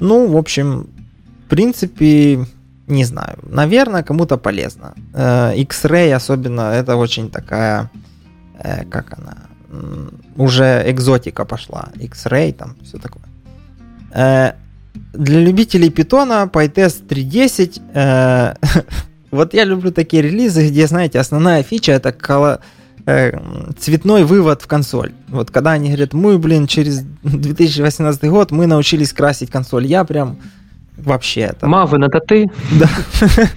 Ну, 0.00 0.26
в 0.26 0.36
общем, 0.36 0.88
в 1.46 1.48
принципе, 1.48 2.44
не 2.88 3.04
знаю. 3.04 3.38
Наверное, 3.42 4.02
кому-то 4.02 4.38
полезно. 4.38 4.94
Э, 5.14 5.54
X-Ray 5.56 6.12
особенно, 6.12 6.72
это 6.72 6.96
очень 6.96 7.30
такая, 7.30 7.88
э, 8.58 8.84
как 8.86 9.16
она, 9.16 9.36
уже 10.36 10.82
экзотика 10.86 11.44
пошла. 11.44 11.90
X-Ray, 12.00 12.52
там, 12.52 12.76
все 12.84 12.98
такое. 12.98 13.22
Э, 14.12 14.52
для 15.12 15.40
любителей 15.40 15.90
питона 15.90 16.48
PyTest 16.52 17.06
3.10 17.06 18.56
Вот 19.30 19.54
я 19.54 19.64
люблю 19.64 19.90
такие 19.92 20.22
релизы, 20.22 20.68
где, 20.68 20.86
знаете, 20.86 21.18
основная 21.18 21.62
фича 21.62 21.92
это 21.92 22.12
коло... 22.12 22.60
э, 23.06 23.38
цветной 23.78 24.24
вывод 24.24 24.62
в 24.62 24.66
консоль. 24.66 25.12
Вот 25.28 25.50
когда 25.50 25.72
они 25.72 25.88
говорят, 25.88 26.14
мы, 26.14 26.38
блин, 26.38 26.66
через 26.66 27.02
2018 27.22 28.24
год 28.24 28.50
мы 28.50 28.66
научились 28.66 29.12
красить 29.12 29.50
консоль. 29.50 29.86
Я 29.86 30.04
прям 30.04 30.38
вообще 30.96 31.42
это... 31.42 31.66
Мавы, 31.66 31.98
это 32.04 32.20
ты? 32.20 32.46
Да. 32.80 32.88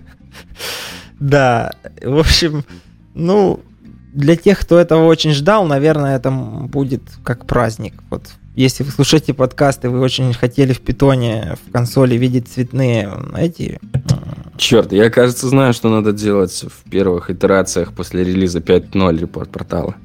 Да, 1.19 1.73
в 2.01 2.17
общем, 2.17 2.63
ну, 3.13 3.59
для 4.13 4.35
тех, 4.35 4.59
кто 4.59 4.79
этого 4.79 5.05
очень 5.05 5.31
ждал, 5.31 5.65
наверное, 5.65 6.15
это 6.15 6.31
будет 6.31 7.03
как 7.23 7.45
праздник. 7.45 7.93
Вот 8.09 8.23
если 8.55 8.83
вы 8.83 8.91
слушаете 8.91 9.33
подкасты, 9.33 9.89
вы 9.89 9.99
очень 9.99 10.33
хотели 10.33 10.73
в 10.73 10.81
питоне 10.81 11.55
в 11.65 11.71
консоли 11.71 12.15
видеть 12.15 12.49
цветные 12.49 13.09
эти 13.37 13.79
Черт, 14.57 14.91
я, 14.91 15.09
кажется, 15.09 15.47
знаю, 15.47 15.71
что 15.73 15.87
надо 15.87 16.11
делать 16.11 16.65
в 16.67 16.89
первых 16.89 17.29
итерациях 17.29 17.93
после 17.93 18.25
релиза 18.25 18.59
5.0 18.59 19.17
репорт 19.17 19.49
портала. 19.49 19.95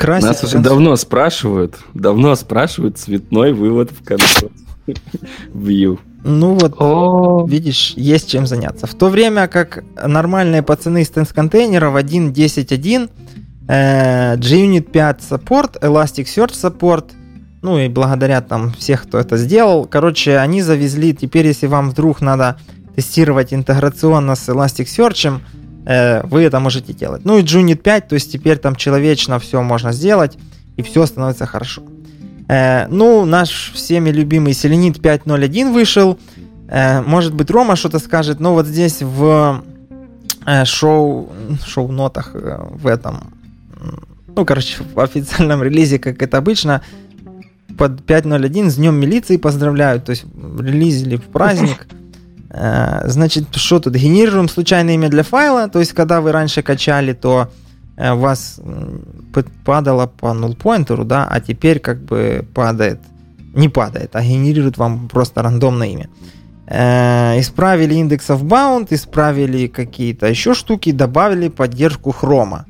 Красить 0.00 0.26
Нас 0.26 0.42
уже 0.42 0.58
давно 0.58 0.96
спрашивают, 0.96 1.76
давно 1.94 2.34
спрашивают 2.34 2.98
цветной 2.98 3.52
вывод 3.52 3.92
в 3.92 4.04
консоль. 4.04 4.50
View. 5.54 6.00
Ну 6.24 6.54
вот, 6.54 6.74
О. 6.78 7.46
видишь, 7.48 7.94
есть 7.96 8.28
чем 8.28 8.46
заняться. 8.46 8.88
В 8.88 8.94
то 8.94 9.08
время 9.08 9.46
как 9.46 9.84
нормальные 9.96 10.62
пацаны 10.62 11.02
из 11.02 11.08
контейнеров 11.08 11.94
1.10.1, 11.94 13.08
э, 13.08 13.39
JUnit 13.70 14.90
5 14.90 15.20
support, 15.20 15.80
Elasticsearch 15.80 16.52
support, 16.52 17.12
ну 17.62 17.78
и 17.78 17.88
благодаря 17.88 18.40
там 18.40 18.72
всех, 18.72 19.02
кто 19.04 19.18
это 19.18 19.36
сделал, 19.36 19.84
короче, 19.84 20.38
они 20.38 20.62
завезли, 20.62 21.14
теперь 21.14 21.46
если 21.46 21.66
вам 21.66 21.90
вдруг 21.90 22.20
надо 22.20 22.56
тестировать 22.96 23.52
интеграционно 23.52 24.34
с 24.34 24.48
Elasticsearch, 24.48 25.40
э, 25.86 26.26
вы 26.26 26.42
это 26.42 26.58
можете 26.58 26.92
делать. 26.92 27.24
Ну 27.24 27.38
и 27.38 27.42
Junit 27.42 27.76
5, 27.76 28.08
то 28.08 28.14
есть 28.14 28.32
теперь 28.32 28.58
там 28.58 28.76
человечно 28.76 29.38
все 29.38 29.62
можно 29.62 29.92
сделать, 29.92 30.38
и 30.76 30.82
все 30.82 31.06
становится 31.06 31.46
хорошо. 31.46 31.82
Э, 32.48 32.88
ну, 32.88 33.24
наш 33.24 33.72
всеми 33.74 34.10
любимый 34.10 34.54
Селенит 34.54 34.98
5.01 34.98 35.72
вышел. 35.72 36.18
Э, 36.68 37.00
может 37.02 37.34
быть, 37.34 37.50
Рома 37.50 37.76
что-то 37.76 37.98
скажет, 37.98 38.40
но 38.40 38.54
вот 38.54 38.66
здесь 38.66 39.02
в 39.02 39.62
э, 40.46 40.64
шоу, 40.64 41.30
шоу-нотах 41.64 42.30
э, 42.34 42.58
в 42.72 42.86
этом, 42.86 43.32
ну, 44.36 44.44
короче, 44.44 44.82
в 44.94 45.00
официальном 45.00 45.62
релизе, 45.62 45.98
как 45.98 46.22
это 46.22 46.38
обычно, 46.38 46.82
под 47.76 48.00
5.01 48.02 48.70
с 48.70 48.76
Днем 48.76 48.94
милиции 48.94 49.36
поздравляют, 49.36 50.04
то 50.04 50.10
есть 50.10 50.24
релизили 50.58 51.16
в 51.16 51.24
праздник. 51.24 51.86
Э, 52.52 53.02
значит, 53.08 53.54
что 53.54 53.78
тут? 53.78 53.94
Генерируем 53.94 54.48
случайное 54.48 54.94
имя 54.94 55.08
для 55.08 55.22
файла, 55.22 55.68
то 55.68 55.78
есть 55.78 55.92
когда 55.92 56.20
вы 56.20 56.32
раньше 56.32 56.62
качали, 56.62 57.12
то 57.12 57.48
э, 57.96 58.12
у 58.12 58.18
вас 58.18 58.60
падало 59.64 60.08
по 60.08 60.26
pointer, 60.26 61.04
да, 61.04 61.28
а 61.30 61.40
теперь 61.40 61.78
как 61.78 62.02
бы 62.02 62.44
падает, 62.52 62.98
не 63.54 63.68
падает, 63.68 64.16
а 64.16 64.22
генерирует 64.24 64.78
вам 64.78 65.08
просто 65.08 65.42
рандомное 65.42 65.86
имя. 65.90 66.08
Э, 66.66 67.38
исправили 67.38 67.94
индекс 67.94 68.30
of 68.30 68.42
bound, 68.42 68.88
исправили 68.90 69.68
какие-то 69.68 70.26
еще 70.26 70.54
штуки, 70.54 70.90
добавили 70.90 71.48
поддержку 71.48 72.10
хрома. 72.10 72.66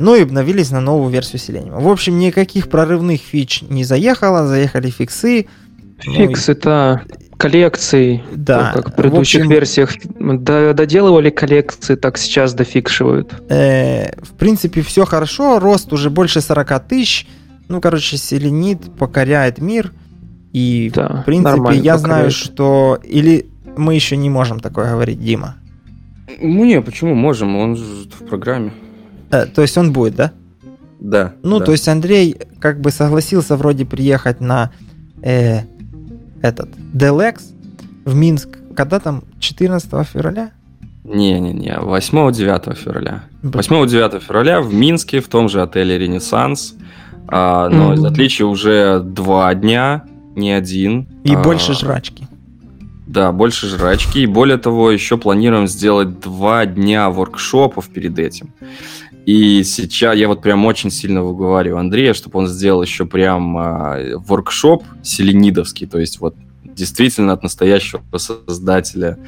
Ну 0.00 0.14
и 0.14 0.22
обновились 0.22 0.70
на 0.70 0.80
новую 0.80 1.10
версию 1.10 1.40
Selenium. 1.40 1.80
В 1.80 1.88
общем, 1.88 2.18
никаких 2.18 2.68
прорывных 2.68 3.20
фич 3.20 3.62
не 3.62 3.84
заехало, 3.84 4.46
заехали 4.46 4.90
фиксы. 4.90 5.46
Фикс 5.98 6.48
ну, 6.48 6.52
это 6.52 7.02
коллекций, 7.36 8.22
да. 8.32 8.70
как 8.72 8.90
в 8.90 8.94
предыдущих 8.94 9.40
в 9.40 9.44
общем, 9.44 9.50
версиях. 9.50 9.90
Доделывали 10.74 11.30
коллекции, 11.30 11.96
так 11.96 12.16
сейчас 12.16 12.54
дофикшивают. 12.54 13.34
Э, 13.48 14.14
в 14.22 14.34
принципе, 14.38 14.82
все 14.82 15.04
хорошо, 15.04 15.58
рост 15.58 15.92
уже 15.92 16.08
больше 16.10 16.40
40 16.40 16.86
тысяч. 16.86 17.26
Ну, 17.68 17.80
короче, 17.80 18.16
селенит 18.16 18.96
покоряет 18.96 19.58
мир. 19.58 19.92
И, 20.52 20.92
да, 20.94 21.22
в 21.22 21.24
принципе, 21.24 21.50
я 21.50 21.56
покоряет. 21.56 22.00
знаю, 22.00 22.30
что... 22.30 23.00
Или 23.02 23.46
мы 23.76 23.94
еще 23.96 24.16
не 24.16 24.30
можем 24.30 24.60
такое 24.60 24.90
говорить, 24.90 25.20
Дима? 25.20 25.56
Ну, 26.40 26.64
не, 26.64 26.80
почему 26.80 27.14
можем? 27.14 27.56
Он 27.56 27.74
в 27.74 28.24
программе. 28.28 28.72
Э, 29.32 29.46
то 29.46 29.62
есть 29.62 29.76
он 29.76 29.92
будет, 29.92 30.14
да? 30.14 30.32
Да. 31.00 31.32
Ну, 31.42 31.58
да. 31.58 31.64
то 31.64 31.72
есть 31.72 31.88
Андрей 31.88 32.36
как 32.60 32.80
бы 32.80 32.92
согласился 32.92 33.56
вроде 33.56 33.84
приехать 33.84 34.40
на 34.40 34.70
э, 35.22 35.62
этот 36.42 36.68
DLX 36.94 37.40
в 38.04 38.14
Минск, 38.14 38.58
когда 38.76 39.00
там, 39.00 39.24
14 39.40 39.90
февраля? 40.06 40.50
Не-не-не, 41.02 41.78
8-9 41.80 42.74
февраля. 42.76 43.24
8-9 43.42 44.20
февраля 44.20 44.60
в 44.60 44.72
Минске, 44.72 45.20
в 45.20 45.28
том 45.28 45.48
же 45.48 45.62
отеле 45.62 45.98
«Ренессанс». 45.98 46.76
А, 47.26 47.68
но 47.68 47.94
mm-hmm. 47.94 48.06
отличие 48.06 48.46
уже 48.46 49.00
два 49.00 49.54
дня, 49.54 50.04
не 50.36 50.52
один. 50.52 51.08
И 51.24 51.34
а, 51.34 51.42
больше 51.42 51.72
жрачки. 51.74 52.28
Да, 53.06 53.32
больше 53.32 53.68
жрачки. 53.68 54.20
И 54.20 54.26
более 54.26 54.58
того, 54.58 54.90
еще 54.90 55.16
планируем 55.16 55.66
сделать 55.66 56.20
два 56.20 56.66
дня 56.66 57.10
воркшопов 57.10 57.88
перед 57.88 58.18
этим. 58.18 58.52
И 59.26 59.62
сейчас 59.62 60.16
я 60.16 60.26
вот 60.28 60.42
прям 60.42 60.64
очень 60.66 60.90
сильно 60.90 61.22
выговариваю 61.22 61.78
Андрея, 61.78 62.12
чтобы 62.12 62.40
он 62.40 62.48
сделал 62.48 62.82
еще 62.82 63.06
прям 63.06 63.56
э, 63.56 64.16
воркшоп 64.16 64.84
селенидовский, 65.02 65.86
то 65.86 65.98
есть 65.98 66.18
вот 66.20 66.34
действительно 66.64 67.32
от 67.32 67.42
настоящего 67.42 68.02
создателя 68.16 69.18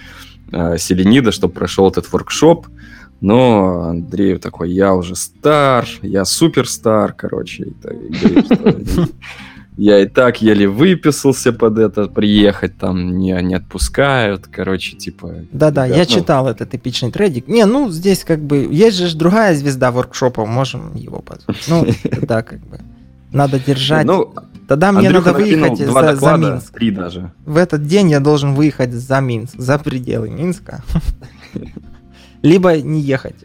э, 0.50 0.78
селенида, 0.78 1.30
чтобы 1.30 1.54
прошел 1.54 1.88
этот 1.88 2.12
воркшоп. 2.12 2.66
Но 3.20 3.82
Андрею 3.82 4.38
такой, 4.38 4.72
я 4.72 4.94
уже 4.94 5.14
стар, 5.14 5.86
я 6.02 6.24
суперстар, 6.24 7.12
короче. 7.12 7.72
я 9.76 10.00
и 10.00 10.06
так 10.06 10.40
еле 10.40 10.68
выписался 10.68 11.52
под 11.52 11.78
это, 11.78 12.06
приехать 12.06 12.78
там 12.78 13.18
не, 13.18 13.32
не 13.42 13.54
отпускают, 13.54 14.46
короче, 14.46 14.96
типа... 14.96 15.34
Да-да, 15.52 15.86
я 15.86 15.98
ну... 15.98 16.04
читал 16.04 16.48
этот 16.48 16.74
эпичный 16.74 17.10
трейдик. 17.10 17.48
Не, 17.48 17.66
ну, 17.66 17.90
здесь 17.90 18.24
как 18.24 18.40
бы, 18.40 18.68
есть 18.70 18.98
же 18.98 19.16
другая 19.16 19.54
звезда 19.54 19.90
воркшопа, 19.90 20.46
можем 20.46 20.94
его 20.94 21.20
позвать. 21.20 21.56
Ну, 21.66 21.86
да, 22.22 22.42
как 22.42 22.60
бы, 22.60 22.78
надо 23.32 23.58
держать. 23.58 24.06
Ну, 24.06 24.32
Тогда 24.66 24.92
мне 24.92 25.08
Андрюха 25.08 25.32
надо 25.32 25.44
выехать 25.44 25.78
за, 25.78 26.16
за 26.16 26.36
Минск. 26.36 26.72
Три 26.72 26.90
даже. 26.90 27.32
В 27.44 27.56
этот 27.56 27.86
день 27.86 28.10
я 28.10 28.20
должен 28.20 28.54
выехать 28.54 28.92
за 28.92 29.20
Минск, 29.20 29.54
за 29.58 29.78
пределы 29.78 30.30
Минска. 30.30 30.82
Либо 32.42 32.76
не 32.78 33.00
ехать. 33.00 33.36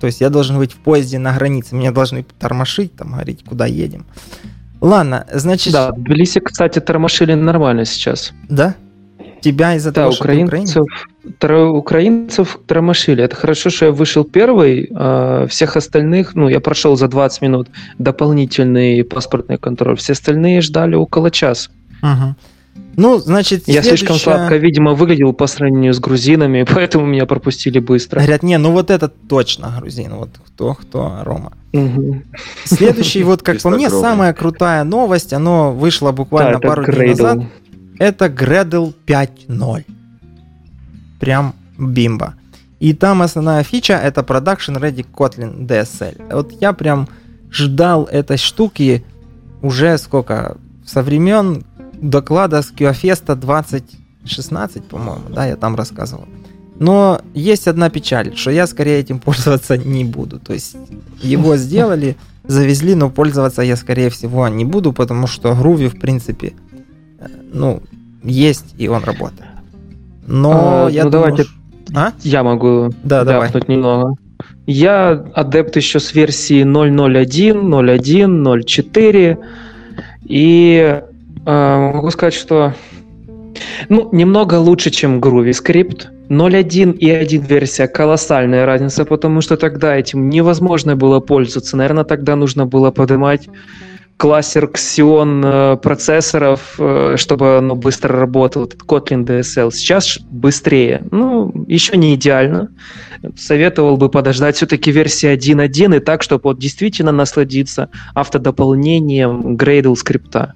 То 0.00 0.06
есть 0.06 0.20
я 0.20 0.30
должен 0.30 0.56
быть 0.56 0.72
в 0.72 0.76
поезде 0.76 1.18
на 1.18 1.34
границе. 1.34 1.74
Меня 1.74 1.92
должны 1.92 2.24
тормошить, 2.38 2.94
там, 2.94 3.12
говорить, 3.12 3.44
куда 3.44 3.66
едем. 3.66 4.06
Ладно, 4.86 5.26
значит... 5.32 5.72
Да, 5.72 5.90
в 5.90 5.96
Тбилиси, 5.96 6.38
кстати, 6.38 6.78
тормошили 6.78 7.34
нормально 7.34 7.84
сейчас. 7.84 8.32
Да? 8.48 8.76
Тебя 9.40 9.74
из-за 9.74 9.90
да, 9.90 10.02
того, 10.02 10.14
украинцев, 10.14 10.86
что 11.38 11.70
украинцев 11.70 12.60
тормошили. 12.68 13.24
Это 13.24 13.34
хорошо, 13.34 13.70
что 13.70 13.86
я 13.86 13.90
вышел 13.90 14.22
первый. 14.22 14.88
А 14.94 15.48
всех 15.48 15.76
остальных, 15.76 16.36
ну, 16.36 16.48
я 16.48 16.60
прошел 16.60 16.96
за 16.96 17.08
20 17.08 17.42
минут 17.42 17.68
дополнительный 17.98 19.02
паспортный 19.02 19.58
контроль. 19.58 19.96
Все 19.96 20.12
остальные 20.12 20.60
ждали 20.60 20.94
около 20.94 21.32
часа. 21.32 21.68
Угу. 22.02 22.36
Ну, 22.96 23.18
значит, 23.18 23.64
Я 23.66 23.82
следующая... 23.82 23.96
слишком 23.98 24.16
слабко, 24.16 24.56
видимо, 24.56 24.94
выглядел 24.94 25.32
по 25.34 25.46
сравнению 25.46 25.92
с 25.92 26.00
грузинами, 26.00 26.66
поэтому 26.74 27.04
меня 27.04 27.26
пропустили 27.26 27.78
быстро. 27.78 28.20
Говорят, 28.20 28.42
не, 28.42 28.56
ну 28.58 28.72
вот 28.72 28.90
это 28.90 29.08
точно 29.08 29.74
грузин. 29.78 30.14
Вот 30.14 30.30
кто, 30.46 30.74
кто, 30.74 31.20
Рома. 31.22 31.52
Угу. 31.72 32.22
Следующий, 32.64 33.22
вот 33.22 33.42
как 33.42 33.60
по 33.60 33.70
мне, 33.70 33.90
самая 33.90 34.32
крутая 34.32 34.84
новость, 34.84 35.32
оно 35.32 35.72
вышло 35.72 36.12
буквально 36.12 36.58
пару 36.58 36.84
дней 36.84 37.10
назад. 37.10 37.40
Это 37.98 38.26
Gradle 38.26 38.94
5.0. 39.06 39.84
Прям 41.20 41.54
бимба. 41.78 42.34
И 42.80 42.92
там 42.92 43.22
основная 43.22 43.62
фича 43.62 43.94
это 43.94 44.20
Production 44.20 44.78
Ready 44.78 45.06
Kotlin 45.10 45.66
DSL. 45.66 46.34
Вот 46.34 46.52
я 46.60 46.72
прям 46.72 47.08
ждал 47.50 48.04
этой 48.04 48.36
штуки 48.36 49.04
уже 49.62 49.96
сколько? 49.98 50.56
Со 50.84 51.02
времен 51.02 51.64
доклада 52.00 52.62
с 52.62 52.72
QFest 52.72 53.34
2016, 53.34 54.84
по-моему, 54.84 55.24
да, 55.30 55.46
я 55.46 55.56
там 55.56 55.76
рассказывал. 55.76 56.26
Но 56.78 57.20
есть 57.34 57.68
одна 57.68 57.88
печаль, 57.90 58.36
что 58.36 58.50
я 58.50 58.66
скорее 58.66 59.00
этим 59.00 59.18
пользоваться 59.18 59.76
не 59.76 60.04
буду. 60.04 60.38
То 60.38 60.52
есть 60.52 60.76
его 61.22 61.56
сделали, 61.56 62.16
завезли, 62.44 62.94
но 62.94 63.10
пользоваться 63.10 63.62
я 63.62 63.76
скорее 63.76 64.10
всего 64.10 64.46
не 64.48 64.64
буду, 64.64 64.92
потому 64.92 65.26
что 65.26 65.52
Groovy 65.52 65.88
в 65.88 65.98
принципе 65.98 66.52
э, 67.18 67.26
ну, 67.52 67.82
есть 68.22 68.74
и 68.76 68.88
он 68.88 69.04
работает. 69.04 69.50
Но 70.26 70.86
а, 70.86 70.90
я 70.90 71.04
ну, 71.04 71.10
думаю, 71.10 71.30
давайте 71.30 71.50
а? 71.94 72.12
я 72.22 72.42
могу 72.42 72.92
да, 73.04 73.24
давай. 73.24 73.50
немного. 73.68 74.16
Я 74.66 75.10
адепт 75.34 75.76
еще 75.76 76.00
с 76.00 76.12
версии 76.14 76.62
0.01, 76.64 77.62
0.1, 77.62 78.42
0.4. 78.42 79.38
И 80.24 81.02
могу 81.52 82.10
сказать, 82.10 82.34
что 82.34 82.74
ну, 83.88 84.08
немного 84.12 84.54
лучше, 84.56 84.90
чем 84.90 85.20
GroovyScript. 85.20 86.08
0.1 86.28 86.98
и 86.98 87.08
1 87.08 87.42
версия 87.42 87.86
колоссальная 87.86 88.66
разница, 88.66 89.04
потому 89.04 89.40
что 89.40 89.56
тогда 89.56 89.96
этим 89.96 90.28
невозможно 90.28 90.96
было 90.96 91.20
пользоваться. 91.20 91.76
Наверное, 91.76 92.02
тогда 92.02 92.34
нужно 92.34 92.66
было 92.66 92.90
поднимать 92.90 93.48
классер 94.16 94.70
Xeon 94.72 95.42
э, 95.44 95.76
процессоров, 95.76 96.74
э, 96.78 97.14
чтобы 97.16 97.58
оно 97.58 97.74
быстро 97.76 98.18
работало, 98.18 98.64
этот 98.64 98.80
Kotlin 98.82 99.24
DSL. 99.24 99.70
Сейчас 99.70 100.18
быстрее. 100.30 101.02
Ну, 101.10 101.52
еще 101.68 101.96
не 101.96 102.14
идеально. 102.14 102.70
Советовал 103.36 103.96
бы 103.96 104.08
подождать 104.08 104.56
все-таки 104.56 104.90
версии 104.90 105.28
1.1 105.28 105.96
и 105.96 106.00
так, 106.00 106.22
чтобы 106.22 106.42
вот 106.44 106.58
действительно 106.58 107.12
насладиться 107.12 107.90
автодополнением 108.14 109.56
Gradle 109.56 109.94
скрипта. 109.96 110.54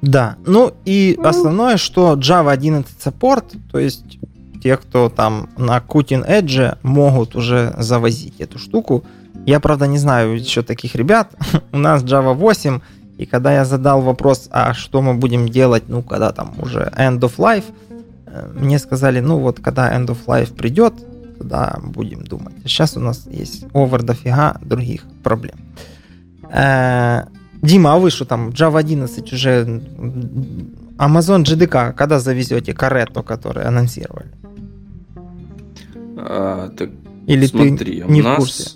Да, 0.00 0.36
ну 0.46 0.72
и 0.84 1.18
основное, 1.22 1.76
что 1.76 2.14
Java 2.14 2.52
11 2.52 2.96
Support, 3.04 3.56
то 3.72 3.78
есть 3.78 4.18
те, 4.62 4.76
кто 4.76 5.08
там 5.08 5.48
на 5.56 5.78
Cutting 5.78 6.28
Edge 6.28 6.76
могут 6.82 7.34
уже 7.36 7.74
завозить 7.78 8.40
эту 8.40 8.58
штуку, 8.58 9.04
я, 9.46 9.60
правда, 9.60 9.86
не 9.86 9.98
знаю 9.98 10.38
еще 10.38 10.62
таких 10.62 10.94
ребят. 10.94 11.32
У 11.72 11.78
нас 11.78 12.02
Java 12.02 12.34
8, 12.34 12.80
и 13.18 13.26
когда 13.26 13.52
я 13.52 13.64
задал 13.64 14.00
вопрос, 14.00 14.48
а 14.50 14.74
что 14.74 15.02
мы 15.02 15.14
будем 15.14 15.48
делать, 15.48 15.84
ну, 15.88 16.02
когда 16.02 16.32
там 16.32 16.54
уже 16.60 16.92
end 16.96 17.20
of 17.20 17.36
life, 17.36 17.64
э, 18.26 18.50
мне 18.54 18.78
сказали, 18.78 19.20
ну, 19.20 19.38
вот 19.38 19.60
когда 19.60 19.92
end 19.92 20.06
of 20.06 20.18
life 20.26 20.54
придет, 20.54 20.94
тогда 21.38 21.78
будем 21.82 22.24
думать. 22.24 22.54
Сейчас 22.64 22.96
у 22.96 23.00
нас 23.00 23.26
есть 23.30 23.64
овер 23.72 24.02
дофига 24.02 24.58
других 24.62 25.02
проблем. 25.22 25.56
Дима, 27.62 27.94
а 27.94 27.98
вы 27.98 28.10
что 28.10 28.24
там, 28.24 28.50
Java 28.50 28.78
11 28.78 29.32
уже 29.32 29.82
Amazon 30.98 31.44
JDK, 31.44 31.92
когда 31.92 32.18
завезете 32.18 32.72
Каретто, 32.72 33.22
который 33.22 33.64
анонсировали? 33.64 34.30
А, 36.16 36.70
так 36.76 36.90
Или 37.26 37.46
смотри, 37.46 38.02
ты 38.02 38.04
не 38.08 38.22
в 38.22 38.36
курсе? 38.36 38.70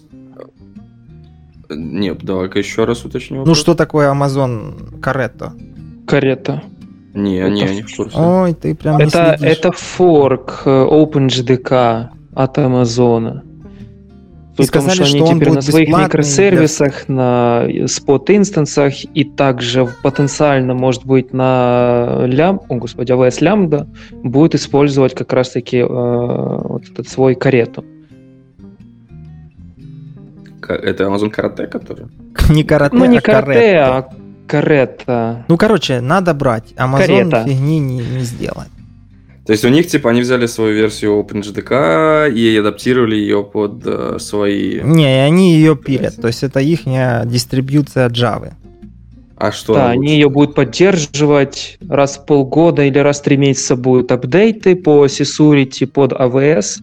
Нет, 1.71 2.23
давай-ка 2.25 2.59
еще 2.59 2.85
раз 2.85 3.05
уточню. 3.05 3.37
Ну 3.37 3.41
вопрос. 3.43 3.59
что 3.59 3.75
такое 3.75 4.13
Amazon 4.13 5.01
Каретто? 5.01 5.55
Карета. 6.07 6.63
Не, 7.15 7.39
это 7.39 7.51
не, 7.51 7.75
не 7.77 7.83
в 7.83 7.97
курсе. 7.97 8.17
Ой, 8.19 8.55
ты 8.55 8.75
прям 8.75 8.99
не 8.99 9.05
Это, 9.05 9.37
следишь. 9.39 9.59
это 9.59 9.73
форк 9.73 10.63
э, 10.65 10.71
OpenJDK 10.71 12.09
от 12.35 12.59
Амазона. 12.59 13.43
И 14.59 14.63
Суть 14.63 14.69
в 14.69 14.73
том, 14.73 14.83
сказали, 14.83 14.95
что 14.97 15.05
они 15.05 15.17
что 15.17 15.25
он 15.25 15.37
теперь 15.37 15.49
будет 15.49 15.57
на 15.57 15.63
своих 15.63 15.89
микросервисах, 15.89 17.09
на 17.09 17.67
спот-инстансах 17.87 18.93
и 19.15 19.25
также 19.25 19.89
потенциально, 20.03 20.75
может 20.75 21.07
быть, 21.07 21.33
на 21.33 22.25
лям, 22.27 22.61
о, 22.69 22.75
господи, 22.77 23.13
AWS 23.13 23.41
Lambda 23.41 23.87
будет 24.23 24.55
использовать 24.55 25.15
как 25.15 25.33
раз-таки 25.33 25.79
э, 25.79 25.87
вот 25.87 26.83
этот 26.91 27.09
свой 27.09 27.35
карету. 27.35 27.83
Ка- 30.61 30.75
Это 30.75 31.05
Amazon 31.05 31.35
Karate, 31.35 31.67
который? 31.67 32.07
Не 32.51 32.63
карате, 32.65 32.95
ну, 32.97 33.07
не 33.07 33.19
а 33.19 33.21
карате, 33.23 33.77
а 33.79 34.09
карета. 34.47 35.45
Ну, 35.49 35.57
короче, 35.57 36.01
надо 36.03 36.35
брать. 36.35 36.73
Amazon 36.77 36.99
Карета. 36.99 37.45
фигни 37.47 37.79
не, 37.79 37.99
не 38.01 38.21
сделает. 38.21 38.69
То 39.53 39.55
есть 39.55 39.65
у 39.67 39.69
них, 39.69 39.87
типа, 39.87 40.09
они 40.09 40.23
взяли 40.23 40.47
свою 40.47 40.75
версию 40.75 41.21
OpenJDK 41.21 42.33
и 42.33 42.57
адаптировали 42.57 43.17
ее 43.17 43.45
под 43.45 43.83
э, 43.85 44.17
свои... 44.19 44.81
Не, 44.81 45.17
и 45.17 45.19
они 45.19 45.57
ее 45.57 45.77
пилят. 45.77 46.17
То 46.17 46.29
есть 46.29 46.43
это 46.43 46.61
их 46.61 46.85
дистрибьюция 47.27 48.09
Java. 48.09 48.55
А 49.37 49.53
что? 49.53 49.75
Да, 49.75 49.91
они 49.91 50.15
ее 50.15 50.31
будут 50.31 50.55
поддерживать 50.55 51.77
раз 51.87 52.17
в 52.17 52.25
полгода 52.25 52.83
или 52.83 52.99
раз 52.99 53.21
в 53.21 53.25
три 53.25 53.37
месяца 53.37 53.77
будут 53.77 54.11
апдейты 54.11 54.75
по 54.75 55.05
Security 55.05 55.87
под 55.87 56.15
AWS 56.15 56.81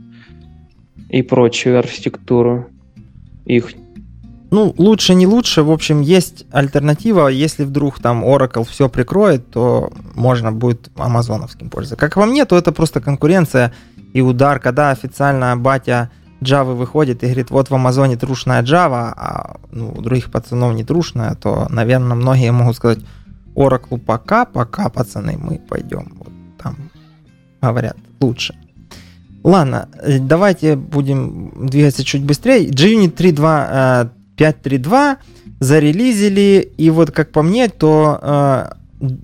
и 1.09 1.23
прочую 1.23 1.79
архитектуру 1.79 2.67
их. 3.45 3.73
Ну, 4.51 4.73
лучше 4.77 5.13
не 5.13 5.27
лучше. 5.27 5.63
В 5.63 5.71
общем, 5.71 6.01
есть 6.01 6.45
альтернатива. 6.51 7.27
Если 7.27 7.63
вдруг 7.63 7.99
там 7.99 8.23
Oracle 8.23 8.65
все 8.67 8.89
прикроет, 8.89 9.49
то 9.51 9.91
можно 10.15 10.51
будет 10.51 10.89
амазоновским 10.95 11.69
пользоваться. 11.69 11.95
Как 11.95 12.15
по 12.15 12.25
мне, 12.25 12.45
то 12.45 12.57
это 12.57 12.71
просто 12.71 12.99
конкуренция 12.99 13.73
и 14.13 14.21
удар, 14.21 14.59
когда 14.59 14.89
официально 14.89 15.55
батя 15.55 16.09
Java 16.41 16.73
выходит 16.73 17.23
и 17.23 17.27
говорит, 17.27 17.51
вот 17.51 17.69
в 17.69 17.75
Амазоне 17.75 18.17
трушная 18.17 18.63
Java, 18.63 19.13
а 19.15 19.57
ну, 19.71 19.93
у 19.95 20.01
других 20.01 20.31
пацанов 20.31 20.73
не 20.73 20.83
трушная, 20.83 21.35
то, 21.35 21.67
наверное, 21.69 22.15
многие 22.15 22.51
могут 22.51 22.75
сказать, 22.75 22.99
Oracle 23.55 23.99
пока, 23.99 24.45
пока, 24.45 24.89
пацаны, 24.89 25.37
мы 25.37 25.59
пойдем. 25.59 26.13
Вот 26.17 26.29
там 26.57 26.75
говорят, 27.61 27.97
лучше. 28.21 28.55
Ладно, 29.43 29.89
э, 30.01 30.19
давайте 30.19 30.75
будем 30.75 31.67
двигаться 31.67 32.03
чуть 32.03 32.23
быстрее. 32.23 32.69
JUnit 32.69 33.15
3.2, 33.15 33.67
э, 33.69 34.09
5.3.2 34.39 35.17
зарелизили, 35.59 36.71
и 36.77 36.89
вот 36.89 37.11
как 37.11 37.31
по 37.31 37.41
мне, 37.43 37.67
то 37.67 38.19
э, 38.21 38.69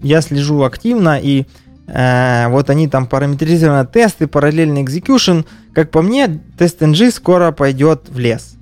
я 0.03 0.21
слежу 0.21 0.63
активно, 0.63 1.19
и 1.19 1.45
э, 1.87 2.47
вот 2.49 2.69
они 2.69 2.87
там 2.87 3.07
параметризированы 3.07 3.87
тесты, 3.87 4.27
параллельный 4.27 4.83
execution. 4.83 5.45
Как 5.73 5.91
по 5.91 6.01
мне, 6.01 6.41
TestNG 6.57 7.11
скоро 7.11 7.51
пойдет 7.51 8.09
в 8.09 8.19
лес. 8.19 8.55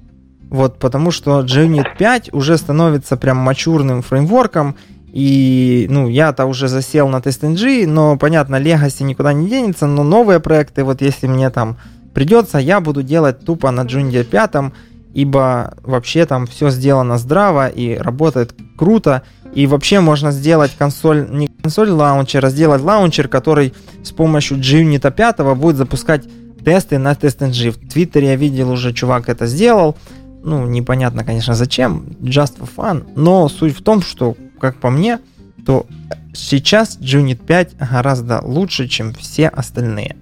Вот, 0.50 0.78
потому 0.78 1.10
что 1.10 1.42
JUnit 1.42 1.98
5 1.98 2.34
уже 2.34 2.58
становится 2.58 3.18
прям 3.18 3.38
мачурным 3.38 4.04
фреймворком, 4.04 4.76
и, 5.12 5.88
ну, 5.90 6.08
я-то 6.10 6.46
уже 6.46 6.68
засел 6.68 7.08
на 7.08 7.18
TestNG, 7.18 7.88
но, 7.88 8.18
понятно, 8.18 8.56
Legacy 8.60 9.04
никуда 9.04 9.34
не 9.34 9.48
денется, 9.48 9.88
но 9.88 10.04
новые 10.04 10.40
проекты, 10.40 10.84
вот 10.84 11.02
если 11.02 11.28
мне 11.28 11.50
там 11.50 11.78
придется, 12.14 12.58
я 12.60 12.80
буду 12.80 13.04
делать 13.04 13.46
тупо 13.46 13.72
на 13.72 13.82
Junior 13.82 14.24
5, 14.24 14.74
ибо 15.14 15.76
вообще 15.84 16.26
там 16.26 16.48
все 16.48 16.70
сделано 16.70 17.18
здраво 17.18 17.68
и 17.68 17.96
работает 17.96 18.56
круто, 18.78 19.24
и 19.54 19.68
вообще 19.68 20.00
можно 20.00 20.32
сделать 20.32 20.72
консоль, 20.78 21.28
не 21.30 21.48
консоль 21.48 21.90
лаунчер, 21.90 22.44
а 22.46 22.50
сделать 22.50 22.82
лаунчер, 22.82 23.28
который 23.28 23.74
с 24.04 24.12
помощью 24.12 24.58
JUnit 24.58 25.12
5 25.12 25.58
будет 25.58 25.78
запускать 25.78 26.24
тесты 26.66 26.98
на 26.98 27.12
TestNG. 27.12 27.72
В 27.72 27.90
Твиттере 27.90 28.30
я 28.30 28.36
видел 28.36 28.72
уже, 28.72 28.94
чувак 28.94 29.30
это 29.30 29.46
сделал, 29.46 29.96
ну, 30.44 30.66
непонятно, 30.66 31.24
конечно, 31.24 31.54
зачем, 31.54 32.06
just 32.22 32.58
for 32.58 32.70
fun, 32.76 33.06
но 33.16 33.48
суть 33.48 33.78
в 33.78 33.84
том, 33.84 34.02
что, 34.02 34.36
как 34.60 34.78
по 34.78 34.90
мне, 34.90 35.20
то 35.66 35.86
сейчас 36.34 36.98
Junit 37.00 37.46
5 37.46 37.78
гораздо 37.78 38.42
лучше, 38.44 38.88
чем 38.88 39.14
все 39.14 39.48
остальные. 39.48 40.18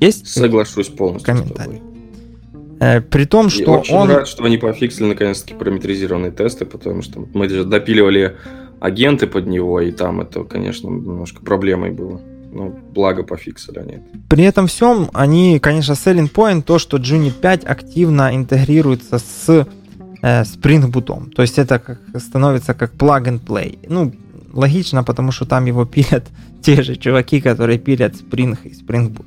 Есть 0.00 0.28
Соглашусь 0.28 0.88
полностью 0.88 1.34
комментарий? 1.34 1.82
Э, 2.80 3.00
при 3.00 3.24
том, 3.24 3.48
что 3.48 3.78
очень 3.78 3.94
он... 3.94 4.10
рад, 4.10 4.28
что 4.28 4.44
они 4.44 4.58
пофиксили 4.58 5.06
наконец-таки 5.06 5.54
параметризированные 5.54 6.32
тесты, 6.32 6.64
потому 6.64 7.02
что 7.02 7.26
мы 7.32 7.48
же 7.48 7.64
допиливали 7.64 8.36
агенты 8.80 9.26
под 9.26 9.46
него, 9.46 9.80
и 9.80 9.92
там 9.92 10.20
это, 10.20 10.44
конечно, 10.44 10.88
немножко 10.88 11.40
проблемой 11.42 11.90
было. 11.90 12.20
Ну, 12.52 12.74
благо 12.94 13.22
пофиксили 13.22 13.78
они. 13.78 13.98
При 14.28 14.44
этом 14.44 14.66
всем 14.66 15.10
они, 15.12 15.58
конечно, 15.58 15.92
selling 15.92 16.32
point 16.32 16.62
то, 16.62 16.78
что 16.78 16.96
Junit 16.96 17.34
5 17.40 17.64
активно 17.64 18.34
интегрируется 18.34 19.18
с 19.18 19.66
э, 20.22 20.42
Spring 20.42 20.90
Boot. 20.90 21.30
То 21.34 21.42
есть 21.42 21.58
это 21.58 21.78
как, 21.78 22.00
становится 22.18 22.72
как 22.72 22.94
plug 22.94 23.24
and 23.24 23.40
play. 23.44 23.78
Ну, 23.88 24.12
логично, 24.52 25.04
потому 25.04 25.32
что 25.32 25.44
там 25.44 25.66
его 25.66 25.84
пилят 25.94 26.24
те 26.62 26.82
же 26.82 26.96
чуваки, 26.96 27.40
которые 27.40 27.78
пилят 27.78 28.14
Spring 28.14 28.56
и 28.64 28.70
Spring 28.70 29.12
Boot. 29.12 29.26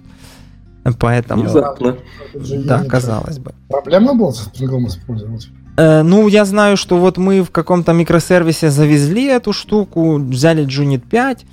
Поэтому, 0.97 1.43
Внезапно. 1.43 1.97
да, 2.33 2.83
казалось 2.83 3.39
бы. 3.39 3.53
Проблемно 3.67 4.13
было 4.13 4.31
со 4.31 4.45
стрингом 4.45 4.87
использовать? 4.87 5.49
Э, 5.77 6.03
ну, 6.03 6.27
я 6.27 6.45
знаю, 6.45 6.77
что 6.77 6.97
вот 6.97 7.17
мы 7.17 7.41
в 7.41 7.51
каком-то 7.51 7.93
микросервисе 7.93 8.69
завезли 8.69 9.25
эту 9.27 9.53
штуку, 9.53 10.17
взяли 10.17 10.65
Junit 10.65 11.01
5 11.09 11.45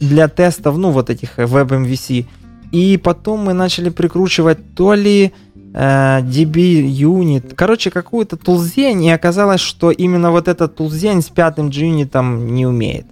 для 0.00 0.28
тестов, 0.28 0.76
ну, 0.76 0.90
вот 0.90 1.10
этих 1.10 1.38
э, 1.38 1.44
WebMVC, 1.44 2.26
и 2.72 2.96
потом 2.96 3.44
мы 3.44 3.52
начали 3.52 3.90
прикручивать 3.90 4.58
то 4.74 4.94
ли 4.94 5.32
э, 5.72 6.20
DB 6.22 6.82
Unit, 6.82 7.54
короче, 7.54 7.90
какую-то 7.90 8.36
тулзень, 8.36 9.04
и 9.04 9.10
оказалось, 9.10 9.60
что 9.60 9.92
именно 9.92 10.32
вот 10.32 10.48
этот 10.48 10.74
тулзень 10.74 11.22
с 11.22 11.28
пятым 11.28 11.68
JUnit 11.68 12.44
не 12.50 12.66
умеет. 12.66 13.06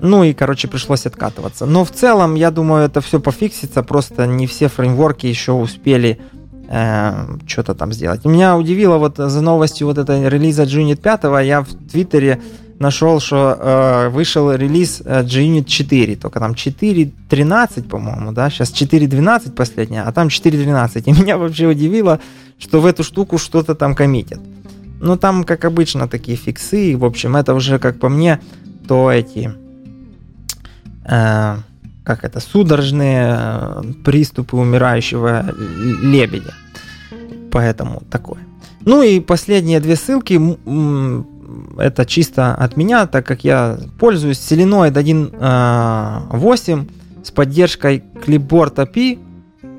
Ну 0.00 0.24
и, 0.24 0.32
короче, 0.32 0.68
пришлось 0.68 1.06
откатываться. 1.06 1.66
Но 1.66 1.84
в 1.84 1.90
целом, 1.90 2.34
я 2.34 2.50
думаю, 2.50 2.84
это 2.84 3.00
все 3.00 3.20
пофиксится, 3.20 3.82
просто 3.82 4.26
не 4.26 4.46
все 4.46 4.68
фреймворки 4.68 5.26
еще 5.26 5.52
успели 5.52 6.18
э, 6.68 7.36
что-то 7.46 7.74
там 7.74 7.92
сделать. 7.92 8.24
Меня 8.24 8.56
удивило 8.56 8.98
вот 8.98 9.16
за 9.16 9.40
новостью 9.40 9.86
вот 9.86 9.98
этой 9.98 10.28
релиза 10.28 10.64
JUnit 10.64 10.96
5, 10.96 11.46
я 11.46 11.62
в 11.62 11.68
Твиттере 11.90 12.40
нашел, 12.78 13.20
что 13.20 13.56
э, 13.58 14.08
вышел 14.10 14.52
релиз 14.52 15.02
э, 15.04 15.22
JUnit 15.22 15.64
4, 15.64 16.16
только 16.16 16.40
там 16.40 16.52
4.13, 16.52 17.88
по-моему, 17.88 18.32
да, 18.32 18.50
сейчас 18.50 18.72
4.12 18.72 19.52
последняя, 19.52 20.02
а 20.02 20.12
там 20.12 20.28
4.13. 20.28 21.02
И 21.06 21.12
меня 21.22 21.38
вообще 21.38 21.66
удивило, 21.66 22.20
что 22.58 22.80
в 22.80 22.86
эту 22.86 23.02
штуку 23.02 23.38
что-то 23.38 23.74
там 23.74 23.94
коммитят. 23.94 24.40
Ну, 25.00 25.16
там, 25.16 25.44
как 25.44 25.64
обычно, 25.64 26.08
такие 26.08 26.36
фиксы, 26.36 26.96
в 26.96 27.04
общем, 27.04 27.36
это 27.36 27.54
уже, 27.54 27.78
как 27.78 27.98
по 27.98 28.08
мне, 28.08 28.40
то 28.88 29.10
эти, 29.10 29.52
э, 31.08 31.56
как 32.04 32.24
это, 32.24 32.40
судорожные 32.40 33.36
э, 33.38 33.82
приступы 34.04 34.56
умирающего 34.56 35.44
лебедя. 36.02 36.54
Поэтому 37.50 38.02
такое. 38.10 38.40
Ну 38.80 39.02
и 39.02 39.18
последние 39.20 39.80
две 39.80 39.96
ссылки, 39.96 40.40
это 41.78 42.06
чисто 42.06 42.54
от 42.54 42.76
меня, 42.76 43.06
так 43.06 43.26
как 43.26 43.44
я 43.44 43.78
пользуюсь 43.98 44.38
Selenoid 44.38 44.92
1.8 44.92 46.90
с 47.24 47.30
поддержкой 47.30 48.04
Clipboard 48.24 48.74
API. 48.76 49.18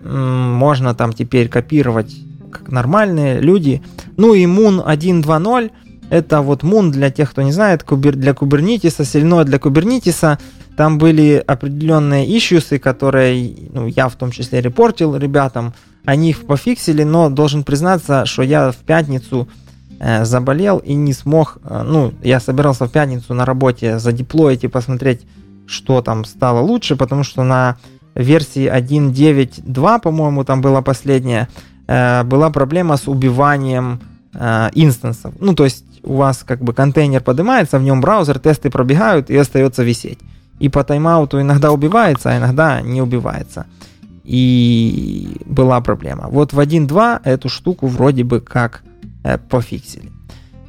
Можно 0.03 0.93
там 0.95 1.13
теперь 1.13 1.49
копировать 1.49 2.15
как 2.51 2.69
нормальные 2.71 3.39
люди. 3.39 3.81
Ну 4.17 4.33
и 4.33 4.45
Moon 4.45 4.85
1.2.0 4.85 5.71
это 6.09 6.41
вот 6.41 6.63
Moon 6.63 6.91
для 6.91 7.09
тех, 7.09 7.31
кто 7.31 7.41
не 7.41 7.51
знает, 7.51 7.83
для 7.85 8.31
Kubernetes, 8.31 8.99
Selenoid 9.01 9.45
для 9.45 9.57
Kubernetes. 9.57 10.37
Там 10.77 10.99
были 10.99 11.43
определенные 11.45 12.27
исsues, 12.37 12.77
которые 12.77 13.51
ну, 13.73 13.87
я 13.87 14.09
в 14.09 14.15
том 14.15 14.29
числе 14.29 14.61
репортил 14.61 15.17
ребятам. 15.17 15.73
Они 16.05 16.29
их 16.29 16.45
пофиксили, 16.45 17.01
но 17.01 17.31
должен 17.31 17.63
признаться, 17.63 18.27
что 18.27 18.43
я 18.43 18.71
в 18.71 18.77
пятницу 18.77 19.47
э, 19.99 20.23
заболел 20.23 20.77
и 20.77 20.93
не 20.93 21.13
смог, 21.13 21.57
э, 21.63 21.83
ну, 21.83 22.13
я 22.21 22.39
собирался 22.39 22.85
в 22.85 22.91
пятницу 22.91 23.33
на 23.33 23.43
работе 23.43 23.97
задеплоить 23.97 24.63
и 24.63 24.67
посмотреть, 24.67 25.21
что 25.65 26.03
там 26.03 26.25
стало 26.25 26.59
лучше, 26.59 26.95
потому 26.95 27.23
что 27.23 27.43
на 27.43 27.77
версии 28.13 28.71
1.9.2, 28.71 29.99
по-моему, 29.99 30.43
там 30.43 30.61
была 30.61 30.83
последняя, 30.83 31.49
э, 31.87 32.23
была 32.23 32.51
проблема 32.51 32.97
с 32.97 33.07
убиванием 33.07 33.99
э, 34.35 34.69
инстансов. 34.75 35.33
Ну, 35.39 35.55
то 35.55 35.63
есть 35.63 35.85
у 36.03 36.17
вас 36.17 36.43
как 36.45 36.61
бы 36.61 36.73
контейнер 36.73 37.21
поднимается, 37.21 37.79
в 37.79 37.83
нем 37.83 37.99
браузер, 37.99 38.37
тесты 38.37 38.69
пробегают 38.69 39.31
и 39.31 39.35
остается 39.35 39.81
висеть. 39.81 40.19
И 40.59 40.69
по 40.69 40.83
тайм-ауту 40.83 41.39
иногда 41.39 41.71
убивается, 41.71 42.31
а 42.31 42.37
иногда 42.37 42.81
не 42.81 43.01
убивается. 43.01 43.65
И 44.23 45.41
была 45.45 45.79
проблема. 45.81 46.27
Вот 46.29 46.53
в 46.53 46.59
1.2 46.59 47.21
эту 47.23 47.49
штуку 47.49 47.87
вроде 47.87 48.23
бы 48.23 48.41
как 48.41 48.83
э, 49.23 49.37
пофиксили. 49.37 50.11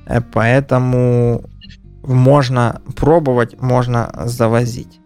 Э, 0.07 0.21
поэтому 0.21 1.43
можно 2.03 2.81
пробовать, 2.97 3.61
можно 3.61 4.11
завозить. 4.27 5.01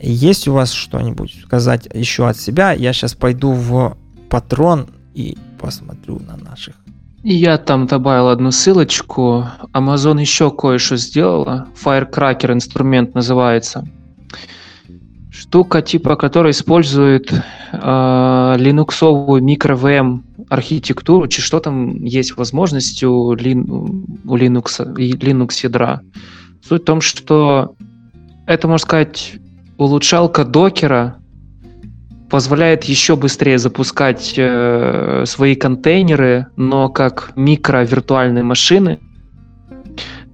Есть 0.00 0.48
у 0.48 0.54
вас 0.54 0.72
что-нибудь 0.72 1.42
сказать 1.42 1.88
еще 1.92 2.28
от 2.28 2.38
себя? 2.38 2.72
Я 2.72 2.92
сейчас 2.92 3.14
пойду 3.14 3.52
в 3.52 3.98
патрон 4.30 4.88
и 5.14 5.36
посмотрю 5.58 6.18
на 6.20 6.36
наших. 6.36 6.74
Я 7.22 7.58
там 7.58 7.86
добавил 7.86 8.28
одну 8.28 8.50
ссылочку. 8.50 9.46
Amazon 9.74 10.20
еще 10.20 10.50
кое-что 10.50 10.96
сделала. 10.96 11.68
Firecracker 11.82 12.52
инструмент 12.52 13.14
называется. 13.14 13.86
Штука, 15.30 15.82
типа, 15.82 16.16
которая 16.16 16.52
использует 16.52 17.30
э, 17.72 18.54
линуксовую 18.56 19.42
микро-VM 19.42 20.22
архитектуру, 20.48 21.28
чи 21.28 21.42
что 21.42 21.60
там 21.60 22.04
есть 22.04 22.36
возможность 22.36 23.02
у, 23.04 23.34
лин, 23.34 23.70
у 23.70 24.36
Linux, 24.36 24.94
Linux 24.94 25.50
ядра. 25.62 26.00
Суть 26.66 26.82
в 26.82 26.84
том, 26.84 27.00
что 27.00 27.74
это, 28.46 28.66
можно 28.66 28.84
сказать, 28.84 29.34
улучшалка 29.76 30.44
докера 30.44 31.19
позволяет 32.30 32.84
еще 32.84 33.16
быстрее 33.16 33.58
запускать 33.58 34.34
э, 34.36 35.24
свои 35.26 35.54
контейнеры, 35.56 36.46
но 36.56 36.88
как 36.88 37.32
микровиртуальные 37.36 38.44
машины. 38.44 39.00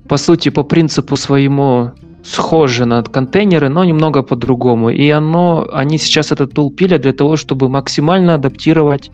По 0.08 0.18
сути, 0.18 0.50
по 0.50 0.62
принципу 0.62 1.16
своему 1.16 1.92
схожи 2.22 2.84
на 2.84 3.02
контейнеры, 3.02 3.68
но 3.68 3.84
немного 3.84 4.22
по-другому. 4.22 4.90
И 4.90 5.08
оно, 5.10 5.66
они 5.72 5.98
сейчас 5.98 6.32
этот 6.32 6.52
тул 6.52 6.70
пилят 6.70 7.00
для 7.00 7.12
того, 7.12 7.36
чтобы 7.36 7.68
максимально 7.68 8.34
адаптировать 8.34 9.10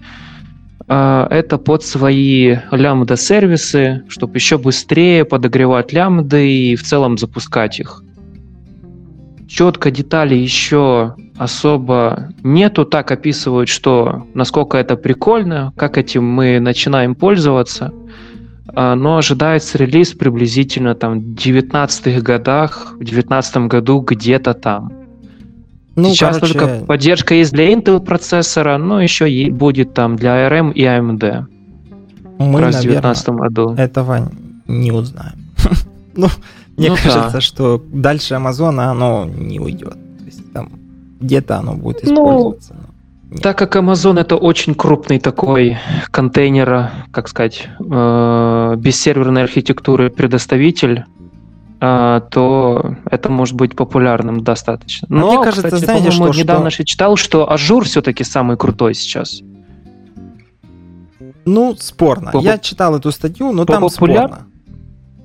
э, 0.88 1.26
это 1.30 1.58
под 1.58 1.84
свои 1.84 2.56
лямбда-сервисы, 2.72 4.02
чтобы 4.08 4.34
еще 4.34 4.58
быстрее 4.58 5.24
подогревать 5.24 5.92
лямбды 5.92 6.50
и 6.50 6.76
в 6.76 6.82
целом 6.82 7.16
запускать 7.16 7.78
их. 7.78 8.02
Четко 9.52 9.90
деталей 9.90 10.40
еще 10.40 11.14
особо 11.36 12.30
нету, 12.42 12.84
так 12.84 13.10
описывают, 13.10 13.68
что 13.68 14.26
насколько 14.34 14.78
это 14.78 14.96
прикольно, 14.96 15.72
как 15.76 15.98
этим 15.98 16.24
мы 16.24 16.58
начинаем 16.60 17.14
пользоваться– 17.14 17.92
а, 18.74 18.94
но 18.94 19.18
ожидается 19.18 19.76
релиз 19.78 20.12
приблизительно 20.12 20.94
там 20.94 21.20
в 21.20 21.34
19 21.34 22.22
годах, 22.22 22.94
в 22.98 23.04
19 23.04 23.56
году 23.68 24.00
где-то 24.00 24.54
там. 24.54 24.92
Ну, 25.94 26.08
Сейчас 26.10 26.36
короче... 26.36 26.58
только 26.58 26.84
поддержка 26.86 27.34
есть 27.34 27.52
для 27.52 27.70
Intel 27.70 28.00
процессора, 28.00 28.78
но 28.78 29.02
еще 29.02 29.30
и 29.30 29.50
будет 29.50 29.92
там 29.92 30.16
для 30.16 30.48
ARM 30.48 30.72
и 30.72 30.84
AMD. 30.84 31.44
Мы, 32.38 32.60
Раз 32.60 32.76
в 32.76 32.82
19 32.82 33.28
году. 33.30 33.74
этого 33.74 34.30
не 34.66 34.90
узнаем. 34.90 35.34
ну, 36.16 36.28
мне 36.76 36.90
ну, 36.90 36.96
кажется, 36.96 37.30
да. 37.34 37.40
что 37.40 37.82
дальше 37.92 38.34
Амазона 38.34 38.90
оно 38.90 39.24
не 39.24 39.60
уйдет. 39.60 39.92
То 39.92 40.24
есть 40.24 40.52
там 40.52 40.70
где-то 41.20 41.58
оно 41.58 41.74
будет 41.74 42.02
ну, 42.04 42.12
использоваться. 42.12 42.74
Ну, 43.30 43.38
так 43.40 43.56
как 43.56 43.76
Amazon 43.76 44.20
это 44.20 44.36
очень 44.36 44.74
крупный 44.74 45.18
такой 45.18 45.78
контейнер, 46.10 46.90
как 47.12 47.28
сказать, 47.28 47.68
э, 47.80 48.74
бессерверной 48.76 49.44
архитектуры 49.44 50.10
предоставитель, 50.10 51.04
э, 51.80 52.20
то 52.30 52.96
это 53.10 53.30
может 53.30 53.54
быть 53.54 53.74
популярным 53.74 54.44
достаточно. 54.44 55.06
Но, 55.10 55.28
мне 55.28 55.44
кажется, 55.44 55.68
кстати, 55.68 55.84
знаете, 55.84 56.10
что, 56.10 56.28
недавно 56.28 56.70
что... 56.70 56.84
читал, 56.84 57.16
что 57.16 57.50
Azure 57.50 57.84
все-таки 57.84 58.22
самый 58.22 58.58
крутой 58.58 58.94
сейчас. 58.94 59.40
Ну, 61.46 61.74
спорно. 61.78 62.32
По... 62.32 62.38
Я 62.38 62.58
читал 62.58 62.96
эту 62.96 63.10
статью, 63.12 63.52
но 63.52 63.64
По 63.64 63.72
там 63.72 63.82
популяр... 63.82 64.28
спорно. 64.28 64.46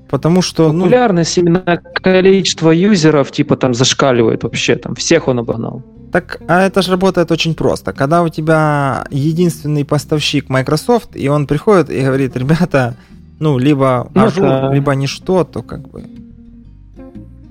Потому 0.09 0.41
что... 0.41 0.71
Ну, 0.71 0.83
Популярность 0.83 1.37
ну... 1.37 1.43
именно 1.43 1.81
количество 2.01 2.71
юзеров 2.71 3.31
типа 3.31 3.55
там 3.57 3.73
зашкаливает 3.73 4.43
вообще. 4.43 4.75
Там 4.75 4.95
всех 4.95 5.27
он 5.27 5.39
обогнал. 5.39 5.83
Так, 6.11 6.39
а 6.47 6.61
это 6.61 6.81
же 6.81 6.91
работает 6.91 7.31
очень 7.31 7.53
просто. 7.53 7.93
Когда 7.93 8.23
у 8.23 8.29
тебя 8.29 9.05
единственный 9.11 9.83
поставщик 9.83 10.49
Microsoft, 10.49 11.09
и 11.15 11.27
он 11.27 11.47
приходит 11.47 11.89
и 11.89 12.01
говорит, 12.01 12.37
ребята, 12.37 12.95
ну, 13.39 13.57
либо 13.57 14.09
ну, 14.13 14.25
Azure, 14.25 14.67
это... 14.67 14.73
либо 14.73 14.93
ничто, 14.93 15.43
то 15.43 15.61
как 15.61 15.87
бы... 15.89 16.03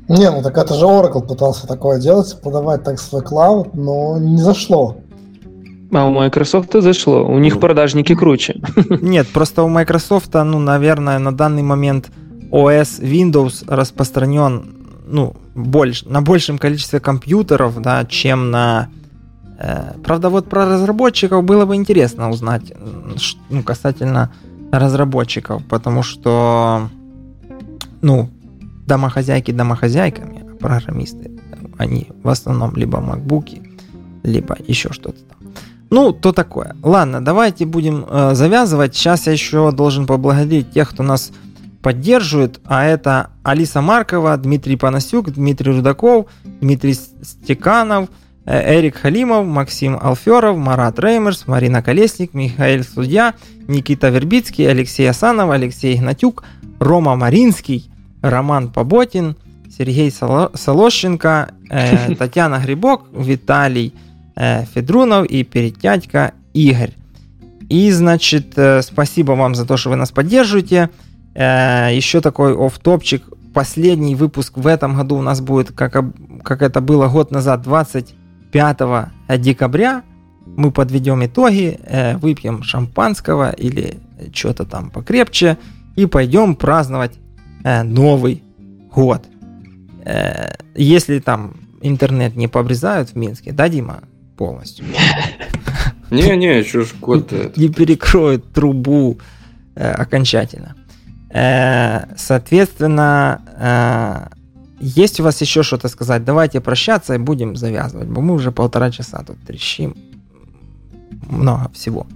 Не, 0.08 0.30
ну 0.30 0.40
так 0.42 0.56
это 0.56 0.74
же 0.74 0.84
Oracle 0.84 1.26
пытался 1.26 1.66
такое 1.66 2.00
делать, 2.00 2.40
подавать 2.40 2.84
так 2.84 3.00
свой 3.00 3.22
клауд, 3.22 3.74
но 3.74 4.18
не 4.18 4.38
зашло. 4.38 4.96
А 5.92 6.06
у 6.06 6.10
Microsoft 6.10 6.72
зашло. 6.72 7.24
У 7.24 7.38
них 7.38 7.54
ну. 7.54 7.60
продажники 7.60 8.14
круче. 8.14 8.60
Нет, 8.88 9.28
просто 9.28 9.62
у 9.62 9.68
Microsoft, 9.68 10.32
ну, 10.34 10.58
наверное, 10.58 11.18
на 11.18 11.34
данный 11.34 11.62
момент 11.62 12.08
OS 12.50 13.00
Windows 13.00 13.64
распространен 13.66 14.76
ну, 15.06 15.36
больше, 15.54 16.08
на 16.08 16.20
большем 16.20 16.58
количестве 16.58 17.00
компьютеров, 17.00 17.80
да, 17.80 18.04
чем 18.04 18.50
на... 18.50 18.88
Э, 19.58 19.94
правда, 20.04 20.28
вот 20.28 20.48
про 20.48 20.66
разработчиков 20.66 21.44
было 21.44 21.64
бы 21.64 21.76
интересно 21.76 22.30
узнать, 22.30 22.72
ну, 23.50 23.62
касательно 23.62 24.32
разработчиков, 24.72 25.64
потому 25.68 26.02
что, 26.02 26.88
ну, 28.02 28.30
домохозяйки 28.86 29.52
домохозяйками, 29.52 30.44
а 30.52 30.56
программисты, 30.56 31.30
они 31.78 32.08
в 32.22 32.28
основном 32.28 32.74
либо 32.76 33.00
макбуки, 33.00 33.62
либо 34.22 34.56
еще 34.66 34.92
что-то 34.92 35.20
там. 35.22 35.36
Ну, 35.88 36.12
то 36.12 36.32
такое. 36.32 36.74
Ладно, 36.82 37.24
давайте 37.24 37.64
будем 37.64 38.04
э, 38.08 38.34
завязывать. 38.34 38.96
Сейчас 38.96 39.26
я 39.26 39.32
еще 39.32 39.70
должен 39.70 40.06
поблагодарить 40.06 40.72
тех, 40.72 40.90
кто 40.90 41.04
нас 41.04 41.30
поддерживают, 41.86 42.60
а 42.64 42.84
это 42.84 43.30
Алиса 43.44 43.80
Маркова, 43.80 44.36
Дмитрий 44.36 44.74
Панасюк, 44.74 45.30
Дмитрий 45.30 45.70
Рудаков, 45.70 46.26
Дмитрий 46.42 46.94
Стеканов, 46.94 48.08
э, 48.44 48.76
Эрик 48.76 48.96
Халимов, 48.96 49.46
Максим 49.46 49.96
Алферов, 49.96 50.56
Марат 50.56 50.98
Реймерс, 50.98 51.46
Марина 51.46 51.84
Колесник, 51.84 52.34
Михаил 52.34 52.82
Судья, 52.82 53.34
Никита 53.68 54.08
Вербицкий, 54.08 54.68
Алексей 54.68 55.08
Асанов, 55.08 55.52
Алексей 55.52 55.94
Игнатюк, 55.94 56.42
Рома 56.80 57.14
Маринский, 57.14 57.88
Роман 58.20 58.72
Поботин, 58.72 59.36
Сергей 59.70 60.10
Солощенко, 60.10 61.50
э, 61.70 62.14
Татьяна 62.18 62.58
Грибок, 62.58 63.04
Виталий 63.12 63.94
э, 64.34 64.64
Федрунов 64.74 65.26
и 65.26 65.44
Перетятько 65.44 66.34
Игорь. 66.52 66.94
И, 67.68 67.92
значит, 67.92 68.58
спасибо 68.82 69.32
вам 69.32 69.54
за 69.54 69.66
то, 69.66 69.76
что 69.76 69.90
вы 69.90 69.96
нас 69.96 70.10
поддерживаете. 70.10 70.90
Э, 71.36 71.90
еще 71.92 72.20
такой 72.20 72.54
оф-топчик. 72.54 73.22
Последний 73.52 74.14
выпуск 74.14 74.56
в 74.56 74.66
этом 74.66 74.96
году 74.96 75.16
у 75.16 75.22
нас 75.22 75.40
будет, 75.40 75.72
как, 75.72 75.92
как 76.42 76.62
это 76.62 76.80
было 76.80 77.08
год 77.08 77.30
назад, 77.30 77.62
25 77.62 78.78
декабря. 79.38 80.02
Мы 80.46 80.70
подведем 80.70 81.24
итоги, 81.24 81.78
э, 81.84 82.16
выпьем 82.16 82.62
шампанского 82.62 83.50
или 83.50 83.98
что-то 84.32 84.64
там 84.64 84.90
покрепче 84.90 85.58
и 85.94 86.06
пойдем 86.06 86.56
праздновать 86.56 87.18
э, 87.64 87.82
Новый 87.82 88.42
год. 88.94 89.24
Если 90.76 91.18
там 91.18 91.56
интернет 91.82 92.36
не 92.36 92.46
побрезают 92.46 93.10
в 93.10 93.16
Минске, 93.16 93.50
да, 93.52 93.68
Дима, 93.68 94.04
полностью? 94.36 94.84
Не-не, 96.10 96.62
что 96.62 96.84
ж 96.84 96.94
год 97.00 97.32
Не 97.56 97.68
перекроют 97.68 98.52
трубу 98.52 99.18
окончательно. 99.74 100.76
Э, 101.30 102.16
соответственно, 102.16 103.40
э, 103.58 104.36
есть 104.80 105.20
у 105.20 105.22
вас 105.22 105.40
еще 105.40 105.62
что-то 105.62 105.88
сказать? 105.88 106.24
Давайте 106.24 106.60
прощаться 106.60 107.14
и 107.14 107.18
будем 107.18 107.56
завязывать, 107.56 108.08
бо 108.08 108.20
мы 108.20 108.34
уже 108.34 108.52
полтора 108.52 108.90
часа 108.90 109.22
тут 109.24 109.38
трещим. 109.46 109.96
Много 111.28 111.70
всего. 111.72 112.06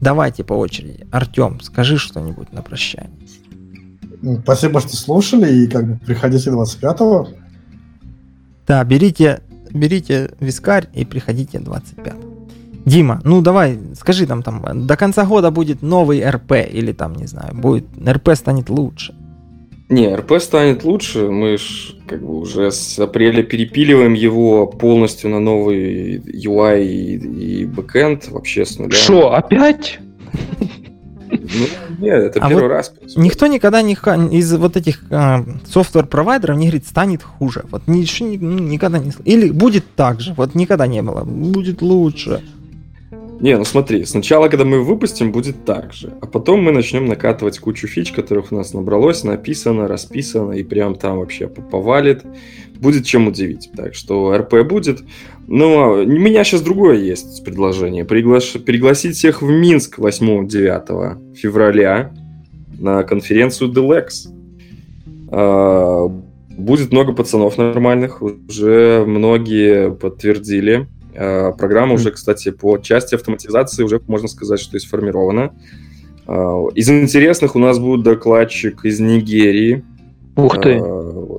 Давайте 0.00 0.44
по 0.44 0.54
очереди. 0.54 1.06
Артем, 1.10 1.60
скажи 1.60 1.96
что-нибудь 1.96 2.52
на 2.52 2.62
прощание. 2.62 3.10
Ну, 4.20 4.40
спасибо, 4.42 4.80
что 4.80 4.96
слушали, 4.96 5.64
и 5.64 5.68
как 5.68 5.86
бы 5.86 5.96
приходите 5.98 6.50
25-го. 6.50 7.28
Да, 8.66 8.84
берите, 8.84 9.42
берите 9.70 10.32
вискарь 10.40 10.88
и 10.92 11.04
приходите 11.04 11.58
25-го. 11.58 12.27
Дима, 12.88 13.20
ну 13.24 13.40
давай, 13.42 13.78
скажи 13.94 14.26
там, 14.26 14.42
там, 14.42 14.86
до 14.86 14.96
конца 14.96 15.24
года 15.24 15.50
будет 15.50 15.82
новый 15.82 16.28
РП, 16.28 16.52
или 16.52 16.92
там, 16.92 17.14
не 17.14 17.26
знаю, 17.26 17.54
будет, 17.54 17.86
РП 18.06 18.30
станет 18.34 18.70
лучше. 18.70 19.14
Не, 19.88 20.14
РП 20.14 20.38
станет 20.38 20.84
лучше, 20.84 21.30
мы 21.30 21.56
ж 21.56 21.94
как 22.06 22.20
бы 22.20 22.40
уже 22.40 22.70
с 22.70 22.98
апреля 22.98 23.42
перепиливаем 23.42 24.12
его 24.12 24.66
полностью 24.66 25.30
на 25.30 25.40
новый 25.40 26.18
UI 26.18 26.84
и, 26.84 27.62
и 27.62 27.64
бэкэнд 27.64 28.28
вообще 28.28 28.66
с 28.66 28.78
нуля. 28.78 28.92
Что, 28.92 29.34
опять? 29.34 29.98
Ну, 31.30 31.66
нет, 31.98 32.24
это 32.24 32.40
а 32.40 32.48
первый 32.48 32.64
вот 32.64 32.68
раз. 32.68 32.92
Никто 33.16 33.46
никогда 33.46 33.82
не 33.82 33.94
из 34.38 34.52
вот 34.54 34.76
этих 34.76 35.04
э, 35.10 35.44
софтвер-провайдеров 35.66 36.56
не 36.56 36.66
говорит, 36.66 36.86
станет 36.86 37.22
хуже. 37.22 37.64
Вот 37.70 37.82
ничего 37.86 38.28
никогда 38.28 38.98
не 38.98 39.12
Или 39.24 39.50
будет 39.50 39.84
так 39.94 40.20
же. 40.20 40.34
Вот 40.34 40.54
никогда 40.54 40.86
не 40.86 41.02
было. 41.02 41.24
Будет 41.24 41.82
лучше. 41.82 42.42
Не, 43.40 43.56
ну 43.56 43.64
смотри, 43.64 44.04
сначала, 44.04 44.48
когда 44.48 44.64
мы 44.64 44.82
выпустим, 44.82 45.30
будет 45.30 45.64
так 45.64 45.92
же. 45.92 46.12
А 46.20 46.26
потом 46.26 46.62
мы 46.62 46.72
начнем 46.72 47.06
накатывать 47.06 47.60
кучу 47.60 47.86
фич, 47.86 48.10
которых 48.10 48.50
у 48.50 48.56
нас 48.56 48.74
набралось, 48.74 49.22
написано, 49.22 49.86
расписано, 49.86 50.52
и 50.52 50.64
прям 50.64 50.96
там 50.96 51.18
вообще 51.18 51.46
повалит. 51.46 52.24
Будет 52.80 53.06
чем 53.06 53.28
удивить. 53.28 53.70
Так 53.76 53.94
что 53.94 54.36
РП 54.36 54.62
будет. 54.68 55.00
Но 55.46 55.92
у 55.92 56.06
меня 56.06 56.42
сейчас 56.42 56.62
другое 56.62 56.98
есть 56.98 57.44
предложение. 57.44 58.04
Приглаш... 58.04 58.52
Пригласить 58.64 59.16
всех 59.16 59.40
в 59.40 59.48
Минск 59.48 59.98
8-9 59.98 61.34
февраля 61.34 62.12
на 62.78 63.04
конференцию 63.04 63.72
DELEX. 63.72 64.32
А, 65.30 66.08
будет 66.56 66.90
много 66.92 67.12
пацанов 67.12 67.56
нормальных. 67.56 68.20
Уже 68.20 69.04
многие 69.06 69.92
подтвердили 69.92 70.88
Э, 71.20 71.52
программа 71.52 71.94
уже, 71.94 72.12
кстати, 72.12 72.52
по 72.52 72.78
части 72.78 73.16
автоматизации 73.16 73.82
уже, 73.82 74.00
можно 74.06 74.28
сказать, 74.28 74.60
что 74.60 74.76
и 74.76 74.80
сформирована. 74.80 75.52
Э, 76.28 76.32
из 76.76 76.88
интересных 76.88 77.56
у 77.56 77.58
нас 77.58 77.80
будет 77.80 78.04
докладчик 78.04 78.84
из 78.84 79.00
Нигерии. 79.00 79.84
Ух 80.36 80.60
ты! 80.60 80.80
Э, 80.80 81.38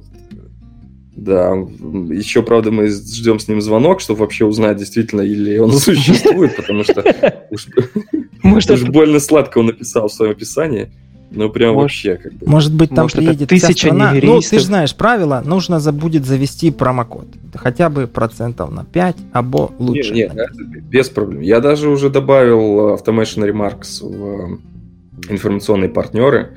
да, 1.16 1.52
еще, 1.52 2.44
правда, 2.44 2.72
мы 2.72 2.88
ждем 2.88 3.40
с 3.40 3.48
ним 3.48 3.62
звонок, 3.62 4.02
чтобы 4.02 4.20
вообще 4.20 4.44
узнать, 4.44 4.76
действительно, 4.76 5.22
или 5.22 5.58
он 5.60 5.72
существует, 5.80 6.58
потому 6.58 6.84
что 6.84 7.02
уж 8.74 8.84
больно 8.84 9.20
сладко 9.22 9.60
он 9.60 9.68
написал 9.68 10.10
в 10.10 10.14
своем 10.14 10.34
описании. 10.34 10.92
Ну, 11.32 11.50
прям 11.50 11.76
может, 11.76 11.84
вообще 11.84 12.16
как 12.16 12.34
бы. 12.34 12.48
Может 12.48 12.74
быть, 12.74 12.90
там 12.90 13.06
Может, 13.06 13.18
приедет 13.18 13.50
тысяча 13.50 13.88
страна. 13.88 14.14
Ну, 14.22 14.40
ты 14.42 14.60
же 14.60 14.66
знаешь 14.66 14.96
правила, 14.96 15.42
нужно 15.46 15.80
будет 15.92 16.26
завести 16.26 16.72
промокод. 16.72 17.28
Хотя 17.56 17.90
бы 17.90 18.08
процентов 18.08 18.72
на 18.72 18.84
5, 18.86 19.16
або 19.34 19.72
лучше. 19.78 20.14
Нет, 20.14 20.34
нет, 20.34 20.50
без 20.84 21.10
проблем. 21.10 21.42
Я 21.42 21.60
даже 21.60 21.90
уже 21.90 22.10
добавил 22.10 22.96
Automation 22.96 23.48
Remarks 23.48 24.02
в 24.02 24.54
э, 24.54 25.34
информационные 25.34 25.90
партнеры. 25.90 26.50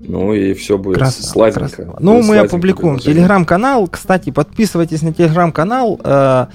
Ну 0.00 0.34
и 0.34 0.52
все 0.54 0.78
будет 0.78 0.98
красава, 0.98 1.26
сладенько. 1.26 1.60
Красава. 1.76 1.96
Ну, 2.00 2.22
мы 2.22 2.38
опубликуем 2.38 2.98
телеграм-канал. 2.98 3.86
Кстати, 3.86 4.30
подписывайтесь 4.30 5.02
на 5.02 5.12
телеграм-канал. 5.14 6.00
Э, 6.02 6.12
Э, 6.12 6.46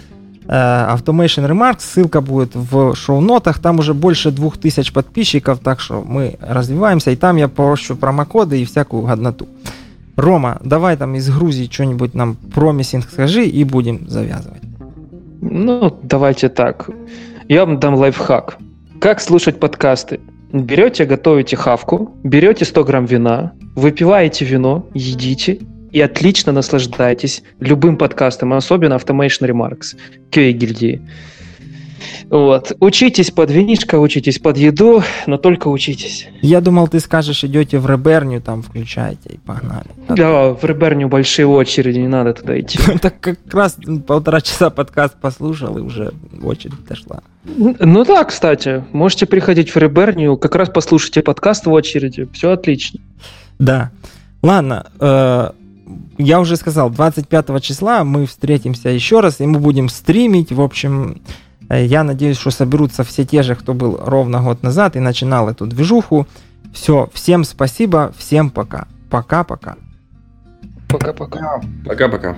Automation 0.47 1.47
Remarks, 1.47 1.79
ссылка 1.79 2.21
будет 2.21 2.55
в 2.55 2.95
шоу-нотах, 2.95 3.59
там 3.59 3.79
уже 3.79 3.93
больше 3.93 4.31
двух 4.31 4.57
тысяч 4.57 4.93
подписчиков, 4.93 5.59
так 5.59 5.79
что 5.79 6.03
мы 6.05 6.37
развиваемся, 6.39 7.11
и 7.11 7.15
там 7.15 7.35
я 7.35 7.47
порощу 7.47 7.95
промокоды 7.95 8.61
и 8.61 8.65
всякую 8.65 9.03
годноту. 9.03 9.47
Рома, 10.15 10.59
давай 10.63 10.97
там 10.97 11.15
из 11.15 11.29
Грузии 11.29 11.69
что-нибудь 11.71 12.15
нам 12.15 12.35
промисинг 12.35 13.05
скажи 13.11 13.45
и 13.45 13.63
будем 13.63 14.09
завязывать. 14.09 14.63
Ну, 15.41 15.99
давайте 16.01 16.49
так. 16.49 16.89
Я 17.47 17.65
вам 17.65 17.79
дам 17.79 17.95
лайфхак. 17.95 18.57
Как 18.99 19.21
слушать 19.21 19.59
подкасты? 19.59 20.19
Берете, 20.51 21.05
готовите 21.05 21.55
хавку, 21.55 22.15
берете 22.23 22.65
100 22.65 22.83
грамм 22.85 23.05
вина, 23.05 23.51
выпиваете 23.75 24.45
вино, 24.45 24.85
едите, 24.93 25.59
и 25.97 26.01
отлично 26.01 26.51
наслаждайтесь 26.51 27.41
любым 27.59 27.97
подкастом, 27.97 28.53
особенно 28.53 28.93
Automation 28.93 29.49
Remarks, 29.49 29.97
QA 30.29 30.51
гильдии. 30.51 31.01
Вот. 32.29 32.73
Учитесь 32.79 33.31
под 33.31 33.49
винишко, 33.49 33.97
учитесь 33.97 34.37
под 34.37 34.57
еду, 34.57 35.01
но 35.25 35.37
только 35.37 35.69
учитесь. 35.69 36.27
Я 36.43 36.61
думал, 36.61 36.87
ты 36.87 36.99
скажешь, 36.99 37.43
идете 37.43 37.79
в 37.79 37.89
Реберню, 37.89 38.41
там 38.41 38.61
включаете 38.61 39.29
и 39.29 39.37
погнали. 39.39 39.87
Да, 40.07 40.49
в 40.49 40.63
Реберню 40.63 41.07
большие 41.07 41.47
очереди, 41.47 41.97
не 41.97 42.07
надо 42.07 42.35
туда 42.35 42.59
идти. 42.59 42.77
Так 43.01 43.19
как 43.19 43.39
раз 43.51 43.75
полтора 44.05 44.41
часа 44.41 44.69
подкаст 44.69 45.15
послушал, 45.19 45.79
и 45.79 45.81
уже 45.81 46.13
очередь 46.43 46.85
дошла. 46.87 47.23
Ну 47.43 48.05
да, 48.05 48.23
кстати, 48.23 48.83
можете 48.91 49.25
приходить 49.25 49.71
в 49.73 49.77
Реберню, 49.77 50.37
как 50.37 50.53
раз 50.53 50.69
послушайте 50.69 51.23
подкаст 51.23 51.65
в 51.65 51.71
очереди, 51.71 52.27
все 52.33 52.51
отлично. 52.51 52.99
Да. 53.57 53.89
Ладно, 54.43 54.85
э, 54.99 55.51
я 56.17 56.39
уже 56.39 56.55
сказал, 56.55 56.89
25 56.89 57.61
числа 57.61 58.03
мы 58.03 58.25
встретимся 58.25 58.89
еще 58.89 59.19
раз, 59.19 59.39
и 59.39 59.45
мы 59.45 59.59
будем 59.59 59.89
стримить. 59.89 60.51
В 60.51 60.61
общем, 60.61 61.21
э, 61.69 61.85
я 61.85 62.03
надеюсь, 62.03 62.37
что 62.37 62.51
соберутся 62.51 63.03
все 63.03 63.25
те 63.25 63.43
же, 63.43 63.55
кто 63.55 63.73
был 63.73 63.99
ровно 64.01 64.41
год 64.41 64.63
назад 64.63 64.95
и 64.95 64.99
начинал 64.99 65.49
эту 65.49 65.65
движуху. 65.65 66.27
Все, 66.73 67.09
всем 67.13 67.43
спасибо, 67.43 68.13
всем 68.17 68.49
пока. 68.49 68.87
Пока-пока. 69.09 69.75
Пока-пока. 70.87 71.61
Пока-пока. 71.85 72.37